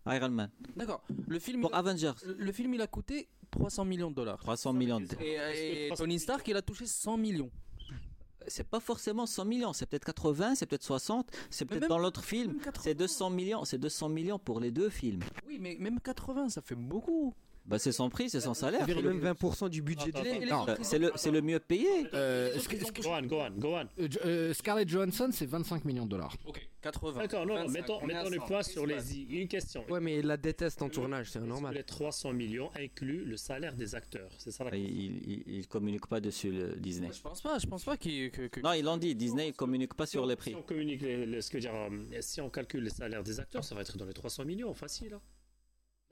Iron 0.08 0.30
Man. 0.30 0.52
D'accord. 0.76 1.04
Le 1.28 1.40
film. 1.40 1.62
Pour 1.62 1.72
il 1.72 1.76
a- 1.76 1.78
Avengers. 1.80 2.12
Le 2.26 2.52
film, 2.52 2.74
il 2.76 2.82
a 2.82 2.88
coûté 2.88 3.28
300 3.50 3.86
millions 3.86 4.12
de 4.12 4.16
dollars. 4.16 4.38
300 4.38 4.72
millions 4.74 5.00
de 5.00 5.08
Et, 5.20 5.88
et 5.88 5.92
Tony 5.96 6.20
Stark, 6.20 6.48
il 6.48 6.56
a 6.56 6.62
touché 6.62 6.86
100 6.86 7.18
millions. 7.18 7.50
C'est 8.48 8.68
pas 8.68 8.80
forcément 8.80 9.26
100 9.26 9.46
millions, 9.46 9.74
c'est 9.74 9.86
peut-être 9.86 10.06
80, 10.06 10.56
c'est 10.56 10.66
peut-être 10.66 10.84
60, 10.84 11.32
c'est 11.50 11.66
peut-être 11.66 11.88
dans 11.88 11.98
l'autre 11.98 12.24
film, 12.24 12.58
c'est 12.82 12.96
200 12.96 13.30
millions, 13.30 13.66
c'est 13.66 13.78
200 13.78 14.10
millions 14.10 14.40
pour 14.40 14.60
les 14.60 14.72
deux 14.72 14.90
films. 14.90 15.22
Oui, 15.48 15.58
mais 15.60 15.78
même 15.80 16.00
80, 16.00 16.50
ça 16.50 16.62
fait 16.62 16.76
beaucoup. 16.76 17.34
Bah 17.68 17.80
c'est 17.80 17.92
son 17.92 18.10
prix, 18.10 18.30
c'est 18.30 18.42
son 18.42 18.54
salaire. 18.54 18.86
C'est 18.88 19.02
même 19.02 19.20
20% 19.20 19.70
du 19.70 19.82
budget 19.82 20.12
attends. 20.16 20.68
Euh, 20.70 20.76
C'est 20.84 21.00
le, 21.00 21.12
c'est 21.16 21.32
le 21.32 21.42
mieux 21.42 21.60
payé. 21.60 21.88
Euh, 22.14 22.56
Go 23.02 23.10
on, 23.10 23.22
go 23.24 23.42
on, 23.42 23.50
go 23.58 23.76
on. 23.76 23.88
Euh, 24.00 24.08
euh, 24.26 24.54
Scarlett 24.54 24.88
Johansson, 24.88 25.30
c'est 25.32 25.48
25 25.48 25.84
millions 25.86 26.06
de 26.06 26.12
dollars. 26.12 26.36
Ok, 26.46 26.68
80. 26.82 27.22
D'accord, 27.22 27.46
non, 27.48 27.56
non, 27.56 27.62
25, 27.66 27.74
mettons, 27.80 28.06
mettons 28.06 28.30
les 28.30 28.38
ça 28.38 28.44
points 28.46 28.62
sur 28.64 28.86
les 28.86 29.18
i. 29.18 29.24
Une 29.42 29.48
question. 29.48 29.84
Ouais, 29.90 30.00
mais 30.00 30.20
il 30.20 30.28
la 30.28 30.38
déteste 30.38 30.82
en 30.84 30.90
tournage, 30.90 31.32
c'est 31.32 31.40
normal. 31.40 31.74
Les 31.74 31.84
300 31.84 32.34
millions 32.34 32.70
incluent 32.80 33.26
le 33.26 33.36
salaire 33.38 33.76
des 33.76 33.96
acteurs? 33.96 34.30
C'est 34.38 34.52
ça 34.52 34.64
la 34.66 34.76
Il, 34.76 34.84
question. 34.84 35.22
il, 35.26 35.32
il- 35.48 35.56
il 35.60 35.68
communique 35.68 36.06
pas 36.06 36.20
dessus 36.20 36.52
le 36.52 36.76
Disney. 36.76 37.10
Je 37.12 37.22
pense 37.22 37.42
pas, 37.42 37.58
je 37.58 37.66
pense 37.66 37.84
pas 37.84 37.98
qu'il. 37.98 38.30
que- 38.30 38.48
que- 38.48 38.60
Non, 38.62 38.74
ils 38.74 38.84
l'ont 38.86 38.98
dit, 38.98 39.16
Disney 39.16 39.48
il 39.50 39.54
communique 39.54 39.96
pas 39.96 40.06
sur 40.06 40.26
les 40.28 40.34
Si 40.34 40.38
prix. 40.38 40.56
on 40.56 40.62
communique 40.62 41.02
les, 41.02 41.26
les- 41.26 41.42
ce 41.42 41.50
que 41.50 41.58
dire, 41.58 41.74
euh, 41.74 41.90
si 42.22 42.42
on 42.42 42.50
calcule 42.52 42.84
les 42.84 42.90
salaires 42.92 43.24
des 43.24 43.40
acteurs, 43.40 43.64
ça 43.64 43.74
va 43.74 43.82
être 43.82 43.98
dans 43.98 44.06
les 44.06 44.14
300 44.14 44.46
millions, 44.46 44.72
facile. 44.76 45.14
hein. 45.16 45.22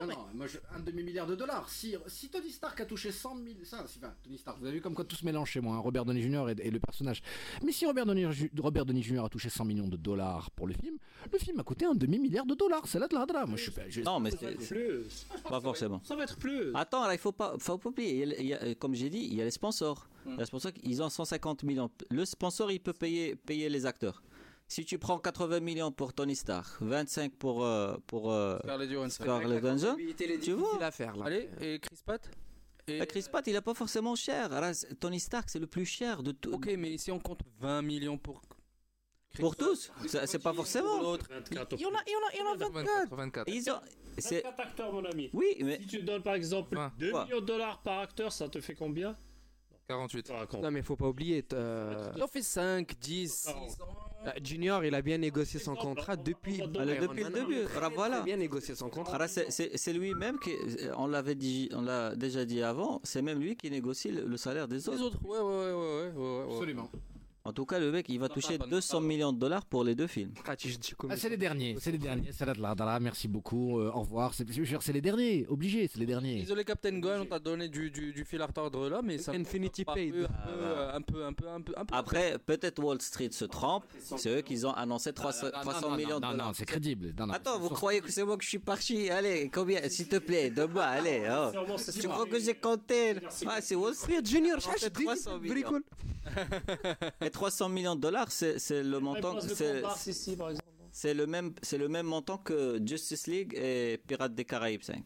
Non, 0.06 0.12
non, 0.14 0.26
moi, 0.34 0.46
je- 0.46 0.58
un 0.74 0.80
demi-milliard 0.80 1.26
de 1.26 1.34
dollars. 1.34 1.68
Si, 1.68 1.94
si 2.06 2.28
Tony 2.28 2.50
Stark 2.50 2.80
a 2.80 2.86
touché 2.86 3.12
100 3.12 3.36
000... 3.36 3.48
Ça, 3.64 3.82
enfin, 3.84 4.12
Tony 4.22 4.38
Stark, 4.38 4.58
vous 4.58 4.66
avez 4.66 4.76
vu 4.76 4.80
comme 4.80 4.94
quoi 4.94 5.04
tout 5.04 5.16
se 5.16 5.24
mélange 5.24 5.50
chez 5.50 5.60
moi, 5.60 5.76
hein, 5.76 5.78
Robert 5.78 6.04
Downey 6.04 6.22
Jr. 6.22 6.46
Et, 6.58 6.66
et 6.66 6.70
le 6.70 6.78
personnage. 6.80 7.22
Mais 7.64 7.72
si 7.72 7.86
Robert 7.86 8.06
Downey, 8.06 8.30
Ju- 8.32 8.50
Robert 8.58 8.84
Downey 8.86 9.02
Jr. 9.02 9.24
a 9.24 9.28
touché 9.28 9.48
100 9.48 9.64
millions 9.64 9.88
de 9.88 9.96
dollars 9.96 10.50
pour 10.52 10.66
le 10.66 10.74
film, 10.74 10.96
le 11.32 11.38
film 11.38 11.58
a 11.60 11.62
coûté 11.62 11.84
un 11.86 11.94
demi-milliard 11.94 12.46
de 12.46 12.54
dollars. 12.54 12.86
C'est 12.86 12.98
là 12.98 13.08
de 13.08 13.14
la 13.14 13.24
là. 13.26 13.46
Moi, 13.46 13.56
je 13.56 13.62
suis 13.62 13.70
pas... 13.72 13.88
je- 13.88 14.00
Non, 14.02 14.20
mais 14.20 14.30
c'est 14.30 14.54
plus. 14.56 15.26
pas 15.48 15.60
forcément. 15.60 16.00
Ça 16.04 16.14
va 16.16 16.24
être 16.24 16.36
plus. 16.36 16.74
Attends, 16.74 17.06
là, 17.06 17.14
il 17.14 17.18
faut 17.18 17.32
pas, 17.32 17.54
faut 17.58 17.78
pas 17.78 17.88
oublier. 17.88 18.22
il 18.22 18.28
y 18.28 18.32
a- 18.34 18.40
il 18.40 18.46
y 18.46 18.54
a- 18.54 18.74
comme 18.76 18.94
j'ai 18.94 19.10
dit, 19.10 19.18
il 19.30 19.34
y 19.34 19.40
a 19.40 19.44
les 19.44 19.50
sponsors. 19.50 20.08
Les 20.38 20.46
sponsors, 20.46 20.72
ils 20.82 21.02
ont 21.02 21.10
150 21.10 21.64
millions. 21.64 21.90
Le 22.10 22.24
sponsor, 22.24 22.70
il 22.72 22.80
peut 22.80 22.94
payer, 22.94 23.36
payer 23.36 23.68
les 23.68 23.84
acteurs. 23.84 24.22
Si 24.66 24.84
tu 24.84 24.98
prends 24.98 25.18
80 25.18 25.60
millions 25.60 25.92
pour 25.92 26.12
Tony 26.14 26.34
Stark, 26.34 26.80
25 26.80 27.32
pour, 27.36 27.64
euh, 27.64 27.96
pour 28.06 28.32
euh, 28.32 28.58
Scarlett 28.64 28.90
Johansson. 28.90 29.22
Scarlett 29.22 29.62
Johansson, 29.62 29.96
tu 30.42 30.52
vois 30.52 30.82
à 30.82 30.90
faire 30.90 31.16
là. 31.16 31.26
Allez, 31.26 31.48
et 31.60 31.78
Chris 31.78 31.98
Pratt 32.04 32.28
et... 32.88 32.98
Bah, 32.98 33.06
Chris 33.06 33.24
Pratt, 33.30 33.46
il 33.46 33.54
est 33.54 33.60
pas 33.60 33.74
forcément 33.74 34.14
cher. 34.14 34.52
Alors, 34.52 34.74
c'est- 34.74 34.94
Tony 34.98 35.20
Stark, 35.20 35.48
c'est 35.50 35.58
le 35.58 35.66
plus 35.66 35.86
cher 35.86 36.22
de 36.22 36.32
tout. 36.32 36.52
Ok, 36.54 36.66
mais 36.78 36.98
si 36.98 37.10
on 37.12 37.18
compte 37.20 37.40
20 37.60 37.82
millions 37.82 38.18
pour. 38.18 38.40
Chris 39.30 39.40
Pour 39.42 39.56
tous, 39.56 39.90
c'est 40.06 40.42
pas 40.42 40.52
forcément. 40.54 41.00
l'autre. 41.02 41.26
24 41.28 41.72
Il 41.76 41.80
y 41.82 41.86
en 41.86 41.94
a, 41.94 42.00
il 42.06 42.12
y 42.12 42.16
en 42.16 42.18
a, 42.18 42.32
il 42.34 42.38
y 42.38 42.42
en 42.42 42.52
a 42.52 42.56
24. 42.56 42.72
24, 43.10 43.16
24. 43.16 43.48
Ils 43.48 43.70
ont, 43.70 43.80
c'est, 44.18 44.42
24 44.42 44.60
acteurs, 44.60 44.92
mon 44.92 45.04
ami. 45.04 45.30
oui, 45.32 45.56
mais 45.60 45.78
Si 45.80 45.86
tu 45.88 46.02
donnes 46.02 46.22
par 46.22 46.34
exemple 46.34 46.76
Vingt. 46.76 46.92
2 46.98 47.10
Quoi? 47.10 47.24
millions 47.24 47.40
de 47.40 47.46
dollars 47.46 47.82
par 47.82 47.98
acteur, 48.00 48.32
ça 48.32 48.48
te 48.48 48.60
fait 48.60 48.74
combien? 48.74 49.16
48. 49.88 50.22
Tu 50.22 50.32
racontes. 50.32 50.62
Non, 50.62 50.70
mais 50.70 50.82
faut 50.82 50.96
pas 50.96 51.08
oublier. 51.08 51.44
euh, 51.52 52.10
Il 52.16 52.22
en 52.22 52.26
fait 52.26 52.42
5, 52.42 52.94
10, 52.98 53.30
6. 53.32 53.48
euh, 54.26 54.30
Junior, 54.42 54.84
il 54.84 54.94
a 54.94 55.02
bien 55.02 55.18
négocié 55.18 55.60
son 55.60 55.74
contrat 55.74 56.16
depuis. 56.16 56.62
Allez, 56.78 56.94
Iron 56.94 57.02
depuis 57.06 57.24
le 57.24 57.30
début. 57.30 57.56
Il 57.76 58.12
a 58.14 58.20
bien 58.22 58.36
négocié 58.36 58.74
son 58.74 58.88
contrat. 58.88 59.28
C'est- 59.28 59.92
lui-même 59.92 60.38
qui, 60.38 60.50
on 60.96 61.06
l'avait 61.06 61.34
dit, 61.34 61.68
on 61.72 61.82
l'a 61.82 62.16
déjà 62.16 62.44
dit 62.44 62.62
avant, 62.62 63.00
c'est 63.04 63.22
même 63.22 63.38
lui 63.40 63.56
qui 63.56 63.70
négocie 63.70 64.10
le, 64.10 64.24
le 64.26 64.36
salaire 64.36 64.66
des 64.68 64.76
Les 64.76 64.88
autres. 64.88 65.04
autres, 65.04 65.24
ouais, 65.24 65.38
ouais, 65.38 65.72
ouais, 65.72 65.72
ouais, 65.72 66.12
ouais, 66.16 66.44
ouais. 66.46 66.52
Absolument. 66.54 66.90
En 67.46 67.52
tout 67.52 67.66
cas, 67.66 67.78
le 67.78 67.92
mec, 67.92 68.06
il 68.08 68.18
va 68.18 68.28
Non, 68.28 68.34
toucher 68.34 68.56
pas- 68.56 68.64
pas- 68.64 68.70
200 68.70 69.02
millions 69.02 69.30
de 69.30 69.38
dollars 69.38 69.66
pour 69.66 69.84
les 69.84 69.94
deux 69.94 70.06
films. 70.06 70.32
Ah, 70.46 70.56
tu- 70.56 70.78
tu 70.78 70.94
Ah, 71.10 71.14
c'est 71.18 71.28
les 71.28 71.36
derniers, 71.36 71.76
c'est 71.78 71.92
les 71.92 71.98
derniers. 71.98 72.30
Merci 73.02 73.28
beaucoup. 73.28 73.78
euh, 73.80 73.90
au 73.92 74.00
revoir. 74.00 74.32
C'est 74.32 74.46
les 74.94 75.00
derniers, 75.02 75.44
obligé, 75.48 75.86
c'est 75.86 75.98
les 75.98 76.06
derniers. 76.06 76.40
Désolé 76.40 76.64
Captain 76.64 76.98
Gohan, 76.98 77.20
on 77.20 77.26
t'a 77.26 77.38
donné 77.38 77.68
du, 77.68 77.90
du, 77.90 78.14
du 78.14 78.24
fil 78.24 78.40
à 78.40 78.46
retordre 78.46 78.88
là, 78.88 79.02
mais 79.04 79.18
ça 79.18 79.32
Infinity 79.32 79.84
Paid. 79.84 80.14
un 80.14 80.22
peu, 80.22 80.86
un 80.94 81.00
peu, 81.02 81.24
un 81.26 81.32
peu, 81.34 81.48
un 81.50 81.60
peu, 81.60 81.74
un 81.76 81.84
peu. 81.84 81.94
Après, 81.94 82.38
peut-être 82.38 82.82
Wall 82.82 83.02
Street 83.02 83.28
se 83.32 83.44
trompe, 83.44 83.84
c'est 84.16 84.30
eux 84.38 84.40
qui 84.40 84.64
ont 84.64 84.72
annoncé 84.72 85.12
300, 85.12 85.48
Non, 85.48 85.52
non, 85.54 85.60
300 85.60 85.90
non, 85.90 85.96
millions 85.96 86.08
non, 86.20 86.28
de 86.28 86.32
dollars. 86.32 86.46
Non, 86.48 86.52
c'est 86.54 86.64
crédible. 86.64 87.12
Non, 87.18 87.26
non. 87.26 87.34
Attends, 87.34 87.58
vous 87.58 87.68
croyez 87.68 88.00
que 88.00 88.10
c'est 88.10 88.24
moi 88.24 88.38
que 88.38 88.44
je 88.44 88.48
suis 88.48 88.58
parti? 88.58 89.10
Allez, 89.10 89.50
combien? 89.52 89.86
S'il 89.90 90.08
te 90.08 90.16
plaît, 90.16 90.50
allez. 90.80 91.28
oh. 91.30 91.50
Sûrement, 91.52 91.76
c'est 91.76 91.92
Tu 91.92 92.00
sûr. 92.00 92.10
crois 92.10 92.24
que 92.24 92.38
j'ai 92.40 92.54
compté? 92.54 93.16
Ah, 93.46 93.60
c'est 93.60 93.74
Wall 93.74 93.94
Street. 93.94 94.22
Junior, 94.24 94.56
Non, 94.56 94.72
c'est 94.78 94.90
300 94.90 95.38
millions. 95.40 95.82
cool. 97.34 97.48
Et 97.48 97.50
300 97.50 97.68
millions 97.68 97.96
de 97.96 98.00
dollars, 98.00 98.30
c'est 98.30 98.58
c'est 98.58 98.82
le 98.82 99.00
montant. 99.00 99.38
C'est 100.96 101.12
le 101.12 101.26
même, 101.26 101.52
c'est 101.62 101.78
le 101.78 101.88
même 101.88 102.06
montant 102.06 102.38
que 102.38 102.80
Justice 102.84 103.26
League 103.26 103.52
et 103.56 104.00
Pirates 104.06 104.34
des 104.34 104.44
Caraïbes 104.44 104.82
5. 104.82 105.04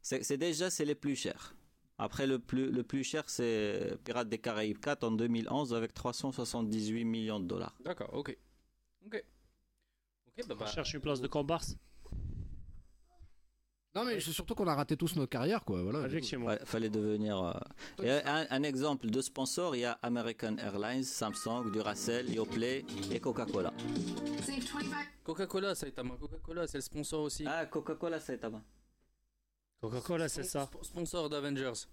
C'est 0.00 0.36
déjà 0.36 0.70
c'est 0.70 0.84
les 0.84 0.94
plus 0.94 1.16
chers. 1.16 1.56
Après 1.98 2.26
le 2.26 2.38
plus 2.38 2.70
le 2.70 2.82
plus 2.82 3.04
cher 3.04 3.24
c'est 3.28 3.96
Pirates 4.04 4.28
des 4.28 4.38
Caraïbes 4.38 4.78
4 4.78 5.04
en 5.04 5.12
2011 5.12 5.74
avec 5.74 5.94
378 5.94 7.04
millions 7.04 7.40
de 7.40 7.46
dollars. 7.46 7.74
D'accord, 7.84 8.10
ok. 8.12 8.36
Ok. 9.06 9.24
Ok, 10.26 10.46
bah, 10.48 10.54
On 10.54 10.60
bah. 10.60 10.66
cherche 10.66 10.94
une 10.94 11.00
place 11.00 11.20
de 11.20 11.28
comparse. 11.28 11.76
Non, 13.94 14.04
mais 14.04 14.18
c'est 14.20 14.32
surtout 14.32 14.56
qu'on 14.56 14.66
a 14.66 14.74
raté 14.74 14.96
tous 14.96 15.14
notre 15.14 15.30
carrière, 15.30 15.64
quoi. 15.64 15.80
Voilà. 15.82 16.04
Effectivement. 16.06 16.46
Ouais, 16.46 16.58
fallait 16.64 16.90
devenir. 16.90 17.38
euh, 17.40 18.02
et 18.02 18.10
un, 18.10 18.44
un 18.50 18.62
exemple 18.64 19.08
de 19.08 19.20
sponsor, 19.20 19.76
il 19.76 19.80
y 19.80 19.84
a 19.84 19.92
American 20.02 20.56
Airlines, 20.58 21.04
Samsung, 21.04 21.70
Duracell, 21.72 22.28
Yoplait 22.34 22.84
et 23.12 23.20
Coca-Cola. 23.20 23.72
Coca-Cola, 25.22 25.74
Saitama. 25.76 26.16
Coca-Cola, 26.20 26.66
c'est 26.66 26.78
le 26.78 26.82
sponsor 26.82 27.22
aussi. 27.22 27.44
Ah, 27.46 27.66
Coca-Cola, 27.66 28.18
main. 28.50 28.62
Coca-Cola, 29.80 30.28
c'est 30.28 30.42
ça. 30.44 30.64
Sp- 30.64 30.82
Sponsor 30.82 31.28
d'Avengers. 31.30 31.86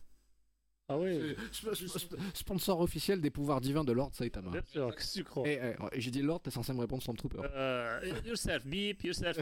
Ah 0.94 0.98
oui. 0.98 1.36
Sp- 1.54 1.72
sp- 1.74 1.88
sp- 1.98 2.18
Sponsor 2.34 2.80
officiel 2.82 3.22
des 3.22 3.30
pouvoirs 3.30 3.62
divins 3.62 3.84
de 3.86 3.94
Lord 3.94 4.12
Saitama. 4.14 4.52
Bien 4.52 4.62
sûr, 4.68 4.94
qu'est-ce 4.96 5.14
que 5.14 5.18
tu 5.20 5.24
crois? 5.24 5.48
Et, 5.48 5.54
et- 5.54 5.76
et 5.94 6.02
j'ai 6.02 6.12
dit 6.12 6.22
Lord, 6.22 6.42
t'es 6.42 6.52
censé 6.52 6.74
me 6.74 6.80
répondre 6.82 7.02
Stormtrooper. 7.02 7.40
Euh, 7.56 8.00
yourself, 8.26 8.66
beep, 8.66 9.04
yourself. 9.04 9.38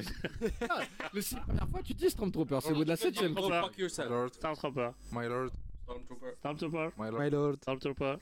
Le 1.13 1.21
six 1.21 1.35
premières 1.35 1.67
fois, 1.69 1.81
tu 1.83 1.93
dis 1.93 2.09
Stormtrooper, 2.09 2.59
c'est 2.61 2.71
au 2.71 2.75
bout 2.75 2.83
de 2.83 2.89
la 2.89 2.95
septième. 2.97 3.33
Go 3.33 3.49
fuck 3.49 3.77
yourself. 3.77 4.09
Lord, 4.09 4.29
Stormtrooper. 4.33 4.91
my 5.11 5.27
lord, 5.27 5.49
Stormtrooper. 5.87 6.35
Stormtrooper. 6.39 6.89
my 6.97 7.09
lord. 7.09 7.19
My 7.23 7.29
lord. 7.31 7.55
Stormtrooper. 7.63 8.17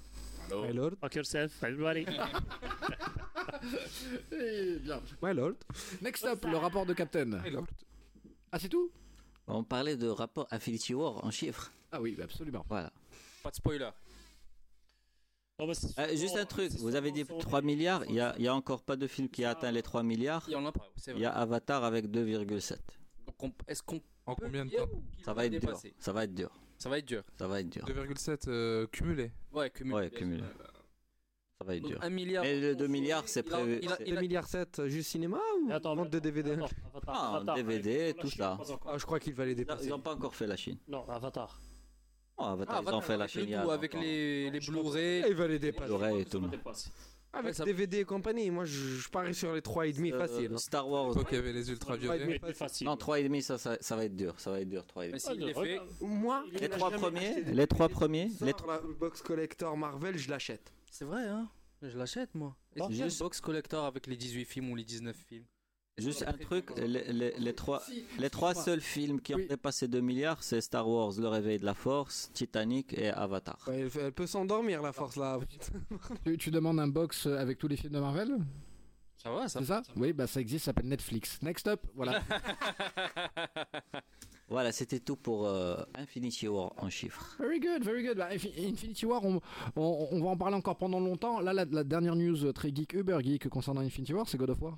My 0.49 0.71
lord. 0.73 0.95
Fuck 1.01 1.15
yourself, 1.15 1.61
everybody. 1.63 2.05
Eh 4.31 4.79
bien. 4.79 5.01
My 5.21 5.33
lord. 5.33 5.55
Next 6.01 6.23
up, 6.25 6.43
le 6.45 6.57
rapport 6.57 6.85
de 6.85 6.93
Captain. 6.93 7.25
My 7.43 7.49
lord. 7.49 7.65
Ah, 8.51 8.59
c'est 8.59 8.69
tout? 8.69 8.91
On 9.47 9.63
parlait 9.63 9.95
de 9.97 10.07
rapport 10.07 10.47
Infinity 10.51 10.93
War 10.93 11.23
en 11.23 11.31
chiffres. 11.31 11.71
Ah 11.91 12.01
oui, 12.01 12.17
absolument. 12.21 12.65
Voilà. 12.67 12.91
Pas 13.48 13.52
de 13.52 13.56
spoiler. 13.56 13.90
Non, 15.57 15.74
c'est 15.74 15.98
Euh, 15.98 16.15
juste 16.18 16.36
un 16.36 16.45
truc, 16.45 16.69
vous 16.74 16.95
avez 16.95 17.11
dit 17.14 17.24
3 17.26 17.61
milliards, 17.61 18.03
il 18.06 18.11
n'y 18.11 18.19
a, 18.19 18.36
il 18.38 18.44
y 18.44 18.48
a 18.49 18.53
encore 18.53 18.84
pas 18.84 18.98
de 18.98 19.07
film 19.07 19.30
qui 19.30 19.45
a 19.45 19.52
atteint 19.52 19.72
les 19.72 19.82
3 19.82 20.03
milliards. 20.03 20.44
Il 20.49 20.52
y 20.52 20.56
en 20.57 20.65
a 20.65 20.72
pas, 20.74 20.86
c'est 20.98 21.11
Il 21.11 21.14
vrai. 21.14 21.24
y 21.24 21.26
a 21.26 21.32
Avatar 21.32 21.86
avec 21.86 22.07
2,7. 22.11 22.78
Donc, 23.26 23.41
on- 23.41 23.53
est-ce 23.65 23.82
qu'on 23.84 24.02
En 24.26 24.36
combien 24.36 24.65
de 24.65 24.72
temps 24.72 24.86
Ça 25.24 25.34
va 25.34 25.45
être 25.45 25.53
dur. 25.57 25.80
Ça 25.98 26.11
va 26.11 26.26
être 26.26 26.34
dur. 26.36 26.52
Ça 26.78 26.90
va 26.90 26.98
être 26.99 27.06
dur. 27.06 27.24
Ça 27.40 27.48
va 27.48 27.61
être 27.61 27.69
dur. 27.69 27.86
2,7 27.86 28.49
euh, 28.49 28.86
cumulé. 28.88 29.32
Ouais, 29.53 29.69
cumulé. 29.69 29.95
Ouais, 29.95 30.10
cumulé. 30.11 30.44
Ça 31.60 31.64
va 31.65 31.76
être 31.76 31.82
Donc, 31.84 31.91
dur. 31.94 31.99
un 32.03 32.10
milliard. 32.10 32.44
Mais 32.44 32.60
le 32.60 32.76
2 32.76 32.88
milliards, 32.88 33.28
c'est 33.30 33.40
Il 33.40 33.49
prévu. 33.49 33.80
il 33.82 33.90
a- 33.91 33.98
il 34.06 34.11
a- 34.11 34.15
2 34.15 34.22
milliards 34.22 34.48
7 34.48 34.86
juste 34.88 35.10
cinéma 35.10 35.40
ou 35.64 35.72
Attends, 35.72 35.95
vente 35.95 36.10
de 36.10 36.19
DVD 36.19 36.52
Attends, 36.52 36.65
Avatar, 36.94 37.15
Ah, 37.15 37.36
Avatar. 37.38 37.56
DVD, 37.56 38.14
tout 38.19 38.30
ça. 38.30 38.60
Ah, 38.86 38.98
je 38.98 39.06
crois 39.06 39.19
qu'il 39.22 39.34
va 39.34 39.45
les 39.45 39.53
Ils 39.53 39.56
dépasser. 39.56 39.88
n'ont 39.88 40.02
pas 40.02 40.14
encore 40.14 40.36
fait 40.36 40.45
la 40.45 40.57
Chine. 40.57 40.78
Non, 40.90 41.07
Avatar. 41.10 41.60
Oh, 42.38 42.43
Avatar, 42.43 42.76
Ah, 42.77 42.80
ils 42.81 42.85
ont 42.85 42.88
Avatar, 42.89 43.03
fait 43.03 43.18
la 43.18 43.23
avec 43.23 43.35
le 43.35 43.41
Chine. 43.41 43.49
il 43.49 43.51
y 43.51 43.55
a 43.55 43.64
tout, 43.64 43.72
avec 43.72 43.93
longtemps. 43.93 44.05
les, 44.05 44.49
les 44.51 44.61
Je 44.61 44.72
Blu-ray. 44.72 45.23
Il 45.27 45.35
va 45.35 45.47
les 45.47 45.59
dépasser. 45.59 45.88
Blu-ray 45.88 46.22
et 46.22 46.26
tout. 46.26 46.43
Avec 47.34 47.45
Ouais, 47.49 47.53
ça- 47.53 47.65
DVD 47.65 47.99
et 47.99 48.05
compagnie, 48.05 48.49
moi 48.49 48.64
je, 48.65 48.77
je 48.80 49.09
parie 49.09 49.35
sur 49.35 49.53
les 49.53 49.61
3,5 49.61 50.14
Euh, 50.14 50.18
facile. 50.27 50.51
hein. 50.53 50.57
Star 50.57 50.88
Wars. 50.89 51.14
Toi 51.14 51.23
qui 51.26 51.35
avais 51.35 51.51
les 51.51 51.69
ultra 51.69 51.95
violets. 51.97 52.39
facile. 52.39 52.55
Facile. 52.55 52.88
Non, 52.88 52.95
3,5, 52.95 53.41
ça, 53.41 53.57
ça, 53.57 53.77
ça 53.81 53.95
va 53.95 54.05
être 54.05 54.15
dur. 54.15 54.34
Ça 54.39 54.51
va 54.51 54.61
être 54.61 54.69
dur, 54.69 54.85
3,5. 54.85 55.11
Mais 55.11 55.19
s'il 55.19 55.39
les 55.45 55.53
fait, 55.53 55.80
Moi, 56.01 56.43
Les 56.53 56.64
il 56.64 56.69
trois 56.69 56.89
premiers, 56.91 57.41
les 57.43 57.68
trois 57.68 57.89
premiers, 57.89 58.30
les 58.41 58.53
la 58.65 58.80
box 58.97 59.22
collector 59.22 59.76
Marvel, 59.77 60.18
je 60.18 60.30
l'achète. 60.30 60.72
c'est 60.89 61.05
vrai, 61.05 61.23
hein. 61.27 61.49
Je 61.81 61.97
l'achète, 61.97 62.34
moi. 62.34 62.55
Et 62.76 62.80
Bon, 62.80 62.88
c'est 62.88 62.93
juste- 62.93 63.03
juste 63.05 63.19
box 63.19 63.41
collector 63.41 63.85
avec 63.85 64.07
les 64.07 64.15
18 64.15 64.45
films 64.45 64.72
ou 64.72 64.76
les 64.76 64.85
19 64.85 65.15
films. 65.15 65.45
Juste 65.98 66.24
un 66.28 66.34
truc, 66.34 66.65
les, 66.78 67.11
les- 67.11 67.34
les 67.40 67.53
trois, 67.53 67.80
Si, 67.80 68.06
les 68.19 68.30
trois 68.30 68.53
seuls 68.53 68.82
films 68.82 69.19
qui 69.19 69.34
ont 69.34 69.40
dépassé 69.40 69.88
2 69.88 69.99
milliards, 69.99 70.44
c'est 70.44 70.61
Star 70.61 70.88
Wars, 70.88 71.11
Le 71.18 71.28
Réveil 71.28 71.57
de 71.57 71.65
la 71.65 71.74
Force, 71.74 72.30
Titanic 72.36 72.94
et 72.94 73.10
Avatar. 73.10 73.57
Ouais, 73.68 73.88
elle, 73.99 74.11
peut 74.11 74.28
s'endormir 74.28 74.82
la 74.84 74.94
force 74.94 75.15
là. 75.15 75.40
Tu, 76.24 76.38
tu 76.38 76.52
demandes 76.52 76.80
un 76.80 76.88
box 76.88 77.26
avec 77.26 77.57
tous 77.57 77.68
les 77.68 77.78
films 77.78 77.94
de 77.94 77.99
Marvel? 77.99 78.38
Ça 79.24 79.32
va, 79.32 79.48
ça 79.48 79.60
C'est 79.60 79.65
ça? 79.65 79.82
Oui, 79.95 80.14
bah 80.14 80.28
ça 80.28 80.40
existe, 80.40 80.65
ça 80.65 80.69
s'appelle 80.69 80.88
Netflix. 80.88 81.41
Next 81.41 81.68
up, 81.68 81.82
voilà. 81.95 82.22
Voilà, 84.49 84.72
c'était 84.72 84.99
tout 85.02 85.18
pour 85.18 85.45
euh, 85.45 85.76
Infinity 85.95 86.48
War 86.48 86.72
en 86.78 86.90
chiffres. 86.90 87.36
Very 87.38 87.60
good, 87.60 87.84
very 87.84 88.02
good. 88.02 88.15
Bah, 88.18 88.30
Infi- 88.32 88.53
Infinity 88.72 89.06
War, 89.06 89.22
on, 89.26 89.41
on- 89.76 90.07
on 90.11 90.22
va 90.24 90.30
en 90.30 90.38
parler 90.38 90.56
encore 90.56 90.78
pendant 90.78 91.02
longtemps. 91.02 91.41
Là, 91.41 91.52
la, 91.52 91.65
la 91.65 91.84
dernière 91.84 92.15
news 92.15 92.45
euh, 92.45 92.53
très 92.53 92.74
geek, 92.74 92.94
uber 92.94 93.18
geek 93.22 93.49
concernant 93.49 93.82
Infinity 93.82 94.14
War, 94.14 94.26
c'est 94.30 94.38
God 94.38 94.52
of 94.52 94.61
War. 94.61 94.78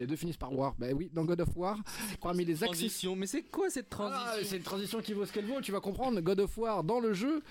Les 0.00 0.06
deux 0.06 0.16
finissent 0.16 0.36
par 0.36 0.52
War. 0.56 0.74
Bah 0.78 0.86
oui, 0.94 1.10
dans 1.12 1.24
God 1.24 1.40
of 1.40 1.56
War, 1.56 1.76
parmi 2.20 2.44
les. 2.44 2.54
Transition, 2.54 3.16
mais 3.16 3.26
c'est 3.26 3.42
quoi 3.42 3.68
cette 3.70 3.88
transition 3.90 4.24
Ah, 4.26 4.36
c'est 4.44 4.56
une 4.58 4.62
transition 4.62 5.00
qui 5.00 5.12
vaut 5.12 5.24
ce 5.26 5.32
qu'elle 5.32 5.46
vaut, 5.46 5.60
tu 5.60 5.72
vas 5.72 5.80
comprendre. 5.80 6.20
God 6.20 6.40
of 6.40 6.56
War, 6.58 6.84
dans 6.84 7.00
le 7.00 7.12
jeu, 7.14 7.42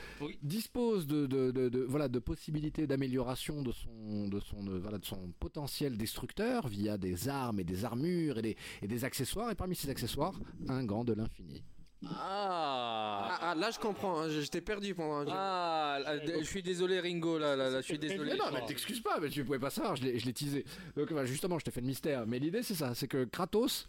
dispose 0.42 1.08
de, 1.08 1.26
de, 1.28 1.52
de- 1.52 1.70
de- 1.70 1.84
voilà, 1.84 2.08
de 2.08 2.20
possibilités 2.20 2.88
d'amélioration 2.88 3.62
de 3.62 3.72
son, 3.72 4.28
de, 4.30 4.40
son, 4.40 4.64
voilà, 4.80 4.98
de 4.98 5.06
son 5.06 5.32
potentiel 5.40 5.98
destructeur 5.98 6.68
via 6.68 6.98
des 6.98 7.28
armes 7.28 7.60
et 7.60 7.64
des 7.64 7.84
armures 7.86 8.38
et 8.38 8.42
des, 8.42 8.58
et 8.82 8.88
des 8.88 9.04
accessoires. 9.04 9.52
Et 9.52 9.56
parmi 9.56 9.76
ces 9.76 9.90
accessoires, 9.90 10.40
un 10.70 10.84
gant 10.86 11.04
de 11.04 11.14
l'infini. 11.14 11.64
Ah. 12.06 13.28
Ah, 13.30 13.40
ah, 13.42 13.56
là 13.56 13.72
je 13.72 13.80
comprends, 13.80 14.22
hein, 14.22 14.30
j'étais 14.30 14.62
perdu 14.62 14.94
pendant 14.94 15.18
un 15.18 15.26
Ah, 15.30 16.00
là, 16.04 16.20
je 16.26 16.44
suis 16.44 16.62
désolé 16.62 17.00
Ringo, 17.00 17.40
là, 17.40 17.56
là, 17.56 17.70
là, 17.70 17.82
je 17.82 17.86
suis 17.86 17.98
désolé. 17.98 18.32
Mais 18.32 18.38
non, 18.38 18.46
mais 18.54 18.66
t'excuses 18.66 19.02
pas, 19.02 19.20
mais 19.20 19.30
tu 19.30 19.44
pouvais 19.44 19.60
pas 19.60 19.72
savoir, 19.72 19.96
je 19.96 20.04
l'ai 20.04 20.20
je 20.20 20.26
l'ai 20.26 20.34
teasé. 20.34 20.64
Donc 20.96 21.12
justement, 21.26 21.58
je 21.58 21.66
t'ai 21.66 21.72
fait 21.72 21.82
le 21.82 21.88
mystère. 21.88 22.26
Mais 22.28 22.38
l'idée, 22.40 22.62
c'est 22.62 22.76
ça, 22.76 22.94
c'est 22.94 23.08
que 23.08 23.26
Kratos, 23.26 23.88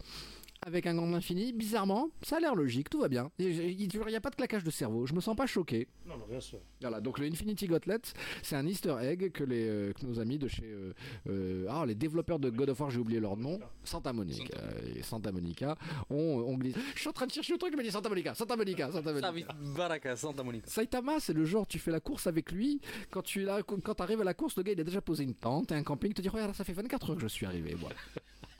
avec 0.65 0.85
un 0.87 0.95
gant 0.95 1.07
de 1.07 1.11
l'infini, 1.13 1.53
bizarrement, 1.53 2.09
ça 2.21 2.37
a 2.37 2.39
l'air 2.39 2.55
logique, 2.55 2.89
tout 2.89 2.99
va 2.99 3.07
bien. 3.07 3.31
Il 3.39 3.87
n'y 3.87 4.15
a 4.15 4.21
pas 4.21 4.29
de 4.29 4.35
claquage 4.35 4.63
de 4.63 4.71
cerveau, 4.71 5.05
je 5.05 5.13
me 5.13 5.21
sens 5.21 5.35
pas 5.35 5.45
choqué. 5.45 5.87
Non, 6.05 6.17
non, 6.17 6.25
bien 6.27 6.39
sûr. 6.39 6.59
Voilà, 6.81 6.99
donc 7.01 7.19
le 7.19 7.27
Infinity 7.27 7.67
Gauntlet, 7.67 7.99
c'est 8.43 8.55
un 8.55 8.65
easter 8.65 8.95
egg 9.01 9.31
que, 9.31 9.43
les, 9.43 9.67
euh, 9.67 9.93
que 9.93 10.05
nos 10.05 10.19
amis 10.19 10.37
de 10.37 10.47
chez... 10.47 10.65
euh, 10.65 10.93
euh, 11.27 11.67
ah, 11.69 11.85
les 11.85 11.95
développeurs 11.95 12.39
de 12.39 12.49
God 12.49 12.69
of 12.69 12.79
War, 12.79 12.89
j'ai 12.89 12.99
oublié 12.99 13.19
leur 13.19 13.37
nom, 13.37 13.59
Santa 13.83 14.11
Monica. 14.13 14.57
euh, 14.57 14.95
et 14.97 15.03
Santa 15.03 15.31
Monica 15.31 15.77
ont, 16.09 16.15
ont 16.15 16.57
glissé... 16.57 16.79
Je 16.95 16.99
suis 16.99 17.09
en 17.09 17.13
train 17.13 17.27
de 17.27 17.31
chercher 17.31 17.53
le 17.53 17.59
truc, 17.59 17.71
il 17.73 17.77
m'a 17.77 17.83
dit 17.83 17.91
Santa 17.91 18.09
Monica, 18.09 18.33
Santa 18.35 18.55
Monica, 18.55 18.91
Santa 18.91 19.11
Monica. 19.11 19.53
Baraka, 19.75 20.15
Santa 20.15 20.43
Monica. 20.43 20.67
Saitama, 20.69 21.19
c'est 21.19 21.33
le 21.33 21.45
genre, 21.45 21.67
tu 21.67 21.79
fais 21.79 21.91
la 21.91 21.99
course 21.99 22.27
avec 22.27 22.51
lui. 22.51 22.81
Quand 23.09 23.21
tu 23.21 23.41
là, 23.43 23.61
quand 23.63 24.01
arrives 24.01 24.21
à 24.21 24.23
la 24.23 24.33
course, 24.33 24.57
le 24.57 24.63
gars 24.63 24.73
il 24.73 24.79
a 24.79 24.83
déjà 24.83 25.01
posé 25.01 25.23
une 25.23 25.35
tente 25.35 25.71
et 25.71 25.75
un 25.75 25.83
camping. 25.83 26.11
Il 26.11 26.13
te 26.13 26.21
dit 26.21 26.29
Regarde, 26.29 26.53
ça 26.55 26.63
fait 26.63 26.73
24 26.73 27.09
heures 27.11 27.15
que 27.15 27.21
je 27.21 27.27
suis 27.27 27.45
arrivé. 27.45 27.75
Voilà. 27.75 27.95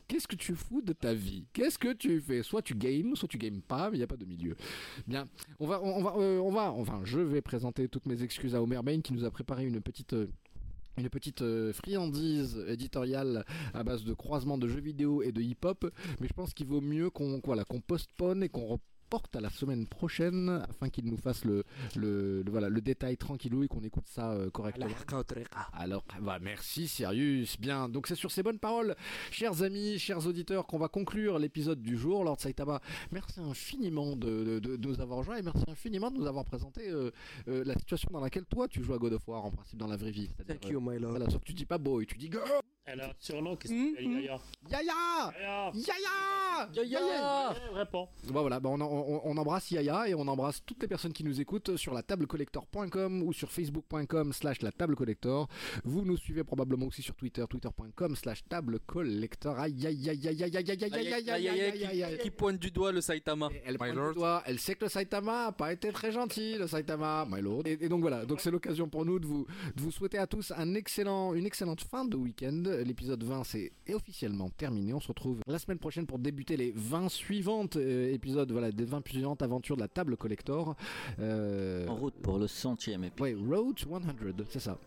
Qu'est-ce 0.10 0.28
que 0.28 0.36
tu 0.36 0.56
fous 0.56 0.82
de 0.82 0.92
ta 0.92 1.14
vie? 1.14 1.46
Qu'est-ce 1.54 1.78
que 1.78 1.94
tu 1.94 2.20
fais? 2.20 2.42
Soit 2.42 2.64
tu 2.64 2.74
games, 2.74 3.16
soit 3.16 3.30
tu 3.30 3.38
games 3.38 3.62
pas, 3.62 3.90
mais 3.90 3.98
il 3.98 4.00
n'y 4.00 4.04
a 4.04 4.08
pas 4.08 4.18
de 4.18 4.26
milieu. 4.26 4.56
Bien, 5.08 5.26
on 5.60 5.68
va, 5.68 5.82
on 5.82 6.02
va, 6.02 6.16
euh, 6.18 6.40
on 6.40 6.52
va, 6.52 6.72
enfin, 6.72 7.00
je 7.04 7.20
vais 7.20 7.42
présenter 7.42 7.88
toutes 7.88 8.08
mes 8.08 8.24
excuses 8.24 8.56
à 8.56 8.62
Homer 8.62 8.82
Bain 8.84 9.02
qui 9.02 9.14
nous 9.14 9.24
a 9.24 9.30
préparé 9.32 9.66
une 9.66 9.80
petite. 9.82 10.14
euh, 10.14 10.28
une 10.98 11.10
petite 11.10 11.44
euh, 11.44 11.72
friandise 11.72 12.62
éditoriale 12.68 13.46
à 13.74 13.84
base 13.86 14.04
de 14.04 14.14
croisement 14.14 14.58
de 14.58 14.68
jeux 14.68 14.82
vidéo 14.82 15.22
et 15.22 15.32
de 15.32 15.42
hip-hop, 15.42 15.90
mais 16.20 16.28
je 16.28 16.34
pense 16.34 16.54
qu'il 16.54 16.68
vaut 16.68 16.82
mieux 16.82 17.10
qu'on 17.10 17.40
voilà, 17.46 17.64
postpone 17.88 18.44
et 18.44 18.50
qu'on 18.50 18.80
reporte 19.10 19.36
à 19.36 19.42
la 19.42 19.50
semaine 19.50 19.88
prochaine 19.88 20.64
afin 20.70 20.90
qu'il 20.90 21.06
nous 21.06 21.18
fasse 21.18 21.44
le, 21.44 21.64
le, 21.96 22.44
le- 22.44 22.52
voilà, 22.52 22.70
le 22.70 22.80
détail 22.80 23.18
tranquillou 23.18 23.64
et 23.64 23.68
qu'on 23.68 23.82
écoute 23.82 24.06
ça 24.08 24.34
euh, 24.34 24.52
correctement. 24.52 24.86
Alors, 25.74 26.04
bah, 26.22 26.38
merci 26.40 26.88
Sirius. 26.88 27.60
Bien, 27.60 27.90
donc 27.90 28.06
c'est 28.06 28.14
sur 28.14 28.30
ces 28.30 28.44
bonnes 28.44 28.60
paroles, 28.60 28.96
chers 29.32 29.64
amis, 29.64 29.98
chers 29.98 30.28
auditeurs, 30.28 30.68
qu'on 30.68 30.78
va 30.78 30.90
conclure 30.90 31.40
l'épisode 31.40 31.82
du 31.82 31.98
jour. 31.98 32.24
Lord 32.24 32.40
Saitama, 32.40 32.82
merci 33.12 33.40
infiniment 33.40 34.16
de, 34.16 34.44
de- 34.44 34.60
de- 34.60 34.76
de 34.76 34.88
nous 34.88 35.02
avoir 35.02 35.18
rejoints 35.20 35.38
et 35.38 35.42
merci 35.42 35.64
infiniment 35.68 36.12
de 36.12 36.18
nous 36.20 36.28
avoir 36.28 36.46
présenté 36.46 36.88
euh, 36.92 37.10
euh, 37.48 37.64
la 37.66 37.74
situation 37.80 38.10
dans 38.12 38.20
laquelle 38.22 38.46
toi 38.46 38.68
tu 38.68 38.84
joues 38.84 38.94
à 38.94 39.00
God 39.00 39.14
of 39.14 39.28
War 39.28 39.44
en 39.44 39.50
principe 39.50 39.80
dans 39.80 39.88
la 39.88 39.98
vraie 39.98 40.12
vie. 40.12 40.30
Thank 40.48 40.70
you, 40.70 40.80
my 40.80 41.00
lord. 41.00 41.12
Voilà, 41.14 41.28
sauf 41.32 41.42
que 41.42 41.48
tu 41.48 41.54
dis 41.54 41.66
pas 41.66 41.80
boy, 41.80 42.06
tu 42.06 42.16
dis 42.16 42.30
girl. 42.32 42.44
Elle 42.92 43.02
a 43.02 43.06
un 43.10 43.14
surnom 43.20 43.56
qui 43.56 43.68
s'appelle 43.68 44.06
Yaya. 44.12 44.40
Yaya 44.72 45.72
Yaya 45.74 46.84
Yaya 46.84 47.54
Réponds. 47.74 48.08
Bon, 48.28 48.42
voilà, 48.42 48.60
bah, 48.60 48.70
on, 48.70 48.82
on- 48.82 49.22
on 49.24 49.38
embrasse 49.38 49.72
Yaya 49.72 50.08
et 50.10 50.14
on 50.16 50.28
embrasse 50.28 50.64
toutes 50.66 50.82
les 50.82 50.88
personnes 50.88 51.14
qui 51.14 51.24
nous 51.24 51.40
écoutent 51.40 51.78
sur 51.78 51.94
la 51.94 52.02
tablecollector.com 52.04 53.24
ou 53.24 53.34
sur 53.34 53.52
facebook.com 53.52 54.34
slash 54.34 54.62
la 54.62 54.72
table 54.72 54.96
collector. 54.96 55.48
Vous 55.84 56.04
nous 56.04 56.18
suivez 56.18 56.44
probablement 56.44 56.88
aussi 56.88 57.02
sur 57.02 57.16
Twitter, 57.16 57.44
twitter.com 57.50 58.16
slash 58.16 58.44
table 58.50 58.80
collector. 58.86 59.58
Aïe 59.60 59.86
aïe 59.88 60.10
aïe 60.10 60.28
aïe 60.28 60.44
aïe 60.44 60.56
aïe 60.56 60.68
aïe 60.70 60.84
aïe 60.84 60.94
aïe 60.94 60.94
aïe 60.94 61.30
aïe 61.30 61.50
aïe 61.50 61.50
aïe 61.50 61.86
aïe 61.86 62.04
aïe. 62.04 62.18
Qui 62.20 62.32
pointe 62.32 62.60
du 62.60 62.72
doigt 62.72 62.92
le 62.92 63.02
Saitama 63.02 63.50
Elle 63.66 63.78
pointe 63.78 63.92
du 64.10 64.14
doigt, 64.16 64.44
elle 64.46 64.60
sait 64.60 64.76
que 64.76 64.86
le 64.86 64.90
Saitama 64.90 65.48
a 65.48 65.52
pas 65.52 65.72
été 65.74 65.92
très 65.92 66.12
gentil, 66.12 66.56
le 66.58 66.68
Saitama, 66.68 67.26
my 67.30 67.42
lord. 67.42 67.64
Et, 67.66 67.78
et 67.82 67.90
donc 67.90 68.02
voilà, 68.02 68.26
donc 68.26 68.42
c'est 68.42 68.52
l'occasion 68.52 68.90
pour 68.90 69.06
nous 69.06 69.20
de 69.20 69.26
vous, 69.26 69.46
de 69.76 69.82
vous 69.82 69.92
souhaiter 69.92 70.18
à 70.18 70.28
tous 70.28 70.52
un 70.56 70.76
excellent, 70.76 71.34
une 71.34 71.46
excellente 71.46 71.82
fin 71.82 72.06
de 72.06 72.18
week-end. 72.18 72.64
L'épisode 72.84 73.24
20 73.24 73.44
c'est 73.44 73.72
est 73.88 73.94
officiellement 73.94 74.50
terminé. 74.50 74.94
On 74.94 75.00
se 75.00 75.08
retrouve 75.08 75.40
la 75.48 75.60
semaine 75.60 75.80
prochaine 75.80 76.06
pour 76.06 76.20
débuter 76.20 76.58
les 76.58 76.72
20 76.76 77.10
suivantes 77.10 77.76
euh, 77.78 78.14
épisodes, 78.14 78.52
voilà, 78.52 78.72
des 78.72 78.86
20 78.86 79.08
suivantes 79.08 79.42
aventures 79.42 79.76
de 79.76 79.82
la 79.82 79.88
table 79.88 80.18
collector. 80.18 80.76
Euh, 81.20 81.88
En 81.88 81.96
route 81.96 82.16
pour 82.16 82.38
le 82.38 82.48
centième 82.48 83.04
épisode. 83.04 83.38
Ouais, 83.40 83.56
Road 83.58 83.76
to 83.76 83.90
100, 83.90 84.02
c'est 84.50 84.60
ça. 84.60 84.78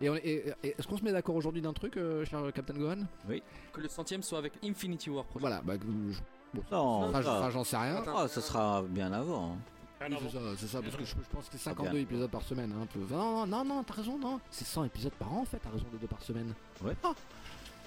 Et, 0.00 0.08
on- 0.08 0.14
et- 0.16 0.44
et 0.62 0.74
est-ce 0.78 0.86
qu'on 0.86 0.96
se 0.96 1.02
met 1.04 1.10
d'accord 1.12 1.34
aujourd'hui 1.34 1.60
d'un 1.62 1.72
truc, 1.72 1.96
euh, 1.96 2.24
cher 2.24 2.40
Captain 2.54 2.74
Gohan? 2.74 2.98
Oui. 3.28 3.42
Que 3.72 3.80
le 3.80 3.88
centième 3.88 4.22
soit 4.22 4.38
avec 4.38 4.52
Infinity 4.64 5.10
War 5.10 5.24
prochain. 5.24 5.40
Voilà, 5.40 5.60
bah, 5.62 5.74
je- 5.76 6.18
bon, 6.54 6.62
Non, 6.70 7.12
ça, 7.12 7.22
ça- 7.22 7.40
ça, 7.40 7.50
j'en 7.50 7.64
sais 7.64 7.76
rien. 7.76 8.02
Ah, 8.06 8.28
ça 8.28 8.40
sera 8.40 8.82
bien 8.82 9.12
avant. 9.12 9.54
hein. 9.54 9.58
Oui, 10.00 10.16
c'est 10.22 10.30
ça, 10.32 10.38
c'est 10.58 10.66
ça, 10.68 10.80
parce 10.82 10.96
que 10.96 11.04
je, 11.04 11.10
je 11.10 11.14
pense 11.30 11.44
que 11.48 11.58
c'est 11.58 11.70
Ah, 11.70 11.74
52 11.74 11.90
bien. 11.90 12.00
épisodes 12.02 12.30
par 12.30 12.42
semaine. 12.42 12.72
Hein, 12.76 12.82
un 12.82 12.86
peu. 12.86 13.00
Non, 13.14 13.46
non, 13.46 13.64
non, 13.64 13.82
t'as 13.82 13.94
raison, 13.94 14.18
non. 14.18 14.40
C'est 14.50 14.64
100 14.66 14.84
épisodes 14.84 15.12
par 15.14 15.32
an 15.32 15.40
en 15.40 15.44
fait, 15.44 15.58
t'as 15.58 15.70
raison, 15.70 15.84
de 15.92 15.98
deux 15.98 16.06
par 16.06 16.22
semaine. 16.22 16.54
Ouais. 16.82 16.94
Ah, 17.02 17.12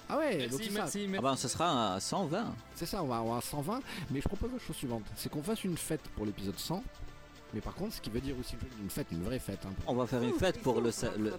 Ah 0.08 0.18
ouais, 0.18 0.36
Merci, 0.36 0.50
donc 0.50 0.60
c'est 0.62 0.70
merci, 0.72 1.02
ça. 1.04 1.08
merci. 1.08 1.16
Ah 1.26 1.30
ben, 1.30 1.36
ce 1.36 1.48
sera 1.48 1.94
à 1.94 2.00
120. 2.00 2.54
C'est 2.74 2.86
ça, 2.86 3.02
on 3.02 3.06
va 3.06 3.18
avoir 3.18 3.42
120, 3.42 3.80
mais 4.10 4.20
je 4.20 4.28
propose 4.28 4.52
la 4.52 4.58
chose 4.58 4.76
suivante 4.76 5.04
c'est 5.16 5.30
qu'on 5.30 5.42
fasse 5.42 5.64
une 5.64 5.76
fête 5.78 6.02
pour 6.16 6.26
l'épisode 6.26 6.58
100. 6.58 6.82
Mais 7.54 7.60
par 7.60 7.74
contre, 7.74 7.94
ce 7.94 8.00
qui 8.00 8.08
veut 8.08 8.20
dire 8.20 8.34
aussi 8.40 8.56
une 8.82 8.88
fête, 8.88 9.06
une 9.12 9.22
vraie 9.24 9.38
fête. 9.38 9.60
hein. 9.66 9.72
On 9.86 9.94
va 9.94 10.06
faire 10.06 10.22
une 10.22 10.32
fête 10.32 10.60
pour 10.62 10.80
le, 10.80 10.90
sa- 10.90 11.14
le- 11.16 11.32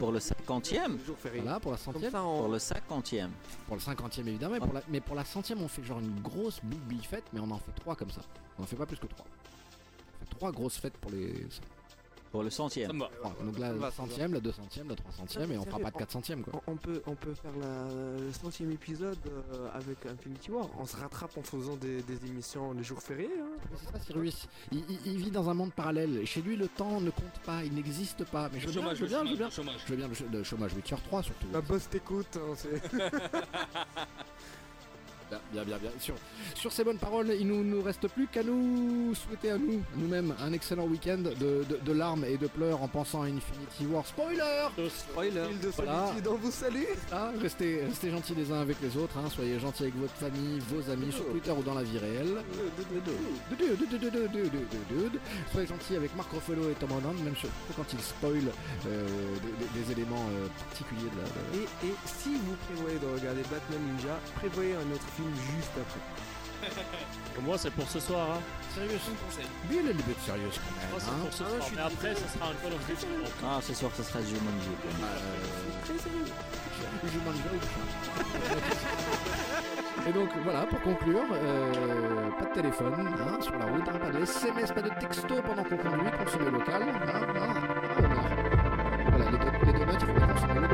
pour 0.00 0.10
le 0.12 0.18
50e. 0.18 0.98
Voilà, 1.42 1.60
pour 1.60 1.70
la 1.72 1.78
centième. 1.78 2.10
Pour 2.10 2.48
le 2.48 2.58
50e. 2.58 3.28
Pour 3.68 3.76
le 3.76 3.80
50e 3.82 4.26
évidemment, 4.26 4.54
mais 4.54 4.60
pour 4.60 4.72
la, 4.74 4.82
mais 4.88 5.00
pour 5.00 5.14
la 5.14 5.24
centième, 5.24 5.62
on 5.62 5.68
fait 5.68 5.84
genre 5.84 6.00
une 6.00 6.20
grosse 6.20 6.60
big 6.64 7.02
fête, 7.04 7.22
mais 7.32 7.38
on 7.40 7.50
en 7.52 7.58
fait 7.58 7.70
trois 7.76 7.94
comme 7.94 8.10
ça. 8.10 8.20
On 8.58 8.64
en 8.64 8.66
fait 8.66 8.74
pas 8.76 8.86
plus 8.86 8.96
que 8.98 9.06
trois. 9.06 9.24
Trois 10.40 10.52
grosses 10.52 10.78
fêtes 10.78 10.96
pour 10.96 11.10
les. 11.10 11.34
Pour 12.32 12.42
le 12.44 12.48
centième. 12.48 12.92
Donc 12.96 13.58
la 13.58 13.90
centième, 13.90 14.32
la 14.32 14.40
deux 14.40 14.52
centième, 14.52 14.88
la 14.88 14.94
trois 14.94 15.10
centième, 15.12 15.50
et 15.52 15.58
on 15.58 15.64
fera 15.64 15.80
pas 15.80 15.90
de 15.90 15.96
quatre 15.98 16.12
centièmes 16.12 16.42
quoi. 16.44 16.62
On, 16.68 16.76
peut, 16.76 17.02
on 17.06 17.14
peut 17.16 17.34
faire 17.34 17.50
la- 17.60 17.88
le 18.20 18.32
centième 18.32 18.70
épisode 18.70 19.18
euh, 19.26 19.68
avec 19.74 20.06
Infinity 20.06 20.50
War. 20.52 20.68
On 20.78 20.86
se 20.86 20.96
rattrape 20.96 21.36
en 21.36 21.42
faisant 21.42 21.74
des, 21.76 22.02
des 22.02 22.24
émissions 22.26 22.72
les 22.72 22.84
jours 22.84 23.02
fériés. 23.02 23.28
hein. 23.38 23.48
C'est 23.76 23.92
ça, 23.92 23.98
Cyrus. 24.04 24.46
Il, 24.70 24.78
il- 24.88 25.00
il 25.06 25.16
vit 25.18 25.30
dans 25.32 25.50
un 25.50 25.54
monde 25.54 25.72
parallèle. 25.72 26.24
Chez 26.24 26.40
lui, 26.40 26.54
le 26.56 26.68
temps 26.68 27.00
ne 27.00 27.10
compte 27.10 27.38
pas, 27.44 27.64
il 27.64 27.74
n'existe 27.74 28.24
pas. 28.26 28.48
Mais 28.52 28.60
je 28.60 28.68
veux 28.68 28.74
Le 28.74 28.80
bien, 28.80 28.94
chômage, 28.94 28.96
je 28.98 29.02
veux 29.04 29.08
le 29.08 29.10
bien, 29.10 29.24
je 29.24 29.30
veux 29.32 29.36
bien. 29.36 29.50
chômage, 29.50 29.74
le 29.74 29.80
chômage. 29.80 29.84
Je 29.84 29.90
veux 29.90 29.96
bien 29.96 30.08
le, 30.08 30.14
ch- 30.14 30.30
le 30.30 30.44
chômage, 30.44 30.70
oui, 30.76 30.82
tier 30.82 30.96
3 31.06 31.22
surtout. 31.24 31.46
La 31.52 31.60
boss 31.62 31.88
t'écoute. 31.90 32.36
hein, 32.36 32.54
c'est- 32.54 32.80
Bien, 35.30 35.38
bien, 35.52 35.62
bien, 35.64 35.78
bien. 35.78 35.90
Sur, 36.00 36.14
sur 36.54 36.72
ces 36.72 36.82
bonnes 36.84 36.98
paroles, 36.98 37.32
il 37.38 37.46
nous 37.46 37.62
nous 37.62 37.82
reste 37.82 38.08
plus 38.08 38.26
qu'à 38.26 38.42
nous 38.42 39.14
souhaiter 39.14 39.50
à 39.52 39.58
nous, 39.58 39.80
nous-mêmes, 39.96 40.34
un 40.44 40.52
excellent 40.52 40.84
week-end 40.86 41.18
de, 41.18 41.30
de- 41.64 41.78
de 41.82 41.92
larmes 41.92 42.24
et 42.24 42.36
de 42.36 42.46
pleurs 42.48 42.82
en 42.82 42.88
pensant 42.88 43.22
à 43.22 43.26
Infinity 43.26 43.86
War. 43.90 44.04
Spoiler 44.06 44.68
Spoiler. 44.88 45.44
Île 45.50 45.60
de 45.60 45.68
Voilà. 45.68 46.12
on 46.28 46.34
vous 46.34 46.50
salue. 46.50 46.82
Ah, 47.12 47.30
restez, 47.40 47.82
restez 47.84 48.10
gentils 48.10 48.34
les 48.34 48.50
uns 48.50 48.60
avec 48.60 48.76
les 48.82 48.96
autres, 48.96 49.16
hein. 49.18 49.28
soyez 49.30 49.58
gentils 49.60 49.84
avec 49.84 49.96
votre 49.96 50.14
famille, 50.14 50.58
vos 50.68 50.90
amis, 50.90 51.12
sur 51.12 51.26
Twitter 51.30 51.52
ou 51.52 51.62
dans 51.62 51.74
la 51.74 51.82
vie 51.84 51.98
réelle. 51.98 52.38
Soyez 55.52 55.66
gentils 55.66 55.96
avec 55.96 56.14
Marc 56.16 56.30
Ruffalo 56.32 56.70
et 56.70 56.74
Tom 56.74 56.90
Holland, 56.92 57.16
même 57.24 57.36
surtout 57.36 57.54
quand 57.76 57.86
ils 57.92 58.00
spoilent 58.00 58.52
euh, 58.86 59.06
des, 59.42 59.64
des- 59.64 59.84
des 59.86 59.92
éléments 59.92 60.24
euh, 60.32 60.46
particuliers 60.68 61.10
de 61.10 61.18
la... 61.18 61.24
de- 61.24 61.62
Et, 61.64 61.88
et 61.90 61.94
si 62.06 62.34
vous 62.34 62.54
prévoyez 62.66 62.98
de 62.98 63.06
regarder 63.06 63.42
Batman 63.42 63.80
Ninja, 63.92 64.18
prévoyez 64.36 64.74
un 64.74 64.90
autre 64.94 65.06
film 65.16 65.19
juste 65.34 65.72
après. 65.80 66.00
Pour 67.34 67.42
moi, 67.44 67.56
c'est 67.56 67.70
pour 67.70 67.88
ce 67.88 68.00
soir. 68.00 68.28
Hein. 68.32 68.40
Sérieux, 68.74 68.98
a 68.98 69.72
little 69.72 69.94
bit 69.94 70.20
serious 70.26 70.58
quand 70.58 70.74
même. 70.76 70.90
Hein. 70.94 71.24
pour 71.24 71.32
ce 71.32 71.38
soir. 71.38 71.68
Mais 71.74 71.80
après, 71.80 72.14
ce 72.14 72.28
sera 72.28 72.50
un 72.50 72.54
Call 72.62 72.72
of 72.74 72.86
Duty. 72.86 73.06
Ah, 73.44 73.58
ce 73.62 73.72
soir, 73.74 73.90
ce 73.96 74.02
sera 74.02 74.20
Jumanji. 74.20 74.68
au 74.68 74.80
chien. 75.96 76.00
Et 80.06 80.12
donc 80.12 80.30
voilà, 80.44 80.66
pour 80.66 80.80
conclure, 80.80 81.24
euh, 81.32 82.30
pas 82.38 82.44
de 82.46 82.54
téléphone 82.54 82.94
hein, 83.18 83.38
sur 83.40 83.58
la 83.58 83.66
route, 83.66 83.88
hein, 83.88 83.98
pas 83.98 84.10
de 84.10 84.22
SMS, 84.22 84.72
pas 84.72 84.82
de 84.82 84.88
texto 85.00 85.34
pendant 85.42 85.62
qu'on 85.62 85.76
conduit, 85.76 86.10
consommer 86.24 86.50
local. 86.50 86.82
Hein, 86.82 87.00
hein, 87.06 87.26
hein, 87.36 87.54
voilà, 89.10 89.30
les 89.30 89.38
deux, 89.38 89.66
les 89.66 89.72
deux 89.72 89.84
notes, 89.84 89.96
il 90.00 90.06
faut 90.06 90.14
les 90.14 90.32
consommer 90.32 90.60
locaux. 90.60 90.69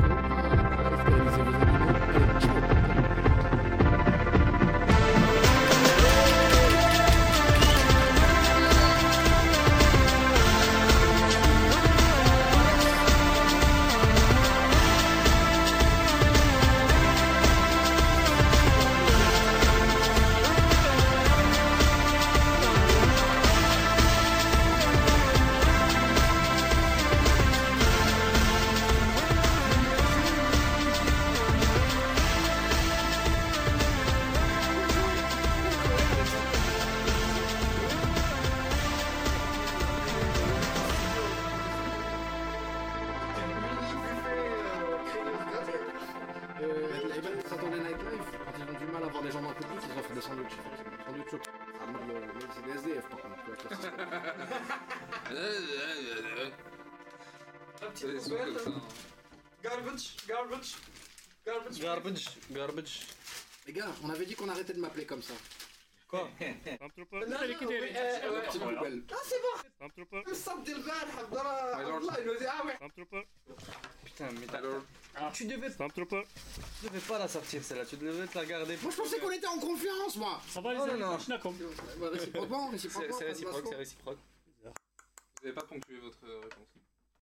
Garbage, 62.07 62.37
garbage. 62.51 62.99
Les 63.65 63.73
gars, 63.73 63.91
on 64.03 64.09
avait 64.09 64.25
dit 64.25 64.35
qu'on 64.35 64.47
arrêtait 64.47 64.73
de 64.73 64.79
m'appeler 64.79 65.05
comme 65.05 65.21
ça. 65.21 65.33
Quoi 66.07 66.29
c'est. 66.39 66.45
Euh, 66.45 66.87
euh, 67.13 68.41
ah, 68.45 68.49
c'est 68.49 68.59
bon 68.59 68.69
ah, 69.81 69.87
Putain, 74.05 74.29
mais. 74.39 74.47
Ah. 75.15 75.29
Tu 75.33 75.45
devais. 75.45 75.69
Tu 75.69 76.87
devais 76.87 76.99
pas 76.99 77.19
la 77.19 77.27
sortir 77.27 77.61
celle-là, 77.61 77.85
tu 77.85 77.97
devais 77.97 78.25
te 78.25 78.37
la 78.37 78.45
garder. 78.45 78.77
Moi, 78.81 78.91
je 78.91 78.97
pensais 78.97 79.19
qu'on 79.19 79.31
était 79.31 79.47
en 79.47 79.59
confiance, 79.59 80.15
moi 80.15 80.39
Ça 80.47 80.61
va, 80.61 80.73
les 80.73 80.79
oh, 80.79 80.83
amis 80.83 80.99
Non, 81.01 81.09
non, 81.09 82.09
Réciproquement. 82.09 82.71
C'est 82.77 82.87
réciproque, 83.25 83.65
c'est 83.67 83.75
réciproque. 83.75 84.19
Vous 84.63 85.43
n'avez 85.43 85.55
pas 85.55 85.63
conclu 85.63 85.99
votre 85.99 86.25
réponse. 86.25 86.66